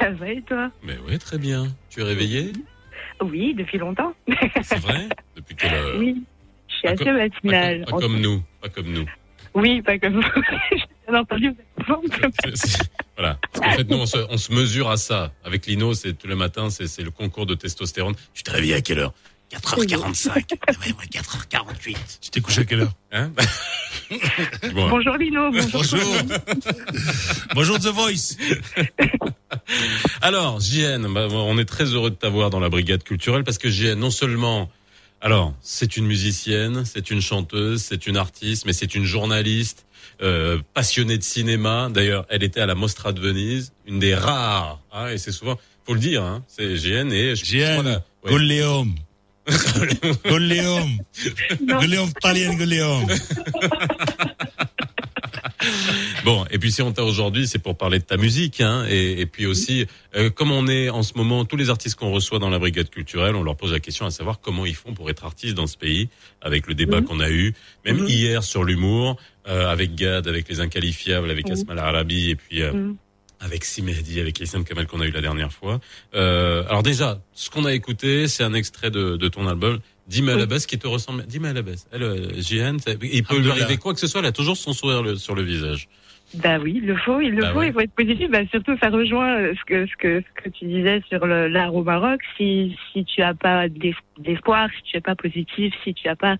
Ça 0.00 0.10
va 0.10 0.30
et 0.30 0.42
toi? 0.42 0.70
Mais 0.84 0.96
oui, 1.06 1.18
très 1.18 1.38
bien. 1.38 1.66
Tu 1.90 2.00
es 2.00 2.04
réveillée? 2.04 2.52
Oui, 3.20 3.54
depuis 3.54 3.78
longtemps. 3.78 4.14
C'est 4.62 4.78
vrai? 4.78 5.08
Depuis 5.34 5.56
quelle 5.56 5.74
heure? 5.74 5.96
Oui, 5.98 6.22
je 6.68 6.74
suis 6.74 6.82
pas 6.82 6.92
assez 6.92 7.12
matinale. 7.12 7.84
Pas, 7.86 7.98
comme 7.98 8.20
nous, 8.20 8.42
pas 8.60 8.68
comme 8.68 8.92
nous. 8.92 9.06
Oui, 9.54 9.82
pas 9.82 9.98
comme 9.98 10.14
vous. 10.14 10.22
J'ai 10.70 10.84
bien 11.08 11.20
entendu, 11.20 11.54
Voilà. 13.16 13.38
Parce 13.52 13.66
en 13.66 13.76
fait, 13.78 13.90
nous, 13.90 13.96
on 13.96 14.36
se, 14.36 14.52
mesure 14.52 14.90
à 14.90 14.96
ça. 14.96 15.32
Avec 15.44 15.66
Lino, 15.66 15.94
c'est 15.94 16.24
le 16.24 16.36
matin, 16.36 16.68
c'est 16.70 17.02
le 17.02 17.10
concours 17.10 17.46
de 17.46 17.54
testostérone. 17.54 18.14
Tu 18.34 18.42
te 18.42 18.50
réveilles 18.50 18.74
à 18.74 18.80
quelle 18.80 19.00
heure? 19.00 19.14
4h45. 19.52 20.28
Ouais, 20.34 20.92
ouais, 20.92 21.06
4h48. 21.10 21.96
Tu 22.20 22.30
t'es 22.30 22.40
couché 22.40 22.62
à 22.62 22.64
quelle 22.64 22.80
heure? 22.80 22.92
Hein? 23.12 23.30
Bonjour 24.74 25.16
Lino, 25.16 25.50
bonjour. 25.50 25.70
Bonjour. 25.72 26.14
Bonjour 27.54 27.78
The 27.78 27.86
Voice. 27.86 28.36
Alors, 30.20 30.60
JN, 30.60 31.12
bah, 31.12 31.28
on 31.30 31.58
est 31.58 31.64
très 31.64 31.84
heureux 31.86 32.10
de 32.10 32.14
t'avoir 32.16 32.50
dans 32.50 32.60
la 32.60 32.68
brigade 32.68 33.02
culturelle 33.02 33.44
parce 33.44 33.58
que 33.58 33.68
JN, 33.68 33.94
non 33.94 34.10
seulement, 34.10 34.70
alors, 35.20 35.54
c'est 35.60 35.96
une 35.96 36.06
musicienne, 36.06 36.84
c'est 36.84 37.10
une 37.10 37.20
chanteuse, 37.20 37.82
c'est 37.82 38.06
une 38.06 38.16
artiste, 38.16 38.64
mais 38.66 38.72
c'est 38.72 38.94
une 38.94 39.04
journaliste 39.04 39.86
euh, 40.22 40.60
passionnée 40.74 41.18
de 41.18 41.22
cinéma. 41.22 41.88
D'ailleurs, 41.92 42.26
elle 42.28 42.42
était 42.42 42.60
à 42.60 42.66
la 42.66 42.74
Mostra 42.74 43.12
de 43.12 43.20
Venise, 43.20 43.72
une 43.86 43.98
des 43.98 44.14
rares, 44.14 44.80
hein, 44.92 45.08
et 45.08 45.18
c'est 45.18 45.32
souvent, 45.32 45.58
faut 45.84 45.94
le 45.94 46.00
dire, 46.00 46.22
hein, 46.22 46.44
c'est 46.48 46.76
JN 46.76 47.12
et 47.12 47.34
JN, 47.34 47.74
voilà, 47.74 48.04
ouais. 48.24 48.32
Golleum. 50.24 50.98
Golleum, 51.66 52.12
Talien, 52.20 52.54
Golleum. 52.54 53.06
Bon, 56.24 56.44
et 56.50 56.58
puis 56.58 56.70
si 56.72 56.82
on 56.82 56.92
t'a 56.92 57.02
aujourd'hui, 57.04 57.46
c'est 57.46 57.58
pour 57.58 57.76
parler 57.76 57.98
de 57.98 58.04
ta 58.04 58.16
musique, 58.16 58.60
hein, 58.60 58.84
et, 58.88 59.20
et 59.20 59.26
puis 59.26 59.46
aussi, 59.46 59.86
euh, 60.16 60.28
comme 60.30 60.50
on 60.52 60.66
est 60.68 60.90
en 60.90 61.02
ce 61.02 61.14
moment, 61.16 61.44
tous 61.44 61.56
les 61.56 61.70
artistes 61.70 61.96
qu'on 61.96 62.10
reçoit 62.12 62.38
dans 62.38 62.50
la 62.50 62.58
brigade 62.58 62.90
culturelle, 62.90 63.34
on 63.36 63.42
leur 63.42 63.56
pose 63.56 63.72
la 63.72 63.80
question 63.80 64.06
à 64.06 64.10
savoir 64.10 64.40
comment 64.40 64.66
ils 64.66 64.74
font 64.74 64.92
pour 64.92 65.08
être 65.10 65.24
artistes 65.24 65.54
dans 65.54 65.66
ce 65.66 65.76
pays, 65.76 66.08
avec 66.42 66.66
le 66.66 66.74
débat 66.74 67.00
qu'on 67.00 67.20
a 67.20 67.30
eu, 67.30 67.54
même 67.84 67.98
Mhm. 68.00 68.08
hier 68.08 68.42
sur 68.44 68.64
l'humour, 68.64 69.16
euh, 69.48 69.68
avec 69.68 69.94
Gad, 69.94 70.26
avec 70.28 70.48
les 70.48 70.60
inqualifiables, 70.60 71.30
avec 71.30 71.46
Mhm. 71.46 71.52
Asma 71.52 71.74
Arabi, 71.74 72.30
et 72.30 72.36
puis 72.36 72.62
euh, 72.62 72.72
Mhm. 72.72 72.96
Avec 73.40 73.64
Simehdi, 73.64 74.20
avec 74.20 74.40
Issam 74.40 74.64
Kamal 74.64 74.86
qu'on 74.86 75.00
a 75.00 75.06
eu 75.06 75.10
la 75.10 75.20
dernière 75.20 75.52
fois. 75.52 75.80
Euh, 76.14 76.64
alors 76.68 76.82
déjà, 76.82 77.20
ce 77.34 77.50
qu'on 77.50 77.64
a 77.64 77.72
écouté, 77.74 78.28
c'est 78.28 78.44
un 78.44 78.54
extrait 78.54 78.90
de, 78.90 79.16
de 79.16 79.28
ton 79.28 79.46
album. 79.46 79.78
Dima 80.08 80.32
Oui. 80.32 80.38
Alabès 80.38 80.66
qui 80.66 80.78
te 80.78 80.86
ressemble. 80.86 81.26
Dima 81.26 81.48
Alabès. 81.50 81.86
Elle, 81.92 82.02
euh, 82.04 82.40
JN, 82.40 82.78
il 83.02 83.24
peut 83.24 83.38
lui 83.38 83.50
arriver 83.50 83.76
quoi 83.76 83.92
que 83.92 84.00
ce 84.00 84.06
soit, 84.06 84.20
elle 84.20 84.26
a 84.26 84.32
toujours 84.32 84.56
son 84.56 84.72
sourire 84.72 85.02
le- 85.02 85.16
sur 85.16 85.34
le 85.34 85.42
visage. 85.42 85.88
Bah 86.34 86.58
oui, 86.58 86.74
il 86.82 86.86
le 86.86 86.96
faut, 86.96 87.20
il 87.20 87.30
le 87.34 87.42
Bah 87.42 87.52
faut, 87.52 87.60
ouais. 87.60 87.68
il 87.68 87.72
faut 87.72 87.80
être 87.80 87.94
positif. 87.94 88.30
Bah 88.30 88.40
surtout, 88.50 88.76
ça 88.78 88.90
rejoint 88.90 89.38
ce 89.54 89.64
que 89.64 89.86
ce 89.86 89.96
que 89.96 90.20
ce 90.20 90.42
que 90.42 90.48
tu 90.50 90.66
disais 90.66 91.00
sur 91.08 91.24
l'art 91.26 91.74
au 91.74 91.82
Maroc. 91.82 92.20
Si 92.36 92.76
si 92.92 93.04
tu 93.04 93.22
as 93.22 93.32
pas 93.34 93.68
d'es- 93.68 93.94
d'espoir, 94.18 94.68
si 94.76 94.82
tu 94.82 94.96
es 94.96 95.00
pas 95.00 95.14
positif, 95.14 95.72
si 95.84 95.94
tu 95.94 96.08
as 96.08 96.16
pas, 96.16 96.36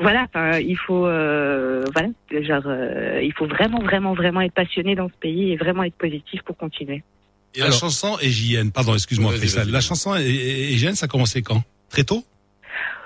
voilà, 0.00 0.24
enfin, 0.24 0.58
il 0.58 0.76
faut, 0.76 1.06
euh, 1.06 1.84
voilà, 1.94 2.08
genre, 2.42 2.64
euh, 2.66 3.20
il 3.22 3.32
faut 3.34 3.46
vraiment 3.46 3.80
vraiment 3.80 4.14
vraiment 4.14 4.40
être 4.40 4.54
passionné 4.54 4.94
dans 4.96 5.08
ce 5.08 5.14
pays 5.20 5.52
et 5.52 5.56
vraiment 5.56 5.84
être 5.84 5.94
positif 5.96 6.42
pour 6.42 6.56
continuer. 6.56 7.02
Et 7.54 7.60
la 7.60 7.70
chanson 7.70 8.16
et 8.22 8.30
JN, 8.30 8.70
pardon, 8.72 8.94
excuse-moi, 8.94 9.32
vas-y. 9.32 9.70
La 9.70 9.80
chanson 9.82 10.16
et, 10.16 10.22
et, 10.22 10.72
et 10.72 10.76
JN, 10.78 10.94
ça 10.94 11.04
a 11.04 11.08
commencé 11.08 11.42
quand? 11.42 11.62
Très 11.90 12.02
tôt? 12.02 12.24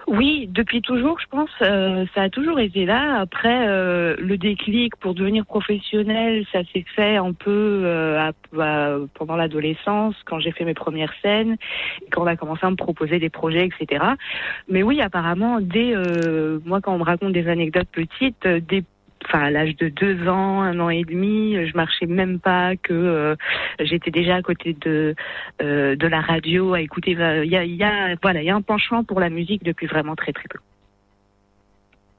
Oui, 0.07 0.49
depuis 0.53 0.83
toujours, 0.83 1.19
je 1.19 1.27
pense, 1.27 1.51
euh, 1.63 2.07
ça 2.15 2.23
a 2.23 2.31
toujours 2.31 2.61
été 2.61 2.87
là. 2.87 3.19
Après, 3.19 3.67
euh, 3.67 4.15
le 4.21 4.39
déclic 4.39 4.95
pour 4.97 5.15
devenir 5.15 5.45
professionnel, 5.45 6.47
ça 6.53 6.61
s'est 6.73 6.85
fait 6.95 7.17
un 7.17 7.33
peu 7.33 7.83
euh, 7.85 8.31
à- 8.31 8.99
pendant 9.15 9.35
l'adolescence, 9.35 10.15
quand 10.25 10.39
j'ai 10.39 10.53
fait 10.53 10.65
mes 10.65 10.75
premières 10.75 11.13
scènes, 11.23 11.57
quand 12.13 12.23
on 12.23 12.27
a 12.27 12.37
commencé 12.37 12.65
à 12.65 12.71
me 12.71 12.77
proposer 12.77 13.19
des 13.19 13.31
projets, 13.31 13.67
etc. 13.67 14.05
Mais 14.69 14.85
oui, 14.85 15.01
apparemment, 15.01 15.59
dès 15.61 15.93
euh, 15.97 16.61
moi, 16.65 16.81
quand 16.81 16.95
on 16.95 16.99
me 16.99 17.05
raconte 17.05 17.33
des 17.33 17.49
anecdotes 17.49 17.89
petites, 17.91 18.47
euh, 18.47 18.61
dès 18.67 18.85
Enfin, 19.25 19.41
à 19.41 19.51
l'âge 19.51 19.75
de 19.77 19.89
deux 19.89 20.29
ans, 20.29 20.61
un 20.63 20.79
an 20.79 20.89
et 20.91 21.03
demi, 21.05 21.55
je 21.67 21.75
marchais 21.77 22.07
même 22.07 22.39
pas, 22.39 22.77
que 22.77 22.93
euh, 22.93 23.35
j'étais 23.81 24.11
déjà 24.13 24.37
à 24.37 24.43
côté 24.43 24.77
de 24.85 25.15
euh, 25.63 25.97
de 25.97 26.07
la 26.07 26.21
radio 26.21 26.75
à 26.75 26.81
écouter. 26.81 27.17
euh, 27.19 27.45
Il 27.45 27.51
y 27.51 27.57
a, 27.57 27.65
il 27.65 27.75
y 27.75 27.83
a, 27.83 28.15
voilà, 28.23 28.43
il 28.43 28.47
y 28.47 28.51
a 28.51 28.55
un 28.55 28.63
penchant 28.63 29.03
pour 29.03 29.19
la 29.19 29.29
musique 29.31 29.65
depuis 29.65 29.87
vraiment 29.87 30.15
très 30.15 30.33
très 30.33 30.47
peu. 30.49 30.59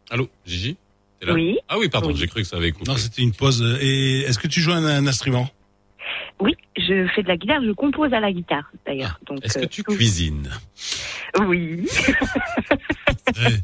Allô, 0.09 0.27
Gigi? 0.45 0.75
T'es 1.19 1.27
là? 1.27 1.33
Oui. 1.33 1.57
Ah 1.69 1.77
oui, 1.79 1.87
pardon, 1.89 2.09
Oui. 2.09 2.15
j'ai 2.17 2.27
cru 2.27 2.41
que 2.41 2.47
ça 2.47 2.57
avait 2.57 2.71
coupé. 2.71 2.89
Non, 2.91 2.97
c'était 2.97 3.21
une 3.21 3.33
pause. 3.33 3.77
Et 3.81 4.21
est-ce 4.21 4.39
que 4.39 4.47
tu 4.47 4.59
joues 4.61 4.71
un, 4.73 4.83
un 4.85 5.07
instrument? 5.07 5.47
Oui, 6.39 6.55
je 6.77 7.07
fais 7.15 7.23
de 7.23 7.27
la 7.27 7.37
guitare, 7.37 7.61
je 7.65 7.71
compose 7.71 8.13
à 8.13 8.19
la 8.19 8.31
guitare 8.31 8.69
d'ailleurs. 8.85 9.19
Donc, 9.25 9.43
Est-ce 9.43 9.59
que 9.59 9.65
tu 9.65 9.83
cuisines? 9.83 10.49
Oui. 11.47 11.87
Eh, 13.35 13.55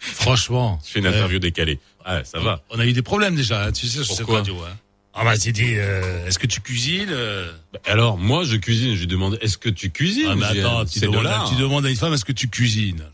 Franchement. 0.00 0.78
Je 0.84 0.90
fais 0.92 0.98
une 1.00 1.06
interview 1.06 1.38
décalée. 1.38 1.78
Ah, 2.04 2.22
ça 2.24 2.38
va. 2.38 2.62
On 2.70 2.78
a 2.78 2.86
eu 2.86 2.92
des 2.92 3.02
problèmes 3.02 3.34
déjà, 3.34 3.64
hein, 3.64 3.72
tu 3.72 3.86
sais, 3.86 4.04
sur 4.04 4.14
cette 4.14 4.26
radio. 4.26 4.56
Hein. 4.62 4.76
Ah 5.16 5.24
bah 5.24 5.36
c'était, 5.36 5.76
euh, 5.78 6.26
est-ce 6.26 6.40
que 6.40 6.46
tu 6.48 6.60
cuisines 6.60 7.08
euh? 7.10 7.50
Bah, 7.72 7.78
Alors, 7.86 8.18
moi, 8.18 8.42
je 8.44 8.56
cuisine. 8.56 8.94
Je 8.94 9.00
lui 9.00 9.06
demande, 9.06 9.38
est-ce 9.40 9.56
que 9.56 9.68
tu 9.68 9.90
cuisines? 9.90 10.26
Ah 10.28 10.34
mais 10.34 10.44
attends, 10.44 10.84
tu 10.84 10.98
c'est 10.98 11.06
de 11.06 11.12
demandes, 11.12 11.24
l'art. 11.24 11.48
tu 11.48 11.54
demandes 11.54 11.86
à 11.86 11.90
une 11.90 11.96
femme, 11.96 12.12
est-ce 12.14 12.24
que 12.24 12.32
tu 12.32 12.48
cuisines? 12.48 13.04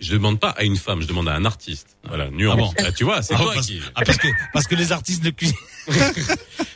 Je 0.00 0.12
demande 0.12 0.38
pas 0.40 0.50
à 0.50 0.62
une 0.64 0.76
femme, 0.76 1.02
je 1.02 1.06
demande 1.06 1.28
à 1.28 1.34
un 1.34 1.44
artiste. 1.44 1.96
Voilà, 2.06 2.30
nuance. 2.30 2.54
Ah 2.54 2.56
bon 2.56 2.72
Ah, 2.88 2.92
tu 2.92 3.04
vois, 3.04 3.22
c'est 3.22 3.34
Ah, 3.34 3.38
toi 3.38 3.52
parce, 3.54 3.66
qui. 3.66 3.80
ah, 3.94 4.02
parce 4.04 4.18
que 4.18 4.28
parce 4.52 4.66
que 4.66 4.74
les 4.74 4.92
artistes 4.92 5.24
ne 5.24 5.30
cuisinent. 5.30 5.56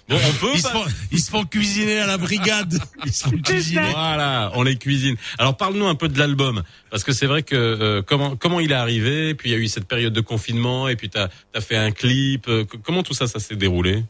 Bon, 0.07 0.19
on 0.23 0.33
peut. 0.35 0.51
Ils 0.53 0.59
se, 0.59 0.65
pas- 0.65 0.69
font, 0.73 0.85
ils 1.13 1.19
se 1.19 1.31
font 1.31 1.45
cuisiner 1.45 1.99
à 1.99 2.07
la 2.07 2.19
brigade. 2.19 2.79
Ils 3.07 3.13
se 3.13 3.25
font 3.25 3.39
cuisiner. 3.39 3.81
Voilà, 3.91 4.51
on 4.55 4.63
les 4.63 4.77
cuisine. 4.77 5.17
Alors 5.39 5.57
parle-nous 5.57 5.87
un 5.87 5.95
peu 5.95 6.09
de 6.11 6.19
l'album, 6.19 6.63
parce 6.91 7.05
que 7.05 7.13
c'est 7.13 7.25
vrai 7.25 7.43
que 7.43 7.55
euh, 7.57 8.03
comment 8.03 8.37
comment 8.37 8.61
il 8.61 8.71
est 8.71 8.75
arrivé, 8.75 9.35
puis 9.35 9.49
il 9.49 9.53
y 9.53 9.57
a 9.57 9.59
eu 9.59 9.67
cette 9.67 9.89
période 9.89 10.13
de 10.13 10.21
confinement, 10.21 10.89
et 10.89 10.97
puis 10.97 11.09
t'as 11.09 11.29
as 11.55 11.61
fait 11.63 11.77
un 11.79 11.91
clip. 11.91 12.49
euh, 12.49 12.67
comment 12.83 13.03
tout 13.03 13.15
ça, 13.15 13.27
ça 13.27 13.39
s'est 13.39 13.57
déroulé? 13.57 14.05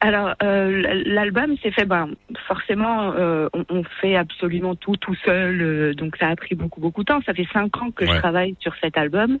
Alors, 0.00 0.34
euh, 0.44 1.02
l'album 1.06 1.56
s'est 1.58 1.72
fait, 1.72 1.84
ben, 1.84 2.10
forcément, 2.46 3.12
euh, 3.16 3.48
on, 3.52 3.64
on 3.68 3.82
fait 4.00 4.14
absolument 4.14 4.76
tout 4.76 4.96
tout 4.96 5.16
seul, 5.24 5.60
euh, 5.60 5.92
donc 5.94 6.16
ça 6.18 6.28
a 6.28 6.36
pris 6.36 6.54
beaucoup 6.54 6.80
beaucoup 6.80 7.00
de 7.02 7.06
temps. 7.06 7.20
Ça 7.26 7.34
fait 7.34 7.48
cinq 7.52 7.76
ans 7.82 7.90
que 7.90 8.04
Ouais. 8.04 8.12
je 8.12 8.18
travaille 8.18 8.54
sur 8.60 8.74
cet 8.80 8.96
album. 8.96 9.38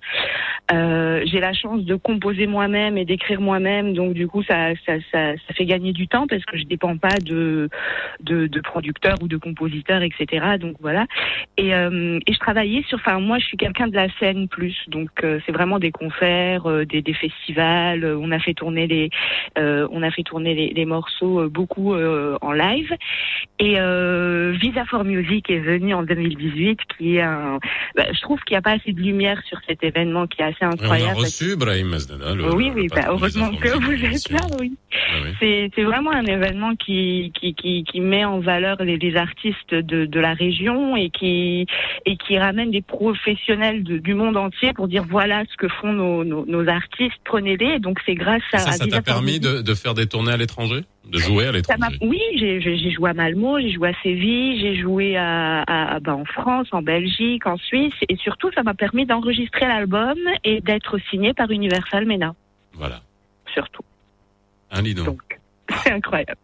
Euh, 0.72 1.22
J'ai 1.26 1.38
la 1.40 1.52
chance 1.52 1.84
de 1.84 1.94
composer 1.94 2.46
moi-même 2.48 2.98
et 2.98 3.04
d'écrire 3.04 3.40
moi-même, 3.40 3.92
donc 3.94 4.14
du 4.14 4.26
coup 4.26 4.42
ça, 4.42 4.74
ça 4.84 4.94
ça 5.12 5.34
ça 5.36 5.54
fait 5.54 5.64
gagner 5.64 5.92
du 5.92 6.08
temps 6.08 6.26
parce 6.26 6.44
que 6.44 6.58
je 6.58 6.64
dépends 6.64 6.96
pas 6.96 7.20
de 7.22 7.68
de, 8.20 8.48
de 8.48 8.60
producteurs 8.60 9.16
ou 9.22 9.28
de 9.28 9.36
compositeurs, 9.36 10.02
etc. 10.02 10.56
Donc 10.58 10.74
voilà. 10.80 11.06
Et, 11.56 11.72
euh, 11.74 12.18
et 12.26 12.32
je 12.32 12.38
travaillais 12.40 12.82
sur, 12.88 12.98
enfin 12.98 13.20
moi 13.20 13.38
je 13.38 13.46
suis 13.46 13.56
quelqu'un 13.56 13.86
de 13.86 13.94
la 13.94 14.08
scène 14.18 14.48
plus, 14.48 14.76
donc 14.88 15.10
euh, 15.22 15.38
c'est 15.46 15.52
vraiment 15.52 15.78
des 15.78 15.92
concerts, 15.92 16.66
euh, 16.68 16.84
des, 16.84 17.00
des 17.00 17.14
festivals. 17.14 18.04
on 18.04 18.30
a 18.32 18.40
fait 18.40 18.54
tourner 18.54 18.88
les, 18.88 19.10
euh, 19.56 19.86
on 19.92 20.02
a 20.02 20.10
fait 20.10 20.24
tourner 20.24 20.47
les, 20.54 20.72
les 20.74 20.84
morceaux 20.84 21.40
euh, 21.40 21.48
beaucoup 21.48 21.94
euh, 21.94 22.36
en 22.40 22.52
live. 22.52 22.92
Et 23.60 23.74
euh, 23.78 24.54
Visa 24.60 24.84
for 24.86 25.04
Music 25.04 25.50
est 25.50 25.58
venu 25.58 25.94
en 25.94 26.02
2018, 26.02 26.78
qui 26.96 27.16
est 27.16 27.22
un, 27.22 27.58
bah, 27.96 28.04
je 28.12 28.20
trouve 28.20 28.40
qu'il 28.42 28.54
n'y 28.54 28.58
a 28.58 28.62
pas 28.62 28.72
assez 28.72 28.92
de 28.92 29.00
lumière 29.00 29.40
sur 29.48 29.58
cet 29.68 29.82
événement 29.82 30.26
qui 30.26 30.42
est 30.42 30.44
assez 30.44 30.56
Et 30.62 30.64
On 30.66 30.70
a 30.70 30.72
incroyable. 30.74 31.18
reçu 31.20 31.56
Brahim 31.56 31.88
Mazdana. 31.88 32.34
le- 32.34 32.54
oui, 32.54 32.70
oui, 32.74 32.86
bah, 32.94 33.02
heureusement 33.08 33.50
que 33.50 33.68
vous 33.78 34.04
êtes 34.04 34.30
là, 34.30 34.40
oui. 34.60 34.74
Ah 34.92 35.16
oui. 35.40 35.70
C'est 35.74 35.82
vraiment 35.82 36.12
un 36.12 36.24
événement 36.24 36.74
qui 36.76 37.32
qui, 37.38 37.54
qui, 37.54 37.84
qui 37.84 38.00
met 38.00 38.24
en 38.24 38.40
valeur 38.40 38.76
les, 38.82 38.96
les 38.98 39.16
artistes 39.16 39.74
de, 39.74 40.06
de 40.06 40.20
la 40.20 40.34
région 40.34 40.96
et 40.96 41.10
qui 41.10 41.66
et 42.06 42.16
qui 42.16 42.38
ramène 42.38 42.70
des 42.70 42.82
professionnels 42.82 43.82
de- 43.84 43.98
du 43.98 44.14
monde 44.14 44.36
entier 44.36 44.72
pour 44.72 44.88
dire 44.88 45.04
voilà 45.08 45.44
ce 45.50 45.56
que 45.56 45.68
font 45.68 45.92
nos, 45.92 46.24
nos, 46.24 46.46
nos 46.46 46.68
artistes, 46.68 47.18
prenez-les. 47.24 47.78
Donc 47.80 47.98
c'est 48.06 48.14
grâce 48.14 48.42
à 48.52 48.58
Ça, 48.58 48.72
ça 48.72 48.86
t'a 48.86 49.02
permis 49.02 49.40
de, 49.40 49.60
de 49.62 49.74
faire 49.74 49.94
des 49.94 50.06
tournées 50.06 50.32
à 50.32 50.36
l'étranger, 50.38 50.84
de 51.06 51.18
jouer 51.18 51.46
à 51.48 51.52
l'étranger? 51.52 51.98
oui, 52.00 52.20
j'ai 52.36 52.90
joué 52.90 53.10
à 53.10 53.14
Malmo, 53.14 53.58
j'ai 53.60 53.70
joué 53.72 53.88
à 53.90 54.02
Séville, 54.02 54.60
j'ai 54.60 54.76
joué 54.76 55.16
à, 55.16 55.62
à- 55.62 55.94
à- 55.96 56.00
bah, 56.00 56.14
en 56.16 56.24
France, 56.24 56.68
en 56.72 56.82
Belgique, 56.82 57.46
en 57.46 57.56
Suisse, 57.58 57.94
et 58.08 58.16
surtout 58.16 58.50
ça 58.54 58.62
m'a 58.62 58.74
permis 58.74 59.04
d'enregistrer 59.06 59.66
l'album 59.66 60.16
et 60.44 60.60
d'être 60.60 60.98
signé 61.10 61.34
par 61.34 61.50
Universal 61.50 62.04
MENA, 62.06 62.34
Voilà. 62.74 63.00
surtout. 63.52 63.82
Un 64.70 64.82
Lino. 64.82 65.04
Donc 65.04 65.22
c'est 65.84 65.92
incroyable. 65.92 66.36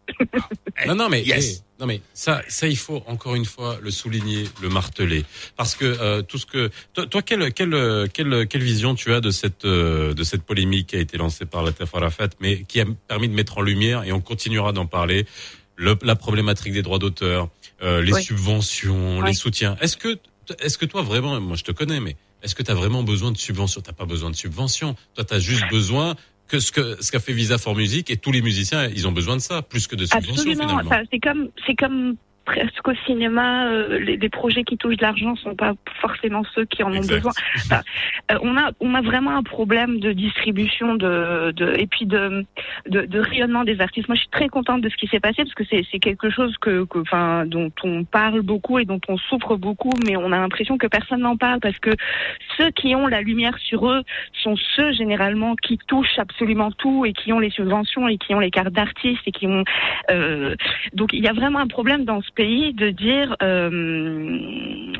Non, 0.87 0.95
non, 0.95 1.09
mais, 1.09 1.23
Yes. 1.23 1.61
eh, 1.63 1.79
non, 1.81 1.87
mais 1.87 2.01
ça, 2.13 2.41
ça, 2.47 2.67
il 2.67 2.77
faut 2.77 3.03
encore 3.07 3.35
une 3.35 3.45
fois 3.45 3.77
le 3.81 3.91
souligner, 3.91 4.45
le 4.61 4.69
marteler, 4.69 5.25
parce 5.57 5.75
que 5.75 5.85
euh, 5.85 6.21
tout 6.21 6.37
ce 6.37 6.45
que 6.45 6.69
toi, 6.93 7.05
toi 7.05 7.21
quelle, 7.21 7.51
quelle, 7.53 8.07
quelle, 8.13 8.47
quelle 8.47 8.63
vision 8.63 8.95
tu 8.95 9.13
as 9.13 9.21
de 9.21 9.31
cette, 9.31 9.65
euh, 9.65 10.13
de 10.13 10.23
cette 10.23 10.43
polémique 10.43 10.87
qui 10.87 10.95
a 10.95 10.99
été 10.99 11.17
lancée 11.17 11.45
par 11.45 11.63
la 11.63 11.71
Arafat, 11.93 12.29
mais 12.39 12.63
qui 12.63 12.79
a 12.81 12.85
permis 13.07 13.29
de 13.29 13.33
mettre 13.33 13.57
en 13.57 13.61
lumière 13.61 14.03
et 14.03 14.11
on 14.11 14.21
continuera 14.21 14.71
d'en 14.73 14.85
parler 14.85 15.25
le- 15.77 15.97
la 16.03 16.15
problématique 16.15 16.73
des 16.73 16.81
droits 16.81 16.99
d'auteur, 16.99 17.49
euh, 17.81 18.01
les 18.01 18.13
Oui. 18.13 18.23
subventions, 18.23 19.19
Oui. 19.19 19.27
les 19.27 19.33
soutiens. 19.33 19.75
Est-ce 19.81 19.97
que, 19.97 20.17
est-ce 20.59 20.77
que 20.77 20.85
toi 20.85 21.01
vraiment, 21.01 21.39
moi 21.41 21.55
je 21.57 21.63
te 21.63 21.71
connais, 21.71 21.99
mais 21.99 22.15
est-ce 22.43 22.55
que 22.55 22.63
tu 22.63 22.71
as 22.71 22.75
vraiment 22.75 23.03
besoin 23.03 23.31
de 23.31 23.37
subventions? 23.37 23.81
T'as 23.81 23.91
pas 23.93 24.05
besoin 24.05 24.29
de 24.29 24.35
subventions. 24.35 24.95
Toi, 25.15 25.23
tu 25.25 25.33
as 25.33 25.39
juste 25.39 25.63
besoin 25.69 26.15
que 26.47 26.59
ce 26.59 26.71
que 26.71 27.01
ce 27.01 27.11
qu'a 27.11 27.19
fait 27.19 27.33
Visa 27.33 27.57
for 27.57 27.75
Music 27.75 28.09
et 28.09 28.17
tous 28.17 28.31
les 28.31 28.41
musiciens, 28.41 28.87
ils 28.89 29.07
ont 29.07 29.11
besoin 29.11 29.35
de 29.35 29.41
ça 29.41 29.61
plus 29.61 29.87
que 29.87 29.95
de 29.95 30.05
subventions 30.05 30.33
Absolument. 30.33 30.67
finalement. 30.67 30.89
Enfin, 30.89 31.03
c'est 31.11 31.19
comme, 31.19 31.49
c'est 31.65 31.75
comme 31.75 32.15
presque 32.45 32.87
au 32.87 32.93
cinéma, 33.05 33.67
euh, 33.67 33.99
les, 33.99 34.17
les 34.17 34.29
projets 34.29 34.63
qui 34.63 34.77
touchent 34.77 34.97
de 34.97 35.01
l'argent 35.01 35.35
sont 35.35 35.55
pas 35.55 35.73
forcément 35.99 36.43
ceux 36.53 36.65
qui 36.65 36.83
en 36.83 36.93
ont 36.93 36.99
besoin. 36.99 37.31
Enfin, 37.57 37.81
euh, 38.31 38.37
on 38.41 38.55
a 38.57 38.71
on 38.79 38.93
a 38.93 39.01
vraiment 39.01 39.35
un 39.35 39.43
problème 39.43 39.99
de 39.99 40.11
distribution 40.13 40.95
de, 40.95 41.51
de 41.51 41.73
et 41.77 41.87
puis 41.87 42.05
de, 42.05 42.45
de 42.87 43.01
de 43.05 43.19
rayonnement 43.19 43.63
des 43.63 43.81
artistes. 43.81 44.07
Moi, 44.07 44.15
je 44.15 44.21
suis 44.21 44.29
très 44.29 44.47
contente 44.47 44.81
de 44.81 44.89
ce 44.89 44.95
qui 44.95 45.07
s'est 45.07 45.19
passé 45.19 45.43
parce 45.43 45.53
que 45.55 45.63
c'est 45.69 45.83
c'est 45.91 45.99
quelque 45.99 46.29
chose 46.29 46.55
que 46.59 46.85
que 46.85 46.99
enfin 46.99 47.45
dont 47.45 47.71
on 47.83 48.03
parle 48.03 48.41
beaucoup 48.41 48.79
et 48.79 48.85
dont 48.85 49.01
on 49.07 49.17
souffre 49.17 49.55
beaucoup, 49.55 49.93
mais 50.05 50.15
on 50.15 50.31
a 50.31 50.37
l'impression 50.37 50.77
que 50.77 50.87
personne 50.87 51.21
n'en 51.21 51.37
parle 51.37 51.59
parce 51.59 51.79
que 51.79 51.91
ceux 52.57 52.69
qui 52.71 52.95
ont 52.95 53.07
la 53.07 53.21
lumière 53.21 53.57
sur 53.57 53.89
eux 53.89 54.03
sont 54.33 54.55
ceux 54.75 54.91
généralement 54.93 55.55
qui 55.55 55.77
touchent 55.87 56.19
absolument 56.19 56.71
tout 56.71 57.05
et 57.05 57.13
qui 57.13 57.33
ont 57.33 57.39
les 57.39 57.49
subventions 57.49 58.07
et 58.07 58.17
qui 58.17 58.35
ont 58.35 58.39
les 58.39 58.51
cartes 58.51 58.73
d'artistes 58.73 59.21
et 59.25 59.31
qui 59.31 59.47
ont 59.47 59.63
euh, 60.11 60.55
donc 60.93 61.09
il 61.13 61.23
y 61.23 61.27
a 61.27 61.33
vraiment 61.33 61.59
un 61.59 61.67
problème 61.67 62.05
dans 62.05 62.21
ce 62.21 62.31
pays 62.35 62.73
de 62.73 62.89
dire 62.89 63.35
euh, 63.41 64.39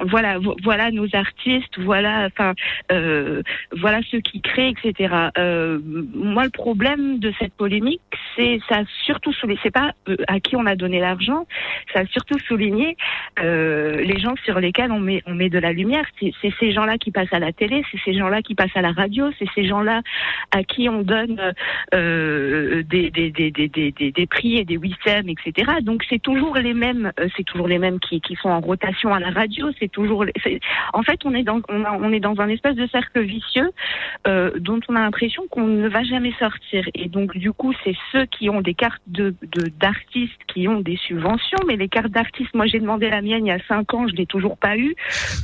voilà 0.10 0.40
vo- 0.40 0.56
voilà 0.64 0.92
nos 0.92 1.08
artistes 1.14 1.78
voilà 1.80 2.28
enfin 2.28 2.54
euh, 2.92 3.42
voilà 3.72 4.00
ceux 4.10 4.20
qui 4.22 4.42
créent 4.42 4.70
etc 4.70 5.14
euh, 5.38 5.80
moi 6.16 6.44
le 6.46 6.50
problème 6.50 7.20
de 7.20 7.34
cette 7.40 7.54
polémique 7.54 8.02
c'est 8.36 8.60
ça 8.70 8.80
a 8.80 8.84
surtout 9.06 9.34
souligné 9.34 9.60
c'est 9.64 9.72
pas 9.72 9.92
à 10.28 10.40
qui 10.40 10.56
on 10.56 10.66
a 10.66 10.76
donné 10.76 11.00
l'argent 11.00 11.46
ça 11.94 12.02
a 12.02 12.06
surtout 12.08 12.40
souligné 12.48 12.98
les 13.42 14.20
gens 14.20 14.36
sur 14.46 14.60
lesquels 14.60 14.92
on 14.92 15.00
met 15.00 15.22
on 15.26 15.36
met 15.36 15.50
de 15.50 15.60
la 15.60 15.72
lumière 15.74 16.06
c'est 16.20 16.34
ces 16.60 16.72
gens 16.72 16.86
là 16.86 16.98
qui 16.98 17.12
passent 17.12 17.34
à 17.34 17.40
la 17.40 17.52
télé 17.52 17.84
c'est 17.92 18.00
ces 18.06 18.18
gens 18.18 18.30
là 18.30 18.42
qui 18.42 18.56
passent 18.56 18.76
à 18.76 18.82
la 18.82 18.92
radio 18.92 19.30
c'est 19.38 19.48
ces 19.56 19.68
gens 19.68 19.82
là 19.82 20.02
à 20.52 20.64
qui 20.64 20.90
on 20.90 21.02
donne 21.02 21.54
des, 21.92 23.12
des, 23.12 23.32
des, 23.32 24.12
des, 24.12 24.28
prix 24.28 24.58
et 24.58 24.66
des 24.66 24.78
WISM, 24.78 25.30
etc. 25.30 25.72
Donc 25.82 26.04
c'est 26.10 26.22
toujours 26.22 26.56
les 26.56 26.74
mêmes, 26.74 27.12
c'est 27.36 27.44
toujours 27.44 27.68
les 27.68 27.80
mêmes 27.80 28.00
qui, 28.00 28.22
qui 28.22 28.36
sont 28.36 28.50
en 28.50 28.60
rotation 28.60 29.14
à 29.14 29.20
la 29.20 29.32
radio. 29.32 29.70
C'est 29.80 29.92
toujours, 29.92 30.26
en 30.94 31.04
fait, 31.04 31.20
on 31.26 31.34
est 31.34 31.44
dans, 31.44 31.62
on, 31.70 31.84
a- 31.84 31.92
on 31.94 32.12
est 32.12 32.20
dans 32.20 32.40
un 32.40 32.50
espèce 32.50 32.76
de 32.76 32.88
cercle 32.88 33.22
vicieux 33.22 33.70
euh, 34.28 34.52
dont 34.60 34.80
on 34.90 34.96
a 34.96 35.02
l'impression 35.02 35.44
qu'on 35.50 35.68
ne 35.68 35.88
va 35.88 36.04
jamais 36.04 36.34
sortir. 36.40 36.86
Et 36.94 37.08
donc 37.08 37.36
du 37.38 37.52
coup, 37.52 37.74
c'est 37.84 37.96
ceux 38.12 38.26
qui 38.26 38.50
ont 38.50 38.62
des 38.62 38.74
cartes 38.74 39.02
de 39.08 39.34
de- 39.42 39.70
d'artistes 39.80 40.42
qui 40.48 40.68
ont 40.68 40.80
des 40.82 40.98
subventions, 40.98 41.58
mais 41.68 41.76
les 41.76 41.88
cartes 41.90 42.12
d'artistes, 42.12 42.54
moi 42.54 42.66
j'ai 42.68 42.80
demandé 42.80 43.10
la 43.10 43.22
mienne 43.22 43.46
il 43.46 43.50
y 43.50 43.52
a 43.52 43.60
cinq 43.68 43.94
ans, 43.94 44.08
je 44.08 44.16
l'ai 44.16 44.26
toujours 44.26 44.58
pas 44.58 44.78
eu. 44.78 44.96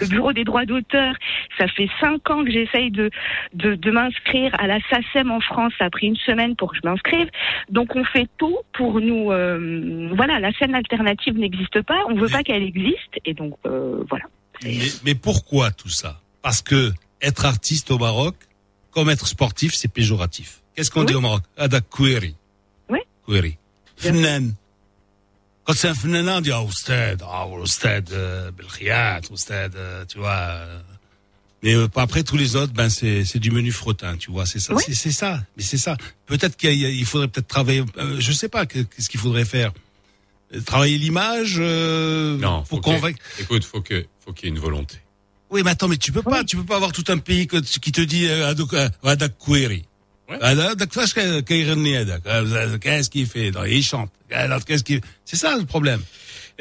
Le 0.02 0.08
bureau 0.08 0.34
des 0.34 0.44
droits 0.44 0.66
d'auteur, 0.66 1.16
ça 1.58 1.68
fait 1.68 1.90
cinq 2.00 2.30
ans 2.30 2.44
que 2.44 2.52
j'essaye 2.52 2.92
de 2.92 3.10
de, 3.54 3.76
de 3.76 3.92
m'inscrire 3.92 4.52
à 4.60 4.68
la 4.68 4.80
SACEM 4.90 5.32
en 5.32 5.40
France. 5.42 5.74
Ça 5.78 5.86
a 5.86 5.90
pris 5.90 6.08
une 6.08 6.16
semaine 6.18 6.56
pour 6.56 6.72
que 6.72 6.78
je 6.82 6.88
m'inscrive. 6.88 7.30
Donc 7.70 7.96
on 7.96 8.04
fait 8.04 8.28
tout 8.38 8.58
pour 8.74 9.00
nous. 9.02 9.32
euh, 9.32 10.10
voilà, 10.14 10.40
la 10.40 10.52
scène 10.54 10.76
alternative 10.76 11.38
n'existe 11.38 11.71
pas. 11.80 12.00
On 12.10 12.16
veut 12.16 12.28
pas 12.30 12.44
qu'elle 12.44 12.64
existe. 12.64 13.14
Et 13.26 13.34
donc 13.34 13.56
euh, 13.66 14.04
voilà. 14.10 14.26
Mais, 14.64 14.78
mais 15.06 15.16
pourquoi 15.16 15.72
tout 15.72 15.90
ça? 15.90 16.20
Parce 16.42 16.62
que 16.62 16.92
être 17.22 17.46
artiste 17.46 17.92
au 17.92 17.98
Maroc, 17.98 18.36
comme 18.92 19.10
être 19.10 19.28
sportif, 19.28 19.74
c'est 19.74 19.88
péjoratif. 19.88 20.62
Qu'est-ce 20.76 20.92
qu'on 20.92 21.04
dit 21.04 21.14
au 21.16 21.22
Maroc? 21.22 21.44
Ada 21.58 21.82
query. 21.82 22.36
Oui. 22.90 23.00
Query. 23.28 23.58
Fnan. 23.98 24.52
Quand 25.64 25.74
c'est 25.74 25.88
un 25.90 25.94
fnana, 25.94 26.38
on 26.38 26.42
dit 26.42 26.52
ah 26.52 26.64
oustad, 26.64 27.22
ah 27.26 27.48
oustad 27.48 28.10
euh, 28.12 28.50
Belkhiat, 28.52 29.22
oustad, 29.32 29.76
euh, 29.76 30.04
tu 30.06 30.18
vois. 30.18 30.58
Mais 31.64 31.76
après 31.96 32.24
tous 32.24 32.36
les 32.38 32.56
autres, 32.56 32.74
ben 32.74 32.90
c'est 32.90 33.24
c'est 33.26 33.38
du 33.38 33.52
menu 33.52 33.72
frottin, 33.72 34.18
tu 34.18 34.32
vois. 34.32 34.48
C'est 34.48 34.60
ça, 34.60 34.74
c'est 34.80 34.96
c'est 34.96 35.12
ça. 35.12 35.44
Mais 35.56 35.62
c'est 35.64 35.78
ça. 35.78 35.96
Peut-être 36.26 36.58
qu'il 36.58 37.06
faudrait 37.06 37.28
peut-être 37.28 37.48
travailler. 37.48 37.84
euh, 37.98 38.20
je 38.20 38.32
sais 38.32 38.50
pas 38.50 38.66
que- 38.66 38.80
qu'est-ce 38.80 39.10
qu'il 39.10 39.20
faudrait 39.20 39.46
faire. 39.46 39.72
Travailler 40.66 40.98
l'image 40.98 41.58
euh, 41.60 42.38
Non, 42.38 42.64
pour 42.68 42.82
convaincre. 42.82 43.20
Écoute, 43.40 43.64
faut 43.64 43.82
que 43.82 44.06
faut 44.24 44.34
qu'il 44.34 44.50
y 44.50 44.52
ait 44.52 44.56
une 44.56 44.62
volonté. 44.62 44.98
Oui, 45.50 45.62
mais 45.64 45.72
attends, 45.72 45.88
mais 45.90 45.98
tu 45.98 46.12
peux 46.12 46.22
pas, 46.22 46.44
tu 46.44 46.56
peux 46.56 46.64
pas 46.64 46.78
avoir 46.78 46.94
tout 46.94 47.04
un 47.10 47.18
pays 47.18 47.46
qui 47.48 47.92
te 47.92 48.02
dit 48.02 48.28
euh, 48.28 48.54
euh, 48.54 48.90
bah, 49.04 49.12
Adak 49.12 49.34
euh, 51.18 52.78
Qu'est-ce 52.80 53.10
qu'il 53.10 53.28
fait? 53.28 53.52
Il 53.68 53.84
chante. 53.84 54.12
C'est 55.26 55.36
ça 55.36 55.58
le 55.58 55.66
problème. 55.66 56.02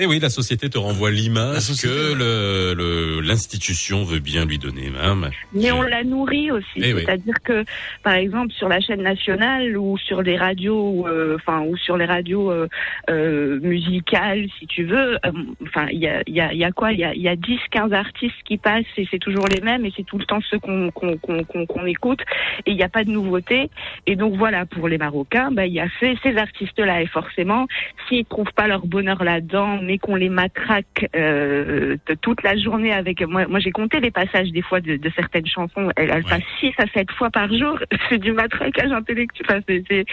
Et 0.01 0.07
oui, 0.07 0.18
la 0.18 0.30
société 0.30 0.70
te 0.70 0.78
renvoie 0.78 1.11
l'image 1.11 1.68
que 1.82 2.14
le- 2.14 2.72
le- 2.74 3.20
l'institution 3.20 4.03
veut 4.03 4.18
bien 4.18 4.46
lui 4.46 4.57
donner. 4.59 4.90
Hein, 4.98 5.20
Mais 5.53 5.70
on 5.72 5.82
la 5.82 6.03
nourrit 6.05 6.51
aussi. 6.51 6.66
Eh 6.76 6.94
oui. 6.94 7.03
C'est-à-dire 7.05 7.34
que, 7.44 7.64
par 8.03 8.14
exemple, 8.14 8.51
sur 8.55 8.68
la 8.70 8.80
chaîne 8.80 9.03
nationale 9.03 9.76
ou 9.76 9.98
sur 9.98 10.22
les 10.22 10.38
radios, 10.38 11.07
euh, 11.07 11.36
enfin, 11.36 11.61
ou 11.66 11.76
sur 11.76 11.98
les 11.98 12.07
radios 12.07 12.51
euh, 12.51 12.66
euh, 13.11 13.61
musicales, 13.61 14.46
si 14.59 14.66
tu 14.66 14.84
veux, 14.84 15.16
euh, 15.26 15.32
enfin, 15.64 15.86
il 15.92 15.98
y 15.98 16.09
a, 16.09 16.22
il 16.26 16.34
y, 16.34 16.40
a, 16.40 16.53
il 16.55 16.59
y 16.59 16.64
a 16.64 16.72
quoi? 16.72 16.92
Il 16.92 16.98
y 16.98 17.05
a, 17.05 17.14
y 17.14 17.28
a 17.28 17.36
10, 17.36 17.59
15 17.70 17.92
artistes 17.92 18.34
qui 18.46 18.57
passent 18.57 18.84
et 18.96 19.07
c'est 19.11 19.18
toujours 19.18 19.48
les 19.48 19.61
mêmes 19.61 19.84
et 19.84 19.92
c'est 19.94 20.05
tout 20.07 20.16
le 20.18 20.24
temps 20.24 20.40
ceux 20.51 20.59
qu'on 20.59 21.86
écoute 21.86 22.20
et 22.64 22.70
il 22.70 22.76
n'y 22.76 22.82
a 22.82 22.88
pas 22.88 23.05
de 23.05 23.11
nouveauté. 23.11 23.68
Et 24.07 24.16
donc 24.16 24.34
voilà, 24.36 24.64
pour 24.64 24.88
les 24.88 24.96
Marocains, 24.96 25.51
bah, 25.53 25.66
il 25.66 25.74
y 25.74 25.80
a 25.80 25.88
ces, 26.01 26.16
ces 26.22 26.36
artistes-là 26.38 27.03
et 27.03 27.07
forcément, 27.07 27.66
s'ils 28.09 28.24
trouvent 28.24 28.53
pas 28.57 28.66
leur 28.66 28.86
bonheur 28.86 29.22
là-dedans, 29.24 29.78
mais 29.91 29.99
qu'on 29.99 30.14
les 30.14 30.28
matraque 30.28 31.09
euh, 31.16 31.97
toute 32.22 32.45
la 32.45 32.57
journée 32.57 32.93
avec 32.93 33.26
moi, 33.26 33.49
moi 33.49 33.59
j'ai 33.59 33.72
compté 33.72 33.99
les 33.99 34.12
passages 34.12 34.53
des 34.53 34.62
fois 34.62 34.80
de, 34.80 34.95
de 34.95 35.11
certaines 35.16 35.49
chansons, 35.49 35.91
elles, 35.97 36.12
elles 36.14 36.22
passent 36.22 36.53
6 36.61 36.70
à 36.78 36.86
7 36.95 37.11
fois 37.11 37.28
par 37.28 37.53
jour, 37.53 37.76
c'est 38.09 38.18
du 38.18 38.30
matraquage 38.30 38.93
intellectuel. 38.93 39.47
Enfin, 39.51 40.05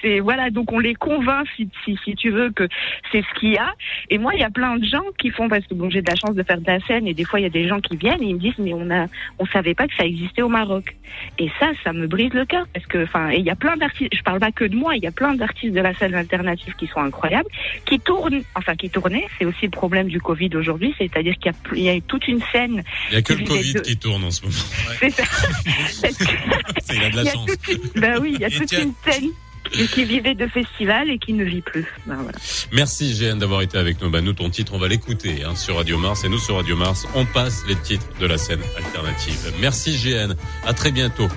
c'est, 0.00 0.20
voilà, 0.20 0.48
donc 0.48 0.72
on 0.72 0.78
les 0.78 0.94
convainc 0.94 1.46
si, 1.56 1.68
si, 1.84 1.98
si 2.02 2.14
tu 2.14 2.30
veux 2.30 2.50
que 2.52 2.66
c'est 3.12 3.20
ce 3.20 3.38
qu'il 3.38 3.52
y 3.52 3.58
a. 3.58 3.74
Et 4.08 4.16
moi, 4.16 4.32
il 4.32 4.40
y 4.40 4.44
a 4.44 4.48
plein 4.48 4.76
de 4.76 4.84
gens 4.86 5.04
qui 5.18 5.28
font 5.28 5.46
parce 5.50 5.66
que 5.66 5.74
bon, 5.74 5.90
j'ai 5.90 6.00
de 6.00 6.10
la 6.10 6.16
chance 6.16 6.34
de 6.34 6.42
faire 6.42 6.58
de 6.58 6.66
la 6.66 6.80
scène 6.80 7.06
et 7.06 7.12
des 7.12 7.24
fois 7.24 7.38
il 7.38 7.42
y 7.42 7.46
a 7.46 7.50
des 7.50 7.68
gens 7.68 7.80
qui 7.80 7.98
viennent 7.98 8.22
et 8.22 8.28
ils 8.28 8.34
me 8.34 8.40
disent 8.40 8.58
mais 8.58 8.72
on 8.72 8.90
a, 8.90 9.08
on 9.38 9.44
savait 9.44 9.74
pas 9.74 9.86
que 9.88 9.94
ça 9.94 10.06
existait 10.06 10.40
au 10.40 10.48
Maroc. 10.48 10.96
Et 11.38 11.50
ça, 11.60 11.66
ça 11.84 11.92
me 11.92 12.06
brise 12.06 12.32
le 12.32 12.46
cœur 12.46 12.66
parce 12.72 12.86
que 12.86 13.04
enfin, 13.04 13.30
il 13.32 13.44
y 13.44 13.50
a 13.50 13.56
plein 13.56 13.76
d'artistes. 13.76 14.14
Je 14.14 14.22
parle 14.22 14.40
pas 14.40 14.52
que 14.52 14.64
de 14.64 14.74
moi, 14.74 14.96
il 14.96 15.02
y 15.02 15.06
a 15.06 15.12
plein 15.12 15.34
d'artistes 15.34 15.74
de 15.74 15.80
la 15.80 15.92
scène 15.92 16.14
alternative 16.14 16.74
qui 16.76 16.86
sont 16.86 17.00
incroyables, 17.00 17.50
qui 17.84 18.00
tournent, 18.00 18.42
enfin 18.54 18.74
qui 18.74 18.88
C'est 19.38 19.44
aussi 19.44 19.64
le 19.64 19.70
problème 19.70 20.08
du 20.08 20.20
Covid 20.20 20.50
aujourd'hui, 20.56 20.94
c'est-à-dire 20.98 21.34
qu'il 21.38 21.52
y 21.82 21.88
a, 21.88 21.94
y 21.94 22.02
toute 22.02 22.26
une 22.28 22.40
scène. 22.52 22.82
Il 23.10 23.14
y 23.14 23.16
a 23.18 23.22
que 23.22 23.32
le 23.32 23.44
Covid 23.44 23.74
de- 23.74 23.80
qui 23.80 23.96
tourne 23.96 24.24
en 24.24 24.30
ce 24.30 24.42
moment. 24.42 24.54
C'est 25.00 25.10
ça. 25.10 25.24
Ça, 26.82 26.94
il 26.94 27.02
a 27.02 27.10
de 27.10 27.16
la 27.16 27.22
Il 27.22 27.26
y 27.26 27.28
a 27.28 27.32
chance. 27.32 27.46
toute 27.46 27.68
une- 27.94 28.00
ben 28.00 28.18
oui, 28.20 28.32
il 28.34 28.40
y 28.40 28.44
a 28.44 28.48
Et 28.48 28.50
toute 28.50 28.66
tiens- 28.66 28.82
une 28.82 28.94
scène 29.12 29.30
qui 29.92 30.04
vivait 30.04 30.34
de 30.34 30.46
festivals 30.46 31.10
et 31.10 31.18
qui 31.18 31.34
ne 31.34 31.44
vit 31.44 31.60
plus. 31.60 31.84
Ben 32.06 32.16
voilà. 32.16 32.38
Merci 32.72 33.12
GN 33.14 33.36
d'avoir 33.38 33.60
été 33.62 33.76
avec 33.76 34.00
nous. 34.00 34.08
Bah, 34.10 34.20
nous, 34.22 34.32
ton 34.32 34.48
titre, 34.48 34.72
on 34.74 34.78
va 34.78 34.88
l'écouter 34.88 35.42
hein, 35.44 35.54
sur 35.56 35.76
Radio 35.76 35.98
Mars. 35.98 36.24
Et 36.24 36.28
nous, 36.30 36.38
sur 36.38 36.56
Radio 36.56 36.74
Mars, 36.76 37.06
on 37.14 37.26
passe 37.26 37.64
les 37.68 37.76
titres 37.76 38.06
de 38.18 38.26
la 38.26 38.38
scène 38.38 38.60
alternative. 38.76 39.52
Merci 39.60 39.92
GN. 39.98 40.34
À 40.66 40.72
très 40.72 40.90
bientôt. 40.90 41.28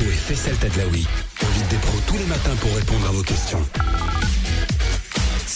Bakou 0.00 0.10
et 0.10 0.14
Faisal 0.14 0.56
Tadlaoui 0.56 1.06
invitent 1.42 1.68
des 1.68 1.76
pros 1.76 1.98
tous 2.06 2.16
les 2.16 2.24
matins 2.24 2.56
pour 2.60 2.74
répondre 2.74 3.06
à 3.06 3.12
vos 3.12 3.22
questions. 3.22 3.60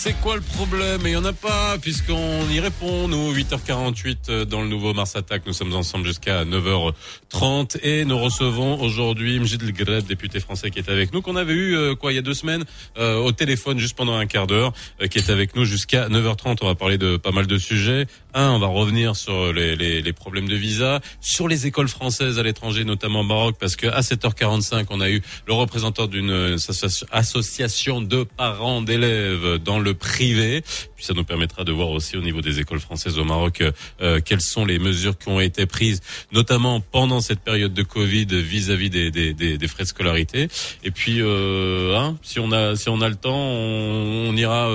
C'est 0.04 0.20
quoi 0.20 0.34
le 0.34 0.42
problème? 0.42 1.00
Il 1.04 1.12
n'y 1.12 1.16
en 1.16 1.24
a 1.24 1.32
pas, 1.32 1.78
puisqu'on 1.80 2.46
y 2.50 2.60
répond, 2.60 3.08
nous, 3.08 3.32
8h48 3.32 4.16
euh, 4.28 4.44
dans 4.44 4.60
le 4.60 4.68
nouveau 4.68 4.92
Mars 4.92 5.16
Attack. 5.16 5.46
Nous 5.46 5.54
sommes 5.54 5.72
ensemble 5.72 6.04
jusqu'à 6.04 6.44
9h30 6.44 7.78
et 7.82 8.04
nous 8.04 8.18
recevons 8.18 8.82
aujourd'hui 8.82 9.40
Mjid 9.40 9.62
El 9.62 10.02
député 10.02 10.40
français 10.40 10.70
qui 10.70 10.78
est 10.78 10.90
avec 10.90 11.14
nous, 11.14 11.22
qu'on 11.22 11.36
avait 11.36 11.54
eu, 11.54 11.74
euh, 11.74 11.94
quoi, 11.94 12.12
il 12.12 12.16
y 12.16 12.18
a 12.18 12.22
deux 12.22 12.34
semaines, 12.34 12.66
euh, 12.98 13.16
au 13.16 13.32
téléphone 13.32 13.78
juste 13.78 13.96
pendant 13.96 14.14
un 14.14 14.26
quart 14.26 14.46
d'heure, 14.46 14.74
euh, 15.00 15.06
qui 15.06 15.16
est 15.16 15.30
avec 15.30 15.56
nous 15.56 15.64
jusqu'à 15.64 16.10
9h30. 16.10 16.58
On 16.60 16.66
va 16.66 16.74
parler 16.74 16.98
de 16.98 17.16
pas 17.16 17.30
mal 17.30 17.46
de 17.46 17.56
sujets. 17.56 18.06
Un, 18.34 18.50
on 18.50 18.58
va 18.58 18.66
revenir 18.66 19.16
sur 19.16 19.54
les, 19.54 19.74
les, 19.74 20.02
les 20.02 20.12
problèmes 20.12 20.48
de 20.48 20.56
visa, 20.56 21.00
sur 21.22 21.48
les 21.48 21.66
écoles 21.66 21.88
françaises 21.88 22.38
à 22.38 22.42
l'étranger, 22.42 22.84
notamment 22.84 23.20
au 23.20 23.24
Maroc, 23.24 23.56
parce 23.58 23.74
que 23.74 23.86
à 23.86 24.00
7h45, 24.00 24.84
on 24.90 25.00
a 25.00 25.08
eu 25.08 25.22
le 25.46 25.54
représentant 25.54 26.08
d'une 26.08 26.30
euh, 26.30 26.56
associ- 26.56 27.06
association 27.10 28.02
de 28.02 28.24
parents 28.24 28.82
d'élèves 28.82 29.56
dans 29.64 29.78
le 29.78 29.93
privé. 29.94 30.62
Puis 30.96 31.04
ça 31.04 31.14
nous 31.14 31.24
permettra 31.24 31.64
de 31.64 31.72
voir 31.72 31.90
aussi 31.90 32.16
au 32.16 32.20
niveau 32.20 32.40
des 32.40 32.60
écoles 32.60 32.80
françaises 32.80 33.18
au 33.18 33.24
Maroc 33.24 33.60
euh, 33.60 33.72
euh, 34.00 34.20
quelles 34.24 34.40
sont 34.40 34.64
les 34.64 34.78
mesures 34.78 35.16
qui 35.18 35.28
ont 35.28 35.40
été 35.40 35.66
prises, 35.66 36.00
notamment 36.32 36.80
pendant 36.80 37.20
cette 37.20 37.40
période 37.40 37.72
de 37.74 37.82
Covid 37.82 38.26
vis-à-vis 38.26 38.90
des, 38.90 39.10
des, 39.10 39.32
des, 39.34 39.68
frais 39.68 39.84
de 39.84 39.88
scolarité. 39.88 40.48
Et 40.82 40.90
puis, 40.90 41.20
euh, 41.20 41.96
hein, 41.96 42.16
si 42.22 42.38
on 42.38 42.52
a 42.52 42.76
si 42.76 42.88
on 42.88 43.00
a 43.00 43.08
le 43.08 43.16
temps, 43.16 43.34
on, 43.36 44.34
ira 44.36 44.68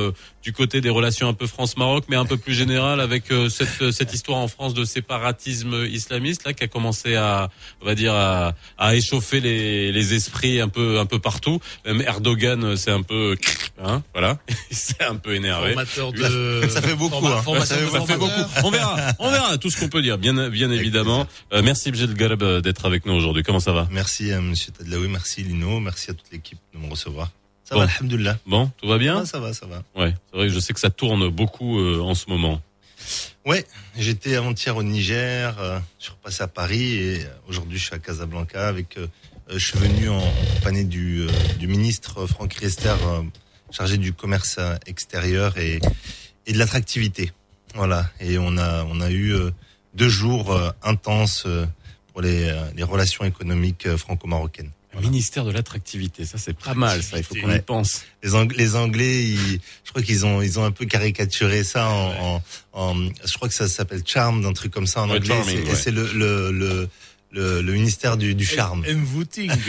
du 0.43 0.53
côté 0.53 0.79
des 0.81 0.89
relations 0.89 1.27
un 1.27 1.33
peu 1.33 1.47
France-Maroc, 1.47 2.05
mais 2.09 2.15
un 2.15 2.25
peu 2.25 2.37
plus 2.37 2.53
général 2.53 3.01
avec 3.01 3.31
euh, 3.31 3.49
cette 3.49 3.91
cette 3.91 4.13
histoire 4.13 4.37
en 4.39 4.47
France 4.47 4.73
de 4.73 4.85
séparatisme 4.85 5.85
islamiste 5.91 6.45
là 6.45 6.53
qui 6.53 6.63
a 6.63 6.67
commencé 6.67 7.15
à 7.15 7.49
on 7.81 7.85
va 7.85 7.95
dire 7.95 8.13
à, 8.13 8.53
à 8.77 8.95
échauffer 8.95 9.39
les, 9.41 9.91
les 9.91 10.13
esprits 10.13 10.61
un 10.61 10.69
peu 10.69 10.99
un 10.99 11.05
peu 11.05 11.19
partout. 11.19 11.59
Même 11.85 12.01
Erdogan, 12.01 12.63
euh, 12.63 12.75
c'est 12.75 12.91
un 12.91 13.01
peu 13.01 13.35
hein, 13.83 14.01
voilà, 14.13 14.37
il 14.71 14.77
s'est 14.77 15.03
un 15.03 15.15
peu 15.15 15.35
énervé. 15.35 15.73
Formateur 15.73 16.13
de- 16.13 16.67
Ça 16.69 16.81
fait 16.81 16.95
beaucoup. 16.95 17.27
Hein. 17.27 17.41
Ça 17.65 17.75
de 17.75 17.85
fait 18.05 18.17
beaucoup. 18.17 18.31
On 18.63 18.71
verra, 18.71 18.95
on 19.19 19.29
verra 19.31 19.57
tout 19.57 19.69
ce 19.69 19.77
qu'on 19.79 19.89
peut 19.89 20.01
dire, 20.01 20.17
bien 20.17 20.49
bien 20.49 20.71
évidemment. 20.71 21.27
Euh, 21.53 21.61
merci 21.63 21.91
Bjel 21.91 22.13
Gareb 22.13 22.43
euh, 22.43 22.61
d'être 22.61 22.85
avec 22.85 23.05
nous 23.05 23.13
aujourd'hui. 23.13 23.43
Comment 23.43 23.59
ça 23.59 23.71
va? 23.73 23.87
Merci 23.91 24.31
à 24.31 24.39
Monsieur 24.41 24.71
Tadlaoui, 24.71 25.07
merci 25.09 25.43
Lino, 25.43 25.79
merci 25.79 26.11
à 26.11 26.13
toute 26.13 26.31
l'équipe 26.31 26.59
de 26.73 26.79
me 26.79 26.89
recevoir. 26.89 27.29
Ça 27.69 27.75
Bon. 27.75 27.81
va, 27.81 27.87
alhamdoulilah. 27.97 28.37
Bon, 28.47 28.71
tout 28.77 28.87
va 28.87 28.97
bien 28.97 29.25
Ça 29.25 29.39
va, 29.39 29.53
ça 29.53 29.67
va. 29.67 29.83
Ouais, 29.95 30.13
c'est 30.31 30.37
vrai 30.37 30.47
que 30.47 30.53
je 30.53 30.59
sais 30.59 30.73
que 30.73 30.79
ça 30.79 30.89
tourne 30.89 31.29
beaucoup 31.29 31.79
euh, 31.79 31.99
en 32.01 32.15
ce 32.15 32.27
moment. 32.27 32.59
Ouais, 33.45 33.65
j'étais 33.97 34.35
avant-hier 34.35 34.75
au 34.75 34.81
Niger, 34.83 35.55
euh, 35.59 35.79
je 35.99 36.05
suis 36.05 36.13
repassé 36.13 36.41
à 36.43 36.47
Paris 36.47 36.93
et 36.95 37.23
euh, 37.23 37.27
aujourd'hui 37.47 37.77
je 37.77 37.85
suis 37.85 37.95
à 37.95 37.99
Casablanca 37.99 38.67
avec. 38.67 38.97
euh, 38.97 39.07
euh, 39.51 39.57
je 39.59 39.65
suis 39.65 39.77
venu 39.79 40.09
en, 40.09 40.17
en 40.17 40.33
compagnie 40.55 40.83
du, 40.85 41.21
euh, 41.21 41.27
du 41.59 41.67
ministre 41.67 42.25
Franck 42.25 42.53
Riester, 42.55 42.93
chargé 43.71 43.97
du 43.97 44.13
commerce 44.13 44.59
extérieur 44.87 45.57
et, 45.59 45.79
et 46.47 46.53
de 46.53 46.57
l'attractivité. 46.57 47.31
Voilà, 47.75 48.09
et 48.19 48.37
on 48.39 48.57
a 48.57 48.83
on 48.85 48.99
a 48.99 49.11
eu 49.11 49.33
deux 49.93 50.09
jours 50.09 50.59
intenses 50.83 51.45
pour 52.11 52.21
les, 52.21 52.51
les 52.75 52.83
relations 52.83 53.25
économiques 53.25 53.85
euh, 53.85 53.95
Ministère 55.01 55.45
de 55.45 55.51
l'attractivité, 55.51 56.25
ça 56.25 56.37
c'est 56.37 56.57
pas 56.57 56.73
mal, 56.73 57.03
ça. 57.03 57.17
Il 57.17 57.23
faut 57.23 57.35
qu'on 57.35 57.53
y 57.53 57.59
pense. 57.61 58.01
Les, 58.23 58.33
Ang- 58.33 58.51
les 58.57 58.75
Anglais, 58.75 59.23
ils- 59.23 59.59
je 59.85 59.89
crois 59.91 60.01
qu'ils 60.01 60.25
ont, 60.25 60.41
ils 60.41 60.59
ont 60.59 60.65
un 60.65 60.71
peu 60.71 60.85
caricaturé 60.85 61.63
ça 61.63 61.87
en, 61.89 62.41
en, 62.73 62.91
en- 62.95 63.09
je 63.23 63.33
crois 63.35 63.47
que 63.47 63.53
ça 63.53 63.67
s'appelle 63.69 64.01
charm, 64.05 64.43
un 64.45 64.53
truc 64.53 64.71
comme 64.73 64.87
ça 64.87 65.01
en 65.03 65.09
anglais. 65.09 65.27
charming, 65.27 65.57
c'est, 65.57 65.61
et 65.63 65.69
ouais. 65.69 65.75
c'est 65.75 65.91
le, 65.91 66.11
le, 66.13 66.51
le, 66.51 66.89
le, 67.31 67.61
le 67.61 67.73
ministère 67.73 68.17
du, 68.17 68.33
du 68.35 68.45
charme. 68.45 68.83
Envoûting. 68.89 69.51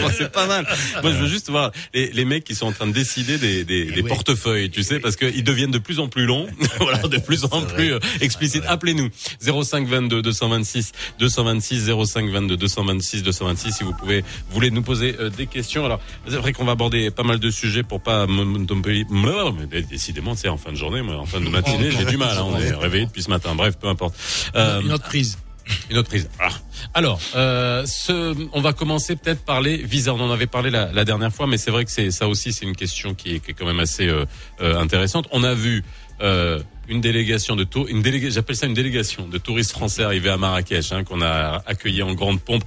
Bon, 0.00 0.10
c'est 0.16 0.30
pas 0.30 0.46
mal. 0.46 0.66
Moi, 1.02 1.12
je 1.12 1.16
veux 1.18 1.26
juste 1.26 1.50
voir 1.50 1.72
les, 1.94 2.10
les 2.12 2.24
mecs 2.24 2.44
qui 2.44 2.54
sont 2.54 2.66
en 2.66 2.72
train 2.72 2.86
de 2.86 2.92
décider 2.92 3.38
des, 3.38 3.64
des, 3.64 3.86
des 3.90 4.02
portefeuilles, 4.02 4.70
tu 4.70 4.82
sais, 4.82 5.00
parce 5.00 5.16
qu'ils 5.16 5.44
deviennent 5.44 5.70
de 5.70 5.78
plus 5.78 5.98
en 6.00 6.08
plus 6.08 6.26
longs, 6.26 6.46
voilà, 6.78 6.98
de 6.98 7.18
plus 7.18 7.44
en 7.44 7.62
plus 7.62 7.94
euh, 7.94 7.98
explicites. 8.20 8.64
Appelez-nous 8.66 9.08
05 9.40 9.86
22 9.88 10.22
226 10.22 10.92
226 11.18 11.90
05 12.06 12.30
22 12.30 12.56
226 12.56 13.22
226 13.22 13.72
si 13.72 13.84
vous 13.84 13.92
pouvez 13.92 14.24
voulez 14.50 14.70
nous 14.70 14.82
poser 14.82 15.16
euh, 15.18 15.30
des 15.30 15.46
questions. 15.46 15.84
Alors, 15.84 16.00
c'est 16.28 16.36
vrai 16.36 16.52
qu'on 16.52 16.64
va 16.64 16.72
aborder 16.72 17.10
pas 17.10 17.22
mal 17.24 17.38
de 17.38 17.50
sujets 17.50 17.82
pour 17.82 18.00
pas 18.00 18.24
m- 18.24 18.38
m- 18.40 18.66
m- 18.70 19.66
mais 19.70 19.82
décidément, 19.82 20.34
c'est 20.34 20.48
en 20.48 20.56
fin 20.58 20.72
de 20.72 20.76
journée, 20.76 21.02
moi, 21.02 21.16
en 21.16 21.26
fin 21.26 21.40
de 21.40 21.48
matinée, 21.48 21.90
j'ai 21.90 22.04
du 22.04 22.16
mal. 22.16 22.36
hein, 22.38 22.44
on 22.46 22.58
est 22.58 22.72
réveillé 22.74 23.06
depuis 23.06 23.22
ce 23.22 23.30
matin. 23.30 23.54
Bref, 23.54 23.74
peu 23.80 23.88
importe. 23.88 24.14
Euh, 24.54 24.80
Une 24.80 24.92
autre 24.92 25.04
prise. 25.04 25.38
une 25.90 25.98
autre 25.98 26.08
prise. 26.08 26.28
Ah. 26.38 26.48
Alors, 26.94 27.20
euh, 27.34 27.84
ce, 27.86 28.34
on 28.52 28.60
va 28.60 28.72
commencer 28.72 29.16
peut-être 29.16 29.44
par 29.44 29.60
les 29.60 29.76
visas. 29.76 30.12
On 30.12 30.20
en 30.20 30.30
avait 30.30 30.46
parlé 30.46 30.70
la, 30.70 30.92
la 30.92 31.04
dernière 31.04 31.32
fois, 31.32 31.46
mais 31.46 31.58
c'est 31.58 31.70
vrai 31.70 31.84
que 31.84 31.90
c'est 31.90 32.10
ça 32.10 32.28
aussi, 32.28 32.52
c'est 32.52 32.64
une 32.64 32.76
question 32.76 33.14
qui 33.14 33.36
est, 33.36 33.40
qui 33.40 33.50
est 33.50 33.54
quand 33.54 33.66
même 33.66 33.80
assez 33.80 34.06
euh, 34.06 34.24
euh, 34.60 34.78
intéressante. 34.78 35.26
On 35.32 35.44
a 35.44 35.54
vu 35.54 35.82
euh, 36.20 36.60
une 36.88 37.00
délégation 37.00 37.56
de 37.56 37.64
tour, 37.64 37.86
une 37.88 38.02
délégation, 38.02 38.34
j'appelle 38.34 38.56
ça 38.56 38.66
une 38.66 38.74
délégation 38.74 39.26
de 39.26 39.38
touristes 39.38 39.72
français 39.72 40.02
arrivés 40.02 40.30
à 40.30 40.36
Marrakech, 40.36 40.92
hein, 40.92 41.04
qu'on 41.04 41.20
a 41.20 41.62
accueilli 41.66 42.02
en 42.02 42.14
grande 42.14 42.40
pompe. 42.40 42.64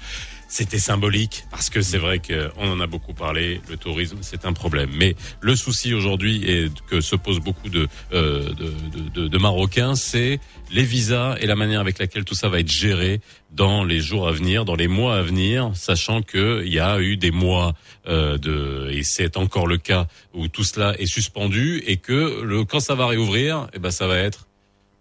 C'était 0.51 0.79
symbolique 0.79 1.45
parce 1.51 1.69
que 1.69 1.81
c'est 1.83 1.99
vrai 1.99 2.19
qu'on 2.19 2.71
en 2.71 2.79
a 2.79 2.87
beaucoup 2.87 3.13
parlé. 3.13 3.61
Le 3.69 3.77
tourisme, 3.77 4.17
c'est 4.21 4.45
un 4.45 4.53
problème. 4.53 4.89
Mais 4.95 5.15
le 5.41 5.55
souci 5.55 5.93
aujourd'hui 5.93 6.43
et 6.49 6.69
que 6.87 7.01
se 7.01 7.15
posent 7.15 7.39
beaucoup 7.39 7.69
de, 7.69 7.87
euh, 8.13 8.51
de, 8.55 8.73
de, 9.13 9.27
de- 9.27 9.37
Marocains, 9.37 9.93
c'est 9.93 10.39
les 10.71 10.81
visas 10.83 11.35
et 11.39 11.45
la 11.45 11.55
manière 11.55 11.79
avec 11.79 11.99
laquelle 11.99 12.25
tout 12.25 12.33
ça 12.33 12.49
va 12.49 12.59
être 12.59 12.71
géré 12.71 13.21
dans 13.51 13.83
les 13.83 13.99
jours 14.01 14.27
à 14.27 14.31
venir, 14.31 14.65
dans 14.65 14.75
les 14.75 14.87
mois 14.87 15.17
à 15.17 15.21
venir, 15.21 15.69
sachant 15.75 16.23
qu'il 16.23 16.67
y 16.67 16.79
a 16.79 16.99
eu 16.99 17.15
des 17.15 17.31
mois 17.31 17.73
euh, 18.07 18.39
de 18.39 18.89
et 18.91 19.03
c'est 19.03 19.37
encore 19.37 19.67
le 19.67 19.77
cas 19.77 20.07
où 20.33 20.47
tout 20.47 20.63
cela 20.63 20.99
est 20.99 21.05
suspendu 21.05 21.83
et 21.85 21.97
que 21.97 22.41
le 22.41 22.65
quand 22.65 22.79
ça 22.79 22.95
va 22.95 23.05
réouvrir, 23.05 23.67
eh 23.73 23.79
ben 23.79 23.91
ça 23.91 24.07
va 24.07 24.17
être 24.17 24.47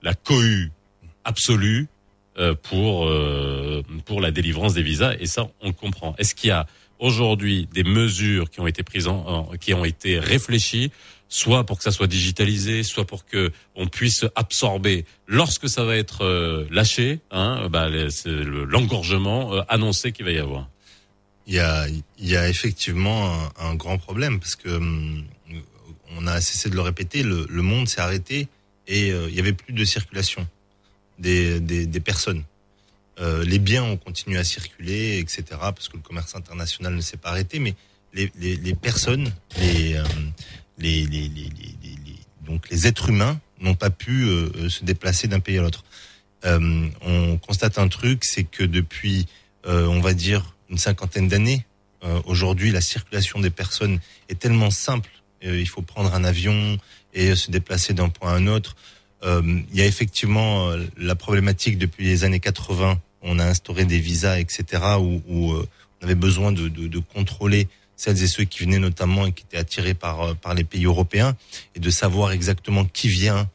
la 0.02 0.12
cohue 0.12 0.70
absolue 1.24 1.88
euh, 2.38 2.54
pour 2.54 3.06
euh, 3.06 3.82
la 4.20 4.30
délivrance 4.30 4.74
des 4.74 4.82
visas 4.82 5.14
et 5.18 5.26
ça 5.26 5.48
on 5.60 5.68
le 5.68 5.72
comprend. 5.72 6.14
Est-ce 6.18 6.34
qu'il 6.34 6.48
y 6.48 6.52
a 6.52 6.66
aujourd'hui 6.98 7.68
des 7.72 7.84
mesures 7.84 8.50
qui 8.50 8.60
ont 8.60 8.66
été 8.66 8.82
prises 8.82 9.08
qui 9.60 9.74
ont 9.74 9.84
été 9.84 10.18
réfléchies 10.18 10.90
soit 11.28 11.64
pour 11.64 11.76
que 11.76 11.84
ça 11.84 11.90
soit 11.90 12.06
digitalisé, 12.06 12.82
soit 12.82 13.06
pour 13.06 13.26
que 13.26 13.52
on 13.74 13.86
puisse 13.86 14.24
absorber 14.34 15.04
lorsque 15.26 15.68
ça 15.68 15.84
va 15.84 15.96
être 15.96 16.24
euh, 16.24 16.66
lâché, 16.70 17.20
hein, 17.30 17.68
bah, 17.68 17.88
l'engorgement 17.90 19.52
euh, 19.52 19.60
annoncé 19.68 20.12
qu'il 20.12 20.24
va 20.24 20.32
y 20.32 20.38
avoir? 20.38 20.68
Il 21.46 21.54
y 21.54 22.36
a, 22.36 22.48
effectivement 22.48 23.38
un, 23.58 23.74
grand 23.74 23.96
problème 23.96 24.38
parce 24.38 24.54
que 24.56 24.68
hum, 24.68 25.24
on 26.16 26.26
a 26.26 26.40
cessé 26.40 26.68
de 26.68 26.74
le 26.74 26.82
répéter, 26.82 27.22
le, 27.22 27.46
monde 27.62 27.88
s'est 27.88 28.00
arrêté 28.00 28.48
et 28.86 29.12
euh, 29.12 29.28
il 29.30 29.34
y 29.34 29.40
avait 29.40 29.54
plus 29.54 29.72
de 29.72 29.84
circulation 29.84 30.46
des 31.18 32.00
personnes. 32.04 32.44
Euh, 33.20 33.44
les 33.44 33.58
biens 33.58 33.84
ont 33.84 33.96
continué 33.96 34.38
à 34.38 34.44
circuler, 34.44 35.18
etc. 35.18 35.44
Parce 35.50 35.88
que 35.88 35.96
le 35.96 36.02
commerce 36.02 36.34
international 36.36 36.94
ne 36.94 37.00
s'est 37.00 37.16
pas 37.16 37.30
arrêté, 37.30 37.58
mais 37.58 37.74
les, 38.12 38.30
les, 38.38 38.56
les 38.56 38.74
personnes, 38.74 39.32
les, 39.58 39.94
euh, 39.94 40.04
les, 40.78 41.04
les, 41.06 41.30
donc 42.48 42.68
les 42.70 42.86
êtres 42.86 43.10
humains 43.10 43.40
n'ont 43.60 43.74
pas 43.74 43.90
pu 43.90 44.24
euh, 44.24 44.50
euh, 44.56 44.68
se 44.68 44.84
déplacer 44.84 45.28
d'un 45.28 45.40
pays 45.40 45.58
à 45.58 45.62
l'autre. 45.62 45.84
Euh, 46.44 46.88
on 47.02 47.36
constate 47.38 47.78
un 47.78 47.88
truc, 47.88 48.24
c'est 48.24 48.44
que 48.44 48.64
depuis, 48.64 49.26
euh, 49.66 49.86
on 49.86 50.00
va 50.00 50.14
dire, 50.14 50.54
une 50.70 50.78
cinquantaine 50.78 51.28
d'années, 51.28 51.64
aujourd'hui, 52.26 52.70
la 52.70 52.80
circulation 52.80 53.40
des 53.40 53.50
personnes 53.50 53.98
est 54.28 54.38
tellement 54.38 54.70
simple. 54.70 55.10
Il 55.42 55.68
faut 55.68 55.82
prendre 55.82 56.14
un 56.14 56.22
avion 56.22 56.78
et 57.12 57.34
se 57.34 57.50
déplacer 57.50 57.92
d'un 57.92 58.08
point 58.08 58.32
à 58.32 58.36
un 58.36 58.46
autre. 58.46 58.76
Il 59.24 59.64
y 59.72 59.80
a 59.80 59.86
effectivement 59.86 60.70
la 60.96 61.16
problématique 61.16 61.76
depuis 61.76 62.04
les 62.04 62.22
années 62.22 62.38
80. 62.38 63.00
On 63.22 63.38
a 63.38 63.44
instauré 63.44 63.84
des 63.84 63.98
visas, 63.98 64.38
etc., 64.38 64.82
où, 64.98 65.22
où, 65.28 65.52
euh, 65.52 65.68
on 66.00 66.04
avait 66.04 66.14
besoin 66.14 66.52
de, 66.52 66.68
de, 66.68 66.86
de 66.86 66.98
contrôler 66.98 67.68
celles 67.96 68.22
et 68.22 68.28
ceux 68.28 68.44
qui 68.44 68.60
venaient 68.60 68.78
notamment 68.78 69.26
et 69.26 69.32
qui 69.32 69.44
étaient 69.44 69.56
attirés 69.56 69.94
par, 69.94 70.20
euh, 70.22 70.34
par 70.34 70.54
les 70.54 70.64
pays 70.64 70.84
européens 70.84 71.36
et 71.74 71.80
de 71.80 71.90
savoir 71.90 72.32
exactement 72.32 72.84
qui 72.84 73.08
vient, 73.08 73.48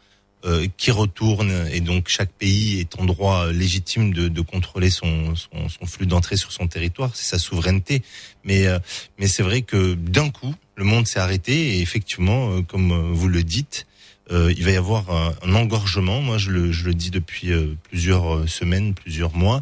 euh, 0.45 0.67
qui 0.75 0.91
retourne 0.91 1.69
et 1.71 1.79
donc 1.79 2.09
chaque 2.09 2.31
pays 2.33 2.81
est 2.81 2.99
en 2.99 3.05
droit 3.05 3.45
euh, 3.45 3.53
légitime 3.53 4.13
de, 4.13 4.27
de 4.27 4.41
contrôler 4.41 4.89
son, 4.89 5.33
son, 5.37 5.69
son 5.69 5.85
flux 5.85 6.05
d'entrée 6.05 6.35
sur 6.35 6.51
son 6.51 6.67
territoire, 6.67 7.15
c'est 7.15 7.23
sa 7.23 7.39
souveraineté. 7.39 8.03
Mais, 8.43 8.67
euh, 8.67 8.77
mais 9.17 9.27
c'est 9.27 9.41
vrai 9.41 9.61
que 9.61 9.93
d'un 9.93 10.29
coup, 10.29 10.53
le 10.75 10.83
monde 10.83 11.07
s'est 11.07 11.21
arrêté 11.21 11.77
et 11.77 11.81
effectivement, 11.81 12.61
comme 12.63 13.13
vous 13.13 13.29
le 13.29 13.41
dites, 13.43 13.87
euh, 14.33 14.51
il 14.57 14.63
va 14.65 14.71
y 14.71 14.77
avoir 14.77 15.09
un, 15.09 15.53
engorgement. 15.53 16.21
Moi, 16.21 16.37
je 16.37 16.49
le, 16.49 16.93
dis 16.93 17.11
depuis 17.11 17.51
euh, 17.51 17.75
plusieurs 17.83 18.35
euh, 18.35 18.47
semaines, 18.47 18.93
plusieurs 18.93 19.35
mois, 19.35 19.61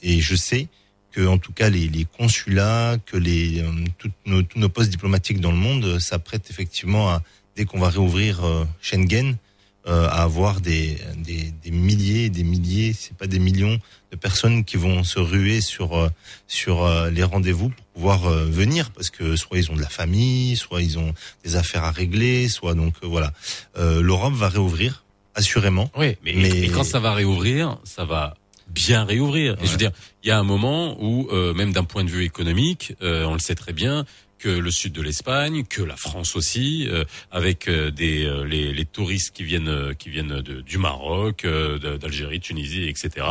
et 0.00 0.20
je 0.20 0.36
sais 0.36 0.68
que, 1.10 1.26
en 1.26 1.38
tout 1.38 1.52
cas, 1.52 1.70
les, 1.70 2.06
consulats, 2.16 2.98
que 3.04 3.16
les 3.16 3.64
tous 3.98 4.12
nos 4.24 4.68
postes 4.68 4.90
diplomatiques 4.90 5.40
dans 5.40 5.50
le 5.50 5.56
monde 5.56 5.98
s'apprêtent 5.98 6.50
effectivement 6.50 7.08
à 7.08 7.22
dès 7.56 7.64
qu'on 7.64 7.80
va 7.80 7.88
réouvrir 7.88 8.42
Schengen, 8.80 9.36
euh, 9.86 10.06
à 10.08 10.22
avoir 10.22 10.60
des, 10.60 10.98
des, 11.16 11.52
des 11.62 11.70
milliers, 11.70 12.28
des 12.28 12.42
milliers, 12.42 12.92
c'est 12.92 13.16
pas 13.16 13.26
des 13.26 13.38
millions 13.38 13.78
de 14.10 14.16
personnes 14.16 14.64
qui 14.64 14.76
vont 14.76 15.04
se 15.04 15.18
ruer 15.18 15.60
sur 15.60 15.96
euh, 15.96 16.08
sur 16.46 16.84
euh, 16.84 17.10
les 17.10 17.22
rendez-vous 17.22 17.70
pour 17.70 17.84
pouvoir 17.94 18.26
euh, 18.26 18.44
venir 18.46 18.90
parce 18.90 19.10
que 19.10 19.36
soit 19.36 19.58
ils 19.58 19.70
ont 19.70 19.76
de 19.76 19.82
la 19.82 19.88
famille, 19.88 20.56
soit 20.56 20.82
ils 20.82 20.98
ont 20.98 21.12
des 21.44 21.56
affaires 21.56 21.84
à 21.84 21.90
régler, 21.90 22.48
soit 22.48 22.74
donc 22.74 22.94
euh, 23.02 23.06
voilà. 23.06 23.32
L'Europe 23.76 24.34
va 24.34 24.48
réouvrir 24.48 25.04
assurément. 25.34 25.90
Oui, 25.96 26.16
mais, 26.24 26.32
et 26.32 26.68
quand 26.68 26.84
ça 26.84 26.98
va 26.98 27.12
réouvrir, 27.14 27.78
ça 27.84 28.04
va 28.04 28.36
bien 28.68 29.04
réouvrir. 29.04 29.56
Et 29.62 29.66
je 29.66 29.70
veux 29.70 29.76
dire, 29.76 29.92
il 30.24 30.28
y 30.28 30.30
a 30.30 30.38
un 30.38 30.42
moment 30.42 30.96
où, 31.00 31.28
euh, 31.30 31.54
même 31.54 31.72
d'un 31.72 31.84
point 31.84 32.04
de 32.04 32.10
vue 32.10 32.24
économique, 32.24 32.94
euh, 33.02 33.24
on 33.24 33.34
le 33.34 33.38
sait 33.38 33.54
très 33.54 33.72
bien, 33.72 34.04
que 34.46 34.50
le 34.60 34.70
sud 34.70 34.92
de 34.92 35.02
l'Espagne, 35.02 35.64
que 35.64 35.82
la 35.82 35.96
France 35.96 36.36
aussi, 36.36 36.86
euh, 36.88 37.02
avec 37.32 37.66
euh, 37.66 37.90
des 37.90 38.24
euh, 38.24 38.44
les, 38.44 38.72
les 38.72 38.84
touristes 38.84 39.34
qui 39.34 39.42
viennent 39.42 39.92
qui 39.98 40.08
viennent 40.08 40.40
de- 40.40 40.60
du 40.60 40.78
Maroc, 40.78 41.44
euh, 41.44 41.80
de- 41.80 41.96
d'Algérie, 41.96 42.38
Tunisie, 42.38 42.84
etc. 42.88 43.26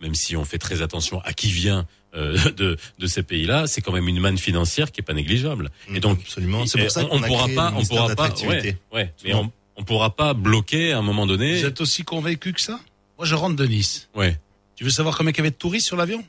Même 0.00 0.16
si 0.16 0.36
on 0.36 0.44
fait 0.44 0.58
très 0.58 0.82
attention 0.82 1.20
à 1.20 1.32
qui 1.32 1.52
vient 1.52 1.86
euh, 2.16 2.36
de 2.56 2.76
de 2.98 3.06
ces 3.06 3.22
pays-là, 3.22 3.68
c'est 3.68 3.80
quand 3.80 3.92
même 3.92 4.08
une 4.08 4.18
manne 4.18 4.38
financière 4.38 4.90
qui 4.90 5.00
est 5.02 5.04
pas 5.04 5.12
négligeable. 5.14 5.70
Et 5.94 6.00
donc 6.00 6.18
absolument, 6.20 6.66
c'est 6.66 6.80
pour 6.80 6.90
ça 6.90 7.02
on, 7.04 7.04
on 7.04 7.08
qu'on 7.20 7.22
a 7.22 7.26
pourra 7.28 7.48
pas, 7.54 7.72
on 7.76 7.84
pourra 7.84 8.02
pas, 8.02 8.08
l'attractivité. 8.08 8.76
ouais, 8.92 9.02
ouais, 9.02 9.14
mais 9.24 9.34
on, 9.34 9.52
on 9.76 9.84
pourra 9.84 10.16
pas 10.16 10.34
bloquer 10.34 10.90
à 10.92 10.98
un 10.98 11.02
moment 11.02 11.26
donné. 11.28 11.60
Vous 11.60 11.64
êtes 11.66 11.80
aussi 11.80 12.02
convaincu 12.02 12.52
que 12.52 12.60
ça? 12.60 12.80
Moi, 13.18 13.24
je 13.26 13.36
rentre 13.36 13.54
de 13.54 13.66
Nice. 13.66 14.08
Ouais. 14.16 14.36
Tu 14.74 14.82
veux 14.82 14.90
savoir 14.90 15.16
combien 15.16 15.30
il 15.32 15.36
y 15.36 15.40
avait 15.40 15.50
de 15.50 15.54
touristes 15.54 15.86
sur 15.86 15.96
l'avion? 15.96 16.24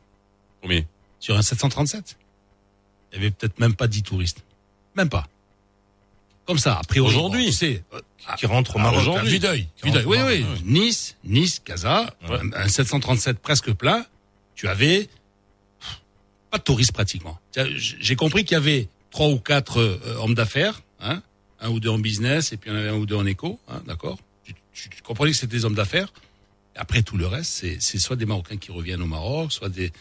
Combien? 0.62 0.84
Sur 1.20 1.36
un 1.38 1.42
737 1.42 2.18
Il 3.18 3.24
y 3.24 3.26
avait 3.26 3.36
peut-être 3.36 3.60
même 3.60 3.74
pas 3.74 3.88
10 3.88 4.04
touristes. 4.04 4.44
Même 4.96 5.10
pas. 5.10 5.28
Comme 6.46 6.60
ça, 6.60 6.78
a 6.78 6.84
priori. 6.84 7.10
Aujourd'hui. 7.10 7.52
euh, 7.64 8.00
qui 8.38 8.46
rentrent 8.46 8.78
au 8.78 8.80
Maroc. 8.80 9.02
Aujourd'hui. 9.02 9.40
Rentrent 9.84 10.06
Oui, 10.06 10.18
oui. 10.26 10.46
Nice, 10.64 11.18
Nice, 11.24 11.60
Casa, 11.60 12.16
un, 12.30 12.54
un 12.54 12.68
737 12.68 13.40
presque 13.40 13.72
plein. 13.74 14.06
Tu 14.56 14.68
avais 14.68 15.10
pas 16.50 16.58
de 16.58 16.64
touristes 16.64 16.94
pratiquement. 16.94 17.38
J'ai 17.76 18.16
compris 18.16 18.46
qu'il 18.46 18.54
y 18.54 18.58
avait 18.58 18.88
trois 19.12 19.28
ou 19.28 19.40
quatre 19.40 19.80
euh, 19.80 20.16
hommes 20.20 20.36
d'affaires, 20.36 20.82
hein, 21.00 21.22
un 21.60 21.70
ou 21.70 21.80
deux 21.80 21.90
en 21.90 22.00
business 22.00 22.54
et 22.54 22.58
puis 22.58 22.70
il 22.70 22.74
y 22.74 22.76
en 22.76 22.80
avait 22.80 22.90
un 22.90 22.96
ou 22.96 23.06
deux 23.06 23.16
en 23.16 23.26
éco, 23.26 23.60
hein, 23.68 23.82
d'accord. 23.86 24.18
Tu, 24.74 24.90
comprenais 25.04 25.32
que 25.32 25.38
c'était 25.38 25.58
des 25.58 25.66
hommes 25.66 25.76
d'affaires. 25.76 26.14
Après 26.76 27.02
tout 27.02 27.18
le 27.18 27.26
reste, 27.26 27.52
c'est 27.52 27.78
c'est 27.80 27.98
soit 27.98 28.16
des 28.16 28.28
Marocains 28.28 28.58
qui 28.58 28.72
reviennent 28.72 29.02
au 29.02 29.08
Maroc, 29.08 29.52
soit 29.52 29.70
des, 29.70 29.92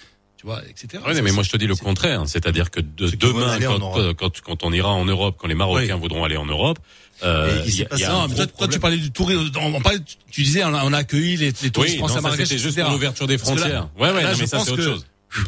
tu 0.46 0.52
vois, 0.52 0.62
etc. 0.68 1.02
Ouais, 1.04 1.14
Ça, 1.14 1.22
mais 1.22 1.32
moi 1.32 1.42
je 1.42 1.50
te 1.50 1.56
dis 1.56 1.66
le 1.66 1.74
contraire, 1.74 2.22
c'est-à-dire 2.26 2.70
que 2.70 2.80
de, 2.80 3.08
demain, 3.10 3.58
quand, 3.60 3.98
euh, 3.98 4.14
quand, 4.14 4.40
quand 4.42 4.62
on 4.64 4.72
ira 4.72 4.90
en 4.90 5.04
Europe, 5.04 5.36
quand 5.38 5.48
les 5.48 5.54
Marocains 5.54 5.96
voudront 5.96 6.22
aller 6.24 6.36
en 6.36 6.46
Europe, 6.46 6.78
euh, 7.24 7.62
il 7.66 7.74
y 7.80 7.82
a- 7.82 7.86
passé- 7.86 8.02
y 8.02 8.04
a 8.04 8.10
non, 8.12 8.20
un 8.22 8.28
mais 8.28 8.34
gros 8.34 8.44
toi, 8.46 8.52
toi, 8.58 8.68
tu 8.68 8.78
parlais 8.78 8.96
du 8.98 9.10
tourisme. 9.10 9.50
On, 9.60 9.80
parlait, 9.80 9.98
tu- 10.30 10.42
disais, 10.42 10.62
on 10.64 10.74
a, 10.74 10.84
on 10.84 10.92
a 10.92 10.98
accueilli 10.98 11.36
les, 11.36 11.52
les 11.62 11.70
touristes 11.70 11.94
Oui, 11.94 11.98
français 11.98 12.14
non, 12.14 12.18
à 12.18 12.22
Marrakech, 12.22 12.46
c'était 12.48 12.60
juste 12.60 12.78
l'ouverture 12.78 13.26
des 13.26 13.36
que 13.36 13.40
là- 13.40 13.46
frontières. 13.46 13.88
Ouais, 13.98 14.10
ouais, 14.12 14.22
là, 14.22 14.32
non, 14.32 14.38
mais 14.38 14.46
ça, 14.46 14.60
c'est 14.60 14.70
autre 14.70 14.82
chose. 14.82 15.06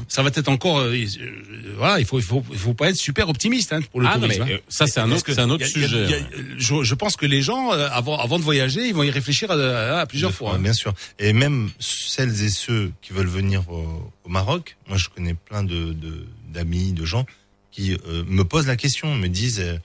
Ça 0.09 0.23
va 0.23 0.29
être 0.35 0.49
encore. 0.49 0.79
euh, 0.79 0.93
euh, 0.95 1.75
voilà, 1.77 2.01
il 2.01 2.07
faut, 2.07 2.19
il 2.19 2.25
faut, 2.25 2.45
il 2.51 2.59
faut 2.59 2.75
pas 2.75 2.91
être 2.91 2.97
super 2.97 3.29
optimiste 3.29 3.73
hein, 3.73 3.81
pour 3.91 4.01
le 4.01 4.07
Ah, 4.07 4.15
non, 4.17 4.23
tourisme. 4.23 4.45
mais, 4.47 4.53
hein. 4.55 4.57
euh, 4.57 4.61
ça, 4.69 4.87
c'est 4.87 5.01
un 5.01 5.11
autre- 5.11 5.25
c'est 5.27 5.39
un 5.41 5.51
autre 5.51 5.65
a- 5.65 5.67
a- 5.67 5.71
sujet, 5.71 6.15
a- 6.15 6.27
je, 6.59 6.83
je 6.83 6.95
pense 6.95 7.17
que 7.17 7.27
les 7.27 7.43
gens, 7.43 7.73
euh, 7.73 7.89
avant, 7.93 8.19
avant 8.19 8.39
de 8.39 8.45
voyager, 8.45 8.87
ils 8.87 8.95
vont 8.95 9.03
y 9.03 9.11
réfléchir 9.11 9.51
à, 9.51 10.01
à 10.01 10.07
plusieurs 10.07 10.33
fois. 10.33 10.55
hein. 10.55 10.59
Bien 10.59 10.73
sûr. 10.73 10.93
Et 11.19 11.33
même 11.33 11.71
celles 11.79 12.43
et 12.43 12.49
ceux 12.51 12.93
qui 13.03 13.13
veulent 13.13 13.27
venir 13.27 13.69
au, 13.71 14.11
au 14.25 14.29
Maroc, 14.29 14.77
moi 14.89 14.97
je 14.97 15.09
connais 15.09 15.35
plein 15.35 15.63
de 15.63 15.95
d'amis, 16.53 16.93
de, 16.93 17.05
gens 17.05 17.27
qui 17.71 17.93
euh, 18.09 18.25
me 18.27 18.43
posent 18.45 18.67
la 18.67 18.77
question, 18.77 19.15
me 19.15 19.29
disent 19.29 19.61
euh, 19.61 19.77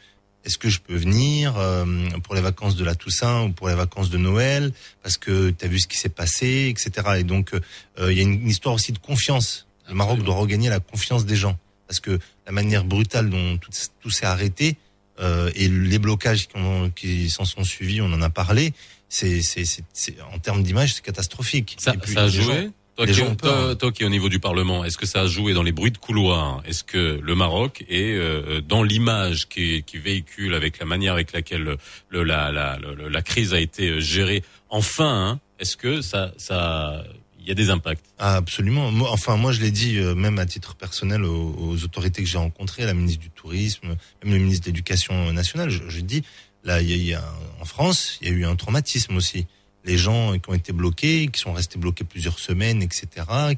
est-ce 0.45 0.57
que 0.57 0.69
je 0.69 0.80
peux 0.80 0.95
venir 0.95 1.55
euh, 1.57 1.85
pour 2.23 2.35
les 2.35 2.41
vacances 2.41 2.75
de 2.75 2.84
la 2.84 2.95
Toussaint 2.95 3.43
ou 3.43 3.51
pour 3.51 3.67
les 3.69 3.75
vacances 3.75 4.09
de 4.09 4.17
Noël 4.17 4.71
parce 5.01 5.17
que 5.17 5.51
tu 5.51 5.63
as 5.65 5.67
vu 5.67 5.80
ce 5.80 5.88
qui 5.88 5.97
s'est 5.97 6.09
passé, 6.09 6.67
etc. 6.69 6.91
Et 7.19 7.23
donc 7.23 7.53
euh, 7.53 8.11
il 8.11 8.17
y 8.17 8.19
a 8.19 8.23
une, 8.23 8.41
une 8.41 8.49
histoire 8.49 8.75
aussi 8.75 8.91
de 8.91 8.97
confiance. 8.97 9.67
Le 9.89 9.93
Maroc 9.95 10.23
doit 10.23 10.35
regagner 10.35 10.69
la 10.69 10.80
confiance 10.80 11.26
des 11.26 11.35
gens 11.35 11.57
parce 11.88 11.99
que 11.99 12.18
la 12.45 12.51
manière 12.51 12.84
brutale 12.85 13.30
dont 13.30 13.57
tout, 13.57 13.72
tout 14.01 14.10
s'est 14.10 14.26
arrêté 14.26 14.77
euh, 15.19 15.51
et 15.55 15.68
les 15.68 15.99
blocages 15.99 16.47
qui, 16.47 16.57
ont- 16.57 16.89
qui 16.89 17.30
s'en 17.30 17.45
sont 17.45 17.64
suivis, 17.64 18.01
on 18.01 18.11
en 18.14 18.22
a 18.22 18.30
parlé. 18.30 18.73
C'est, 19.10 19.41
c'est, 19.43 19.65
c'est, 19.65 19.84
c'est- 19.93 20.15
en 20.34 20.39
termes 20.39 20.64
d'image, 20.64 20.95
c'est 20.95 21.03
catastrophique. 21.03 21.76
Ça, 21.77 21.93
puis, 21.93 22.14
ça 22.14 22.23
a 22.23 22.27
joué 22.30 22.43
gens- 22.43 22.69
toi, 22.95 23.05
qui, 23.07 23.14
gens 23.14 23.35
toi, 23.35 23.76
toi 23.76 23.91
qui 23.91 24.03
es 24.03 24.05
au 24.05 24.10
niveau 24.10 24.30
du 24.30 24.39
Parlement, 24.39 24.84
est-ce 24.85 24.97
que 24.97 25.05
ça 25.05 25.22
a 25.22 25.27
joué 25.27 25.53
dans 25.53 25.61
les 25.64 25.72
bruits 25.72 25.91
de 25.91 25.97
couloir 25.99 26.61
Est-ce 26.65 26.84
que 26.84 27.19
le 27.22 27.35
Maroc 27.35 27.84
est 27.89 28.14
euh, 28.14 28.61
dans 28.61 28.81
l'image 28.84 29.47
qui, 29.49 29.84
qui 29.84 29.97
véhicule 29.99 30.53
avec 30.55 30.80
la 30.80 30.85
manière 30.85 31.14
avec 31.14 31.31
laquelle 31.34 31.77
le, 32.10 32.23
la, 32.23 32.51
la, 32.51 32.77
le- 32.80 33.07
la 33.10 33.22
crise 33.22 33.53
a 33.53 33.60
été 33.60 33.99
gérée 34.01 34.43
Enfin, 34.69 35.27
hein, 35.34 35.39
est-ce 35.60 35.77
que 35.77 36.01
ça, 36.01 36.34
ça, 36.38 37.03
il 37.43 37.49
y 37.49 37.51
a 37.51 37.55
des 37.55 37.69
impacts 37.69 38.05
Ah, 38.17 38.37
absolument. 38.37 38.87
Enfin, 39.09 39.35
moi, 39.35 39.51
je 39.51 39.61
l'ai 39.61 39.71
dit 39.71 39.97
euh, 39.97 40.15
même 40.15 40.39
à 40.39 40.45
titre 40.45 40.75
personnel 40.75 41.25
aux, 41.25 41.83
autorités 41.83 42.23
que 42.23 42.29
j'ai 42.29 42.37
rencontrées, 42.37 42.85
la 42.85 42.93
ministre 42.93 43.21
du 43.21 43.29
Tourisme, 43.29 43.95
même 44.23 44.33
le 44.33 44.39
ministre 44.39 44.65
de 44.65 44.69
l'Éducation 44.69 45.33
nationale. 45.33 45.69
Je, 45.69 45.99
dis, 45.99 46.23
là, 46.63 46.81
il 46.81 47.03
y 47.03 47.13
a, 47.13 47.23
en 47.59 47.65
France, 47.65 48.17
il 48.21 48.29
y 48.29 48.31
a 48.31 48.33
eu 48.33 48.45
un 48.45 48.55
traumatisme 48.55 49.15
aussi. 49.17 49.45
Les 49.83 49.97
gens 49.97 50.39
qui 50.39 50.49
ont 50.49 50.53
été 50.53 50.71
bloqués, 50.71 51.27
qui 51.27 51.41
sont 51.41 51.51
restés 51.51 51.77
bloqués 51.77 52.05
plusieurs 52.05 52.39
semaines, 52.39 52.81
etc., 52.81 53.07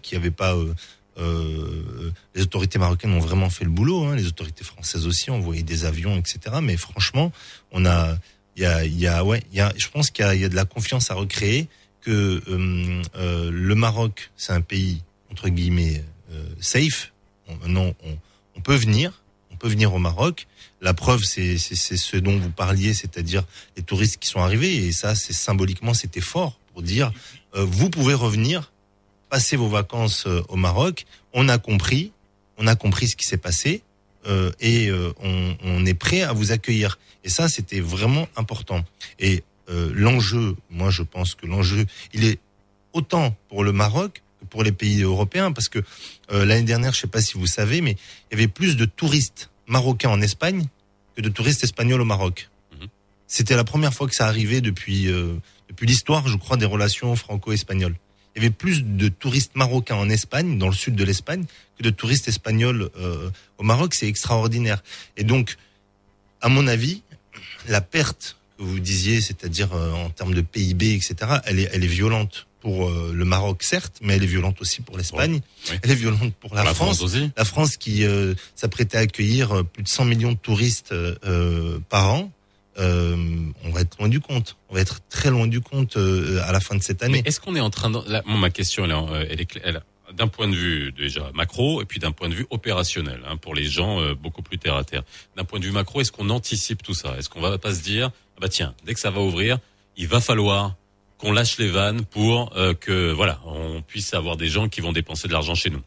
qui 0.01 0.15
n'avaient 0.15 0.31
pas. 0.31 0.55
euh, 0.55 0.73
euh, 1.17 2.11
les 2.33 2.41
autorités 2.41 2.77
marocaines 2.77 3.13
ont 3.13 3.19
vraiment 3.19 3.49
fait 3.49 3.63
le 3.63 3.69
boulot. 3.69 4.03
Hein, 4.03 4.15
les 4.15 4.27
autorités 4.27 4.65
françaises 4.65 5.05
aussi 5.05 5.29
ont 5.29 5.35
envoyé 5.35 5.63
des 5.63 5.85
avions, 5.85 6.17
etc. 6.17 6.57
Mais 6.61 6.75
franchement, 6.75 7.31
on 7.71 7.85
a, 7.85 8.17
il 8.57 8.63
y 8.63 8.65
a, 8.65 8.83
y 8.85 9.07
a, 9.07 9.23
ouais, 9.23 9.43
y 9.53 9.59
a. 9.61 9.71
Je 9.77 9.87
pense 9.87 10.09
qu'il 10.09 10.25
y 10.25 10.43
a 10.43 10.49
de 10.49 10.55
la 10.55 10.65
confiance 10.65 11.11
à 11.11 11.13
recréer 11.13 11.69
que 12.06 12.41
euh, 12.48 13.02
euh, 13.15 13.49
le 13.52 13.76
Maroc, 13.76 14.32
c'est 14.38 14.53
un 14.53 14.61
pays 14.61 15.02
entre 15.32 15.49
guillemets 15.49 16.03
euh, 16.32 16.45
safe. 16.60 17.11
On, 17.48 17.56
maintenant, 17.56 17.94
on, 18.56 18.61
peut 18.61 18.76
venir, 18.76 19.23
on 19.52 19.56
peut 19.56 19.68
venir 19.68 19.94
au 19.94 19.98
Maroc. 19.98 20.48
La 20.82 20.94
preuve, 20.94 21.23
c'est 21.23 21.57
ce 21.57 22.18
dont 22.18 22.38
vous 22.38 22.52
parliez, 22.52 22.94
c'est-à-dire 22.94 23.44
les 23.76 23.84
touristes 23.84 24.18
qui 24.18 24.27
sont 24.27 24.40
arrivés. 24.40 24.76
Et 24.76 24.91
ça, 24.91 25.15
c'est 25.15 25.34
symboliquement, 25.34 25.94
c'était 25.94 26.22
fort 26.22 26.60
pour 26.73 26.84
dire 26.84 27.11
vous 27.53 27.90
pouvez 27.90 28.14
revenir, 28.14 28.72
passer 29.30 29.56
vos 29.56 29.69
vacances 29.69 30.27
au 30.49 30.56
Maroc. 30.57 31.06
On 31.34 31.48
a 31.48 31.57
compris, 31.57 32.11
on 32.57 32.68
a 32.68 32.76
compris 32.76 33.07
ce 33.07 33.15
qui 33.15 33.26
s'est 33.26 33.38
passé. 33.38 33.82
et 34.60 34.91
on, 35.22 35.57
on 35.64 35.86
est 35.86 35.94
prêt 35.94 36.22
à 36.22 36.34
vous 36.34 36.52
accueillir. 36.52 36.99
Et 37.23 37.30
ça, 37.30 37.48
c'était 37.48 37.80
vraiment 37.80 38.27
important. 38.36 38.84
Et 39.19 39.44
euh, 39.69 39.91
l'enjeu, 39.93 40.55
moi, 40.69 40.89
je 40.89 41.03
pense 41.03 41.35
que 41.35 41.45
l'enjeu, 41.45 41.85
il 42.13 42.23
est 42.23 42.39
autant 42.93 43.35
pour 43.49 43.63
le 43.63 43.71
Maroc 43.71 44.21
que 44.39 44.45
pour 44.45 44.63
les 44.63 44.71
pays 44.71 45.01
européens, 45.01 45.51
parce 45.51 45.69
que 45.69 45.79
euh, 46.31 46.45
l'année 46.45 46.63
dernière, 46.63 46.93
je 46.93 47.01
sais 47.01 47.07
pas 47.07 47.21
si 47.21 47.37
vous 47.37 47.47
savez, 47.47 47.81
mais 47.81 47.97
il 48.29 48.37
y 48.37 48.41
avait 48.41 48.47
plus 48.47 48.75
de 48.77 48.85
touristes 48.85 49.49
marocains 49.67 50.09
en 50.09 50.21
Espagne 50.21 50.65
que 51.15 51.21
de 51.21 51.29
touristes 51.29 51.63
espagnols 51.63 52.01
au 52.01 52.05
Maroc. 52.05 52.49
C'était 53.27 53.55
la 53.55 53.63
première 53.63 53.91
fois 53.91 54.07
que 54.07 54.13
ça 54.13 54.27
arrivait 54.27 54.61
depuis 54.61 55.07
euh, 55.07 55.35
depuis 55.67 55.87
l'histoire, 55.87 56.27
je 56.27 56.37
crois, 56.37 56.57
des 56.57 56.65
relations 56.65 57.15
franco-espagnoles. 57.15 57.95
Il 58.35 58.43
y 58.43 58.45
avait 58.45 58.53
plus 58.53 58.83
de 58.83 59.07
touristes 59.07 59.55
marocains 59.55 59.95
en 59.95 60.09
Espagne, 60.09 60.59
dans 60.59 60.67
le 60.67 60.75
sud 60.75 60.95
de 60.95 61.03
l'Espagne, 61.03 61.45
que 61.77 61.83
de 61.83 61.89
touristes 61.89 62.27
espagnols 62.27 62.91
au 63.57 63.63
Maroc. 63.63 63.95
C'est 63.95 64.07
extraordinaire. 64.07 64.83
Et 65.15 65.23
donc, 65.23 65.55
à 66.41 66.49
mon 66.49 66.67
avis, 66.67 67.01
la 67.67 67.81
perte 67.81 68.37
que 68.57 68.64
vous 68.64 68.80
disiez, 68.80 69.22
c'est-à-dire 69.22 69.73
euh, 69.73 69.91
en 69.94 70.10
termes 70.10 70.34
de 70.34 70.41
PIB, 70.41 70.94
etc., 70.94 71.15
elle 71.45 71.60
est, 71.60 71.69
elle 71.73 71.84
est 71.84 71.88
violente 71.88 72.48
pour 72.61 72.88
euh, 72.90 73.11
le 73.14 73.26
Maroc, 73.26 73.61
certes, 73.64 73.98
mais 74.02 74.15
elle 74.15 74.23
est 74.23 74.27
violente 74.27 74.60
aussi 74.61 74.82
pour 74.82 74.98
l'Espagne. 74.98 75.40
Elle 75.84 75.91
est 75.91 75.95
violente 75.95 76.34
pour 76.40 76.56
la, 76.56 76.64
la 76.64 76.73
France. 76.73 76.98
France 76.98 77.02
aussi. 77.14 77.32
La 77.38 77.45
France 77.45 77.77
qui 77.77 78.03
euh, 78.03 78.34
s'apprêtait 78.56 78.98
à 78.98 79.02
accueillir 79.02 79.52
euh, 79.52 79.64
plus 79.64 79.84
de 79.84 79.88
100 79.88 80.06
millions 80.06 80.32
de 80.32 80.38
touristes 80.38 80.91
euh, 80.91 81.80
par 81.90 82.11
an. 82.14 82.32
Euh, 82.80 83.15
on 83.64 83.69
va 83.69 83.82
être 83.82 83.98
loin 83.99 84.10
du 84.10 84.19
compte. 84.19 84.57
On 84.69 84.76
va 84.76 84.82
être 84.82 84.99
très 85.10 85.30
loin 85.30 85.48
du 85.48 85.61
compte 85.61 85.95
euh, 85.98 86.41
à 86.45 86.52
la 86.52 86.60
fin 86.60 86.76
de 86.76 86.82
cette 86.84 87.03
année. 87.03 87.22
Est-ce 87.26 87.40
qu'on 87.40 87.56
est 87.56 87.61
en 87.61 87.69
train 87.69 87.90
de... 87.90 87.99
là, 88.07 88.22
moi, 88.26 88.38
ma 88.38 88.49
question, 88.49 88.84
elle, 88.86 88.91
est 88.91 89.27
elle 89.32 89.41
est, 89.41 89.48
elle- 89.64 89.82
d'un 90.14 90.27
point 90.27 90.48
de 90.48 90.56
vue 90.56 90.91
déjà 90.91 91.32
macro 91.34 91.82
et 91.82 91.86
puis 91.86 91.99
d'un 91.99 92.11
point 92.11 92.30
de 92.30 92.36
vue 92.36 92.45
opérationnel 92.49 93.22
hein, 93.27 93.38
pour 93.38 93.56
les 93.56 93.65
gens 93.65 93.99
euh, 94.02 94.15
beaucoup 94.15 94.41
plus 94.41 94.57
terre 94.57 94.76
à 94.76 94.84
terre. 94.84 95.03
D'un 95.36 95.44
point 95.44 95.60
de 95.60 95.65
vue 95.65 95.72
macro, 95.72 96.02
est-ce 96.02 96.11
qu'on 96.11 96.30
anticipe 96.30 96.84
tout 96.84 96.94
ça? 96.94 97.18
Est-ce 97.18 97.30
qu'on 97.30 97.41
va 97.41 97.57
pas 97.57 97.73
se 97.73 97.82
dire 97.82 98.11
ah 98.38 98.40
bah 98.41 98.49
tiens, 98.49 98.73
dès 98.86 98.94
que 98.94 98.99
ça 98.99 99.11
va 99.11 99.22
ouvrir, 99.22 99.60
il 99.98 100.07
va 100.07 100.19
falloir 100.19 100.76
qu'on 101.18 101.32
lâche 101.32 101.57
les 101.57 101.69
vannes 101.69 102.03
pour 102.06 102.56
euh, 102.57 102.73
que 102.73 103.11
voilà, 103.11 103.40
on 103.45 103.82
puisse 103.82 104.14
avoir 104.14 104.38
des 104.38 104.48
gens 104.48 104.68
qui 104.68 104.82
vont 104.82 104.91
dépenser 104.91 105.27
de 105.27 105.34
l'argent 105.34 105.56
chez 105.56 105.69
nous. 105.69 105.82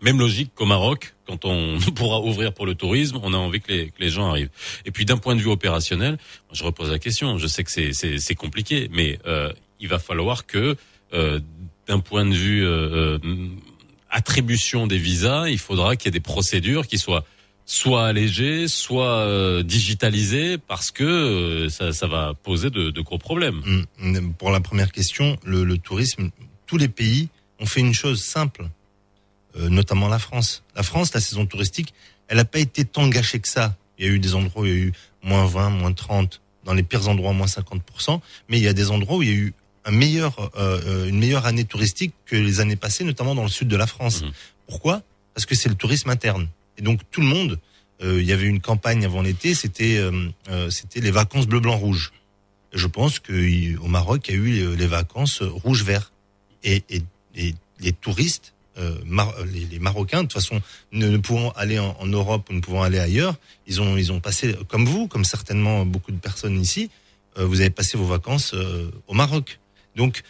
Même 0.00 0.18
logique 0.18 0.52
qu'au 0.54 0.66
Maroc, 0.66 1.14
quand 1.26 1.44
on 1.44 1.78
pourra 1.94 2.20
ouvrir 2.20 2.52
pour 2.52 2.66
le 2.66 2.74
tourisme, 2.74 3.18
on 3.22 3.34
a 3.34 3.36
envie 3.36 3.60
que 3.60 3.72
les, 3.72 3.86
que 3.90 4.00
les 4.00 4.10
gens 4.10 4.28
arrivent. 4.28 4.50
Et 4.84 4.90
puis 4.90 5.04
d'un 5.04 5.16
point 5.16 5.34
de 5.34 5.40
vue 5.40 5.50
opérationnel, 5.50 6.18
je 6.52 6.62
repose 6.64 6.90
la 6.90 6.98
question. 6.98 7.38
Je 7.38 7.46
sais 7.46 7.64
que 7.64 7.70
c'est 7.70 8.34
compliqué, 8.34 8.88
mais 8.92 9.18
euh, 9.26 9.52
il 9.80 9.88
va 9.88 9.98
falloir 9.98 10.46
que 10.46 10.76
euh, 11.14 11.40
d'un 11.88 12.00
point 12.00 12.24
de 12.24 12.34
vue 12.34 12.64
euh, 12.64 13.18
euh, 13.24 13.48
attribution 14.10 14.86
des 14.86 14.98
visas, 14.98 15.48
il 15.48 15.58
faudra 15.58 15.96
qu'il 15.96 16.06
y 16.06 16.08
ait 16.08 16.12
des 16.12 16.20
procédures 16.20 16.86
qui 16.86 16.98
soient 16.98 17.24
soit 17.64 18.06
allégé, 18.06 18.66
soit 18.66 19.18
euh, 19.18 19.62
digitalisé, 19.62 20.56
parce 20.56 20.90
que 20.90 21.68
ça, 21.68 22.06
va 22.06 22.32
poser 22.42 22.70
de, 22.70 23.00
gros 23.02 23.18
problèmes. 23.18 23.84
Mm. 23.98 24.32
Pour 24.38 24.50
la 24.50 24.60
première 24.60 24.90
question, 24.90 25.38
le, 25.44 25.64
le 25.64 25.76
tourisme, 25.76 26.30
tous 26.66 26.78
les 26.78 26.88
pays 26.88 27.28
ont 27.60 27.66
fait 27.66 27.80
une 27.80 27.92
chose 27.92 28.22
simple, 28.22 28.70
notamment 29.58 30.08
la 30.08 30.18
France. 30.18 30.62
La 30.76 30.82
France, 30.82 31.12
la 31.12 31.20
saison 31.20 31.44
touristique, 31.44 31.92
elle 32.28 32.38
n'a 32.38 32.46
pas 32.46 32.58
été 32.58 32.86
tant 32.86 33.06
gâchée 33.06 33.38
que 33.38 33.48
ça. 33.48 33.76
Il 33.98 34.06
y 34.06 34.08
a 34.08 34.12
eu 34.12 34.18
des 34.18 34.34
endroits 34.34 34.62
où 34.62 34.66
il 34.66 34.72
y 34.72 34.74
a 34.74 34.84
eu 34.84 34.92
moins 35.22 35.44
20, 35.44 35.68
moins 35.68 35.92
30, 35.92 36.40
dans 36.64 36.72
les 36.72 36.82
pires 36.82 37.08
endroits 37.08 37.34
moins 37.34 37.46
50%, 37.46 38.20
mais 38.48 38.58
il 38.58 38.62
y 38.62 38.68
a 38.68 38.72
des 38.72 38.90
endroits 38.90 39.18
où 39.18 39.22
il 39.22 39.28
y 39.28 39.32
a 39.32 39.34
eu 39.34 39.54
un 39.88 39.94
meilleur, 40.02 40.32
euh, 40.56 41.08
une 41.08 41.18
meilleure 41.18 41.46
année 41.46 41.64
touristique 41.64 42.12
que 42.26 42.36
les 42.36 42.60
années 42.60 42.76
passées, 42.76 43.04
notamment 43.04 43.34
dans 43.34 43.42
le 43.42 43.48
sud 43.58 43.68
de 43.68 43.76
la 43.76 43.86
France. 43.86 44.22
Pourquoi? 44.66 45.02
Parce 45.34 45.46
que 45.46 45.54
c'est 45.54 45.68
le 45.68 45.74
tourisme 45.74 46.10
interne. 46.10 46.48
Et 46.76 46.82
donc 46.82 47.00
tout 47.10 47.22
le 47.22 47.26
monde, 47.26 47.58
euh, 48.02 48.20
il 48.20 48.26
y 48.26 48.32
avait 48.32 48.46
une 48.46 48.60
campagne 48.60 49.04
avant 49.04 49.22
l'été, 49.22 49.54
c'était 49.54 49.96
euh, 49.98 50.70
c'était 50.70 51.00
les 51.00 51.10
vacances 51.10 51.46
bleu 51.46 51.60
blanc 51.60 51.76
rouge. 51.76 52.12
Et 52.74 52.78
je 52.78 52.86
pense 52.86 53.18
que 53.18 53.32
il- 53.32 53.78
au 53.78 53.88
Maroc, 53.88 54.28
il 54.28 54.34
y 54.34 54.36
a 54.36 54.40
eu 54.40 54.76
les, 54.76 54.86
vacances 54.86 55.40
rouge 55.42 55.82
vert. 55.84 56.12
Et, 56.64 56.82
et, 56.90 57.02
et 57.34 57.54
les 57.80 57.92
touristes, 57.92 58.52
Mar- 59.06 59.34
les, 59.52 59.64
les 59.72 59.78
Marocains, 59.80 60.18
de 60.18 60.28
toute 60.28 60.34
façon, 60.40 60.60
ne, 60.92 61.08
ne 61.08 61.16
pouvant 61.16 61.50
aller 61.52 61.78
en, 61.80 61.96
en 61.98 62.06
Europe 62.06 62.48
ou 62.50 62.52
ne 62.52 62.60
pouvant 62.60 62.82
aller 62.82 63.00
ailleurs, 63.00 63.34
ils 63.66 63.80
ont 63.80 63.96
ils 63.96 64.12
ont 64.12 64.20
passé 64.20 64.54
comme 64.68 64.84
vous, 64.84 65.08
comme 65.08 65.24
certainement 65.24 65.84
beaucoup 65.86 66.12
de 66.12 66.20
personnes 66.28 66.60
ici, 66.60 66.90
vous 67.36 67.60
avez 67.60 67.70
passé 67.70 67.96
vos 67.96 68.04
vacances 68.06 68.54
au 69.08 69.14
Maroc. 69.14 69.58
Donc 69.96 70.22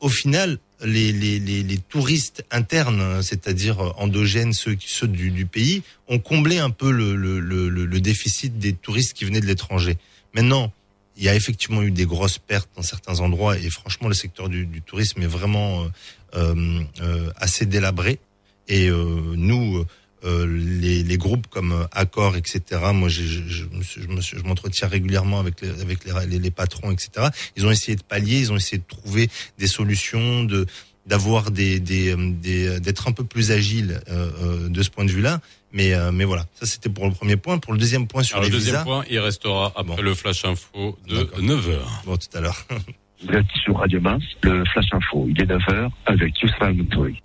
au 0.00 0.08
final, 0.08 0.58
les, 0.84 1.12
les, 1.12 1.40
les, 1.40 1.78
touristes 1.78 2.44
internes, 2.50 3.00
hein, 3.00 3.22
c'est-à-dire 3.22 3.80
euh, 3.80 3.90
endogènes, 3.96 4.52
ceux, 4.52 4.76
ceux 4.80 5.08
du, 5.08 5.30
du 5.30 5.46
pays, 5.46 5.82
ont 6.06 6.18
comblé 6.18 6.58
un 6.58 6.70
peu 6.70 6.90
le, 6.90 7.16
le, 7.16 7.40
le, 7.40 8.00
déficit 8.00 8.58
des 8.58 8.74
touristes 8.74 9.14
qui 9.14 9.24
venaient 9.24 9.40
de 9.40 9.46
l'étranger. 9.46 9.96
Maintenant, 10.34 10.72
il 11.16 11.24
y 11.24 11.28
a 11.28 11.34
effectivement 11.34 11.82
eu 11.82 11.90
des 11.90 12.06
grosses 12.06 12.38
pertes 12.38 12.70
dans 12.76 12.82
certains 12.82 13.18
endroits 13.20 13.58
et 13.58 13.70
franchement, 13.70 14.06
le 14.06 14.14
secteur 14.14 14.48
du, 14.48 14.82
tourisme 14.82 15.20
est 15.20 15.26
vraiment 15.26 15.88
euh, 16.36 16.80
euh, 17.00 17.32
assez 17.36 17.66
délabré. 17.66 18.20
Et 18.68 18.90
nous, 18.90 19.82
euh, 20.24 20.46
les, 20.46 21.02
les 21.02 21.16
groupes 21.18 21.46
comme 21.48 21.72
euh, 21.72 21.84
Accor, 21.92 22.36
etc. 22.36 22.62
Moi, 22.92 23.08
je, 23.08 23.22
je, 23.22 23.64
je, 23.80 24.42
m'entretiens 24.44 24.88
régulièrement 24.88 25.38
avec 25.40 25.60
les, 25.60 25.70
avec 25.80 26.04
les, 26.04 26.12
les, 26.26 26.38
les 26.38 26.50
patrons, 26.50 26.90
etc. 26.90 27.28
Ils 27.56 27.64
ont 27.66 27.70
essayé 27.70 27.96
de 27.96 28.02
pallier, 28.02 28.38
ils 28.40 28.52
ont 28.52 28.56
essayé 28.56 28.78
de 28.78 28.86
trouver 28.86 29.28
des 29.58 29.66
solutions, 29.68 30.44
de 30.44 30.66
d'avoir 31.06 31.50
des 31.50 31.80
des 31.80 32.14
euh, 32.14 32.32
des- 32.32 32.80
d'être 32.80 33.08
un 33.08 33.12
peu 33.12 33.24
plus 33.24 33.50
agile 33.50 34.00
euh, 34.10 34.30
euh, 34.42 34.68
de 34.68 34.82
ce 34.82 34.90
point 34.90 35.04
de 35.06 35.10
vue-là. 35.10 35.40
Mais 35.72 35.94
euh, 35.94 36.12
mais 36.12 36.24
voilà, 36.24 36.46
ça 36.58 36.66
c'était 36.66 36.88
pour 36.90 37.06
le 37.06 37.12
premier 37.12 37.36
point. 37.36 37.58
Pour 37.58 37.72
le 37.72 37.78
deuxième 37.78 38.06
point 38.06 38.22
sur 38.22 38.36
Alors, 38.36 38.48
le 38.48 38.52
les 38.52 38.58
deuxième 38.58 38.74
visas. 38.76 38.84
point, 38.84 39.04
il 39.08 39.18
restera 39.18 39.72
après 39.76 40.02
le 40.02 40.14
flash 40.14 40.44
info 40.44 40.98
de 41.08 41.24
9h. 41.40 41.78
Bon, 42.04 42.16
tout 42.16 42.36
à 42.36 42.40
l'heure. 42.40 42.66
Vous 43.26 43.34
êtes 43.34 43.46
sur 43.64 43.76
Radio 43.76 44.00
Mars, 44.00 44.22
le 44.44 44.64
Flash 44.66 44.86
Info, 44.92 45.26
il 45.28 45.40
est 45.42 45.46
9h 45.46 45.90
avec 46.06 46.40
Yousra 46.40 46.66
Al-Mentouri. 46.66 47.20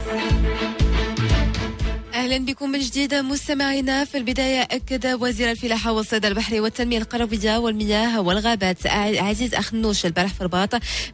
أهلا 2.24 2.38
بكم 2.38 2.70
من 2.70 2.80
جديد 2.80 3.16
مستمعينا 3.16 4.06
في 4.06 4.18
البداية 4.18 4.62
أكد 4.62 5.08
وزير 5.08 5.52
الفلاحة 5.52 5.92
والصيد 5.92 6.26
البحري 6.26 6.60
والتنمية 6.60 6.98
القرويه 6.98 7.58
والمياه 7.58 8.22
والغابات 8.22 8.88
عزيز 8.88 9.54
أخنوش 9.54 10.06
البارح 10.06 10.34
في 10.34 10.44
رباط 10.44 10.70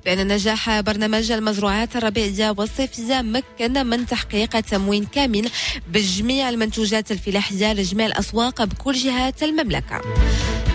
بأن 0.06 0.28
نجاح 0.28 0.80
برنامج 0.80 1.32
المزروعات 1.32 1.96
الربيعيه 1.96 2.56
والصيفيه 2.58 3.22
مكن 3.22 3.88
من 3.88 4.06
تحقيق 4.06 4.60
تموين 4.60 5.06
كامل 5.06 5.50
بجميع 5.88 6.50
المنتوجات 6.50 7.12
الفلاحية 7.12 7.74
لجميع 7.74 8.06
الأسواق 8.06 8.64
بكل 8.64 8.94
جهات 8.94 9.44
المملكة. 9.44 10.02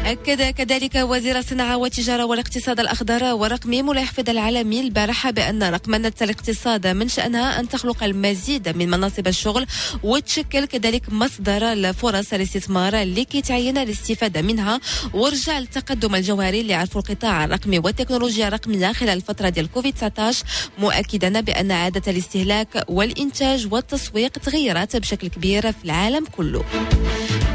أكد 0.07 0.43
كذلك 0.43 0.95
وزير 0.95 1.39
الصناعة 1.39 1.77
والتجارة 1.77 2.25
والاقتصاد 2.25 2.81
الأخضر 2.81 3.25
والرقمي 3.25 3.83
ملاح 3.83 4.13
فضل 4.13 4.33
العالمي 4.33 4.81
البارحة 4.81 5.31
بأن 5.31 5.63
رقمنة 5.63 6.13
الاقتصاد 6.23 6.87
من 6.87 7.09
شأنها 7.09 7.61
أن 7.61 7.69
تخلق 7.69 8.05
المزيد 8.05 8.69
من 8.69 8.91
مناصب 8.91 9.27
الشغل 9.27 9.67
وتشكل 10.03 10.65
كذلك 10.65 11.13
مصدر 11.13 11.73
لفرص 11.75 12.33
الاستثمار 12.33 13.03
لكي 13.03 13.43
تعين 13.43 13.79
الاستفادة 13.79 14.43
منها 14.43 14.81
ورجع 15.15 15.59
التقدم 15.59 16.15
الجوهري 16.15 16.61
اللي 16.61 16.75
عرفوا 16.75 17.01
القطاع 17.01 17.45
الرقمي 17.45 17.79
والتكنولوجيا 17.79 18.49
الرقمية 18.49 18.93
خلال 18.93 19.17
الفترة 19.17 19.49
ديال 19.49 19.71
كوفيد 19.73 19.95
19 19.95 20.45
مؤكدا 20.79 21.41
بأن 21.41 21.71
عادة 21.73 22.13
الاستهلاك 22.13 22.85
والإنتاج 22.89 23.69
والتسويق 23.73 24.31
تغيرت 24.31 24.97
بشكل 24.97 25.29
كبير 25.29 25.73
في 25.73 25.85
العالم 25.85 26.25
كله. 26.25 26.65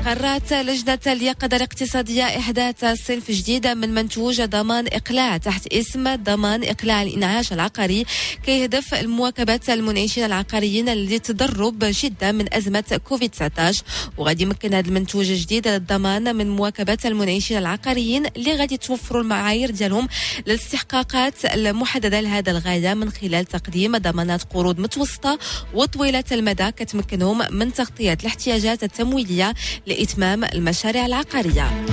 قررت 0.06 0.54
لجنة 0.54 1.00
اليقظة 1.08 1.58
الاقتصادية 1.58 2.24
إحداث 2.24 2.86
صنف 2.86 3.32
جديد 3.32 3.68
من 3.68 3.94
منتوج 3.94 4.42
ضمان 4.42 4.86
إقلاع 4.94 5.38
تحت 5.38 5.68
اسم 5.68 6.16
ضمان 6.16 6.64
إقلاع 6.64 7.02
الإنعاش 7.02 7.54
العقاري 7.54 8.06
كيهدف 8.44 8.94
لمواكبة 8.94 9.60
المنعشين 9.70 10.24
العقاريين 10.26 10.90
اللي 10.90 11.20
تضروا 11.20 11.72
بشدة 11.72 12.32
من 12.32 12.54
أزمة 12.54 13.00
كوفيد 13.04 13.30
19 13.30 13.84
وغادي 14.18 14.44
يمكن 14.44 14.74
هذا 14.74 14.88
المنتوج 14.88 15.30
الجديد 15.32 15.68
للضمان 15.68 16.36
من 16.36 16.50
مواكبة 16.50 16.98
المنعشين 17.06 17.58
العقاريين 17.58 18.26
اللي 18.26 18.56
غادي 18.56 18.78
توفروا 18.78 19.22
المعايير 19.22 19.72
ديالهم 19.72 20.08
للاستحقاقات 20.48 21.46
المحددة 21.46 22.22
لهذا 22.22 22.52
الغاية 22.52 22.94
من 22.94 23.10
خلال 23.12 23.46
تقديم 23.46 23.98
ضمانات 23.98 24.44
قروض 24.44 24.80
متوسطة 24.80 25.40
وطويلة 25.74 26.24
المدى 26.32 26.72
كتمكنهم 26.72 27.42
من 27.52 27.74
تغطية 27.74 28.18
الاحتياجات 28.22 28.84
التمويلية 28.84 29.54
لإتمام 29.90 30.44
المشاريع 30.44 31.06
العقارية. 31.06 31.86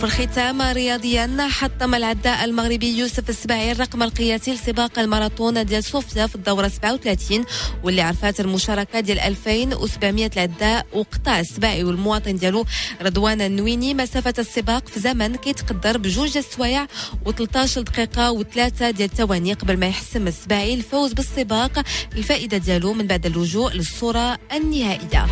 وفي 0.00 0.06
الختام 0.06 0.62
رياضيا 0.62 1.48
حطم 1.50 1.94
العداء 1.94 2.44
المغربي 2.44 2.98
يوسف 2.98 3.30
السباعي 3.30 3.72
الرقم 3.72 4.02
القياسي 4.02 4.54
لسباق 4.54 4.98
الماراثون 4.98 5.66
ديال 5.66 5.84
صوفيا 5.84 6.26
في 6.26 6.34
الدورة 6.34 6.68
37 6.68 7.44
واللي 7.84 8.02
عرفات 8.02 8.40
المشاركة 8.40 9.00
ديال 9.00 9.18
2700 9.20 10.30
العداء 10.36 10.86
وقطع 10.92 11.40
السباعي 11.40 11.84
والمواطن 11.84 12.36
ديالو 12.36 12.64
رضوان 13.02 13.40
النويني. 13.40 13.94
مسافة 13.94 14.34
السباق 14.38 14.88
في 14.88 15.00
زمن 15.00 15.36
كيتقدر 15.36 15.98
بجوج 15.98 16.36
السوايع 16.36 16.86
و13 17.26 17.78
دقيقة 17.78 18.32
وثلاثة 18.32 18.90
ديال 18.90 19.10
الثواني 19.10 19.52
قبل 19.52 19.76
ما 19.76 19.86
يحسم 19.86 20.26
السباعي 20.26 20.74
الفوز 20.74 21.12
بالسباق 21.12 21.82
الفائدة 22.16 22.56
ديالو 22.56 22.92
من 22.92 23.06
بعد 23.06 23.26
اللجوء 23.26 23.72
للصورة 23.72 24.38
النهائية. 24.52 25.26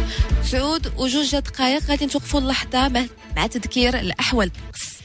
سعود 0.44 0.92
وجوج 0.96 1.36
دقائق 1.36 1.82
غادي 1.84 2.06
نتوقفوا 2.06 2.40
اللحظة 2.40 2.88
مع 3.36 3.46
تذكير 3.46 3.98
الأحوال. 3.98 4.50
Thanks. 4.58 4.97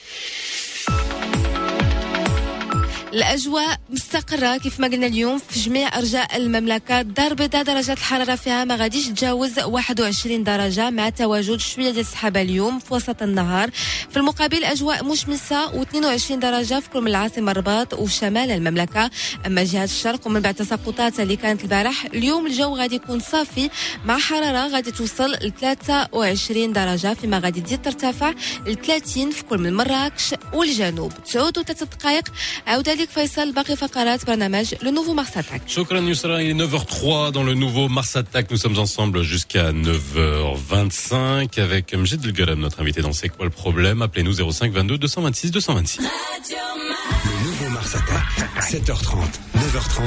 الأجواء 3.13 3.79
مستقرة 3.89 4.57
كيف 4.57 4.79
ما 4.79 4.87
قلنا 4.87 5.07
اليوم 5.07 5.39
في 5.49 5.59
جميع 5.59 5.97
أرجاء 5.97 6.37
المملكة. 6.37 6.99
الدار 6.99 7.31
البيضاء 7.31 7.63
درجات 7.63 7.97
الحرارة 7.97 8.35
فيها 8.35 8.65
ما 8.65 8.75
غاديش 8.75 9.07
تجاوز 9.07 9.59
21 9.59 10.43
درجة 10.43 10.89
مع 10.89 11.09
تواجد 11.09 11.59
شوية 11.59 11.91
ديال 11.91 11.99
السحابة 11.99 12.41
اليوم 12.41 12.79
في 12.79 12.93
وسط 12.93 13.23
النهار. 13.23 13.69
في 14.09 14.17
المقابل 14.17 14.63
أجواء 14.63 15.05
مشمسة 15.05 15.71
و22 15.71 16.31
درجة 16.33 16.79
في 16.79 16.89
كل 16.89 17.01
من 17.01 17.07
العاصمة 17.07 17.51
الرباط 17.51 17.93
وشمال 17.93 18.51
المملكة. 18.51 19.09
أما 19.45 19.63
جهة 19.63 19.83
الشرق 19.83 20.27
ومن 20.27 20.39
بعد 20.39 20.59
التساقطات 20.59 21.19
اللي 21.19 21.35
كانت 21.35 21.63
البارح 21.63 22.05
اليوم 22.05 22.47
الجو 22.47 22.75
غادي 22.75 22.95
يكون 22.95 23.19
صافي 23.19 23.69
مع 24.05 24.17
حرارة 24.17 24.67
غادي 24.67 24.91
توصل 24.91 25.31
ل 25.31 25.53
23 25.61 26.73
درجة 26.73 27.13
فيما 27.13 27.39
غادي 27.39 27.61
تزيد 27.61 27.81
ترتفع 27.81 28.33
ل 28.67 28.75
30 28.75 29.31
في 29.31 29.43
كل 29.43 29.57
من 29.57 29.73
مراكش 29.73 30.35
والجنوب. 30.53 31.13
تسعود 31.25 31.57
وثلاث 31.57 31.83
دقائق 31.83 32.29
عودة 32.67 33.02
لك 33.02 33.08
فيصل 33.10 33.52
باقي 33.52 33.76
فقرات 33.76 34.26
برنامج 34.26 34.74
لو 34.82 34.90
نوفو 34.90 35.14
مارس 35.14 35.36
اتاك 35.36 35.62
Shukran 35.68 36.04
Yusra, 36.08 36.42
il 36.42 36.50
est 36.50 36.54
9h03 36.54 37.32
dans 37.32 37.42
le 37.42 37.54
nouveau 37.54 37.88
Mars 37.88 38.16
Attack. 38.16 38.50
Nous 38.50 38.56
sommes 38.56 38.78
ensemble 38.78 39.22
jusqu'à 39.22 39.72
9h25 39.72 41.60
avec 41.60 41.94
Mjid 41.94 42.24
Galam, 42.32 42.60
notre 42.60 42.80
invité 42.80 43.00
dans 43.02 43.12
C'est 43.12 43.28
quoi 43.28 43.44
le 43.44 43.50
problème 43.50 44.02
Appelez-nous 44.02 44.50
05 44.52 44.72
22 44.72 44.98
226 44.98 45.50
226. 45.50 46.00
Le 46.00 47.44
nouveau 47.46 47.68
Mars 47.76 47.94
Attack, 47.94 48.26
7h30, 48.60 49.16
9h30, 49.56 50.02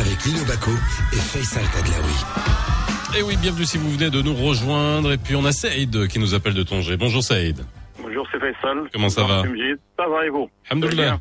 avec 0.00 0.24
Lino 0.24 0.44
Baco 0.44 0.70
et 1.12 1.16
Faisal 1.16 1.64
Tadlaoui. 1.74 2.18
Et 3.18 3.22
oui, 3.22 3.36
bienvenue 3.36 3.66
si 3.66 3.78
vous 3.78 3.90
venez 3.90 4.10
de 4.10 4.22
nous 4.22 4.34
rejoindre. 4.34 5.12
Et 5.12 5.18
puis 5.18 5.34
on 5.36 5.44
a 5.44 5.52
Saïd 5.52 6.08
qui 6.08 6.18
nous 6.18 6.34
appelle 6.34 6.54
de 6.54 6.62
Tanger. 6.62 6.96
Bonjour 6.96 7.22
Saïd. 7.22 7.58
Bonjour, 8.02 8.26
c'est 8.30 8.40
Faisal. 8.40 8.88
Comment 8.92 9.08
ça 9.10 9.24
va 9.24 9.42
Bonjour, 9.42 9.52
Mjid. 9.54 9.78
Ça 9.98 10.06
va 10.08 10.26
et 10.26 10.30
vous 10.30 10.48
Alhamdulillah. 10.70 11.20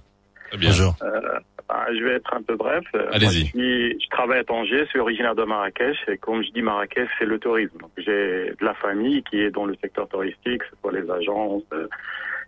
Bonjour. 0.52 0.94
Euh, 1.02 1.20
bah, 1.68 1.86
je 1.92 2.02
vais 2.04 2.14
être 2.14 2.32
un 2.34 2.42
peu 2.42 2.56
bref. 2.56 2.84
Euh, 2.94 3.08
Allez-y. 3.12 3.50
moi, 3.54 3.96
Je, 4.00 4.08
travaille 4.10 4.38
à 4.38 4.44
Tanger, 4.44 4.78
je 4.84 4.90
suis 4.90 4.98
originaire 5.00 5.34
de 5.34 5.44
Marrakech 5.44 5.96
et 6.08 6.16
comme 6.18 6.42
je 6.44 6.50
dis 6.52 6.62
Marrakech, 6.62 7.08
c'est 7.18 7.24
le 7.26 7.38
tourisme. 7.38 7.76
Donc 7.78 7.90
j'ai 7.98 8.50
de 8.58 8.64
la 8.64 8.74
famille 8.74 9.22
qui 9.24 9.40
est 9.40 9.50
dans 9.50 9.66
le 9.66 9.74
secteur 9.82 10.08
touristique, 10.08 10.58
que 10.60 10.66
ce 10.70 10.76
soit 10.80 10.92
les 10.92 11.10
agences, 11.10 11.64
euh, 11.72 11.88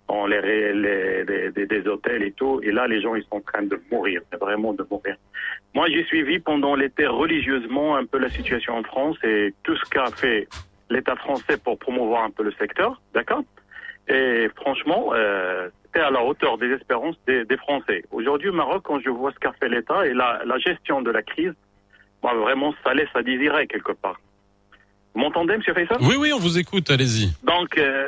en 0.07 0.27
les, 0.27 0.41
les, 0.73 1.25
les- 1.25 1.66
des- 1.66 1.89
hôtels 1.89 2.23
et 2.23 2.33
tout. 2.33 2.61
Et 2.62 2.70
là, 2.73 2.87
les 2.87 3.03
gens, 3.03 3.15
ils 3.15 3.23
sont 3.25 3.37
en 3.37 3.41
train 3.41 3.62
de 3.62 3.79
mourir, 3.91 4.23
vraiment 4.41 4.73
de 4.73 4.87
mourir. 4.91 5.16
Moi, 5.75 5.87
j'ai 5.91 6.05
suivi 6.05 6.39
pendant 6.39 6.75
l'été 6.77 7.07
religieusement 7.07 7.97
un 7.97 8.07
peu 8.07 8.19
la 8.19 8.31
situation 8.31 8.75
en 8.75 8.83
France 8.85 9.16
et 9.23 9.53
tout 9.65 9.77
ce 9.77 9.85
qu'a 9.91 10.07
fait 10.07 10.49
l'État 10.89 11.16
français 11.16 11.59
pour 11.59 11.79
promouvoir 11.79 12.23
un 12.25 12.31
peu 12.31 12.43
le 12.43 12.53
secteur, 12.53 13.03
d'accord? 13.12 13.43
Et 14.09 14.49
franchement, 14.57 15.11
euh, 15.12 15.69
c'était 15.89 16.05
à 16.05 16.10
la 16.10 16.23
hauteur 16.23 16.59
des 16.59 16.70
espérances 16.70 17.16
des, 17.27 17.44
des 17.44 17.56
Français. 17.56 18.05
Aujourd'hui 18.10 18.51
au 18.51 18.52
Maroc, 18.52 18.82
quand 18.85 19.01
je 19.01 19.10
vois 19.10 19.32
ce 19.32 19.39
qu'a 19.39 19.52
fait 19.52 19.69
l'État 19.69 20.06
et 20.06 20.15
la, 20.15 20.43
la 20.44 20.59
gestion 20.59 21.02
de 21.02 21.10
la 21.10 21.23
crise, 21.23 21.55
moi, 22.23 22.35
vraiment, 22.35 22.74
ça 22.85 22.94
laisse 22.94 23.09
à 23.15 23.23
désirer 23.23 23.66
quelque 23.66 23.93
part. 23.93 24.20
Vous 25.15 25.20
m'entendez, 25.20 25.56
Monsieur 25.56 25.74
Faisal? 25.74 25.98
Oui, 26.01 26.16
oui, 26.19 26.32
on 26.32 26.39
vous 26.39 26.59
écoute, 26.59 26.90
allez-y. 26.90 27.32
donc, 27.43 27.77
euh, 27.78 28.06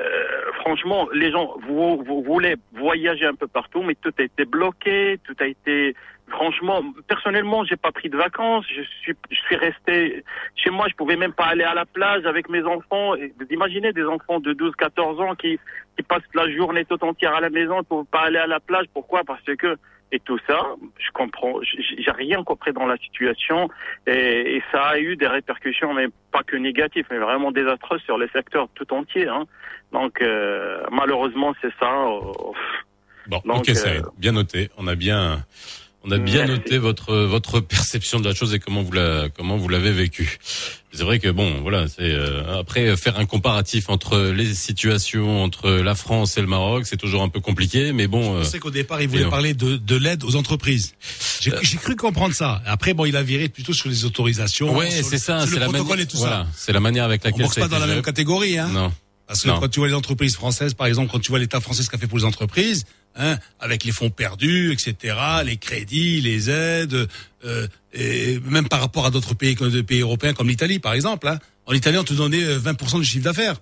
franchement, 0.61 1.09
les 1.13 1.31
gens, 1.33 1.57
vous, 1.67 2.03
vous 2.05 2.23
voulez 2.23 2.57
voyager 2.73 3.27
un 3.27 3.35
peu 3.35 3.47
partout, 3.47 3.83
mais 3.83 3.95
tout 3.95 4.13
a 4.19 4.23
été 4.23 4.45
bloqué, 4.45 5.19
tout 5.25 5.37
a 5.41 5.47
été. 5.47 5.95
Franchement, 6.29 6.83
personnellement, 7.09 7.65
j'ai 7.65 7.75
pas 7.75 7.91
pris 7.91 8.09
de 8.09 8.17
vacances. 8.17 8.65
Je 8.69 8.83
suis, 9.03 9.15
je 9.31 9.41
suis 9.41 9.57
resté 9.57 10.23
chez 10.55 10.71
moi. 10.71 10.87
Je 10.89 10.95
pouvais 10.95 11.17
même 11.17 11.33
pas 11.33 11.47
aller 11.47 11.65
à 11.65 11.75
la 11.75 11.85
plage 11.85 12.25
avec 12.25 12.49
mes 12.49 12.63
enfants. 12.63 13.17
Et 13.17 13.35
Vous 13.37 13.47
imaginez 13.51 13.93
des 13.93 14.05
enfants 14.05 14.39
de 14.39 14.53
12, 14.53 14.77
14 14.77 15.21
ans 15.21 15.35
qui, 15.35 15.59
qui 16.01 16.07
passent 16.07 16.23
la 16.35 16.51
journée 16.55 16.85
toute 16.85 17.03
entière 17.03 17.35
à 17.35 17.41
la 17.41 17.51
maison 17.51 17.83
pour 17.85 18.07
pas 18.07 18.23
aller 18.23 18.39
à 18.39 18.47
la 18.47 18.61
plage. 18.61 18.87
Pourquoi? 18.93 19.23
Parce 19.25 19.43
que 19.45 19.77
et 20.13 20.19
tout 20.19 20.39
ça, 20.49 20.61
je 20.99 21.11
comprends. 21.13 21.61
J'ai 21.63 22.11
rien 22.11 22.43
compris 22.43 22.73
dans 22.73 22.87
la 22.87 22.97
situation 22.97 23.69
et, 24.09 24.57
et 24.57 24.63
ça 24.73 24.83
a 24.83 24.99
eu 24.99 25.15
des 25.17 25.29
répercussions, 25.29 25.95
mais 25.95 26.07
pas 26.33 26.43
que 26.43 26.57
négatives, 26.57 27.07
mais 27.13 27.19
vraiment 27.19 27.53
désastreuses 27.53 28.03
sur 28.03 28.19
les 28.19 28.29
secteurs 28.31 28.69
tout 28.75 28.93
entiers. 28.93 29.29
Hein. 29.29 29.45
Donc 29.93 30.21
euh, 30.21 30.83
malheureusement, 30.91 31.55
c'est 31.61 31.73
ça. 31.79 31.93
euh, 31.93 32.53
Bon, 33.29 33.41
Donc, 33.45 33.59
ok, 33.59 33.69
euh, 33.69 34.01
bien 34.19 34.33
noté. 34.33 34.71
On 34.79 34.89
a 34.89 34.97
bien, 34.97 35.45
on 36.03 36.11
a 36.11 36.19
bien 36.19 36.41
Merci. 36.47 36.53
noté 36.55 36.79
votre 36.79 37.15
votre 37.15 37.61
perception 37.75 38.19
de 38.19 38.25
la 38.27 38.35
chose 38.35 38.53
et 38.55 38.59
comment 38.59 38.83
vous 38.83 38.93
la 38.93 39.29
comment 39.37 39.57
vous 39.59 39.69
l'avez 39.69 39.93
vécu. 39.93 40.39
C'est 40.93 41.05
vrai 41.05 41.21
que 41.21 41.29
bon, 41.29 41.61
voilà, 41.63 41.87
c'est 41.87 42.01
euh, 42.01 42.59
après 42.59 42.89
euh, 42.89 42.97
faire 42.97 43.17
un 43.19 43.25
comparatif 43.25 43.89
entre 43.91 44.19
les 44.35 44.55
situations 44.55 45.43
entre 45.45 45.71
la 45.71 45.95
France 45.95 46.37
et 46.37 46.41
le 46.41 46.49
Maroc, 46.49 46.85
c'est 46.87 46.97
toujours 46.97 47.23
un 47.23 47.29
peu 47.29 47.39
compliqué, 47.41 47.93
mais 47.93 48.09
bon. 48.09 48.39
Je 48.39 48.41
euh, 48.41 48.45
sais 48.45 48.59
qu'au 48.59 48.73
départ, 48.73 49.01
il 49.01 49.09
voulait 49.09 49.25
on- 49.25 49.31
parler 49.31 49.55
de, 49.55 49.77
de 49.77 49.97
l'aide 49.97 50.25
aux 50.25 50.35
entreprises. 50.35 50.95
J'ai 51.41 51.53
Euh. 51.53 51.61
cru 51.81 51.95
comprendre 51.95 52.35
ça. 52.35 52.61
Après, 52.67 52.93
bon, 52.93 53.05
il 53.05 53.17
a 53.17 53.23
viré 53.23 53.49
plutôt 53.49 53.73
sur 53.73 53.89
les 53.89 54.05
autorisations. 54.05 54.77
Ouais, 54.77 54.91
c'est 54.91 55.19
ça, 55.19 55.47
c'est 55.47 55.59
la 55.61 55.69
manière. 55.69 56.07
voilà, 56.15 56.47
c'est 56.57 56.73
la 56.73 56.81
manière 56.81 57.05
avec 57.05 57.23
On 57.25 57.29
laquelle 57.29 57.47
ça 57.49 57.61
a 57.61 57.69
pas 57.69 57.69
dans 57.69 57.79
la 57.79 57.87
même 57.87 58.03
catégorie, 58.03 58.59
hein. 58.59 58.69
Non. 58.73 58.93
Parce 59.29 59.43
que 59.43 59.49
Non. 59.49 59.61
quand 59.61 59.69
tu 59.69 59.79
vois 59.79 59.87
les 59.87 59.95
entreprises 59.95 60.35
françaises, 60.35 60.75
par 60.75 60.89
exemple, 60.89 61.13
quand 61.13 61.21
tu 61.21 61.31
vois 61.31 61.39
l'État 61.39 61.61
français 61.61 61.85
ce 61.85 61.89
qu'a 61.91 61.99
fait 61.99 62.09
pour 62.09 62.19
les 62.19 62.25
entreprises, 62.25 62.85
hein, 63.17 63.39
avec 63.61 63.85
les 63.85 63.93
fonds 63.93 64.11
perdus, 64.11 64.73
etc., 64.73 65.15
les 65.45 65.57
crédits, 65.57 66.21
les 66.21 66.51
aides, 66.51 67.09
euh, 67.45 67.67
et 67.93 68.39
même 68.41 68.69
par 68.69 68.81
rapport 68.81 69.07
à 69.07 69.11
d'autres 69.11 69.35
pays, 69.35 69.55
comme 69.55 69.71
des 69.71 69.83
pays 69.83 70.01
européens 70.01 70.33
comme 70.35 70.49
l'Italie, 70.49 70.79
par 70.79 70.93
exemple. 70.95 71.29
Hein. 71.29 71.39
En 71.67 71.73
Italie, 71.73 71.99
on 71.99 72.05
te 72.05 72.15
donnait 72.15 72.43
euh, 72.45 72.59
20% 72.59 72.99
du 73.01 73.05
chiffre 73.05 73.25
d'affaires. 73.25 73.61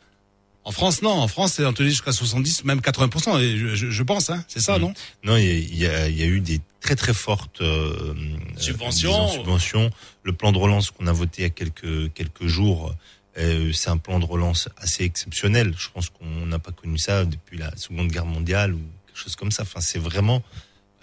En 0.65 0.70
France, 0.70 1.01
non. 1.01 1.11
En 1.12 1.29
France, 1.29 1.59
on 1.65 1.73
te 1.73 1.83
dit 1.83 1.89
jusqu'à 1.91 2.12
70, 2.12 2.65
même 2.65 2.81
80%. 2.81 3.41
Et 3.41 3.57
je, 3.57 3.75
je, 3.75 3.91
je 3.91 4.03
pense, 4.03 4.29
hein. 4.29 4.45
C'est 4.49 4.61
ça, 4.61 4.79
non? 4.79 4.93
Non, 5.25 5.37
il 5.39 5.75
y, 5.75 5.87
a- 5.87 6.09
y 6.09 6.16
y 6.20 6.25
eu 6.25 6.41
des 6.41 6.61
très 6.81 6.95
très 6.95 7.15
fortes 7.15 7.62
euh, 7.62 8.15
Subventions. 8.59 9.11
euh, 9.15 9.27
disons, 9.29 9.33
subventions. 9.33 9.91
Le 10.25 10.33
plan 10.35 10.53
de 10.53 10.59
relance 10.59 10.91
qu'on 10.91 11.07
a 11.07 11.12
voté 11.12 11.43
il 11.43 11.45
y 11.45 11.47
a 11.47 11.51
quelques 11.51 12.12
quelques 12.12 12.47
jours, 12.47 12.95
euh, 13.39 13.73
c'est 13.73 13.89
un 13.89 13.97
plan 13.97 14.19
de 14.19 14.27
relance 14.27 14.69
assez 14.77 15.05
exceptionnel. 15.05 15.73
Je 15.79 15.89
pense 15.95 16.11
qu'on 16.11 16.45
n'a 16.47 16.59
pas 16.59 16.73
connu 16.73 16.99
ça 16.99 17.25
depuis 17.25 17.57
la 17.57 17.75
Seconde 17.77 18.09
Guerre 18.09 18.27
mondiale 18.27 18.75
ou 18.75 18.81
quelque 19.19 19.24
chose 19.24 19.36
comme 19.36 19.51
ça. 19.51 19.62
Enfin, 19.62 19.81
c'est 19.81 19.99
vraiment 19.99 20.43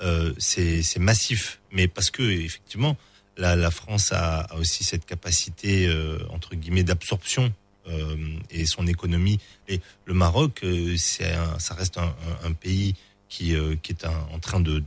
euh, 0.02 0.34
c'est 0.38 1.00
massif, 1.00 1.60
mais 1.72 1.88
parce 1.88 2.12
que 2.12 2.24
effectivement, 2.24 2.98
la, 3.38 3.72
France 3.72 4.12
a, 4.14 4.48
aussi 4.58 4.84
cette 4.84 5.06
capacité 5.06 5.88
euh, 5.88 6.20
entre 6.30 6.56
guillemets 6.56 6.84
d'absorption 6.84 7.54
euh, 7.88 8.16
et 8.50 8.66
son 8.66 8.88
économie. 8.88 9.40
Et 9.68 9.82
le 10.06 10.14
Maroc, 10.14 10.66
c'est 10.98 11.34
ça 11.60 11.74
reste 11.74 11.98
un, 11.98 12.52
pays 12.54 12.96
qui, 13.30 13.54
qui 13.82 13.92
est 13.92 14.06
en 14.06 14.40
train 14.40 14.60
de, 14.60 14.84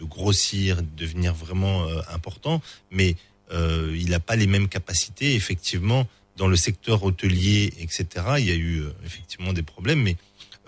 grossir, 0.00 0.76
de 0.82 0.88
devenir 0.96 1.34
vraiment 1.34 1.86
important, 2.12 2.60
mais 2.90 3.16
il 3.52 4.10
n'a 4.10 4.20
pas 4.20 4.36
les 4.36 4.46
mêmes 4.46 4.68
capacités. 4.68 5.34
Effectivement, 5.34 6.06
dans 6.36 6.48
le 6.48 6.56
secteur 6.56 7.02
hôtelier, 7.02 7.72
etc., 7.78 8.06
il 8.38 8.46
y 8.46 8.50
a 8.50 8.56
eu 8.56 8.84
effectivement 9.04 9.52
des 9.52 9.62
problèmes, 9.62 10.02
mais 10.02 10.16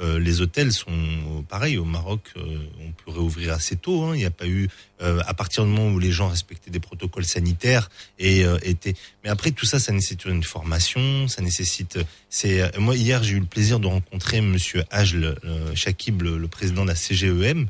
euh, 0.00 0.18
les 0.18 0.40
hôtels 0.40 0.72
sont 0.72 1.44
pareils 1.48 1.78
au 1.78 1.84
Maroc. 1.84 2.20
euh, 2.36 2.58
on 2.80 2.90
peut 2.92 3.10
réouvrir 3.12 3.52
assez 3.52 3.76
tôt. 3.76 4.02
hein. 4.02 4.14
Il 4.14 4.18
n'y 4.18 4.24
a 4.24 4.30
pas 4.30 4.46
eu 4.46 4.68
euh, 5.02 5.20
à 5.26 5.34
partir 5.34 5.64
du 5.64 5.70
moment 5.70 5.90
où 5.92 5.98
les 5.98 6.10
gens 6.10 6.28
respectaient 6.28 6.70
des 6.70 6.80
protocoles 6.80 7.24
sanitaires 7.24 7.90
et 8.18 8.44
euh, 8.44 8.58
étaient. 8.62 8.94
Mais 9.22 9.30
après 9.30 9.52
tout 9.52 9.66
ça, 9.66 9.78
ça 9.78 9.92
nécessite 9.92 10.24
une 10.24 10.42
formation. 10.42 11.28
Ça 11.28 11.42
nécessite. 11.42 11.98
C'est 12.28 12.60
euh, 12.62 12.68
moi 12.78 12.96
hier 12.96 13.22
j'ai 13.22 13.34
eu 13.36 13.40
le 13.40 13.46
plaisir 13.46 13.78
de 13.80 13.86
rencontrer 13.86 14.40
Monsieur 14.40 14.82
Ajl 14.90 15.36
euh, 15.44 15.74
Chakib, 15.74 16.22
le, 16.22 16.38
le 16.38 16.48
président 16.48 16.82
de 16.82 16.88
la 16.88 16.96
CGEM. 16.96 17.68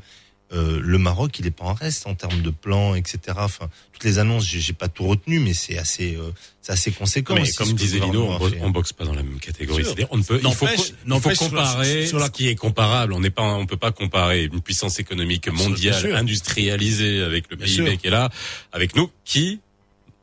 Euh, 0.55 0.79
le 0.81 0.97
Maroc, 0.97 1.37
il 1.39 1.45
est 1.45 1.51
pas 1.51 1.65
en 1.65 1.73
reste 1.73 2.07
en 2.07 2.15
termes 2.15 2.41
de 2.41 2.49
plans, 2.49 2.95
etc. 2.95 3.19
Enfin, 3.37 3.69
toutes 3.91 4.05
les 4.05 4.19
annonces, 4.19 4.45
j'ai 4.45 4.71
pas 4.73 4.87
tout 4.87 5.05
retenu, 5.05 5.39
mais 5.39 5.53
c'est 5.53 5.77
assez, 5.77 6.15
euh, 6.15 6.31
c'est 6.61 6.71
assez 6.71 6.91
conséquent. 6.91 7.35
Mais 7.35 7.41
aussi, 7.41 7.55
comme 7.55 7.73
disait 7.73 7.99
Lino, 7.99 8.23
on, 8.29 8.49
fait. 8.49 8.59
on 8.61 8.69
boxe 8.69 8.93
pas 8.93 9.03
dans 9.03 9.13
la 9.13 9.21
même 9.23 9.39
catégorie. 9.39 9.83
On 10.11 10.17
ne 10.17 10.23
peut, 10.23 10.39
il 10.41 10.53
faut, 10.53 10.65
il 10.65 10.77
faut 10.77 10.83
n'empêche 11.05 11.37
sur 11.39 11.53
la- 11.53 11.61
comparer 11.63 12.07
sur 12.07 12.19
la- 12.19 12.27
ce 12.27 12.31
qui 12.31 12.47
est 12.47 12.55
comparable. 12.55 13.11
On 13.13 13.19
n'est 13.19 13.29
pas, 13.31 13.43
on 13.43 13.65
peut 13.65 13.75
pas 13.75 13.91
comparer 13.91 14.45
une 14.45 14.61
puissance 14.61 14.97
économique 14.99 15.49
bien 15.49 15.53
mondiale, 15.67 15.99
sûr. 15.99 16.15
industrialisée 16.15 17.21
avec 17.21 17.51
le 17.51 17.57
PIB 17.57 17.97
qui 17.97 18.07
est 18.07 18.11
là, 18.11 18.29
avec 18.71 18.95
nous, 18.95 19.09
qui, 19.25 19.59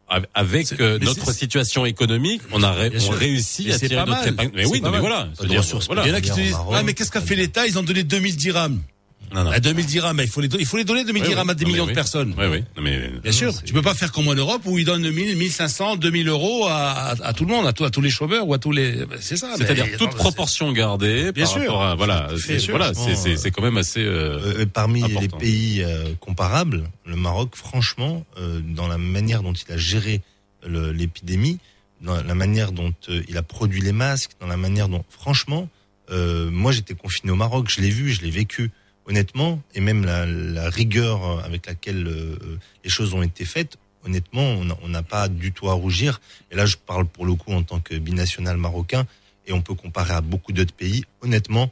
av- 0.08 0.26
avec 0.34 0.72
euh, 0.80 0.98
notre 0.98 1.32
situation 1.34 1.84
économique, 1.84 2.40
on 2.52 2.62
a 2.62 2.72
ré- 2.72 2.90
on 3.06 3.10
réussi 3.10 3.64
Mais 3.66 3.74
à 3.74 3.78
tirer 3.78 3.96
pas 3.96 4.06
notre 4.06 4.28
épingle. 4.28 4.52
Mais 4.54 4.64
oui, 4.66 4.80
non, 4.80 4.90
mais 4.90 5.00
voilà. 5.00 5.28
Ressources 5.40 5.86
voilà. 5.86 6.04
Il 6.04 6.08
y 6.08 6.12
en 6.12 6.14
a 6.14 6.20
qui 6.22 6.30
Au 6.32 6.34
disent, 6.36 6.56
ah, 6.72 6.82
mais 6.82 6.94
qu'est-ce 6.94 7.10
qu'a 7.10 7.20
fait 7.20 7.36
l'État? 7.36 7.66
Ils 7.66 7.78
ont 7.78 7.82
donné 7.82 8.02
2000 8.02 8.36
dirhams. 8.36 8.80
Non, 9.34 9.44
non. 9.44 9.50
À 9.50 9.60
2000 9.60 9.86
dirhams, 9.86 10.20
il 10.22 10.28
faut 10.28 10.40
les, 10.40 10.48
il 10.58 10.66
faut 10.66 10.76
les 10.76 10.84
donner 10.84 11.04
2000 11.04 11.22
Oui, 11.22 11.28
dirhams 11.28 11.46
oui. 11.46 11.50
à 11.52 11.54
des 11.54 11.64
Non, 11.64 11.70
millions 11.70 11.84
oui. 11.84 11.90
de 11.90 11.94
personnes. 11.94 12.34
Oui, 12.36 12.44
oui. 12.50 12.64
Non, 12.76 12.82
mais, 12.82 13.08
Bien 13.22 13.32
sûr, 13.32 13.62
tu 13.62 13.72
peux 13.72 13.80
pas 13.82 13.94
faire 13.94 14.12
comme 14.12 14.28
en 14.28 14.34
Europe 14.34 14.62
où 14.66 14.78
ils 14.78 14.84
donnent 14.84 15.08
1000, 15.10 15.36
1500, 15.36 15.96
2000 15.96 16.28
euros 16.28 16.66
à, 16.66 16.90
à, 16.90 17.10
à 17.28 17.32
tout 17.32 17.44
le 17.46 17.50
monde, 17.52 17.66
à, 17.66 17.72
tout- 17.72 17.84
à 17.84 17.90
tous 17.90 18.00
les 18.02 18.10
chômeurs 18.10 18.46
ou 18.46 18.52
à 18.54 18.58
tous 18.58 18.72
les. 18.72 19.06
ben, 19.06 19.16
C'est 19.20 19.36
ça. 19.36 19.54
C'est-à-dire 19.56 19.86
toute 19.98 20.10
non, 20.12 20.16
proportion 20.16 20.70
gardée 20.72 21.32
Bien 21.32 21.44
par 21.44 21.52
sûr. 21.52 21.60
rapport 21.62 21.82
à 21.84 21.94
voilà, 21.94 22.28
c'est 22.38 22.58
sûr, 22.58 22.76
voilà, 22.76 22.92
franchement, 22.92 23.14
c'est 23.16 23.30
c'est 23.30 23.36
c'est 23.36 23.50
quand 23.50 23.62
même 23.62 23.78
assez 23.78 24.00
euh, 24.04 24.38
Euh, 24.60 24.66
parmi 24.66 25.02
les 25.02 25.28
pays 25.28 25.82
euh, 25.82 26.12
comparables, 26.20 26.84
le 27.06 27.16
Maroc, 27.16 27.52
franchement, 27.54 28.26
euh, 28.38 28.60
dans 28.62 28.88
la 28.88 28.98
manière 28.98 29.42
dont 29.42 29.52
il 29.54 29.72
a 29.72 29.76
géré 29.78 30.20
l'épidémie, 30.66 31.58
dans 32.00 32.22
la 32.22 32.34
manière 32.34 32.72
dont 32.72 32.92
euh, 33.08 33.22
il 33.28 33.36
a 33.36 33.42
produit 33.42 33.80
les 33.80 33.92
masques, 33.92 34.32
dans 34.40 34.46
la 34.46 34.56
manière 34.56 34.88
dont, 34.88 35.04
franchement, 35.08 35.68
euh, 36.10 36.50
moi 36.50 36.72
j'étais 36.72 36.94
confiné 36.94 37.32
au 37.32 37.36
Maroc, 37.36 37.68
je 37.70 37.80
l'ai 37.80 37.90
vu, 37.90 38.10
je 38.12 38.22
l'ai 38.22 38.30
vécu, 38.30 38.70
honnêtement, 39.06 39.60
et 39.74 39.80
même 39.80 40.04
la, 40.04 40.68
rigueur 40.70 41.44
avec 41.44 41.66
laquelle 41.66 42.06
euh, 42.06 42.58
les 42.84 42.90
choses 42.90 43.14
ont 43.14 43.22
été 43.22 43.44
faites, 43.44 43.76
honnêtement, 44.04 44.42
on 44.82 44.88
n'a- 44.88 45.02
pas 45.02 45.28
du 45.28 45.52
tout 45.52 45.68
à 45.68 45.74
rougir. 45.74 46.20
Et 46.50 46.56
là, 46.56 46.66
je 46.66 46.76
parle 46.76 47.06
pour 47.06 47.24
le 47.26 47.34
coup 47.34 47.52
en 47.52 47.62
tant 47.62 47.80
que 47.80 47.94
binational 47.96 48.56
marocain, 48.56 49.06
et 49.46 49.52
on 49.52 49.60
peut 49.60 49.74
comparer 49.74 50.14
à 50.14 50.20
beaucoup 50.20 50.52
d'autres 50.52 50.74
pays. 50.74 51.04
Honnêtement, 51.20 51.70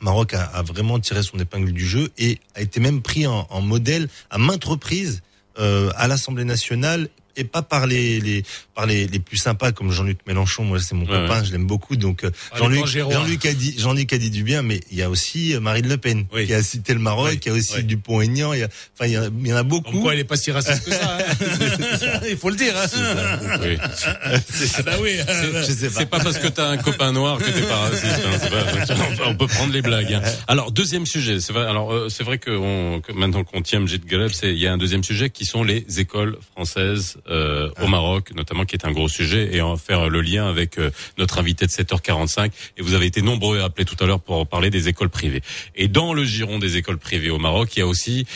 Maroc 0.00 0.34
a, 0.34 0.62
vraiment 0.62 0.98
tiré 1.00 1.22
son 1.22 1.38
épingle 1.38 1.72
du 1.72 1.86
jeu 1.86 2.10
et 2.18 2.38
a 2.54 2.60
été 2.60 2.80
même 2.80 3.00
pris 3.00 3.26
en, 3.26 3.46
en 3.48 3.60
modèle 3.62 4.08
à 4.28 4.38
maintes 4.38 4.64
reprises 4.64 5.22
euh, 5.58 5.90
à 5.96 6.08
l'Assemblée 6.08 6.44
nationale 6.44 7.08
et 7.36 7.44
pas 7.44 7.62
par 7.62 7.86
les, 7.86 8.20
les 8.20 8.42
par 8.74 8.86
les, 8.86 9.06
les 9.06 9.18
plus 9.18 9.36
sympas 9.38 9.72
comme 9.72 9.90
Jean-Luc 9.92 10.18
Mélenchon 10.26 10.64
moi 10.64 10.78
c'est 10.80 10.94
mon 10.94 11.02
Ouais, 11.06 11.20
copain 11.22 11.40
ouais. 11.40 11.44
je 11.46 11.52
l'aime 11.52 11.66
beaucoup 11.66 11.96
donc 11.96 12.24
euh, 12.24 12.30
Ah, 12.52 12.58
Jean-Luc. 12.58 12.86
Jean-Luc 12.86 13.44
a 13.46 13.52
dit 13.54 13.74
Jean-Luc 13.78 14.12
a 14.12 14.18
dit 14.18 14.30
du 14.30 14.42
bien 14.44 14.62
mais 14.62 14.80
il 14.90 14.98
y 14.98 15.02
a 15.02 15.10
aussi 15.10 15.54
euh, 15.54 15.60
Marine 15.60 15.88
Le 15.88 15.96
Pen 15.96 16.26
Oui. 16.32 16.46
qui 16.46 16.54
a 16.54 16.62
cité 16.62 16.92
le 16.94 17.00
Maroc 17.00 17.28
Oui, 17.30 17.38
il 17.44 17.48
y 17.48 17.50
a 17.50 17.54
aussi 17.54 17.74
oui. 17.76 17.84
Dupont-Aignan 17.84 18.52
il 18.52 18.60
y 18.60 18.62
a 18.62 18.68
enfin 18.94 19.06
il 19.06 19.12
y, 19.12 19.16
a- 19.16 19.28
il 19.40 19.46
y 19.48 19.52
en 19.52 19.56
a 19.56 19.62
beaucoup 19.62 19.90
Comme 19.92 20.02
quoi, 20.02 20.12
elle 20.14 20.20
est 20.20 20.24
pas 20.24 20.36
si 20.36 20.50
raciste 20.50 20.84
que 20.84 20.90
ça. 20.92 21.18
hein. 21.18 22.20
il 22.28 22.36
faut 22.36 22.50
le 22.50 22.56
dire. 22.56 22.74
Hein. 22.76 23.58
oui. 23.62 23.76
Ah 23.80 24.82
bah 24.84 24.92
oui. 25.00 25.16
je 25.18 25.72
sais 25.72 25.88
pas 25.90 25.98
C'est 26.00 26.06
pas 26.10 26.18
parce 26.20 26.38
que 26.38 26.48
t'as 26.48 26.68
un 26.68 26.76
copain 26.78 27.12
noir 27.12 27.38
que 27.38 27.44
t'es 27.50 27.62
pas 27.62 27.76
raciste. 27.78 28.04
hein, 28.04 28.38
c'est 28.86 28.94
pas- 28.96 29.24
on, 29.26 29.34
peut, 29.36 29.46
prendre 29.46 29.72
les 29.72 29.82
blagues. 29.82 30.12
hein. 30.14 30.22
Alors 30.48 30.72
deuxième 30.72 31.06
sujet, 31.06 31.40
c'est 31.40 31.52
vrai. 31.52 31.66
Alors 31.66 31.92
euh, 31.92 32.08
c'est 32.08 32.24
vrai 32.24 32.38
que, 32.38 32.50
on, 32.50 33.00
que 33.00 33.12
maintenant 33.12 33.44
qu'on 33.44 33.62
tient 33.62 33.80
Mjid 33.80 34.04
Galeb, 34.04 34.30
c'est 34.30 34.50
il 34.52 34.58
y 34.58 34.66
a 34.66 34.72
un 34.72 34.78
deuxième 34.78 35.04
sujet 35.04 35.30
qui 35.30 35.44
sont 35.44 35.62
les 35.64 35.84
écoles 35.98 36.38
françaises 36.52 37.16
euh, 37.28 37.70
au 37.82 37.86
Maroc, 37.86 38.32
notamment 38.34 38.64
qui 38.64 38.76
est 38.76 38.84
un 38.84 38.92
gros 38.92 39.08
sujet 39.08 39.54
et 39.54 39.60
en 39.60 39.76
faire 39.76 40.08
le 40.08 40.20
lien 40.20 40.46
avec 40.46 40.78
euh, 40.78 40.90
notre 41.18 41.38
invité 41.38 41.66
de 41.66 41.70
7h45. 41.70 42.50
Et 42.76 42.82
vous 42.82 42.94
avez 42.94 43.06
été 43.06 43.22
nombreux 43.22 43.60
à 43.60 43.64
appeler 43.64 43.84
tout 43.84 43.96
à 44.00 44.06
l'heure 44.06 44.20
pour 44.20 44.46
parler 44.46 44.70
des 44.70 44.88
écoles 44.88 45.10
privées. 45.10 45.42
Et 45.74 45.88
dans 45.88 46.12
le 46.12 46.24
giron 46.24 46.58
des 46.58 46.76
écoles 46.76 46.98
privées 46.98 47.30
au 47.30 47.38
Maroc, 47.38 47.76
il 47.76 47.80
y 47.80 47.82
a 47.82 47.86
aussi 47.86 48.26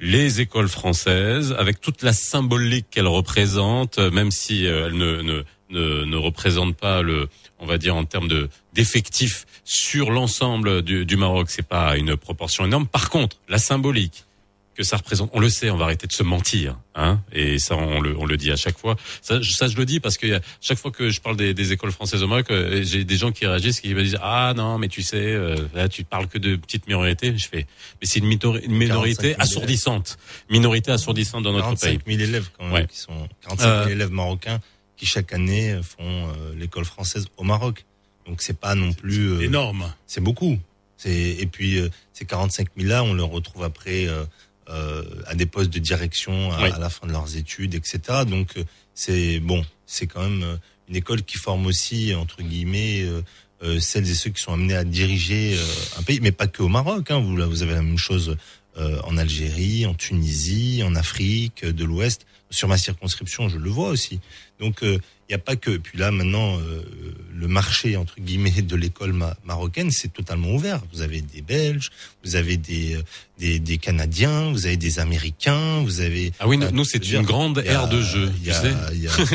les 0.00 0.40
écoles 0.40 0.68
françaises, 0.68 1.54
avec 1.58 1.80
toute 1.80 2.02
la 2.02 2.12
symbolique 2.12 2.86
qu'elles 2.90 3.06
représentent, 3.06 3.98
euh, 3.98 4.10
même 4.10 4.30
si 4.30 4.66
euh, 4.66 4.86
elles 4.86 4.96
ne, 4.96 5.22
ne, 5.22 5.42
ne, 5.70 6.04
ne 6.04 6.16
représentent 6.16 6.76
pas 6.76 7.02
le, 7.02 7.28
on 7.58 7.66
va 7.66 7.78
dire 7.78 7.96
en 7.96 8.04
termes 8.04 8.28
de 8.28 8.48
d'effectifs 8.72 9.46
sur 9.64 10.10
l'ensemble 10.10 10.82
du, 10.82 11.06
du 11.06 11.16
Maroc, 11.16 11.48
c'est 11.50 11.66
pas 11.66 11.96
une 11.96 12.16
proportion 12.16 12.66
énorme. 12.66 12.86
Par 12.86 13.08
contre, 13.08 13.38
la 13.48 13.58
symbolique 13.58 14.24
que 14.74 14.82
ça 14.82 14.96
représente. 14.96 15.30
On 15.32 15.40
le 15.40 15.48
sait, 15.48 15.70
on 15.70 15.76
va 15.76 15.84
arrêter 15.84 16.06
de 16.06 16.12
se 16.12 16.22
mentir, 16.22 16.76
hein. 16.96 17.20
Et 17.32 17.58
ça, 17.58 17.76
on 17.76 18.00
le, 18.00 18.16
on 18.18 18.26
le 18.26 18.36
dit 18.36 18.50
à 18.50 18.56
chaque 18.56 18.76
fois. 18.78 18.96
Ça, 19.22 19.40
je- 19.40 19.52
ça, 19.52 19.68
je 19.68 19.76
le 19.76 19.84
dis 19.86 20.00
parce 20.00 20.16
que 20.18 20.36
a- 20.36 20.40
chaque 20.60 20.78
fois 20.78 20.90
que 20.90 21.10
je 21.10 21.20
parle 21.20 21.36
des, 21.36 21.54
des 21.54 21.72
écoles 21.72 21.92
françaises 21.92 22.22
au 22.22 22.26
Maroc, 22.26 22.50
euh, 22.50 22.82
j'ai 22.84 23.04
des 23.04 23.16
gens 23.16 23.30
qui 23.32 23.46
réagissent, 23.46 23.80
qui 23.80 23.94
me 23.94 24.02
disent 24.02 24.18
ah 24.20 24.52
non, 24.56 24.78
mais 24.78 24.88
tu 24.88 25.02
sais, 25.02 25.16
euh, 25.16 25.56
là 25.74 25.88
tu 25.88 26.02
parles 26.04 26.26
que 26.28 26.38
de 26.38 26.56
petites 26.56 26.86
minorités. 26.88 27.36
Je 27.36 27.46
fais, 27.48 27.66
mais 28.00 28.06
c'est 28.06 28.18
une, 28.18 28.26
une 28.32 28.72
minorité 28.76 29.30
45 29.30 29.36
000 29.36 29.40
assourdissante, 29.40 30.18
minorité 30.50 30.90
assourdissante 30.90 31.44
dans 31.44 31.52
notre 31.52 31.64
45 31.64 32.02
pays. 32.04 32.16
000 32.16 32.28
élèves 32.28 32.48
quand 32.58 32.64
même, 32.64 32.72
Ouais. 32.74 32.86
qui 32.86 32.98
sont 32.98 33.28
45 33.42 33.64
000 33.64 33.70
Euh, 33.76 33.88
élèves 33.88 34.10
marocains 34.10 34.60
qui 34.96 35.06
chaque 35.06 35.32
année 35.32 35.78
font 35.82 36.28
euh, 36.28 36.54
l'école 36.56 36.84
française 36.84 37.26
au 37.36 37.44
Maroc. 37.44 37.84
Donc 38.26 38.42
c'est 38.42 38.58
pas 38.58 38.74
non 38.74 38.92
plus 38.92 39.28
euh, 39.32 39.40
énorme. 39.42 39.92
C'est 40.06 40.20
beaucoup. 40.22 40.58
C'est 40.96 41.12
et 41.12 41.46
puis 41.46 41.78
euh, 41.80 41.88
ces 42.12 42.24
45 42.24 42.68
000 42.76 42.88
là, 42.88 43.02
on 43.04 43.12
les 43.14 43.22
retrouve 43.22 43.64
après 43.64 44.06
euh, 44.06 44.22
euh, 44.22 44.24
à 45.26 45.34
des 45.34 45.46
postes 45.46 45.70
de 45.70 45.78
direction 45.78 46.52
à, 46.52 46.62
Oui. 46.62 46.70
à 46.70 46.78
la 46.78 46.90
fin 46.90 47.06
de 47.06 47.12
leurs 47.12 47.36
études, 47.36 47.74
etc. 47.74 47.98
Donc 48.26 48.56
euh, 48.56 48.64
c'est 48.94 49.40
bon, 49.40 49.64
c'est 49.86 50.06
quand 50.06 50.22
même 50.22 50.42
euh, 50.42 50.56
une 50.88 50.96
école 50.96 51.22
qui 51.22 51.36
forme 51.38 51.66
aussi 51.66 52.14
entre 52.14 52.42
guillemets 52.42 53.02
euh, 53.02 53.22
euh, 53.62 53.80
celles 53.80 54.08
et 54.10 54.14
ceux 54.14 54.30
qui 54.30 54.42
sont 54.42 54.52
amenés 54.52 54.74
à 54.74 54.84
diriger 54.84 55.54
euh, 55.56 55.98
un 55.98 56.02
pays, 56.02 56.20
mais 56.20 56.32
pas 56.32 56.46
que 56.46 56.62
au 56.62 56.68
Maroc. 56.68 57.10
Hein, 57.10 57.20
vous, 57.20 57.36
là, 57.36 57.46
vous 57.46 57.62
avez 57.62 57.72
la 57.74 57.82
même 57.82 57.98
chose 57.98 58.36
euh, 58.76 58.98
en 59.04 59.16
Algérie, 59.16 59.86
en 59.86 59.94
Tunisie, 59.94 60.82
en 60.84 60.94
Afrique 60.96 61.64
euh, 61.64 61.72
de 61.72 61.84
l'Ouest. 61.84 62.26
Sur 62.54 62.68
ma 62.68 62.78
circonscription, 62.78 63.48
je 63.48 63.58
le 63.58 63.70
vois 63.70 63.88
aussi. 63.88 64.20
Donc 64.60 64.78
il 64.82 65.00
n'y 65.30 65.34
a 65.34 65.38
pas 65.38 65.56
que. 65.56 65.76
Puis 65.76 65.98
là 65.98 66.10
maintenant, 66.10 66.58
euh, 66.58 66.82
le 67.34 67.48
marché 67.48 67.96
entre 67.96 68.14
guillemets 68.20 68.62
de 68.62 68.76
l'école 68.76 69.12
ma- 69.12 69.36
marocaine, 69.44 69.90
c'est 69.90 70.12
totalement 70.12 70.52
ouvert. 70.54 70.80
Vous 70.92 71.00
avez 71.02 71.20
des 71.20 71.42
Belges, 71.42 71.90
vous 72.24 72.36
avez 72.36 72.56
des, 72.56 72.94
euh, 72.94 73.02
des 73.38 73.58
des 73.58 73.78
Canadiens, 73.78 74.52
vous 74.52 74.66
avez 74.66 74.76
des 74.76 75.00
Américains, 75.00 75.80
vous 75.82 76.00
avez. 76.00 76.32
Ah 76.38 76.46
oui, 76.46 76.56
nous, 76.58 76.66
Euh, 76.66 76.70
nous, 76.72 76.84
c'est 76.84 77.04
une 77.10 77.22
grande 77.22 77.58
a- 77.58 77.64
ère 77.64 77.88
de 77.88 78.00
jeu, 78.00 78.30
tu 78.44 78.50
a- 78.50 78.60
sais. 78.62 78.74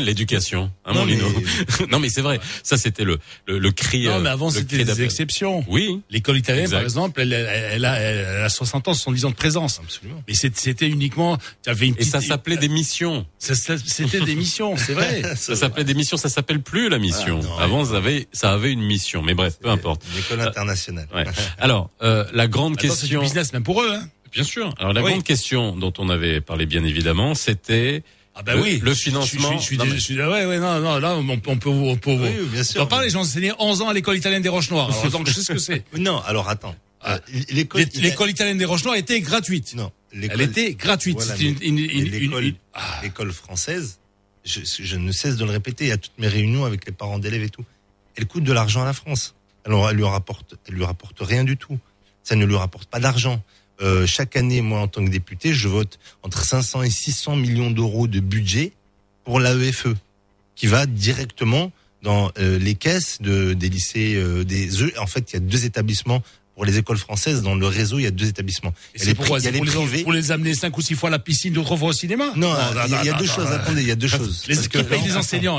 L'éducation, 0.02 0.70
hein, 0.86 0.92
Non, 0.94 1.04
mais- 1.04 1.18
non, 1.90 1.98
mais 1.98 2.08
c'est 2.08 2.22
vrai. 2.22 2.40
Ça, 2.62 2.76
c'était 2.78 3.04
le, 3.04 3.18
le, 3.46 3.58
le 3.58 3.70
cri. 3.72 4.04
Non, 4.06 4.12
euh, 4.14 4.20
mais 4.20 4.30
avant, 4.30 4.46
le 4.48 4.54
c'était 4.54 4.84
des 4.84 5.02
exceptions. 5.02 5.64
Oui. 5.68 6.00
L'école 6.08 6.38
italienne, 6.38 6.64
Exact. 6.64 6.76
par 6.78 6.84
exemple, 6.84 7.20
elle, 7.20 7.32
elle, 7.34 7.68
elle 7.74 7.84
a, 7.84 7.98
elle 8.00 8.42
a 8.44 8.48
60 8.48 8.88
ans, 8.88 8.94
70 8.94 9.24
ans 9.26 9.30
de 9.30 9.34
présence. 9.34 9.80
Absolument. 9.84 10.22
Mais 10.26 10.34
c'était 10.34 10.88
uniquement, 10.88 11.36
tu 11.62 11.68
avais 11.70 11.88
une 11.88 11.94
Et 11.98 12.04
ça 12.04 12.18
petite- 12.18 12.30
s'appelait 12.30 12.56
des 12.56 12.68
missions. 12.70 13.09
C'était 13.38 14.20
des 14.20 14.34
missions, 14.34 14.76
c'est 14.76 14.92
vrai. 14.94 15.22
Ça 15.36 15.56
s'appelait 15.56 15.84
des 15.84 15.94
missions, 15.94 16.16
ça 16.16 16.28
s'appelle 16.28 16.60
plus 16.62 16.88
la 16.88 16.98
mission. 16.98 17.40
Ah, 17.42 17.46
non, 17.46 17.58
Avant, 17.58 17.84
ça 17.84 17.96
avait, 17.96 18.28
ça 18.32 18.52
avait 18.52 18.72
une 18.72 18.82
mission. 18.82 19.22
Mais 19.22 19.34
bref, 19.34 19.58
peu 19.60 19.68
importe. 19.68 20.02
Une 20.12 20.18
école 20.20 20.40
internationale. 20.40 21.08
Ouais. 21.14 21.24
Alors, 21.58 21.90
euh, 22.02 22.24
la 22.32 22.46
grande 22.48 22.74
Attends, 22.78 22.94
c'est 22.94 23.00
question. 23.00 23.20
business 23.20 23.52
même 23.52 23.62
pour 23.64 23.82
eux. 23.82 23.90
Hein. 23.92 24.08
Bien 24.32 24.44
sûr. 24.44 24.72
Alors, 24.78 24.92
la 24.92 25.02
Oui. 25.02 25.10
grande 25.10 25.24
question 25.24 25.76
dont 25.76 25.92
on 25.98 26.08
avait 26.08 26.40
parlé, 26.40 26.66
bien 26.66 26.84
évidemment, 26.84 27.34
c'était 27.34 28.02
Ah 28.36 28.42
ben 28.42 28.54
le, 28.56 28.62
oui. 28.62 28.80
le 28.82 28.92
Je- 28.92 28.96
je- 28.96 29.02
financement. 29.02 29.58
Je, 29.58 29.62
suis- 29.62 29.76
Non, 29.76 29.84
je, 29.84 29.90
mais- 29.90 29.98
suis- 29.98 30.14
je 30.14 30.20
suis- 30.22 30.30
ouais, 30.30 30.46
ouais, 30.46 30.58
non, 30.58 30.78
non, 30.80 30.98
là, 30.98 31.16
on, 31.16 31.28
on 31.28 31.56
peut, 31.56 31.68
on 31.70 31.96
peut, 31.96 32.10
Oui, 32.12 32.28
bien 32.52 32.60
on 32.60 32.64
sûr. 32.64 32.82
peut 32.84 32.88
parler. 32.88 33.10
J'ai 33.10 33.16
enseigné 33.16 33.52
11 33.58 33.82
ans 33.82 33.88
à 33.88 33.92
l'école 33.92 34.16
italienne 34.16 34.42
des 34.42 34.48
Roches 34.48 34.70
Noires. 34.70 34.90
Alors, 34.90 35.10
donc, 35.10 35.26
je 35.26 35.32
sais 35.32 35.42
ce 35.42 35.52
que 35.52 35.58
c'est. 35.58 35.84
Non, 35.98 36.20
alors 36.26 36.48
attends. 36.48 36.74
Ah. 37.02 37.14
Euh, 37.14 37.18
l'école 37.50 37.80
L'é- 37.82 38.00
L'école 38.00 38.30
italienne 38.30 38.58
des 38.58 38.64
Roches 38.64 38.84
Noires 38.84 38.96
était 38.96 39.20
gratuite. 39.20 39.74
Non, 39.74 39.90
Elle 40.12 40.40
était 40.40 40.74
gratuite. 40.74 41.16
Voilà, 41.16 41.36
une, 41.40 41.56
une, 41.62 41.78
une, 41.78 42.04
l'école, 42.04 42.52
ah. 42.74 43.00
l'école 43.02 43.32
française, 43.32 43.98
je, 44.44 44.60
je 44.64 44.96
ne 44.96 45.12
cesse 45.12 45.36
de 45.36 45.44
le 45.44 45.50
répéter 45.50 45.92
à 45.92 45.96
toutes 45.96 46.18
mes 46.18 46.28
réunions 46.28 46.64
avec 46.64 46.84
les 46.86 46.92
parents 46.92 47.18
d'élèves 47.18 47.42
et 47.42 47.48
tout. 47.48 47.64
Elle 48.16 48.26
coûte 48.26 48.44
de 48.44 48.52
l'argent 48.52 48.82
à 48.82 48.84
la 48.84 48.92
France. 48.92 49.34
Alors 49.64 49.88
elle 49.88 49.96
lui 49.96 50.04
rapporte, 50.04 50.54
elle 50.68 50.74
lui 50.74 50.84
rapporte 50.84 51.18
rien 51.20 51.44
du 51.44 51.56
tout. 51.56 51.78
Ça 52.22 52.36
ne 52.36 52.44
lui 52.44 52.56
rapporte 52.56 52.88
pas 52.88 53.00
d'argent. 53.00 53.42
Euh, 53.80 54.06
chaque 54.06 54.36
année, 54.36 54.60
moi, 54.60 54.80
en 54.80 54.88
tant 54.88 55.02
que 55.04 55.10
député, 55.10 55.54
je 55.54 55.68
vote 55.68 55.98
entre 56.22 56.44
500 56.44 56.82
et 56.82 56.90
600 56.90 57.36
millions 57.36 57.70
d'euros 57.70 58.06
de 58.08 58.20
budget 58.20 58.72
pour 59.24 59.40
l'AEFE, 59.40 59.86
qui 60.54 60.66
va 60.66 60.84
directement 60.84 61.72
dans 62.02 62.30
euh, 62.38 62.58
les 62.58 62.74
caisses 62.74 63.22
de, 63.22 63.54
des 63.54 63.68
lycées, 63.70 64.16
euh, 64.16 64.44
des 64.44 64.82
E. 64.82 64.92
En 64.98 65.06
fait, 65.06 65.32
il 65.32 65.34
y 65.34 65.36
a 65.36 65.40
deux 65.40 65.64
établissements 65.64 66.22
pour 66.60 66.66
les 66.66 66.76
écoles 66.76 66.98
françaises. 66.98 67.40
Dans 67.40 67.54
le 67.54 67.66
réseau, 67.66 67.98
il 67.98 68.02
y 68.02 68.06
a 68.06 68.10
deux 68.10 68.26
établissements. 68.26 68.74
Il 68.94 68.98
y 68.98 69.00
a 69.00 69.04
c'est 69.04 69.10
les 69.12 69.14
pourquoi 69.14 69.38
pri- 69.38 69.40
il 69.40 69.44
y 69.46 69.48
a 69.48 69.52
C'est 69.52 69.56
pour, 69.56 69.64
les 69.64 69.70
les- 69.70 69.76
privés. 69.86 70.02
pour 70.02 70.12
les 70.12 70.30
amener 70.30 70.54
cinq 70.54 70.76
ou 70.76 70.82
six 70.82 70.94
fois 70.94 71.08
à 71.08 71.12
la 71.12 71.18
piscine, 71.18 71.54
d'autres 71.54 71.74
fois 71.74 71.88
au 71.88 71.92
cinéma 71.94 72.34
Non, 72.36 72.54
il 72.86 72.90
y 72.90 72.94
a, 72.94 73.00
il 73.02 73.06
y 73.06 73.08
a 73.08 73.14
deux 73.14 73.24
choses. 73.26 73.46
Attendez, 73.46 73.80
il 73.80 73.88
y 73.88 73.90
a 73.90 73.96
deux 73.96 74.08
choses. 74.08 74.44
Les, 74.46 74.58
qui 74.58 74.82
payent 74.82 75.00
les 75.02 75.16
enseignants 75.16 75.58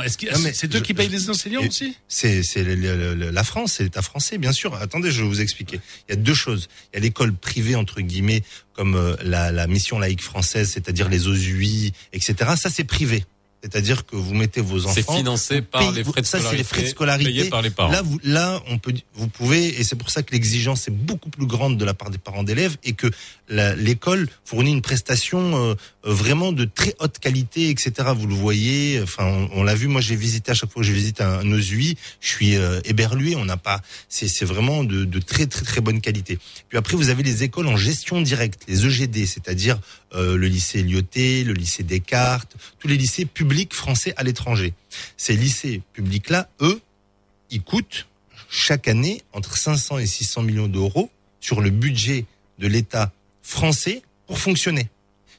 c'est 0.53 0.75
eux 0.75 0.79
qui 0.79 0.93
payent 0.93 1.09
les 1.09 1.27
enseignants 1.31 1.61
aussi? 1.65 1.95
C'est 2.07 2.43
la 2.55 3.43
France, 3.43 3.73
c'est 3.77 3.83
l'État 3.83 4.03
français, 4.03 4.37
bien 4.37 4.51
sûr. 4.51 4.75
Attendez, 4.75 5.09
je 5.09 5.23
vais 5.23 5.27
vous 5.27 5.41
expliquer. 5.41 5.79
Il 6.07 6.11
y 6.11 6.13
a 6.13 6.21
deux 6.21 6.35
choses. 6.35 6.67
Il 6.93 6.97
y 6.97 6.99
a 6.99 7.01
l'école 7.01 7.33
privée 7.33 7.73
entre 7.73 8.01
guillemets, 8.01 8.43
comme 8.73 8.93
euh, 8.95 9.15
la, 9.23 9.51
la 9.51 9.65
mission 9.65 9.97
laïque 9.97 10.21
française, 10.21 10.69
c'est-à-dire 10.71 11.09
les 11.09 11.27
OSUI, 11.27 11.93
etc. 12.13 12.51
Ça, 12.57 12.69
c'est 12.69 12.83
privé. 12.83 13.25
C'est-à-dire 13.63 14.05
que 14.07 14.15
vous 14.15 14.33
mettez 14.33 14.59
vos 14.61 14.85
enfants. 14.85 14.93
C'est 14.95 15.17
financé 15.17 15.61
par 15.61 15.81
payez- 15.81 15.97
les 15.97 16.03
frais 16.03 16.21
de 16.21 16.25
Ça, 16.25 16.39
c'est 16.39 16.55
les 16.57 16.63
frais 16.63 16.81
de 16.81 16.87
scolarité 16.87 17.25
scolarité. 17.25 17.31
payés 17.31 17.49
par 17.49 17.61
les 17.61 17.69
parents. 17.69 17.91
Là, 17.91 18.01
vous, 18.01 18.19
là, 18.23 18.59
on 18.69 18.79
peut, 18.79 18.93
vous 19.13 19.27
pouvez, 19.27 19.79
et 19.79 19.83
c'est 19.83 19.95
pour 19.95 20.09
ça 20.09 20.23
que 20.23 20.31
l'exigence 20.31 20.87
est 20.87 20.91
beaucoup 20.91 21.29
plus 21.29 21.45
grande 21.45 21.77
de 21.77 21.85
la 21.85 21.93
part 21.93 22.09
des 22.09 22.17
parents 22.17 22.41
d'élèves 22.43 22.77
et 22.83 22.93
que 22.93 23.07
l'école 23.51 24.27
fournit 24.45 24.71
une 24.71 24.81
prestation 24.81 25.55
euh, 25.55 25.75
euh, 26.05 26.13
vraiment 26.13 26.51
de 26.51 26.65
très 26.65 26.95
haute 26.99 27.19
qualité, 27.19 27.69
etc. 27.69 28.09
Vous 28.15 28.27
le 28.27 28.33
voyez. 28.33 28.99
Enfin, 29.01 29.47
on, 29.53 29.63
l'a 29.63 29.75
vu. 29.75 29.87
Moi, 29.87 30.01
j'ai 30.01 30.15
visité 30.15 30.51
à 30.51 30.53
chaque 30.53 30.71
fois 30.71 30.81
que 30.81 30.87
je 30.87 30.93
visite 30.93 31.21
un, 31.21 31.39
un 31.39 31.51
OSUI, 31.51 31.97
je 32.21 32.27
suis 32.27 32.55
euh, 32.55 32.79
éberlué. 32.85 33.35
On 33.35 33.45
n'a 33.45 33.57
pas, 33.57 33.81
c'est 34.09 34.27
c'est 34.27 34.45
vraiment 34.45 34.83
de, 34.83 35.05
de 35.05 35.19
très 35.19 35.47
très 35.47 35.63
très 35.63 35.81
bonne 35.81 36.01
qualité. 36.01 36.39
Puis 36.69 36.77
après, 36.77 36.95
vous 36.95 37.09
avez 37.09 37.23
les 37.23 37.43
écoles 37.43 37.67
en 37.67 37.77
gestion 37.77 38.21
directe, 38.21 38.63
les 38.67 38.85
EGD, 38.85 39.25
c'est-à-dire 39.25 39.79
euh, 40.15 40.37
le 40.37 40.47
lycée 40.47 40.81
Lyoté, 40.81 41.43
le 41.43 41.53
lycée 41.53 41.83
Descartes, 41.83 42.55
tous 42.79 42.87
les 42.87 42.97
lycées 42.97 43.25
publics 43.25 43.73
français 43.73 44.13
à 44.17 44.23
l'étranger. 44.23 44.73
Ces 45.17 45.35
lycées 45.35 45.81
publics-là, 45.93 46.49
eux, 46.61 46.81
ils 47.49 47.61
coûtent 47.61 48.07
chaque 48.49 48.87
année 48.87 49.21
entre 49.33 49.57
500 49.57 49.99
et 49.99 50.07
600 50.07 50.43
millions 50.43 50.67
d'euros 50.67 51.09
sur 51.39 51.61
le 51.61 51.69
budget 51.69 52.25
de 52.59 52.67
l'État 52.67 53.11
français 53.51 54.01
pour 54.27 54.39
fonctionner. 54.39 54.89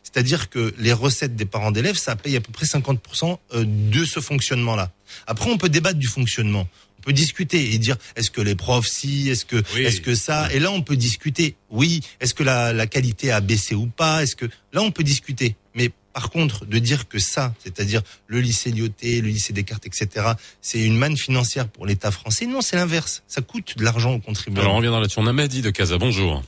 C'est-à-dire 0.03 0.51
que 0.51 0.75
les 0.79 0.93
recettes 0.93 1.37
des 1.37 1.47
parents 1.47 1.71
d'élèves, 1.71 1.97
ça 1.97 2.17
paye 2.17 2.37
à 2.37 2.41
peu 2.41 2.53
près 2.53 2.67
50% 2.67 3.39
euh, 3.55 3.65
de 3.67 4.05
ce 4.05 4.21
fonctionnement-là. 4.21 4.91
Après, 5.27 5.51
on 5.51 5.57
peut 5.57 5.69
débattre 5.71 5.99
du 5.99 6.07
fonctionnement. 6.09 6.69
On 6.99 7.03
peut 7.03 7.13
discuter 7.13 7.73
et 7.73 7.79
dire 7.79 7.97
est-ce 8.15 8.31
que 8.31 8.41
les 8.41 8.55
profs 8.55 8.87
si, 8.87 9.29
est-ce 9.31 9.45
que 9.45 9.57
Oui. 9.75 9.83
est-ce 9.83 10.01
que 10.01 10.15
ça? 10.15 10.53
Et 10.53 10.61
là 10.61 10.71
on 10.71 10.83
peut 10.83 10.97
discuter. 10.97 11.57
Oui, 11.71 12.01
est-ce 12.21 12.35
que 12.35 12.43
la, 12.45 12.73
la 12.73 12.87
qualité 12.87 13.33
a 13.33 13.41
baissé 13.41 13.75
ou 13.75 13.87
pas? 13.87 14.23
Est-ce 14.23 14.37
que 14.37 14.47
là 14.73 14.83
on 14.83 14.91
peut 14.93 15.03
discuter. 15.03 15.57
Mais 15.75 15.91
par 16.13 16.31
contre, 16.31 16.67
de 16.67 16.79
dire 16.79 17.09
que 17.09 17.19
ça, 17.19 17.55
c'est-à-dire 17.65 18.03
le 18.27 18.41
lycée 18.41 18.71
Lyoté, 18.71 19.21
le 19.23 19.29
lycée 19.29 19.53
Descartes, 19.55 19.87
etc., 19.87 20.33
c'est 20.61 20.81
une 20.85 20.97
manne 20.97 21.17
financière 21.17 21.69
pour 21.69 21.87
l'État 21.87 22.11
français, 22.11 22.45
non, 22.47 22.61
c'est 22.61 22.77
l'inverse. 22.77 23.23
Ça 23.27 23.41
coûte 23.41 23.79
de 23.79 23.83
l'argent 23.83 24.13
aux 24.13 24.19
contribuables. 24.21 24.61
Alors, 24.67 24.75
on 24.75 24.79
revient 24.79 24.89
dans 24.91 25.01
là-dessus. 25.01 25.19
On 25.19 25.27
a 25.27 25.33
Mehdi 25.33 25.63
de 25.63 25.71
Casa. 25.71 25.97
Bonjour. 25.97 26.43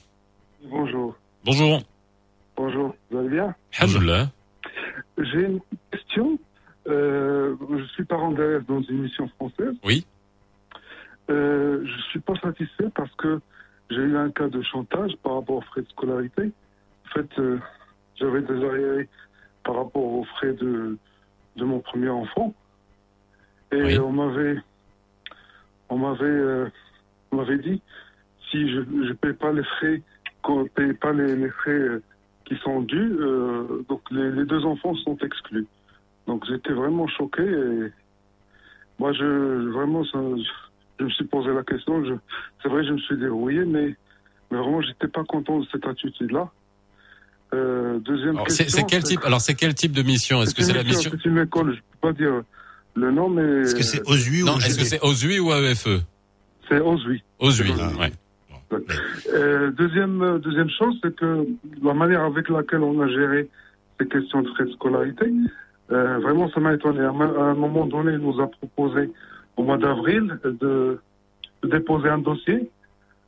Bonjour. 0.71 1.17
Bonjour. 1.45 1.83
Bonjour. 2.57 2.95
Vous 3.11 3.19
allez 3.19 3.29
bien? 3.29 3.55
Alhamdoulilah. 3.79 4.31
J'ai 5.19 5.43
une 5.43 5.61
question. 5.91 6.39
Euh, 6.87 7.55
je 7.79 7.85
suis 7.93 8.05
parent 8.05 8.31
d'élève 8.33 8.65
dans 8.65 8.81
une 8.81 9.03
mission 9.03 9.29
française. 9.37 9.75
Oui. 9.85 10.07
Euh, 11.29 11.85
je 11.85 12.03
suis 12.11 12.21
pas 12.21 12.35
satisfait 12.37 12.89
parce 12.95 13.15
que 13.17 13.41
j'ai 13.91 14.01
eu 14.01 14.17
un 14.17 14.31
cas 14.31 14.49
de 14.49 14.63
chantage 14.63 15.13
par 15.23 15.35
rapport 15.35 15.57
aux 15.57 15.61
frais 15.63 15.83
de 15.83 15.89
scolarité. 15.89 16.51
En 17.07 17.09
fait, 17.13 17.39
euh, 17.39 17.59
j'avais 18.17 18.41
des 18.41 18.65
arriérés 18.65 19.09
par 19.65 19.77
rapport 19.77 20.03
aux 20.03 20.25
frais 20.25 20.55
de, 20.55 20.97
de 21.57 21.65
mon 21.65 21.81
premier 21.81 22.09
enfant. 22.09 22.55
Et 23.73 23.99
on 23.99 24.13
m'avait 24.13 24.57
on 25.91 25.99
m'avait 25.99 26.25
euh, 26.25 26.69
on 27.33 27.37
m'avait 27.37 27.59
dit 27.59 27.83
si 28.51 28.71
je 28.71 28.81
ne 28.81 29.13
paye 29.13 29.33
pas 29.35 29.53
les 29.53 29.65
frais 29.65 30.01
qu'on 30.45 30.67
paye 30.67 30.93
pas 30.93 31.13
les, 31.13 31.35
les 31.35 31.51
frais 31.51 31.71
euh, 31.73 32.03
qui 32.45 32.55
sont 32.63 32.83
dus, 32.83 33.17
euh, 33.21 33.83
donc 33.89 34.03
les, 34.11 34.31
les 34.31 34.45
deux 34.45 34.65
enfants 34.65 34.95
sont 34.97 35.17
exclus. 35.23 35.67
Donc 36.27 36.45
j'étais 36.49 36.73
vraiment 36.73 37.09
choqué 37.09 37.43
et 37.43 37.93
moi 38.99 39.13
je 39.13 39.71
vraiment 39.73 40.05
ça, 40.05 40.19
je, 40.99 41.05
me 41.05 41.11
suis 41.11 41.25
posé 41.25 41.51
la 41.53 41.63
question. 41.65 42.05
Je, 42.05 42.15
c'est 42.63 42.69
vrai 42.69 42.85
je 42.85 42.93
me 42.93 42.99
suis 42.99 43.17
débrouillé, 43.17 43.65
mais, 43.65 43.97
mais 44.51 44.59
vraiment 44.59 44.81
j'étais 44.83 45.09
pas 45.09 45.25
content 45.25 45.59
de 45.61 45.67
cette 45.73 45.87
attitude 45.87 46.31
là. 46.31 46.51
Euh, 47.55 47.99
deuxième 48.01 48.37
Alors, 48.37 48.47
question. 48.47 48.65
c'est 48.69 48.77
c'est 48.81 48.87
quel 48.87 49.03
c'est- 49.03 49.09
type 49.15 49.25
Alors, 49.25 49.41
c'est 49.41 49.55
quel 49.55 49.75
type 49.75 49.93
de 49.93 50.03
mission? 50.03 50.43
Est-ce 50.43 50.55
que 50.55 50.63
c'est 50.63 50.73
la 50.73 50.83
mission 50.83 51.11
C'est 51.13 51.29
une 51.29 51.39
école, 51.39 51.75
je 51.75 51.81
peux 51.81 52.09
pas 52.09 52.13
dire 52.13 52.43
le 52.95 53.11
nom, 53.11 53.29
mais. 53.29 53.63
Est-ce 53.63 53.75
que 53.75 53.83
c'est 53.83 54.03
OSUI 54.09 54.43
ou 54.43 54.47
Non, 54.47 54.57
est-ce 54.59 54.79
que 54.79 54.85
c'est 54.85 55.01
OSUI 55.03 55.39
ou 55.41 55.53
AEFE 55.53 55.89
C'est 56.69 56.81
Osui. 56.81 57.23
OSUI, 57.39 57.73
C'est 57.77 58.13
Euh, 59.33 59.71
deuxième, 59.73 60.23
euh, 60.23 60.39
deuxième 60.39 60.71
chose, 60.71 60.99
c'est 61.03 61.15
que 61.15 61.47
la 61.83 61.95
manière 61.95 62.23
avec 62.25 62.49
laquelle 62.49 62.83
on 62.83 63.01
a 63.01 63.09
géré 63.09 63.49
ces 64.01 64.07
questions 64.09 64.43
de 64.43 64.49
frais 64.49 64.65
de 64.65 64.73
scolarité, 64.73 65.33
euh, 65.93 66.19
vraiment, 66.19 66.49
ça 66.51 66.61
m'a 66.61 66.75
étonné. 66.75 67.01
À 67.01 67.11
un 67.11 67.55
moment 67.55 67.87
donné, 67.87 68.13
il 68.13 68.19
nous 68.19 68.41
a 68.41 68.47
proposé, 68.49 69.11
au 69.57 69.63
mois 69.63 69.79
d'avril, 69.79 70.39
de, 70.45 70.99
de 71.63 71.69
déposer 71.69 72.09
un 72.09 72.19
dossier 72.19 72.69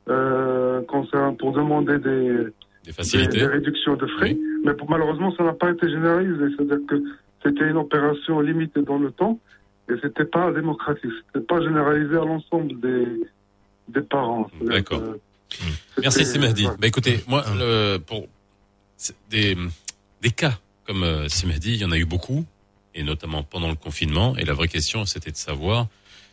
euh, 0.09 0.83
concernant- 0.83 1.35
pour 1.35 1.53
demander 1.53 1.99
des, 1.99 2.47
Des 2.85 2.93
facilités. 2.93 3.39
des, 3.39 3.39
des 3.41 3.47
réductions 3.47 3.97
de 3.97 4.07
frais. 4.07 4.37
Mais 4.65 4.75
pour- 4.75 4.89
malheureusement, 4.91 5.33
ça 5.37 5.45
n'a 5.45 5.53
pas 5.53 5.71
été 5.71 5.89
généralisé. 5.89 6.45
C'est-à-dire 6.57 6.79
que 6.89 7.03
c'était 7.43 7.69
une 7.69 7.77
opération 7.77 8.41
limitée 8.41 8.83
dans 8.83 8.99
le 8.99 9.11
temps 9.11 9.39
et 9.91 9.95
c'était 10.03 10.25
pas 10.25 10.51
démocratique. 10.53 11.11
C'était 11.33 11.45
pas 11.47 11.61
généralisé 11.61 12.15
à 12.17 12.25
l'ensemble 12.25 12.79
des, 12.81 13.07
des 13.89 14.01
parents. 14.03 14.49
D'accord. 14.63 15.03
Que 15.51 16.01
Merci 16.01 16.25
voilà. 16.25 16.77
Bah 16.79 16.87
écoutez, 16.87 17.23
moi, 17.27 17.45
le, 17.55 17.99
pour 17.99 18.27
c'est 18.97 19.15
des, 19.31 19.57
des 20.23 20.31
cas 20.31 20.59
comme 20.87 21.03
euh, 21.03 21.29
il 21.65 21.77
y 21.77 21.85
en 21.85 21.91
a 21.91 21.99
eu 21.99 22.05
beaucoup, 22.05 22.47
et 22.95 23.03
notamment 23.03 23.43
pendant 23.43 23.69
le 23.69 23.75
confinement. 23.75 24.37
Et 24.37 24.45
la 24.45 24.55
vraie 24.55 24.69
question, 24.69 25.05
c'était 25.05 25.33
de 25.33 25.37
savoir, 25.37 25.89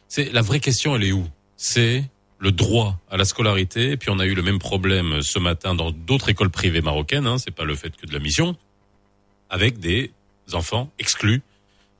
c'est 0.07 0.31
la 0.31 0.41
vraie 0.41 0.59
question, 0.59 0.95
elle 0.95 1.03
est 1.03 1.11
où? 1.11 1.27
C'est 1.57 2.03
le 2.39 2.51
droit 2.51 2.99
à 3.09 3.17
la 3.17 3.25
scolarité. 3.25 3.91
Et 3.91 3.97
puis 3.97 4.09
on 4.09 4.19
a 4.19 4.25
eu 4.25 4.35
le 4.35 4.41
même 4.41 4.59
problème 4.59 5.21
ce 5.21 5.39
matin 5.39 5.75
dans 5.75 5.91
d'autres 5.91 6.29
écoles 6.29 6.49
privées 6.49 6.81
marocaines. 6.81 7.25
Hein, 7.25 7.37
c'est 7.37 7.51
pas 7.51 7.63
le 7.63 7.75
fait 7.75 7.95
que 7.95 8.05
de 8.05 8.13
la 8.13 8.19
mission, 8.19 8.55
avec 9.49 9.79
des 9.79 10.11
enfants 10.51 10.91
exclus, 10.99 11.41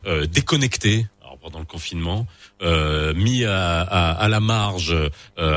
euh, 0.06 0.26
déconnectés. 0.28 1.08
Pendant 1.44 1.60
le 1.60 1.66
confinement, 1.66 2.26
euh, 2.62 3.14
mis 3.16 3.44
à, 3.44 3.82
à, 3.82 4.12
à 4.14 4.28
la 4.30 4.40
marge, 4.40 4.94
euh, 4.94 5.10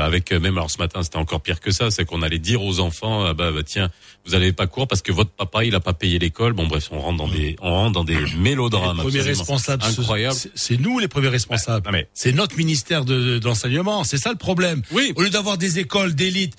avec 0.05 0.33
euh, 0.33 0.39
même 0.41 0.57
alors 0.57 0.69
ce 0.69 0.79
matin 0.79 1.01
c'était 1.01 1.15
encore 1.15 1.39
pire 1.39 1.61
que 1.61 1.71
ça, 1.71 1.91
c'est 1.91 2.03
qu'on 2.03 2.23
allait 2.23 2.39
dire 2.39 2.61
aux 2.61 2.81
enfants, 2.81 3.23
ah 3.23 3.33
bah, 3.33 3.53
bah, 3.53 3.61
tiens, 3.65 3.89
vous 4.25 4.35
allez 4.35 4.51
pas 4.51 4.67
cours 4.67 4.89
parce 4.89 5.01
que 5.01 5.13
votre 5.13 5.29
papa 5.31 5.63
il 5.63 5.73
a 5.75 5.79
pas 5.79 5.93
payé 5.93 6.19
l'école. 6.19 6.51
Bon 6.51 6.67
bref, 6.67 6.89
on 6.91 6.99
rentre 6.99 7.19
dans 7.19 7.29
des, 7.29 7.55
on 7.61 7.71
rentre 7.71 7.93
dans 7.93 8.03
des 8.03 8.19
mélodrames 8.37 8.97
Les 8.97 9.03
premiers 9.03 9.21
responsables, 9.21 9.81
incroyables. 9.85 10.35
c'est- 10.55 10.77
nous 10.77 10.99
les 10.99 11.07
premiers 11.07 11.29
responsables. 11.29 11.89
C'est 12.13 12.33
notre 12.33 12.57
ministère 12.57 13.05
de, 13.05 13.39
de 13.39 13.45
l'enseignement. 13.45 14.03
C'est 14.03 14.17
ça 14.17 14.31
le 14.31 14.35
problème. 14.37 14.81
Oui. 14.91 15.13
Au 15.15 15.21
lieu 15.21 15.29
d'avoir 15.29 15.57
des 15.57 15.79
écoles 15.79 16.13
d'élite. 16.15 16.57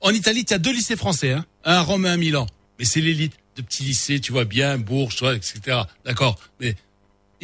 En 0.00 0.10
Italie, 0.10 0.40
il 0.48 0.50
y 0.50 0.54
a 0.54 0.58
deux 0.58 0.72
lycées 0.72 0.96
français, 0.96 1.30
hein. 1.30 1.44
un 1.64 1.74
à 1.74 1.82
Rome 1.82 2.06
et 2.06 2.08
un 2.08 2.14
à 2.14 2.16
Milan. 2.16 2.46
Mais 2.80 2.84
c'est 2.84 3.00
l'élite. 3.00 3.34
De 3.56 3.62
petits 3.62 3.84
lycées, 3.84 4.18
tu 4.18 4.32
vois 4.32 4.44
bien, 4.44 4.78
Bourges, 4.78 5.22
etc. 5.32 5.82
D'accord. 6.04 6.36
Mais 6.58 6.74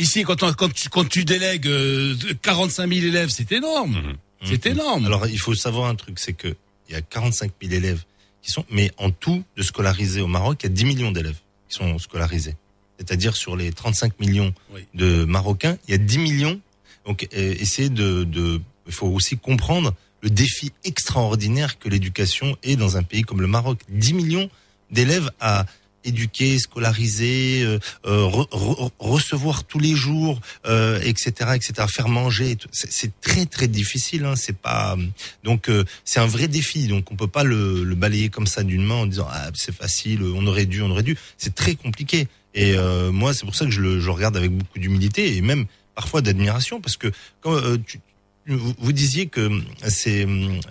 ici, 0.01 0.23
quand, 0.25 0.43
on- 0.43 0.53
quand, 0.53 0.73
tu, 0.73 0.89
quand 0.89 1.09
tu 1.09 1.25
délègues 1.25 1.67
euh, 1.69 2.15
45 2.43 2.89
000 2.93 3.07
élèves, 3.07 3.29
c'est 3.31 3.53
énorme. 3.53 3.93
Mhm. 3.93 4.17
C'est 4.45 4.67
énorme. 4.67 5.05
Alors, 5.07 5.27
il 5.27 5.39
faut 5.39 5.55
savoir 5.55 5.89
un 5.89 5.95
truc, 5.95 6.19
c'est 6.19 6.33
que 6.33 6.57
il 6.89 6.93
y 6.95 6.97
a 6.97 7.03
45 7.03 7.53
000 7.63 7.75
élèves 7.75 8.03
qui 8.43 8.51
sont, 8.51 8.65
mais 8.71 8.91
en 8.97 9.11
tout, 9.11 9.45
de 9.57 9.63
scolarisés 9.63 10.23
au 10.23 10.27
Maroc, 10.27 10.61
il 10.63 10.67
y 10.67 10.71
a 10.71 10.73
10 10.75 10.85
millions 10.87 11.13
d'élèves 11.13 11.37
qui 11.69 11.77
sont 11.77 11.99
scolarisés. 11.99 12.57
C'est-à-dire 12.99 13.37
sur 13.37 13.55
les 13.57 13.71
35 13.71 14.19
millions 14.19 14.53
de 14.95 15.25
Marocains, 15.25 15.77
il 15.87 15.93
y 15.93 15.95
a 15.95 15.99
10 15.99 16.19
millions. 16.19 16.61
Donc, 17.07 17.29
euh, 17.35 17.55
essayer 17.61 17.91
de, 17.91 18.25
de, 18.25 18.61
il 18.87 18.93
faut 18.93 19.07
aussi 19.09 19.37
comprendre 19.39 19.95
le 20.23 20.31
défi 20.31 20.73
extraordinaire 20.85 21.79
que 21.79 21.89
l'éducation 21.89 22.57
est 22.63 22.77
dans 22.77 22.97
un 22.97 23.03
pays 23.03 23.23
comme 23.23 23.41
le 23.41 23.47
Maroc. 23.47 23.79
10 23.89 24.15
millions 24.15 24.51
d'élèves 24.91 25.31
à 25.41 25.65
éduquer, 26.05 26.59
scolariser, 26.59 27.63
euh, 27.63 27.79
euh, 28.07 28.23
re- 28.27 28.49
re- 28.51 28.91
recevoir 28.99 29.65
tous 29.65 29.79
les 29.79 29.95
jours, 29.95 30.41
euh, 30.67 31.01
etc., 31.03 31.51
etc., 31.55 31.87
faire 31.89 32.09
manger. 32.09 32.57
C'est 32.73 33.19
très 33.21 33.47
très 33.47 33.69
difficile. 33.69 34.25
Hein, 34.25 34.37
c'est 34.37 34.57
pas 34.57 34.97
donc 35.45 35.69
euh, 35.69 35.85
c'est 36.05 36.21
un 36.21 36.27
vrai 36.27 36.49
défi. 36.49 36.87
Donc 36.87 37.11
on 37.13 37.17
peut 37.17 37.27
pas 37.29 37.45
le, 37.45 37.85
le 37.85 37.95
balayer 37.95 38.29
comme 38.29 38.47
ça 38.47 38.63
d'une 38.63 38.85
main 38.85 38.95
en 38.97 39.07
disant 39.07 39.29
ah 39.31 39.51
c'est 39.55 39.75
facile, 39.75 40.23
on 40.23 40.47
aurait 40.47 40.67
dû, 40.67 40.83
on 40.83 40.91
aurait 40.91 41.03
dû. 41.03 41.17
C'est 41.39 41.55
très 41.55 41.75
compliqué. 41.75 42.29
Et 42.55 42.75
euh, 42.77 43.13
moi 43.13 43.35
c'est 43.35 43.45
pour 43.45 43.55
ça 43.55 43.65
que 43.65 43.71
je 43.71 43.81
le 43.81 44.01
je 44.01 44.11
regarde 44.11 44.37
avec 44.37 44.51
beaucoup 44.51 44.79
d'humilité 44.79 45.37
et 45.37 45.41
même 45.41 45.67
parfois 45.95 46.21
d'admiration 46.23 46.81
parce 46.81 46.97
que 46.97 47.13
quand 47.41 47.55
euh, 47.55 47.77
tu, 47.87 48.01
vous, 48.47 48.75
vous 48.79 48.93
disiez 48.93 49.27
que 49.27 49.51
c'est 49.87 50.27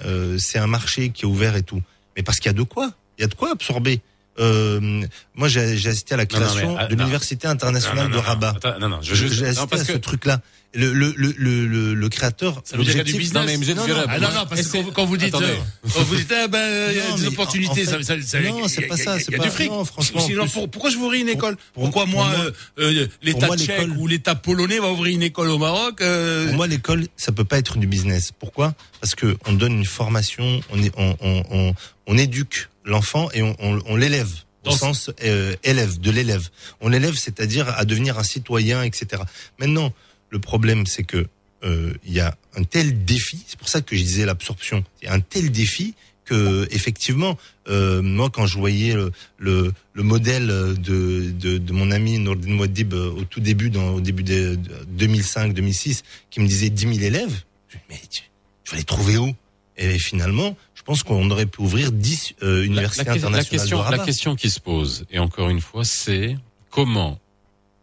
euh, 0.06 0.38
c'est 0.40 0.58
un 0.58 0.68
marché 0.68 1.10
qui 1.12 1.22
est 1.24 1.28
ouvert 1.28 1.56
et 1.56 1.64
tout, 1.64 1.82
mais 2.18 2.24
parce 2.24 2.40
qu'il 2.40 2.48
y 2.48 2.50
a 2.50 2.54
de 2.58 2.64
quoi, 2.64 2.92
il 3.18 3.22
y 3.22 3.24
a 3.24 3.28
de 3.28 3.36
quoi 3.36 3.52
absorber. 3.52 4.02
Euh, 4.40 5.02
moi, 5.36 5.48
j'ai 5.48 5.62
assisté 5.88 6.14
à 6.14 6.18
la 6.18 6.24
Non, 6.24 6.30
non, 6.40 6.46
création 6.46 6.74
mais, 6.76 6.78
ah, 6.80 6.88
de 6.88 6.96
non. 6.96 7.00
l'université 7.04 7.48
Non, 7.48 7.54
internationale 7.54 8.06
non, 8.06 8.10
de 8.12 8.16
non, 8.16 8.22
Rabat. 8.22 8.54
attends, 8.56 8.80
non, 8.80 8.90
non, 8.90 9.00
je- 9.02 9.16
j'ai 9.16 9.42
non, 9.44 9.48
assisté 9.50 9.76
à 9.76 9.84
ce 9.84 9.92
que- 9.94 9.98
truc-là. 9.98 10.42
Le, 10.76 10.94
le, 10.94 11.16
le, 11.18 11.34
le, 11.36 11.96
le, 11.96 12.10
créateur, 12.10 12.62
Ça 12.64 12.78
veut 12.78 12.84
dire 12.84 13.04
du 13.04 13.14
business. 13.16 13.34
Non, 13.34 13.42
mais 13.44 13.74
non. 13.74 13.84
Ah 14.08 14.20
non, 14.20 14.28
non, 14.32 14.46
parce 14.48 14.62
que 14.68 14.72
quand, 14.78 14.92
quand 14.92 15.06
vous 15.06 15.18
dites, 15.18 15.34
euh, 15.34 15.56
quand 15.92 16.04
vous 16.04 16.16
dites, 16.16 16.32
ah 16.32 16.48
ben, 16.48 16.92
il 16.92 16.98
y 16.98 17.00
a 17.00 17.10
Non, 17.10 17.16
des 17.16 17.26
opportunités, 17.26 17.88
en- 17.88 17.90
en 17.90 18.04
ça, 18.04 18.16
fait- 18.16 18.22
ça, 18.22 18.40
ça- 18.40 18.40
non, 18.42 18.68
c'est 18.68 18.84
pas 18.84 18.96
ça, 18.96 19.20
c'est 19.20 19.36
pas- 19.36 19.46
du 19.46 19.50
fric. 19.50 19.72
non, 19.72 19.84
franchement, 19.84 20.22
en 20.22 20.28
Sinon, 20.28 20.48
pour- 20.48 20.70
pourquoi 20.70 20.92
je 20.92 20.98
vous 20.98 21.06
ouvrir 21.06 21.22
une 21.24 21.30
école? 21.30 21.58
pour- 21.74 21.86
Pourquoi 21.86 22.04
pour 22.04 22.14
moi, 22.14 22.30
euh, 22.38 22.52
euh, 22.82 23.08
l'État 23.24 23.48
tchèque 23.58 23.88
ou 23.98 24.06
l'État 24.06 24.36
polonais 24.36 24.78
va 24.78 24.92
ouvrir 24.92 25.16
une 25.16 25.24
école 25.24 25.50
au 25.50 25.58
Maroc 25.58 26.02
euh, 26.02 26.46
Pour 26.50 26.56
moi, 26.58 26.68
l'école, 26.68 27.08
ça 27.18 27.32
peut 27.32 27.46
pas 27.46 27.58
être 27.58 27.80
du 27.80 27.88
business. 27.88 28.32
Pourquoi? 28.38 28.76
Parce 29.02 29.16
que 29.16 29.38
on 29.48 29.54
donne 29.54 29.74
une 29.74 29.86
formation, 29.86 30.62
on, 30.72 30.84
est, 30.84 30.92
on, 30.98 31.18
on, 31.20 31.44
on, 31.50 31.74
on 32.06 32.18
éduque 32.20 32.69
l'enfant 32.86 33.30
et 33.34 33.42
on, 33.42 33.56
on, 33.60 33.82
on 33.86 33.96
l'élève 33.96 34.32
au 34.66 34.72
sens 34.72 35.10
euh, 35.24 35.56
élève 35.64 36.00
de 36.00 36.12
l'élève. 36.12 36.50
On 36.82 36.90
l'élève, 36.90 37.16
c'est-à-dire 37.16 37.70
à 37.78 37.86
devenir 37.86 38.20
un 38.20 38.24
citoyen, 38.24 38.84
etc. 38.84 39.24
Maintenant, 39.58 39.94
le 40.30 40.40
problème, 40.40 40.86
c'est 40.86 41.04
que 41.04 41.28
euh, 41.64 41.94
il 42.06 42.14
y 42.14 42.20
a 42.20 42.38
un 42.56 42.64
tel 42.64 43.04
défi. 43.06 43.44
C'est 43.48 43.58
pour 43.60 43.70
ça 43.70 43.82
que 43.82 43.96
je 43.96 44.02
disais 44.02 44.26
l'absorption. 44.26 44.84
Il 45.02 45.06
y 45.06 45.08
a 45.08 45.14
un 45.14 45.20
tel 45.20 45.52
défi 45.52 45.96
que 46.26 46.68
effectivement, 46.72 47.38
euh, 47.70 48.02
moi, 48.02 48.30
quand 48.30 48.46
je 48.46 48.58
voyais 48.58 48.94
le, 48.94 49.12
le, 49.40 49.74
le 49.94 50.04
modèle 50.04 50.48
de, 50.48 51.32
de, 51.32 51.58
de 51.58 51.74
mon 51.74 51.90
ami 51.90 52.20
Nourdine 52.20 52.54
Mouadib 52.54 52.94
euh, 52.94 53.10
au 53.12 53.24
tout 53.24 53.40
début, 53.40 53.72
dans, 53.72 53.96
au 53.96 54.02
début 54.02 54.24
de, 54.24 54.56
de 54.56 55.08
2005-2006, 55.08 56.04
qui 56.30 56.40
me 56.40 56.48
disait 56.48 56.70
10 56.70 56.82
000 56.94 57.00
élèves, 57.00 57.44
je 57.70 57.78
me 57.78 57.80
dis, 57.80 57.86
mais 57.90 58.02
tu, 58.10 58.22
tu 58.64 58.72
vas 58.72 58.78
les 58.78 58.84
trouver 58.84 59.18
où? 59.18 59.34
Et 59.78 59.98
finalement, 59.98 60.56
je 60.80 60.84
pense 60.86 61.04
qu'on 61.04 61.30
aurait 61.30 61.46
pu 61.46 61.62
ouvrir 61.62 61.92
10 61.92 62.36
euh, 62.42 62.64
universités 62.64 63.04
la, 63.04 63.12
la 63.12 63.18
internationales 63.18 63.46
question, 63.46 63.78
de 63.78 63.84
Rabat. 63.84 63.98
la 63.98 64.06
question 64.06 64.36
qui 64.38 64.50
se 64.50 64.62
pose, 64.62 65.06
et 65.12 65.20
encore 65.20 65.50
une 65.50 65.60
fois, 65.60 65.84
c'est 65.84 66.38
comment 66.70 67.20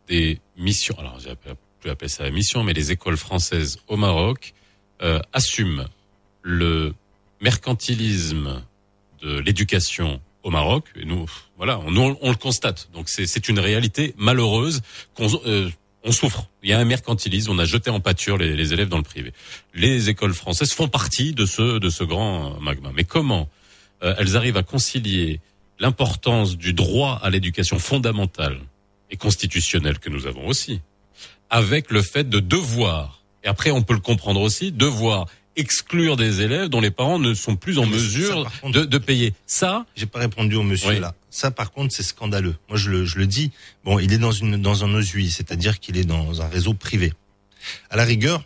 des 0.09 0.41
missions, 0.57 0.99
alors 0.99 1.19
j'ai 1.21 1.35
plus 1.81 1.91
appeler 1.91 2.09
ça 2.09 2.23
la 2.23 2.31
mission, 2.31 2.65
mais 2.65 2.73
les 2.73 2.93
écoles 2.93 3.19
françaises 3.19 3.81
au 3.87 3.99
Maroc 3.99 4.55
euh, 5.03 5.21
assument 5.35 5.85
le 6.41 6.95
mercantilisme 7.43 8.63
de 9.21 9.41
l'éducation 9.41 10.19
au 10.43 10.49
Maroc. 10.49 10.87
Et 10.97 11.05
nous, 11.05 11.27
voilà, 11.59 11.79
on, 11.81 11.91
nous, 11.91 12.17
on 12.23 12.31
le 12.31 12.37
constate. 12.37 12.89
Donc 12.95 13.11
c'est 13.11 13.27
c'est 13.27 13.51
une 13.51 13.59
réalité 13.59 14.15
malheureuse 14.17 14.81
qu'on 15.15 15.29
euh, 15.45 15.69
on 16.07 16.13
souffre. 16.13 16.49
Il 16.63 16.71
y 16.71 16.73
a 16.73 16.79
un 16.79 16.85
mercantilisme. 16.85 17.51
On 17.51 17.59
a 17.59 17.65
jeté 17.65 17.91
en 17.91 18.01
pâture 18.01 18.39
les, 18.39 18.55
les 18.57 18.73
élèves 18.73 18.89
dans 18.89 18.97
le 18.97 19.03
privé. 19.03 19.33
Les 19.75 20.09
écoles 20.09 20.33
françaises 20.35 20.73
font 20.73 20.89
partie 20.89 21.33
de 21.35 21.45
ce 21.45 21.79
de 21.79 21.91
ce 21.91 22.05
grand 22.05 22.59
magma. 22.61 22.91
Mais 22.95 23.05
comment 23.05 23.49
euh, 24.03 24.15
elles 24.19 24.37
arrivent 24.37 24.57
à 24.57 24.63
concilier 24.63 25.41
l'importance 25.79 26.57
du 26.57 26.73
droit 26.73 27.19
à 27.23 27.29
l'éducation 27.31 27.79
fondamentale 27.79 28.59
et 29.11 29.17
constitutionnelle 29.17 29.99
que 29.99 30.09
nous 30.11 30.27
avons 30.27 30.47
aussi, 30.47 30.81
avec 31.51 31.91
le 31.91 32.03
fait 32.03 32.29
de 32.29 32.41
devoir, 32.41 33.23
et 33.45 33.49
après 33.49 33.71
on 33.71 33.83
peut 33.83 33.95
le 33.95 34.01
comprendre 34.01 34.41
aussi, 34.41 34.73
devoir 34.73 35.27
exclure 35.55 36.17
des 36.17 36.41
élèves 36.43 36.69
dont 36.69 36.81
les 36.81 36.91
parents 36.91 37.19
ne 37.19 37.33
sont 37.35 37.57
plus 37.57 37.79
en 37.79 37.87
Mais 37.87 37.93
mesure 37.97 38.51
contre- 38.61 38.79
de, 38.81 38.85
de 38.85 38.99
payer. 38.99 39.33
Ça, 39.47 39.87
J'ai 39.97 40.07
pas 40.07 40.19
répondu 40.19 40.57
au 40.57 40.63
monsieur 40.63 40.91
Oui. 40.91 40.99
là. 41.01 41.15
Ça, 41.37 41.51
par 41.51 41.71
contre, 41.71 41.95
c'est 41.95 42.03
scandaleux. 42.03 42.57
Moi, 42.71 42.79
je 42.79 42.89
le, 42.91 43.05
je 43.05 43.19
le 43.19 43.27
dis. 43.27 43.51
Bon, 43.85 43.99
il 43.99 44.11
est 44.15 44.19
dans 44.19 44.33
une 44.33 44.57
dans 44.57 44.85
un 44.85 44.95
OSUI, 44.95 45.31
c'est-à-dire 45.31 45.81
qu'il 45.81 45.99
est 45.99 46.05
dans 46.05 46.41
un 46.41 46.49
réseau 46.49 46.73
privé. 46.73 47.13
À 47.91 47.97
la 47.97 48.05
rigueur. 48.05 48.43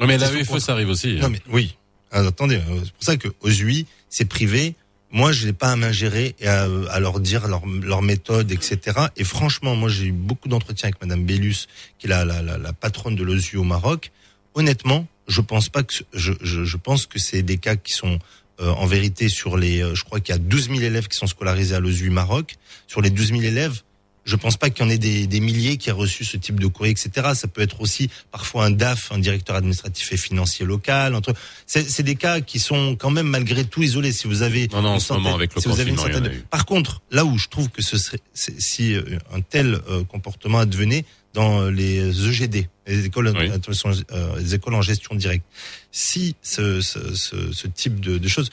Non, 0.00 0.06
mais 0.08 0.18
la 0.18 0.32
UFE, 0.32 0.58
ça 0.58 0.72
arrive 0.72 0.88
aussi. 0.88 1.10
hein. 1.16 1.22
Non, 1.22 1.28
mais 1.28 1.40
oui. 1.48 1.76
Ah, 2.10 2.20
attendez, 2.26 2.56
euh, 2.56 2.80
c'est 2.84 2.92
pour 2.92 3.04
ça 3.04 3.16
que 3.16 3.28
OSUI, 3.42 3.86
c'est 4.08 4.24
privé. 4.24 4.74
Moi, 5.12 5.30
je 5.30 5.46
n'ai 5.46 5.52
pas 5.52 5.70
à 5.70 5.76
m'ingérer 5.76 6.34
et 6.40 6.48
à, 6.48 6.66
à 6.90 6.98
leur 6.98 7.20
dire 7.20 7.46
leur, 7.46 7.64
leur 7.66 8.02
méthode, 8.02 8.50
etc. 8.50 8.98
Et 9.16 9.22
franchement, 9.22 9.76
moi, 9.76 9.88
j'ai 9.88 10.06
eu 10.06 10.12
beaucoup 10.12 10.48
d'entretiens 10.48 10.88
avec 10.88 11.00
Madame 11.00 11.24
Bellus, 11.24 11.66
qui 12.00 12.06
est 12.08 12.10
la, 12.10 12.24
la, 12.24 12.42
la, 12.42 12.58
la 12.58 12.72
patronne 12.72 13.14
de 13.14 13.22
l'OSUI 13.22 13.58
au 13.58 13.64
Maroc. 13.64 14.10
Honnêtement, 14.54 15.06
je 15.28 15.40
pense 15.40 15.68
pas 15.68 15.84
que 15.84 15.94
je, 16.12 16.32
je 16.42 16.76
pense 16.76 17.06
que 17.06 17.20
c'est 17.20 17.42
des 17.42 17.58
cas 17.58 17.76
qui 17.76 17.92
sont 17.92 18.18
euh, 18.60 18.70
en 18.70 18.86
vérité 18.86 19.28
sur 19.28 19.56
les, 19.56 19.82
euh, 19.82 19.94
je 19.94 20.04
crois 20.04 20.20
qu'il 20.20 20.34
y 20.34 20.36
a 20.36 20.40
12 20.40 20.68
000 20.68 20.80
élèves 20.80 21.08
qui 21.08 21.16
sont 21.16 21.26
scolarisés 21.26 21.74
à 21.74 21.80
l'OSUI 21.80 22.10
Maroc. 22.10 22.56
Sur 22.86 23.00
les 23.00 23.10
12 23.10 23.28
000 23.28 23.42
élèves, 23.42 23.82
je 24.28 24.36
pense 24.36 24.56
pas 24.56 24.68
qu'il 24.68 24.84
y 24.84 24.88
en 24.88 24.90
ait 24.90 24.98
des, 24.98 25.26
des 25.26 25.40
milliers 25.40 25.78
qui 25.78 25.88
aient 25.88 25.92
reçu 25.92 26.24
ce 26.24 26.36
type 26.36 26.60
de 26.60 26.66
courrier, 26.66 26.92
etc. 26.92 27.28
Ça 27.34 27.48
peut 27.48 27.62
être 27.62 27.80
aussi 27.80 28.10
parfois 28.30 28.66
un 28.66 28.70
DAF, 28.70 29.10
un 29.10 29.18
directeur 29.18 29.56
administratif 29.56 30.12
et 30.12 30.16
financier 30.16 30.66
local. 30.66 31.14
Entre, 31.14 31.32
c'est, 31.66 31.88
c'est 31.88 32.02
des 32.02 32.14
cas 32.14 32.40
qui 32.40 32.58
sont 32.58 32.94
quand 32.94 33.10
même 33.10 33.26
malgré 33.26 33.64
tout 33.64 33.82
isolés. 33.82 34.12
Si 34.12 34.26
vous 34.26 34.42
avez 34.42 34.68
Non, 34.68 34.82
non, 34.82 34.90
en 34.90 35.00
ce 35.00 35.14
moment, 35.14 35.34
avec 35.34 35.54
le 35.54 35.62
si 35.62 35.68
vous 35.68 35.80
avez 35.80 35.90
une 35.90 35.96
centaine-. 35.96 36.42
Par 36.50 36.66
contre, 36.66 37.00
là 37.10 37.24
où 37.24 37.38
je 37.38 37.48
trouve 37.48 37.70
que 37.70 37.80
ce 37.80 37.96
serait, 37.96 38.20
si 38.34 38.94
euh, 38.94 39.18
un 39.32 39.40
tel 39.40 39.80
euh, 39.88 40.04
comportement 40.04 40.58
advenait 40.58 41.06
dans 41.38 41.62
euh, 41.62 41.70
les 41.70 42.28
EGD, 42.28 42.66
les 42.88 43.06
écoles, 43.06 43.28
euh, 43.28 44.38
les 44.40 44.54
écoles 44.54 44.74
en 44.74 44.82
gestion 44.82 45.14
directe, 45.14 45.44
si 45.92 46.34
ce, 46.42 46.80
ce, 46.80 47.14
ce, 47.14 47.52
ce 47.52 47.66
type 47.68 48.00
de, 48.00 48.18
de 48.18 48.28
choses, 48.28 48.50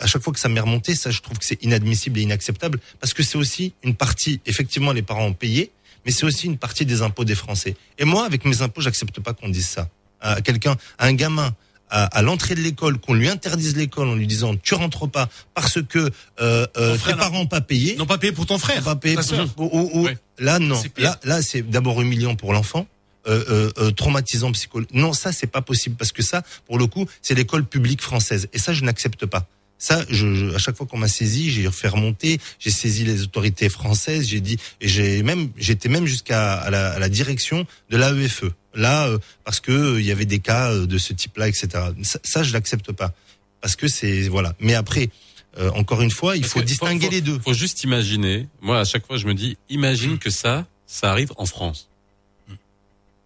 à 0.00 0.08
chaque 0.08 0.20
fois 0.20 0.32
que 0.32 0.40
ça 0.40 0.48
m'est 0.48 0.58
remonté, 0.58 0.96
ça, 0.96 1.12
je 1.12 1.20
trouve 1.20 1.38
que 1.38 1.44
c'est 1.44 1.62
inadmissible 1.62 2.18
et 2.18 2.22
inacceptable 2.22 2.80
parce 2.98 3.14
que 3.14 3.22
c'est 3.22 3.38
aussi 3.38 3.72
une 3.84 3.94
partie, 3.94 4.40
effectivement, 4.46 4.90
les 4.90 5.02
parents 5.02 5.26
ont 5.26 5.32
payé, 5.32 5.70
mais 6.04 6.10
c'est 6.10 6.26
aussi 6.26 6.46
une 6.46 6.58
partie 6.58 6.84
des 6.84 7.02
impôts 7.02 7.24
des 7.24 7.36
Français. 7.36 7.76
Et 7.98 8.04
moi, 8.04 8.26
avec 8.26 8.44
mes 8.44 8.62
impôts, 8.62 8.80
j'accepte 8.80 9.20
pas 9.20 9.32
qu'on 9.32 9.48
dise 9.48 9.68
ça 9.68 9.88
à 10.20 10.40
quelqu'un, 10.40 10.76
à 10.98 11.06
un 11.06 11.12
gamin 11.12 11.54
à, 11.90 12.04
à 12.04 12.22
l'entrée 12.22 12.54
de 12.54 12.60
l'école, 12.60 12.98
qu'on 12.98 13.14
lui 13.14 13.28
interdise 13.28 13.76
l'école 13.76 14.08
en 14.08 14.14
lui 14.14 14.26
disant 14.26 14.54
tu 14.56 14.74
rentres 14.74 15.08
pas 15.08 15.28
parce 15.54 15.80
que 15.82 15.98
euh, 16.40 16.66
euh, 16.76 16.92
Ton 16.94 16.98
frère 16.98 17.14
tes 17.16 17.20
parents 17.20 17.38
n'ont 17.38 17.46
pas 17.46 17.60
payé. 17.60 17.96
Non 17.96 18.06
pas 18.06 18.18
payé 18.18 18.32
pour 18.32 18.46
ton 18.46 18.58
frère. 18.58 18.82
Pas 18.82 18.96
payé 18.96 19.14
pour- 19.16 19.24
sœur. 19.24 19.48
ou- 19.58 19.64
ou- 19.72 20.00
ou- 20.04 20.08
Là 20.38 20.58
non. 20.58 20.80
Là 20.98 21.18
là 21.24 21.42
c'est 21.42 21.62
d'abord 21.62 22.00
humiliant 22.02 22.34
pour 22.36 22.52
l'enfant. 22.52 22.86
Euh, 23.26 23.42
euh, 23.48 23.70
euh, 23.78 23.90
traumatisant 23.90 24.52
psychologique. 24.52 24.92
Non, 24.92 25.14
ça 25.14 25.32
c'est 25.32 25.46
pas 25.46 25.62
possible 25.62 25.96
parce 25.96 26.12
que 26.12 26.22
ça, 26.22 26.42
pour 26.66 26.76
le 26.78 26.86
coup, 26.86 27.06
c'est 27.22 27.34
l'école 27.34 27.64
publique 27.64 28.02
française 28.02 28.48
et 28.52 28.58
ça 28.58 28.74
je 28.74 28.84
n'accepte 28.84 29.24
pas. 29.24 29.46
Ça, 29.84 30.02
je, 30.08 30.34
je- 30.34 30.54
à 30.54 30.58
chaque 30.58 30.76
fois 30.78 30.86
qu'on 30.86 30.96
m'a 30.96 31.08
saisi, 31.08 31.50
j'ai 31.50 31.70
fait 31.70 31.88
remonter, 31.88 32.40
j'ai 32.58 32.70
saisi 32.70 33.04
les 33.04 33.22
autorités 33.22 33.68
françaises, 33.68 34.26
j'ai 34.26 34.40
dit, 34.40 34.56
et 34.80 34.88
j'ai 34.88 35.22
même, 35.22 35.50
j'étais 35.58 35.90
même 35.90 36.06
jusqu'à 36.06 36.54
à 36.54 36.70
la, 36.70 36.92
à 36.92 36.98
la 36.98 37.10
direction 37.10 37.66
de 37.90 37.96
l'AEFE. 37.98 38.44
Là, 38.74 39.08
euh, 39.08 39.18
parce 39.44 39.60
que 39.60 39.72
euh, 39.72 40.00
il 40.00 40.06
y 40.06 40.10
avait 40.10 40.24
des 40.24 40.38
cas 40.38 40.72
euh, 40.72 40.86
de 40.86 40.96
ce 40.96 41.12
type-là, 41.12 41.48
etc. 41.48 41.68
Ça, 42.02 42.18
ça 42.24 42.42
je 42.42 42.54
l'accepte 42.54 42.92
pas 42.92 43.12
parce 43.60 43.76
que 43.76 43.86
c'est 43.86 44.22
voilà. 44.28 44.54
Mais 44.58 44.72
après, 44.72 45.10
euh, 45.58 45.70
encore 45.72 46.00
une 46.00 46.10
fois, 46.10 46.34
il 46.34 46.40
Parce 46.40 46.54
faut 46.54 46.62
distinguer 46.62 47.04
faut- 47.06 47.12
les 47.12 47.20
deux. 47.20 47.38
Faut 47.38 47.52
juste 47.52 47.84
imaginer. 47.84 48.48
Moi, 48.62 48.80
à 48.80 48.84
chaque 48.86 49.06
fois, 49.06 49.18
je 49.18 49.26
me 49.26 49.34
dis, 49.34 49.58
imagine 49.68 50.16
que 50.18 50.30
ça, 50.30 50.66
ça 50.86 51.10
arrive 51.10 51.32
en 51.36 51.44
France. 51.44 51.90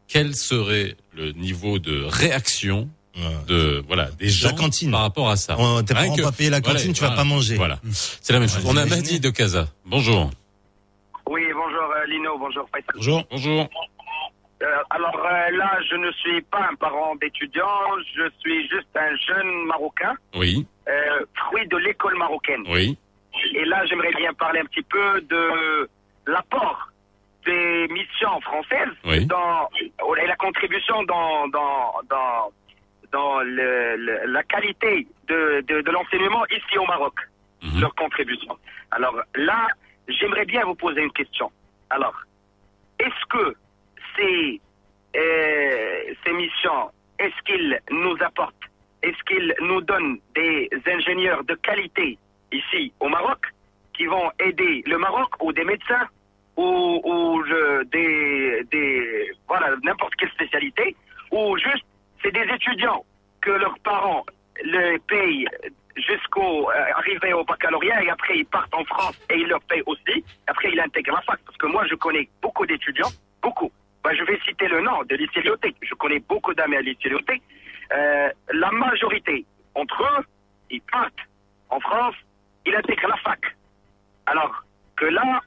Quel 0.08 0.34
serait 0.34 0.96
le 1.14 1.30
niveau 1.32 1.78
de 1.78 2.02
réaction 2.02 2.88
de 3.46 3.82
voilà 3.86 4.10
des 4.18 4.28
gens 4.28 4.54
cantine. 4.54 4.90
par 4.90 5.00
rapport 5.02 5.28
à 5.30 5.36
ça 5.36 5.56
Oh, 5.58 5.80
tes 5.82 5.94
ont 5.94 6.16
pas 6.16 6.32
payé 6.32 6.50
la 6.50 6.60
voilà, 6.60 6.78
cantine, 6.78 6.92
tu 6.92 7.00
vas 7.00 7.08
voilà, 7.08 7.22
pas 7.22 7.28
manger. 7.28 7.56
Voilà, 7.56 7.78
c'est 7.90 8.32
la 8.32 8.40
même 8.40 8.48
chose. 8.48 8.64
On 8.66 8.76
a. 8.76 8.84
Mahdi 8.86 9.20
de 9.20 9.30
Casa. 9.30 9.66
Bonjour. 9.84 10.30
Oui, 11.28 11.42
bonjour 11.52 11.82
euh, 11.96 12.06
Lino, 12.06 12.38
bonjour 12.38 12.66
Faisal. 12.74 12.84
Bonjour. 12.94 13.24
Bonjour. 13.30 13.68
Euh, 14.62 14.66
alors 14.90 15.14
euh, 15.24 15.56
là, 15.56 15.78
je 15.88 15.96
ne 15.96 16.10
suis 16.12 16.40
pas 16.42 16.68
un 16.70 16.74
parent 16.74 17.14
d'étudiant, 17.16 17.68
je 18.16 18.22
suis 18.40 18.62
juste 18.68 18.88
un 18.96 19.14
jeune 19.26 19.66
Marocain, 19.66 20.14
Oui. 20.34 20.66
euh, 20.88 20.92
fruit 21.36 21.68
de 21.68 21.76
l'école 21.76 22.16
marocaine. 22.16 22.64
Oui. 22.68 22.98
Et 23.54 23.64
là, 23.66 23.86
j'aimerais 23.86 24.12
bien 24.16 24.32
parler 24.34 24.60
un 24.60 24.64
petit 24.64 24.82
peu 24.82 25.20
de 25.20 25.88
l'apport 26.26 26.88
des 27.46 27.86
missions 27.88 28.40
françaises 28.40 28.94
Oui. 29.04 29.26
dans 29.26 29.68
et 29.80 30.26
la 30.26 30.36
contribution 30.36 31.02
dans 31.04 31.46
dans 31.48 31.92
dans 32.10 32.50
dans 33.12 33.40
le- 33.40 33.96
le- 33.96 34.26
la 34.26 34.42
qualité 34.42 35.06
de, 35.28 35.60
de, 35.66 35.80
de 35.80 35.90
l'enseignement 35.90 36.44
ici 36.50 36.78
au 36.78 36.86
Maroc, 36.86 37.14
leur 37.80 37.94
contribution. 37.94 38.56
Alors 38.90 39.20
là, 39.34 39.66
j'aimerais 40.08 40.44
bien 40.44 40.64
vous 40.64 40.74
poser 40.74 41.02
une 41.02 41.12
question. 41.12 41.50
Alors, 41.90 42.14
est-ce 42.98 43.26
que 43.28 43.54
ces, 44.16 44.60
euh, 45.16 46.14
ces 46.24 46.32
missions, 46.32 46.90
est-ce 47.18 47.42
qu'ils 47.44 47.80
nous 47.90 48.16
apportent, 48.20 48.54
est-ce 49.02 49.22
qu'ils 49.24 49.54
nous 49.60 49.80
donnent 49.82 50.18
des 50.34 50.68
ingénieurs 50.86 51.44
de 51.44 51.54
qualité 51.54 52.18
ici 52.52 52.92
au 53.00 53.08
Maroc 53.08 53.40
qui 53.94 54.06
vont 54.06 54.30
aider 54.38 54.82
le 54.86 54.98
Maroc 54.98 55.30
ou 55.42 55.52
des 55.52 55.64
médecins 55.64 56.06
ou, 56.56 57.00
ou 57.04 57.42
je- 57.46 57.84
des, 57.84 58.64
des 58.70 59.30
voilà 59.46 59.74
n'importe 59.82 60.14
quelle 60.16 60.30
spécialité 60.30 60.96
ou 61.30 61.56
juste 61.58 61.84
c'est 62.22 62.32
des 62.32 62.52
étudiants 62.52 63.04
que 63.40 63.50
leurs 63.50 63.78
parents 63.80 64.24
les 64.64 64.98
payent 65.06 65.46
jusqu'au 65.96 66.70
euh, 66.70 66.84
arriver 66.96 67.32
au 67.32 67.44
baccalauréat 67.44 68.04
et 68.04 68.10
après 68.10 68.38
ils 68.38 68.46
partent 68.46 68.74
en 68.74 68.84
France 68.84 69.18
et 69.30 69.36
ils 69.36 69.48
leur 69.48 69.60
payent 69.62 69.82
aussi. 69.86 70.24
Après 70.46 70.70
ils 70.72 70.80
intègrent 70.80 71.14
la 71.14 71.22
fac 71.22 71.40
parce 71.44 71.56
que 71.56 71.66
moi 71.66 71.84
je 71.88 71.94
connais 71.94 72.28
beaucoup 72.42 72.66
d'étudiants, 72.66 73.10
beaucoup. 73.42 73.70
Ben, 74.04 74.14
je 74.14 74.24
vais 74.24 74.38
citer 74.46 74.68
le 74.68 74.80
nom 74.80 75.02
de 75.04 75.16
Lyoté. 75.16 75.74
Je 75.82 75.94
connais 75.94 76.20
beaucoup 76.20 76.54
d'amis 76.54 76.76
à 76.76 76.82
Lyoté. 76.82 77.42
Euh, 77.92 78.30
la 78.52 78.70
majorité 78.70 79.44
entre 79.74 80.02
eux, 80.02 80.24
ils 80.70 80.80
partent 80.82 81.12
en 81.70 81.80
France, 81.80 82.14
ils 82.66 82.74
intègrent 82.74 83.08
la 83.08 83.16
fac. 83.16 83.40
Alors 84.26 84.64
que 84.96 85.06
là, 85.06 85.40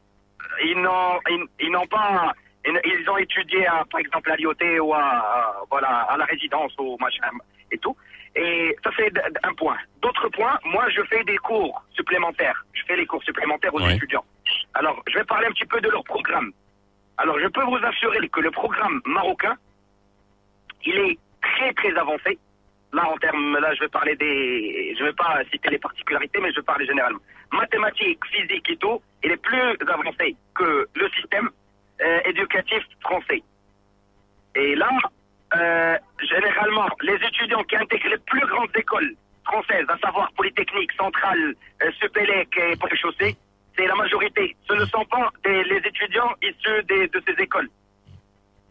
ils 0.63 0.79
n'ont 0.79 1.19
ils 1.59 1.71
n'ont 1.71 1.87
pas 1.87 2.33
ils, 2.65 3.09
ont 3.09 3.17
étudié 3.17 3.65
à, 3.67 3.83
par 3.89 3.99
exemple 3.99 4.31
à 4.31 4.35
l'IOT 4.35 4.53
ou 4.81 4.93
à, 4.93 5.01
à- 5.01 5.61
voilà 5.69 5.87
à 5.87 6.17
la 6.17 6.25
résidence 6.25 6.73
ou 6.79 6.97
machin 6.99 7.29
et 7.71 7.77
tout. 7.77 7.95
Et 8.35 8.75
ça 8.83 8.91
c'est 8.97 9.11
un 9.43 9.53
point. 9.55 9.77
D'autres 10.01 10.29
points 10.29 10.57
moi 10.65 10.87
je 10.89 11.01
fais 11.03 11.23
des 11.23 11.37
cours 11.37 11.83
supplémentaires. 11.93 12.63
Je 12.73 12.83
fais 12.85 12.95
les 12.95 13.05
cours 13.05 13.23
supplémentaires 13.23 13.73
aux 13.73 13.81
Ouais. 13.81 13.95
étudiants. 13.95 14.25
Alors 14.73 15.01
je 15.07 15.17
vais 15.17 15.25
parler 15.25 15.47
un 15.47 15.51
petit 15.51 15.65
peu 15.65 15.81
de 15.81 15.89
leur 15.89 16.03
programme. 16.03 16.51
Alors 17.17 17.39
je 17.39 17.47
peux 17.47 17.63
vous 17.63 17.79
assurer 17.83 18.27
que 18.29 18.39
le 18.41 18.51
programme 18.51 19.01
marocain 19.05 19.55
il 20.85 20.97
est 20.97 21.17
très 21.41 21.73
très 21.73 21.95
avancé. 21.97 22.37
Là 22.93 23.07
en 23.09 23.17
termes 23.17 23.57
là 23.59 23.73
je 23.73 23.81
vais 23.81 23.89
parler 23.89 24.15
des 24.15 24.95
je 24.97 25.03
vais 25.03 25.13
pas 25.13 25.39
citer 25.51 25.69
les 25.69 25.79
particularités 25.79 26.39
mais 26.41 26.51
je 26.51 26.57
vais 26.57 26.63
parler 26.65 26.85
généralement. 26.85 27.19
Mathématiques 27.51 28.23
physique 28.27 28.69
et 28.69 28.77
tout 28.77 29.01
il 29.23 29.31
est 29.31 29.37
plus 29.37 29.61
avancé 29.87 30.35
que 30.55 30.87
le 30.95 31.09
système 31.09 31.49
euh, 32.03 32.19
éducatif 32.25 32.81
français. 33.01 33.43
Et 34.55 34.73
là, 34.75 34.89
euh, 35.55 35.97
généralement, 36.27 36.87
les 37.03 37.13
étudiants 37.13 37.63
qui 37.65 37.75
intègrent 37.75 38.09
les 38.09 38.17
plus 38.17 38.45
grandes 38.47 38.75
écoles 38.75 39.13
françaises, 39.45 39.85
à 39.87 39.97
savoir 39.99 40.31
Polytechnique, 40.35 40.91
Centrale, 40.97 41.53
euh, 41.83 41.91
Supélec 41.99 42.49
et 42.57 42.75
Préchaussée, 42.77 43.37
c'est 43.77 43.85
la 43.85 43.93
majorité. 43.93 44.55
Ce 44.67 44.73
ne 44.73 44.85
sont 44.85 45.05
pas 45.05 45.29
les 45.45 45.77
étudiants 45.77 46.31
issus 46.41 46.83
de 46.87 47.21
ces 47.27 47.43
écoles. 47.43 47.69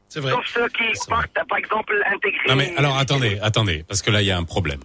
C'est 0.09 0.19
vrai. 0.19 0.32
Sauf 0.32 0.47
ceux 0.47 0.69
qui 0.69 0.90
partent, 1.09 1.39
par 1.48 1.59
exemple, 1.59 2.02
intégrer. 2.07 2.48
Non 2.48 2.57
mais 2.57 2.74
alors 2.77 2.98
attendez, 2.98 3.39
attendez, 3.40 3.85
parce 3.86 4.02
que 4.02 4.11
là 4.11 4.23
il 4.23 4.27
y 4.27 4.32
a 4.32 4.36
un 4.36 4.44
problème. 4.44 4.81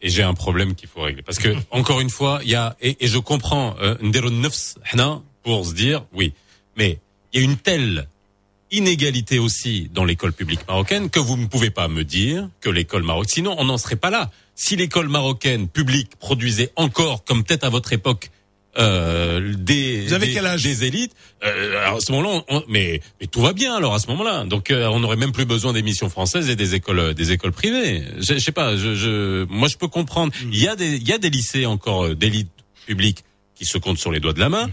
Et 0.00 0.10
j'ai 0.10 0.22
un 0.22 0.34
problème 0.34 0.76
qu'il 0.76 0.88
faut 0.88 1.00
régler. 1.00 1.22
Parce 1.22 1.38
que, 1.38 1.48
encore 1.72 2.00
une 2.00 2.10
fois, 2.10 2.38
il 2.42 2.50
y 2.50 2.54
a, 2.54 2.76
et, 2.80 2.96
je 3.04 3.18
comprends, 3.18 3.74
euh, 3.80 3.96
Ndero 4.00 4.30
Nefs, 4.30 4.78
pour 5.42 5.66
se 5.66 5.74
dire, 5.74 6.04
oui, 6.12 6.34
mais 6.76 7.00
il 7.32 7.40
y 7.40 7.42
a 7.42 7.44
une 7.44 7.56
telle 7.56 8.08
inégalité 8.70 9.38
aussi 9.38 9.90
dans 9.94 10.04
l'école 10.04 10.32
publique 10.32 10.60
marocaine 10.68 11.08
que 11.10 11.18
vous 11.20 11.36
ne 11.36 11.46
pouvez 11.46 11.70
pas 11.70 11.88
me 11.88 12.04
dire 12.04 12.48
que 12.60 12.68
l'école 12.68 13.02
marocaine. 13.02 13.32
Sinon, 13.32 13.54
on 13.58 13.64
n'en 13.64 13.78
serait 13.78 13.96
pas 13.96 14.10
là. 14.10 14.30
Si 14.54 14.76
l'école 14.76 15.08
marocaine 15.08 15.68
publique 15.68 16.10
produisait 16.18 16.70
encore, 16.76 17.24
comme 17.24 17.44
peut-être 17.44 17.64
à 17.64 17.70
votre 17.70 17.92
époque, 17.92 18.30
euh, 18.76 19.54
des, 19.56 20.02
Vous 20.06 20.12
avez 20.12 20.26
des- 20.26 20.34
quel 20.34 20.46
âge? 20.46 20.62
des 20.62 20.84
élites, 20.84 21.12
euh, 21.44 21.80
alors 21.82 21.96
à 21.96 22.00
ce 22.00 22.12
moment-là, 22.12 22.44
on- 22.48 22.56
on- 22.58 22.64
mais, 22.68 23.00
mais 23.20 23.26
tout 23.26 23.40
va 23.40 23.52
bien 23.52 23.74
alors 23.74 23.94
à 23.94 23.98
ce 23.98 24.06
moment-là. 24.08 24.44
Donc 24.44 24.70
euh, 24.70 24.86
on 24.88 25.00
n'aurait 25.00 25.16
même 25.16 25.32
plus 25.32 25.46
besoin 25.46 25.72
des 25.72 25.82
missions 25.82 26.10
françaises 26.10 26.48
et 26.50 26.54
des 26.56 26.74
écoles, 26.74 26.98
euh, 26.98 27.14
des 27.14 27.32
écoles 27.32 27.52
privées. 27.52 28.04
Je, 28.18 28.34
je 28.34 28.38
sais 28.38 28.52
pas, 28.52 28.76
je, 28.76 28.94
je, 28.94 29.44
moi 29.48 29.68
je 29.68 29.76
peux 29.78 29.88
comprendre. 29.88 30.32
Il 30.52 30.58
y 30.62 30.68
a 30.68 30.76
des, 30.76 30.96
il 30.96 31.08
y 31.08 31.12
a 31.12 31.18
des 31.18 31.30
lycées 31.30 31.64
encore 31.66 32.04
euh, 32.04 32.14
d'élite 32.14 32.50
publique 32.86 33.24
qui 33.56 33.64
se 33.64 33.78
comptent 33.78 33.98
sur 33.98 34.12
les 34.12 34.20
doigts 34.20 34.34
de 34.34 34.40
la 34.40 34.48
main. 34.50 34.68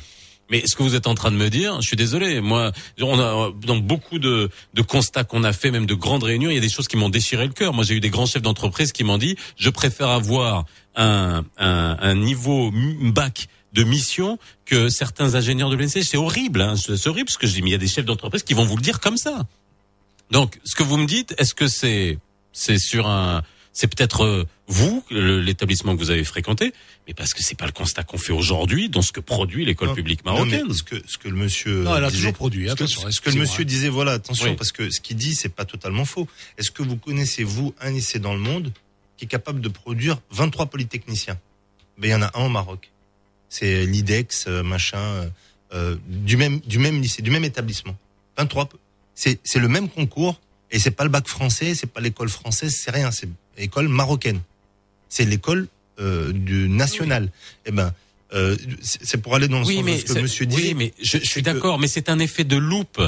Mais 0.49 0.65
ce 0.67 0.75
que 0.75 0.83
vous 0.83 0.95
êtes 0.95 1.07
en 1.07 1.15
train 1.15 1.31
de 1.31 1.37
me 1.37 1.49
dire, 1.49 1.81
je 1.81 1.87
suis 1.87 1.95
désolé. 1.95 2.39
Moi, 2.39 2.71
on 3.01 3.19
a 3.19 3.51
dans 3.65 3.77
beaucoup 3.77 4.19
de, 4.19 4.49
de 4.73 4.81
constats 4.81 5.23
qu'on 5.23 5.43
a 5.43 5.53
fait, 5.53 5.71
même 5.71 5.85
de 5.85 5.95
grandes 5.95 6.23
réunions, 6.23 6.49
il 6.49 6.55
y 6.55 6.57
a 6.57 6.61
des 6.61 6.69
choses 6.69 6.87
qui 6.87 6.97
m'ont 6.97 7.09
déchiré 7.09 7.47
le 7.47 7.53
cœur. 7.53 7.73
Moi, 7.73 7.83
j'ai 7.83 7.95
eu 7.95 7.99
des 7.99 8.09
grands 8.11 8.27
chefs 8.27 8.43
d'entreprise 8.43 8.91
qui 8.91 9.03
m'ont 9.03 9.17
dit, 9.17 9.35
je 9.57 9.69
préfère 9.69 10.09
avoir 10.09 10.65
un, 10.95 11.43
un, 11.57 11.97
un 11.99 12.15
niveau 12.15 12.71
bac 13.01 13.47
de 13.73 13.83
mission 13.83 14.37
que 14.65 14.89
certains 14.89 15.35
ingénieurs 15.35 15.69
de 15.69 15.75
l'ENC. 15.75 16.03
C'est 16.03 16.17
horrible, 16.17 16.61
hein. 16.61 16.75
c'est 16.77 17.07
horrible 17.07 17.29
ce 17.29 17.37
que 17.37 17.47
je 17.47 17.53
dis. 17.53 17.61
Mais 17.61 17.69
il 17.69 17.73
y 17.73 17.75
a 17.75 17.79
des 17.79 17.87
chefs 17.87 18.05
d'entreprise 18.05 18.43
qui 18.43 18.53
vont 18.53 18.65
vous 18.65 18.77
le 18.77 18.81
dire 18.81 18.99
comme 18.99 19.17
ça. 19.17 19.43
Donc, 20.31 20.59
ce 20.63 20.75
que 20.75 20.83
vous 20.83 20.97
me 20.97 21.05
dites, 21.05 21.35
est-ce 21.37 21.53
que 21.53 21.67
c'est 21.67 22.17
c'est 22.51 22.79
sur 22.79 23.07
un 23.07 23.43
c'est 23.77 23.87
peut-être 23.93 24.23
euh, 24.23 24.45
vous 24.67 25.03
l'établissement 25.11 25.93
que 25.95 25.99
vous 25.99 26.09
avez 26.09 26.23
fréquenté, 26.23 26.73
mais 27.07 27.13
parce 27.13 27.33
que 27.33 27.43
c'est 27.43 27.55
pas 27.57 27.65
le 27.65 27.73
constat 27.73 28.03
qu'on 28.03 28.17
fait 28.17 28.31
aujourd'hui 28.31 28.87
dans 28.89 29.01
ce 29.01 29.11
que 29.11 29.19
produit 29.19 29.65
l'école 29.65 29.93
publique 29.93 30.25
Non, 30.25 30.45
mais 30.45 30.51
marocaine. 30.57 30.73
ce 30.73 30.81
que 30.81 30.95
ce 31.05 31.17
que 31.17 31.27
le 31.27 31.35
monsieur 31.35 31.83
Non, 31.83 31.95
elle 31.97 32.05
a 32.05 32.07
disait- 32.07 32.19
toujours 32.19 32.33
produit, 32.33 32.63
ce 32.69 32.73
que- 32.73 32.83
attention, 32.83 33.11
ce 33.11 33.19
que, 33.21 33.29
le 33.31 33.35
monsieur 33.41 33.65
disait 33.65 33.89
voilà 33.89 34.13
attention 34.13 34.45
Oui. 34.51 34.55
parce 34.55 34.71
que 34.71 34.89
ce 34.89 35.01
qu'il 35.01 35.17
dit 35.17 35.35
c'est 35.35 35.49
pas 35.49 35.65
totalement 35.65 36.05
faux. 36.05 36.25
Est-ce 36.57 36.71
que 36.71 36.81
vous 36.83 36.95
connaissez 36.95 37.43
vous 37.43 37.75
un 37.81 37.91
lycée 37.91 38.17
dans 38.19 38.33
le 38.33 38.39
monde 38.39 38.71
qui 39.17 39.25
est 39.25 39.27
capable 39.27 39.59
de 39.59 39.67
produire 39.69 40.19
23 40.31 40.67
polytechniciens? 40.67 41.37
Ben 41.97 42.07
il 42.07 42.11
y 42.11 42.15
en 42.15 42.21
a 42.21 42.31
un 42.39 42.45
au 42.45 42.49
Maroc. 42.49 42.89
C'est 43.49 43.85
l'IDEX 43.85 44.45
euh, 44.47 44.63
machin 44.63 44.97
euh, 44.99 45.29
euh, 45.73 45.95
du 46.07 46.37
même 46.37 46.59
du 46.61 46.79
même 46.79 47.01
lycée 47.01 47.21
du 47.21 47.29
même 47.29 47.43
établissement. 47.43 47.97
23 48.37 48.69
c'est 49.15 49.39
c'est 49.43 49.59
le 49.59 49.67
même 49.67 49.89
concours 49.89 50.39
et 50.71 50.79
c'est 50.79 50.91
pas 50.91 51.03
le 51.03 51.09
bac 51.09 51.27
français 51.27 51.75
c'est 51.75 51.87
pas 51.91 51.99
l'école 52.01 52.29
française 52.29 52.73
c'est 52.75 52.91
rien 52.91 53.11
c'est 53.11 53.29
l'école 53.57 53.87
marocaine 53.87 54.41
c'est 55.09 55.25
l'école 55.25 55.67
euh, 55.99 56.31
du 56.33 56.67
national 56.69 57.29
eh 57.65 57.71
ben 57.71 57.93
euh, 58.33 58.57
c'est 58.81 59.17
pour 59.21 59.35
aller 59.35 59.47
dans 59.47 59.59
le 59.59 59.65
Oui, 59.65 59.75
sens 59.77 59.83
mais 59.85 59.93
de 60.01 60.07
ce 60.07 60.13
que 60.13 60.19
monsieur 60.19 60.45
oui, 60.45 60.55
disait 60.55 60.73
mais 60.73 60.93
je, 61.01 61.17
je 61.19 61.25
suis 61.25 61.41
d'accord, 61.41 61.79
mais 61.79 61.87
c'est 61.87 62.09
un 62.09 62.19
effet 62.19 62.43
de 62.43 62.57
loupe. 62.57 63.01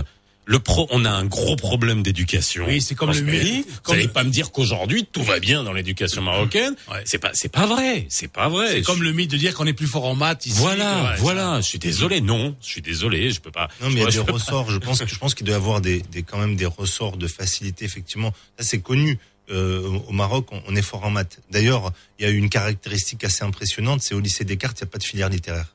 Le 0.50 0.60
pro, 0.60 0.88
on 0.92 1.04
a 1.04 1.10
un 1.10 1.26
gros 1.26 1.58
problème 1.58 2.04
d'éducation. 2.04 2.64
Oui, 2.66 2.80
c'est 2.82 2.96
comme 2.96 3.12
dans 3.12 3.20
le 3.20 3.26
pays. 3.26 3.66
comme 3.66 3.74
Vous 3.88 3.92
allez 3.94 4.04
le- 4.04 4.14
pas 4.14 4.24
me 4.24 4.30
dire 4.30 4.52
qu'aujourd'hui 4.54 5.06
tout 5.12 5.22
va 5.24 5.40
bien 5.42 5.62
dans 5.64 5.74
l'éducation 5.74 6.22
marocaine. 6.22 6.74
C'est 7.04 7.18
pas, 7.18 7.32
c'est 7.34 7.50
pas 7.52 7.66
vrai. 7.66 8.06
C'est 8.08 8.30
pas 8.32 8.48
vrai. 8.48 8.72
C'est 8.72 8.82
comme 8.84 9.04
le 9.04 9.12
mythe 9.12 9.30
de 9.32 9.36
dire 9.36 9.54
qu'on 9.54 9.66
est 9.66 9.74
plus 9.74 9.88
fort 9.88 10.06
en 10.06 10.16
maths 10.16 10.46
ici. 10.46 10.56
Voilà, 10.58 11.04
Ouais, 11.04 11.16
voilà. 11.18 11.60
Je 11.60 11.66
suis 11.68 11.80
désolé. 11.80 12.22
Non, 12.22 12.56
je 12.62 12.68
suis 12.68 12.82
désolé. 12.82 13.30
Je 13.32 13.42
peux 13.42 13.52
pas. 13.52 13.68
Non, 13.82 13.90
mais 13.90 13.96
il 13.96 14.04
y 14.04 14.06
a 14.06 14.10
je 14.10 14.20
des 14.22 14.26
pas- 14.26 14.32
ressorts. 14.32 14.72
Je 14.72 14.78
pense 14.78 15.00
que 15.02 15.08
je 15.08 15.18
pense 15.20 15.34
qu'il 15.36 15.46
doit 15.46 15.56
y 15.56 15.58
avoir 15.58 15.82
des, 15.82 16.00
des 16.14 16.24
quand 16.24 16.38
même 16.38 16.56
des 16.56 16.66
ressorts 16.68 17.18
de 17.18 17.28
facilité. 17.28 17.84
Effectivement, 17.84 18.34
ça 18.58 18.64
c'est 18.64 18.80
connu. 18.80 19.20
Euh, 19.50 20.00
au 20.08 20.12
Maroc, 20.12 20.48
on, 20.68 20.76
est 20.76 20.82
fort 20.82 21.06
en 21.06 21.10
maths. 21.10 21.40
D'ailleurs, 21.52 21.92
il 22.20 22.26
y 22.26 22.28
a 22.28 22.32
une 22.32 22.50
caractéristique 22.50 23.24
assez 23.24 23.44
impressionnante, 23.44 24.02
c'est 24.02 24.14
au 24.14 24.20
lycée 24.20 24.44
Descartes, 24.44 24.80
il 24.80 24.84
n'y 24.84 24.90
a 24.90 24.92
pas 24.92 24.98
de 24.98 25.04
filière 25.04 25.30
littéraire. 25.30 25.74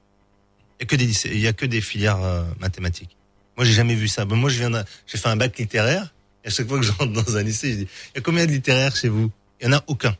Il 0.81 0.83
y 0.83 0.85
a 0.85 0.87
que 0.87 0.97
des 0.97 1.47
a 1.47 1.53
que 1.53 1.67
des 1.67 1.81
filières 1.81 2.23
euh, 2.23 2.45
mathématiques. 2.61 3.17
Moi, 3.57 3.65
j'ai 3.65 3.73
jamais 3.73 3.95
vu 3.95 4.09
ça. 4.09 4.25
Moi, 4.25 4.51
je 4.51 4.59
viens, 4.59 4.85
j'ai 5.07 5.19
fait 5.19 5.29
un 5.29 5.37
bac 5.37 5.57
littéraire. 5.59 6.13
Et 6.45 6.49
à 6.49 6.51
chaque 6.51 6.67
fois 6.69 6.79
que 6.81 6.85
je 6.85 6.93
rentre 6.93 7.13
dans 7.13 7.37
un 7.37 7.43
lycée, 7.43 7.71
je 7.71 7.77
dis, 7.77 7.89
il 8.15 8.17
y 8.17 8.19
a 8.19 8.21
combien 8.21 8.45
de 8.47 8.51
littéraires 8.51 8.97
chez 8.97 9.09
vous? 9.09 9.31
Il 9.61 9.67
y 9.67 9.69
en 9.69 9.73
a 9.75 9.85
aucun. 9.87 10.17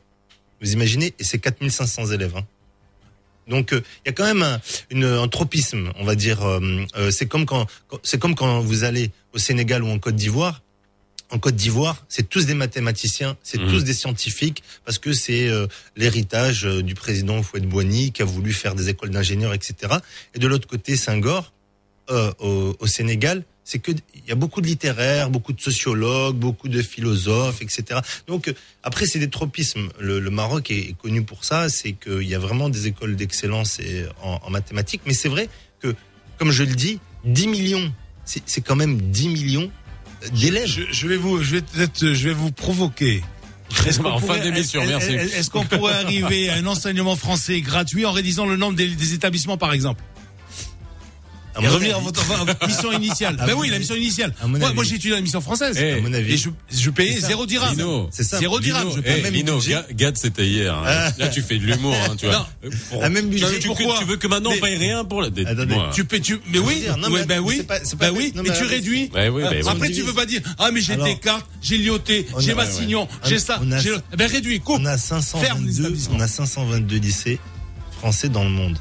Vous 0.61 0.73
imaginez 0.73 1.15
Et 1.19 1.25
c'est 1.25 1.39
4500 1.41 2.07
élèves. 2.13 2.37
Hein. 2.37 2.47
Donc, 3.49 3.73
euh, 3.73 3.83
il 4.05 4.09
y 4.09 4.11
a 4.11 4.13
quand 4.13 4.25
même 4.25 4.43
un, 4.43 5.23
un 5.23 5.29
tropisme, 5.29 5.93
on 5.99 6.05
va 6.05 6.15
dire. 6.15 6.41
c'est 7.11 7.27
comme 7.27 7.45
quand, 7.45 7.67
quand- 7.89 7.99
c'est 8.05 8.21
comme 8.21 8.37
quand 8.37 8.61
vous 8.61 8.85
allez 8.85 9.11
au 9.35 9.39
Sénégal 9.39 9.83
ou 9.83 9.89
en 9.89 9.99
Côte 9.99 10.15
d'Ivoire. 10.15 10.63
En 11.33 11.39
Côte 11.39 11.57
d'Ivoire, 11.57 12.05
c'est 12.09 12.29
tous 12.29 12.45
des 12.45 12.55
mathématiciens, 12.55 13.37
c'est 13.43 13.59
Mhm. 13.59 13.71
tous 13.71 13.85
des 13.85 13.95
scientifiques, 13.95 14.63
parce 14.85 14.99
que 14.99 15.13
c'est 15.15 15.49
euh, 15.49 15.67
l'héritage 15.97 16.67
euh, 16.67 16.83
du 16.83 16.95
président 16.95 17.43
Fouad-Boigny 17.43 18.13
qui 18.13 18.21
a 18.21 18.27
voulu 18.27 18.53
faire 18.53 18.75
des 18.75 18.91
écoles 18.91 19.09
d'ingénieurs, 19.11 19.55
etc. 19.55 19.95
Et 20.35 20.39
de 20.39 20.47
l'autre 20.47 20.69
côté, 20.69 20.95
Senghor, 20.97 21.53
euh, 22.11 22.33
au, 22.39 22.77
au 22.79 22.87
Sénégal, 22.87 23.45
c'est 23.65 23.79
que 23.79 23.93
il 23.93 24.29
y 24.29 24.33
a 24.33 24.35
beaucoup 24.35 24.61
de 24.61 24.67
littéraires, 24.67 25.31
beaucoup 25.31 25.55
de 25.55 25.61
sociologues, 25.61 26.37
beaucoup 26.37 26.69
de 26.69 26.83
philosophes, 26.83 27.63
etc. 27.63 28.01
Donc 28.27 28.49
euh, 28.49 28.55
après, 28.83 29.07
c'est 29.07 29.19
des 29.21 29.31
tropismes. 29.31 29.89
Le, 29.99 30.21
le 30.21 30.31
Maroc 30.31 30.71
est, 30.71 30.91
est 30.91 30.97
connu 30.99 31.23
pour 31.23 31.45
ça, 31.47 31.71
c'est 31.71 31.93
qu'il 31.93 32.29
y 32.29 32.35
a 32.35 32.39
vraiment 32.39 32.69
des 32.69 32.89
écoles 32.89 33.17
d'excellence 33.17 33.79
en, 34.23 34.39
en 34.43 34.51
mathématiques. 34.51 35.03
Mais 35.07 35.15
c'est 35.15 35.29
vrai 35.31 35.49
que, 35.81 35.95
comme 36.39 36.51
je 36.51 36.65
le 36.65 36.75
dis, 36.75 36.99
10 37.25 37.47
millions, 37.49 37.91
c'est 38.27 38.43
c'est 38.47 38.61
quand 38.61 38.77
même 38.77 39.01
10 39.01 39.29
millions 39.29 39.71
d'élèves. 40.35 40.67
Je, 40.67 40.83
je 40.91 41.07
vais 41.09 41.17
vous, 41.17 41.43
je 41.43 41.57
vais 41.57 41.61
peut-être, 41.63 42.13
je 42.13 42.29
vais 42.29 42.35
vous 42.35 42.51
provoquer. 42.53 43.23
Est-ce 43.87 44.01
qu'on 44.01 44.11
En 44.11 44.19
fin 44.19 44.27
pourrait- 44.27 44.41
merci. 44.87 45.13
est-ce- 45.15 45.35
Est-ce 45.37 45.51
qu'on 45.51 45.65
pourrait 45.65 45.95
arriver 45.95 46.51
à 46.51 46.55
un 46.57 46.67
enseignement 46.67 47.17
français 47.17 47.61
gratuit 47.63 48.05
en 48.05 48.13
réduisant 48.13 48.45
le 48.47 48.57
nombre 48.57 48.77
des, 48.77 48.89
des 48.89 49.15
établissements, 49.15 49.57
par 49.57 49.73
exemple? 49.73 50.03
Et 51.61 51.69
revenir 51.69 51.95
à 51.95 51.99
avis- 51.99 52.05
votre, 52.05 52.33
à 52.33 52.45
votre 52.45 52.67
mission 52.67 52.93
initiale. 52.93 53.37
À 53.41 53.47
ben 53.47 53.55
oui, 53.57 53.69
la 53.71 53.79
mission 53.79 53.95
initiale. 53.95 54.35
Moi, 54.47 54.85
j'ai 54.85 54.95
étudié 54.97 55.11
la 55.13 55.21
mission 55.21 55.41
française. 55.41 55.77
Eh, 55.81 55.93
à 55.93 56.01
mon 56.01 56.13
avis. 56.13 56.35
Et 56.35 56.37
je, 56.37 56.49
je 56.73 56.91
payais 56.91 57.19
zéro 57.21 57.47
dirham. 57.47 57.77
C'est 58.11 58.25
ça. 58.25 58.39
Zéro 58.39 58.61
dirham. 58.61 58.89
Lino, 58.89 59.03
eh, 59.05 59.23
même 59.23 59.35
Lino. 59.35 59.59
Ga- 59.61 59.87
Gad, 59.93 60.17
c'était 60.17 60.47
hier. 60.47 60.75
hein. 60.77 61.11
Là, 61.19 61.29
tu 61.29 61.43
fais 61.43 61.59
de 61.59 61.65
l'humour, 61.65 61.95
hein, 62.09 62.15
tu 62.19 62.27
vois. 62.27 62.37
Non. 62.37 62.47
Euh, 62.65 62.71
pour- 62.91 63.05
Ah, 63.05 63.09
même 63.09 63.29
budget. 63.29 63.47
tu, 63.55 63.59
tu- 63.61 63.67
Pourquoi 63.69 63.97
tu 63.99 64.05
veux 64.05 64.17
que 64.17 64.27
maintenant 64.27 64.51
on 64.55 64.61
paye 64.61 64.77
rien 64.77 65.05
pour 65.05 65.23
la 65.23 65.31
dette. 65.31 65.49
Tu 65.95 66.05
payes, 66.05 66.21
tu, 66.21 66.39
mais 66.53 66.59
oui, 66.59 66.85
ben 67.27 67.39
oui, 67.41 67.63
ben 67.99 68.11
oui, 68.15 68.33
tu 68.57 68.65
réduis. 68.65 69.11
Ben, 69.13 69.33
Après, 69.69 69.91
tu 69.91 70.03
veux 70.03 70.13
pas 70.15 70.27
dire, 70.27 70.41
ah, 70.59 70.71
mais 70.73 70.81
j'ai 70.81 70.95
Alors, 70.95 71.07
Descartes, 71.07 71.47
j'ai 71.61 71.79
Lyoté, 71.79 72.27
j'ai 72.39 72.55
Massignon, 72.55 73.09
j'ai 73.25 73.39
ça, 73.39 73.61
ben 74.17 74.27
réduis, 74.31 74.61
coupe. 74.61 74.81
On 74.81 74.87
a 74.87 74.97
Ferme 74.99 75.19
les 75.21 75.73
522, 75.73 75.81
établissements. 75.83 76.17
on 76.17 76.21
a 76.21 76.29
522 76.29 76.97
lycées 76.99 77.39
français 77.99 78.29
dans 78.29 78.45
le 78.45 78.51
monde. 78.51 78.79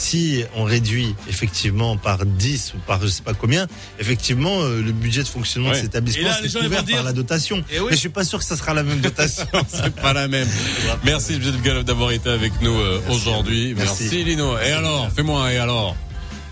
Si 0.00 0.44
on 0.56 0.64
réduit 0.64 1.14
effectivement 1.28 1.98
par 1.98 2.24
10 2.24 2.72
ou 2.74 2.78
par 2.86 3.02
je 3.02 3.06
sais 3.08 3.20
pas 3.22 3.34
combien, 3.34 3.66
effectivement 3.98 4.62
euh, 4.62 4.80
le 4.80 4.92
budget 4.92 5.22
de 5.22 5.28
fonctionnement 5.28 5.68
Ouais. 5.68 5.74
de 5.76 5.80
cet 5.82 5.90
établissement 5.90 6.30
Et 6.42 6.48
c'est 6.48 6.58
couvert 6.58 6.82
dire- 6.84 6.96
par 6.96 7.04
la 7.04 7.12
dotation. 7.12 7.62
Eh 7.70 7.80
oui. 7.80 7.86
Mais 7.90 7.96
je 7.96 8.00
suis 8.00 8.08
pas 8.08 8.24
sûr 8.24 8.38
que 8.38 8.44
ça 8.46 8.56
sera 8.56 8.72
la 8.72 8.82
même 8.82 9.00
dotation. 9.00 9.44
C'est 9.68 9.94
pas 9.94 10.14
la 10.14 10.26
même. 10.26 10.48
Merci, 11.04 11.34
Joseph 11.42 11.60
Galop, 11.62 11.82
d'avoir 11.82 12.12
été 12.12 12.30
avec 12.30 12.62
nous 12.62 12.72
euh, 12.72 12.98
aujourd'hui. 13.10 13.74
Merci. 13.76 14.04
Merci. 14.04 14.24
Lino. 14.24 14.56
Et 14.58 14.70
alors, 14.72 15.10
fais-moi 15.14 15.44
un 15.44 15.50
et 15.50 15.58
alors 15.58 15.94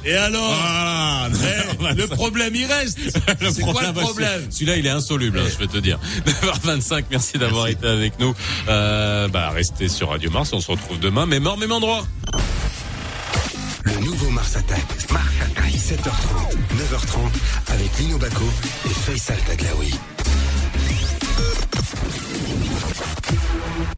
Et 0.05 0.15
alors, 0.15 0.55
Voilà. 0.55 1.29
eh, 1.91 1.95
le 1.95 2.07
problème, 2.07 2.55
il 2.55 2.67
reste. 2.67 2.99
Le 3.41 3.51
C'est 3.51 3.63
quoi 3.63 3.83
le 3.83 3.93
problème 3.95 4.41
celui- 4.43 4.53
Celui-là, 4.53 4.77
il 4.77 4.87
est 4.87 4.91
insoluble, 4.91 5.39
hein, 5.39 5.47
je 5.51 5.57
peux 5.57 5.67
te 5.67 5.79
dire. 5.79 5.99
9h25, 6.27 7.05
merci 7.11 7.39
d'avoir 7.39 7.67
été 7.69 7.87
avec 7.87 8.19
nous. 8.21 8.35
Euh, 8.69 9.27
bah, 9.29 9.49
restez 9.55 9.89
sur 9.89 10.11
Radio 10.11 10.31
Mars, 10.31 10.51
on 10.53 10.61
se 10.61 10.71
retrouve 10.71 11.01
demain, 11.01 11.25
mais 11.25 11.41
mort, 11.41 11.57
même 11.57 11.73
endroit. 11.73 12.07
Le 13.85 14.05
nouveau 14.05 14.31
Mars 14.31 14.57
Attack. 14.57 14.85
Mars 15.11 15.25
Attack. 15.41 15.73
7h30, 15.73 16.57
9h30 16.77 17.73
avec 17.73 17.99
Lino 17.99 18.19
Baco 18.19 18.45
et 18.85 18.89
Faisal 18.89 19.39
Taglaoui. 19.47 19.95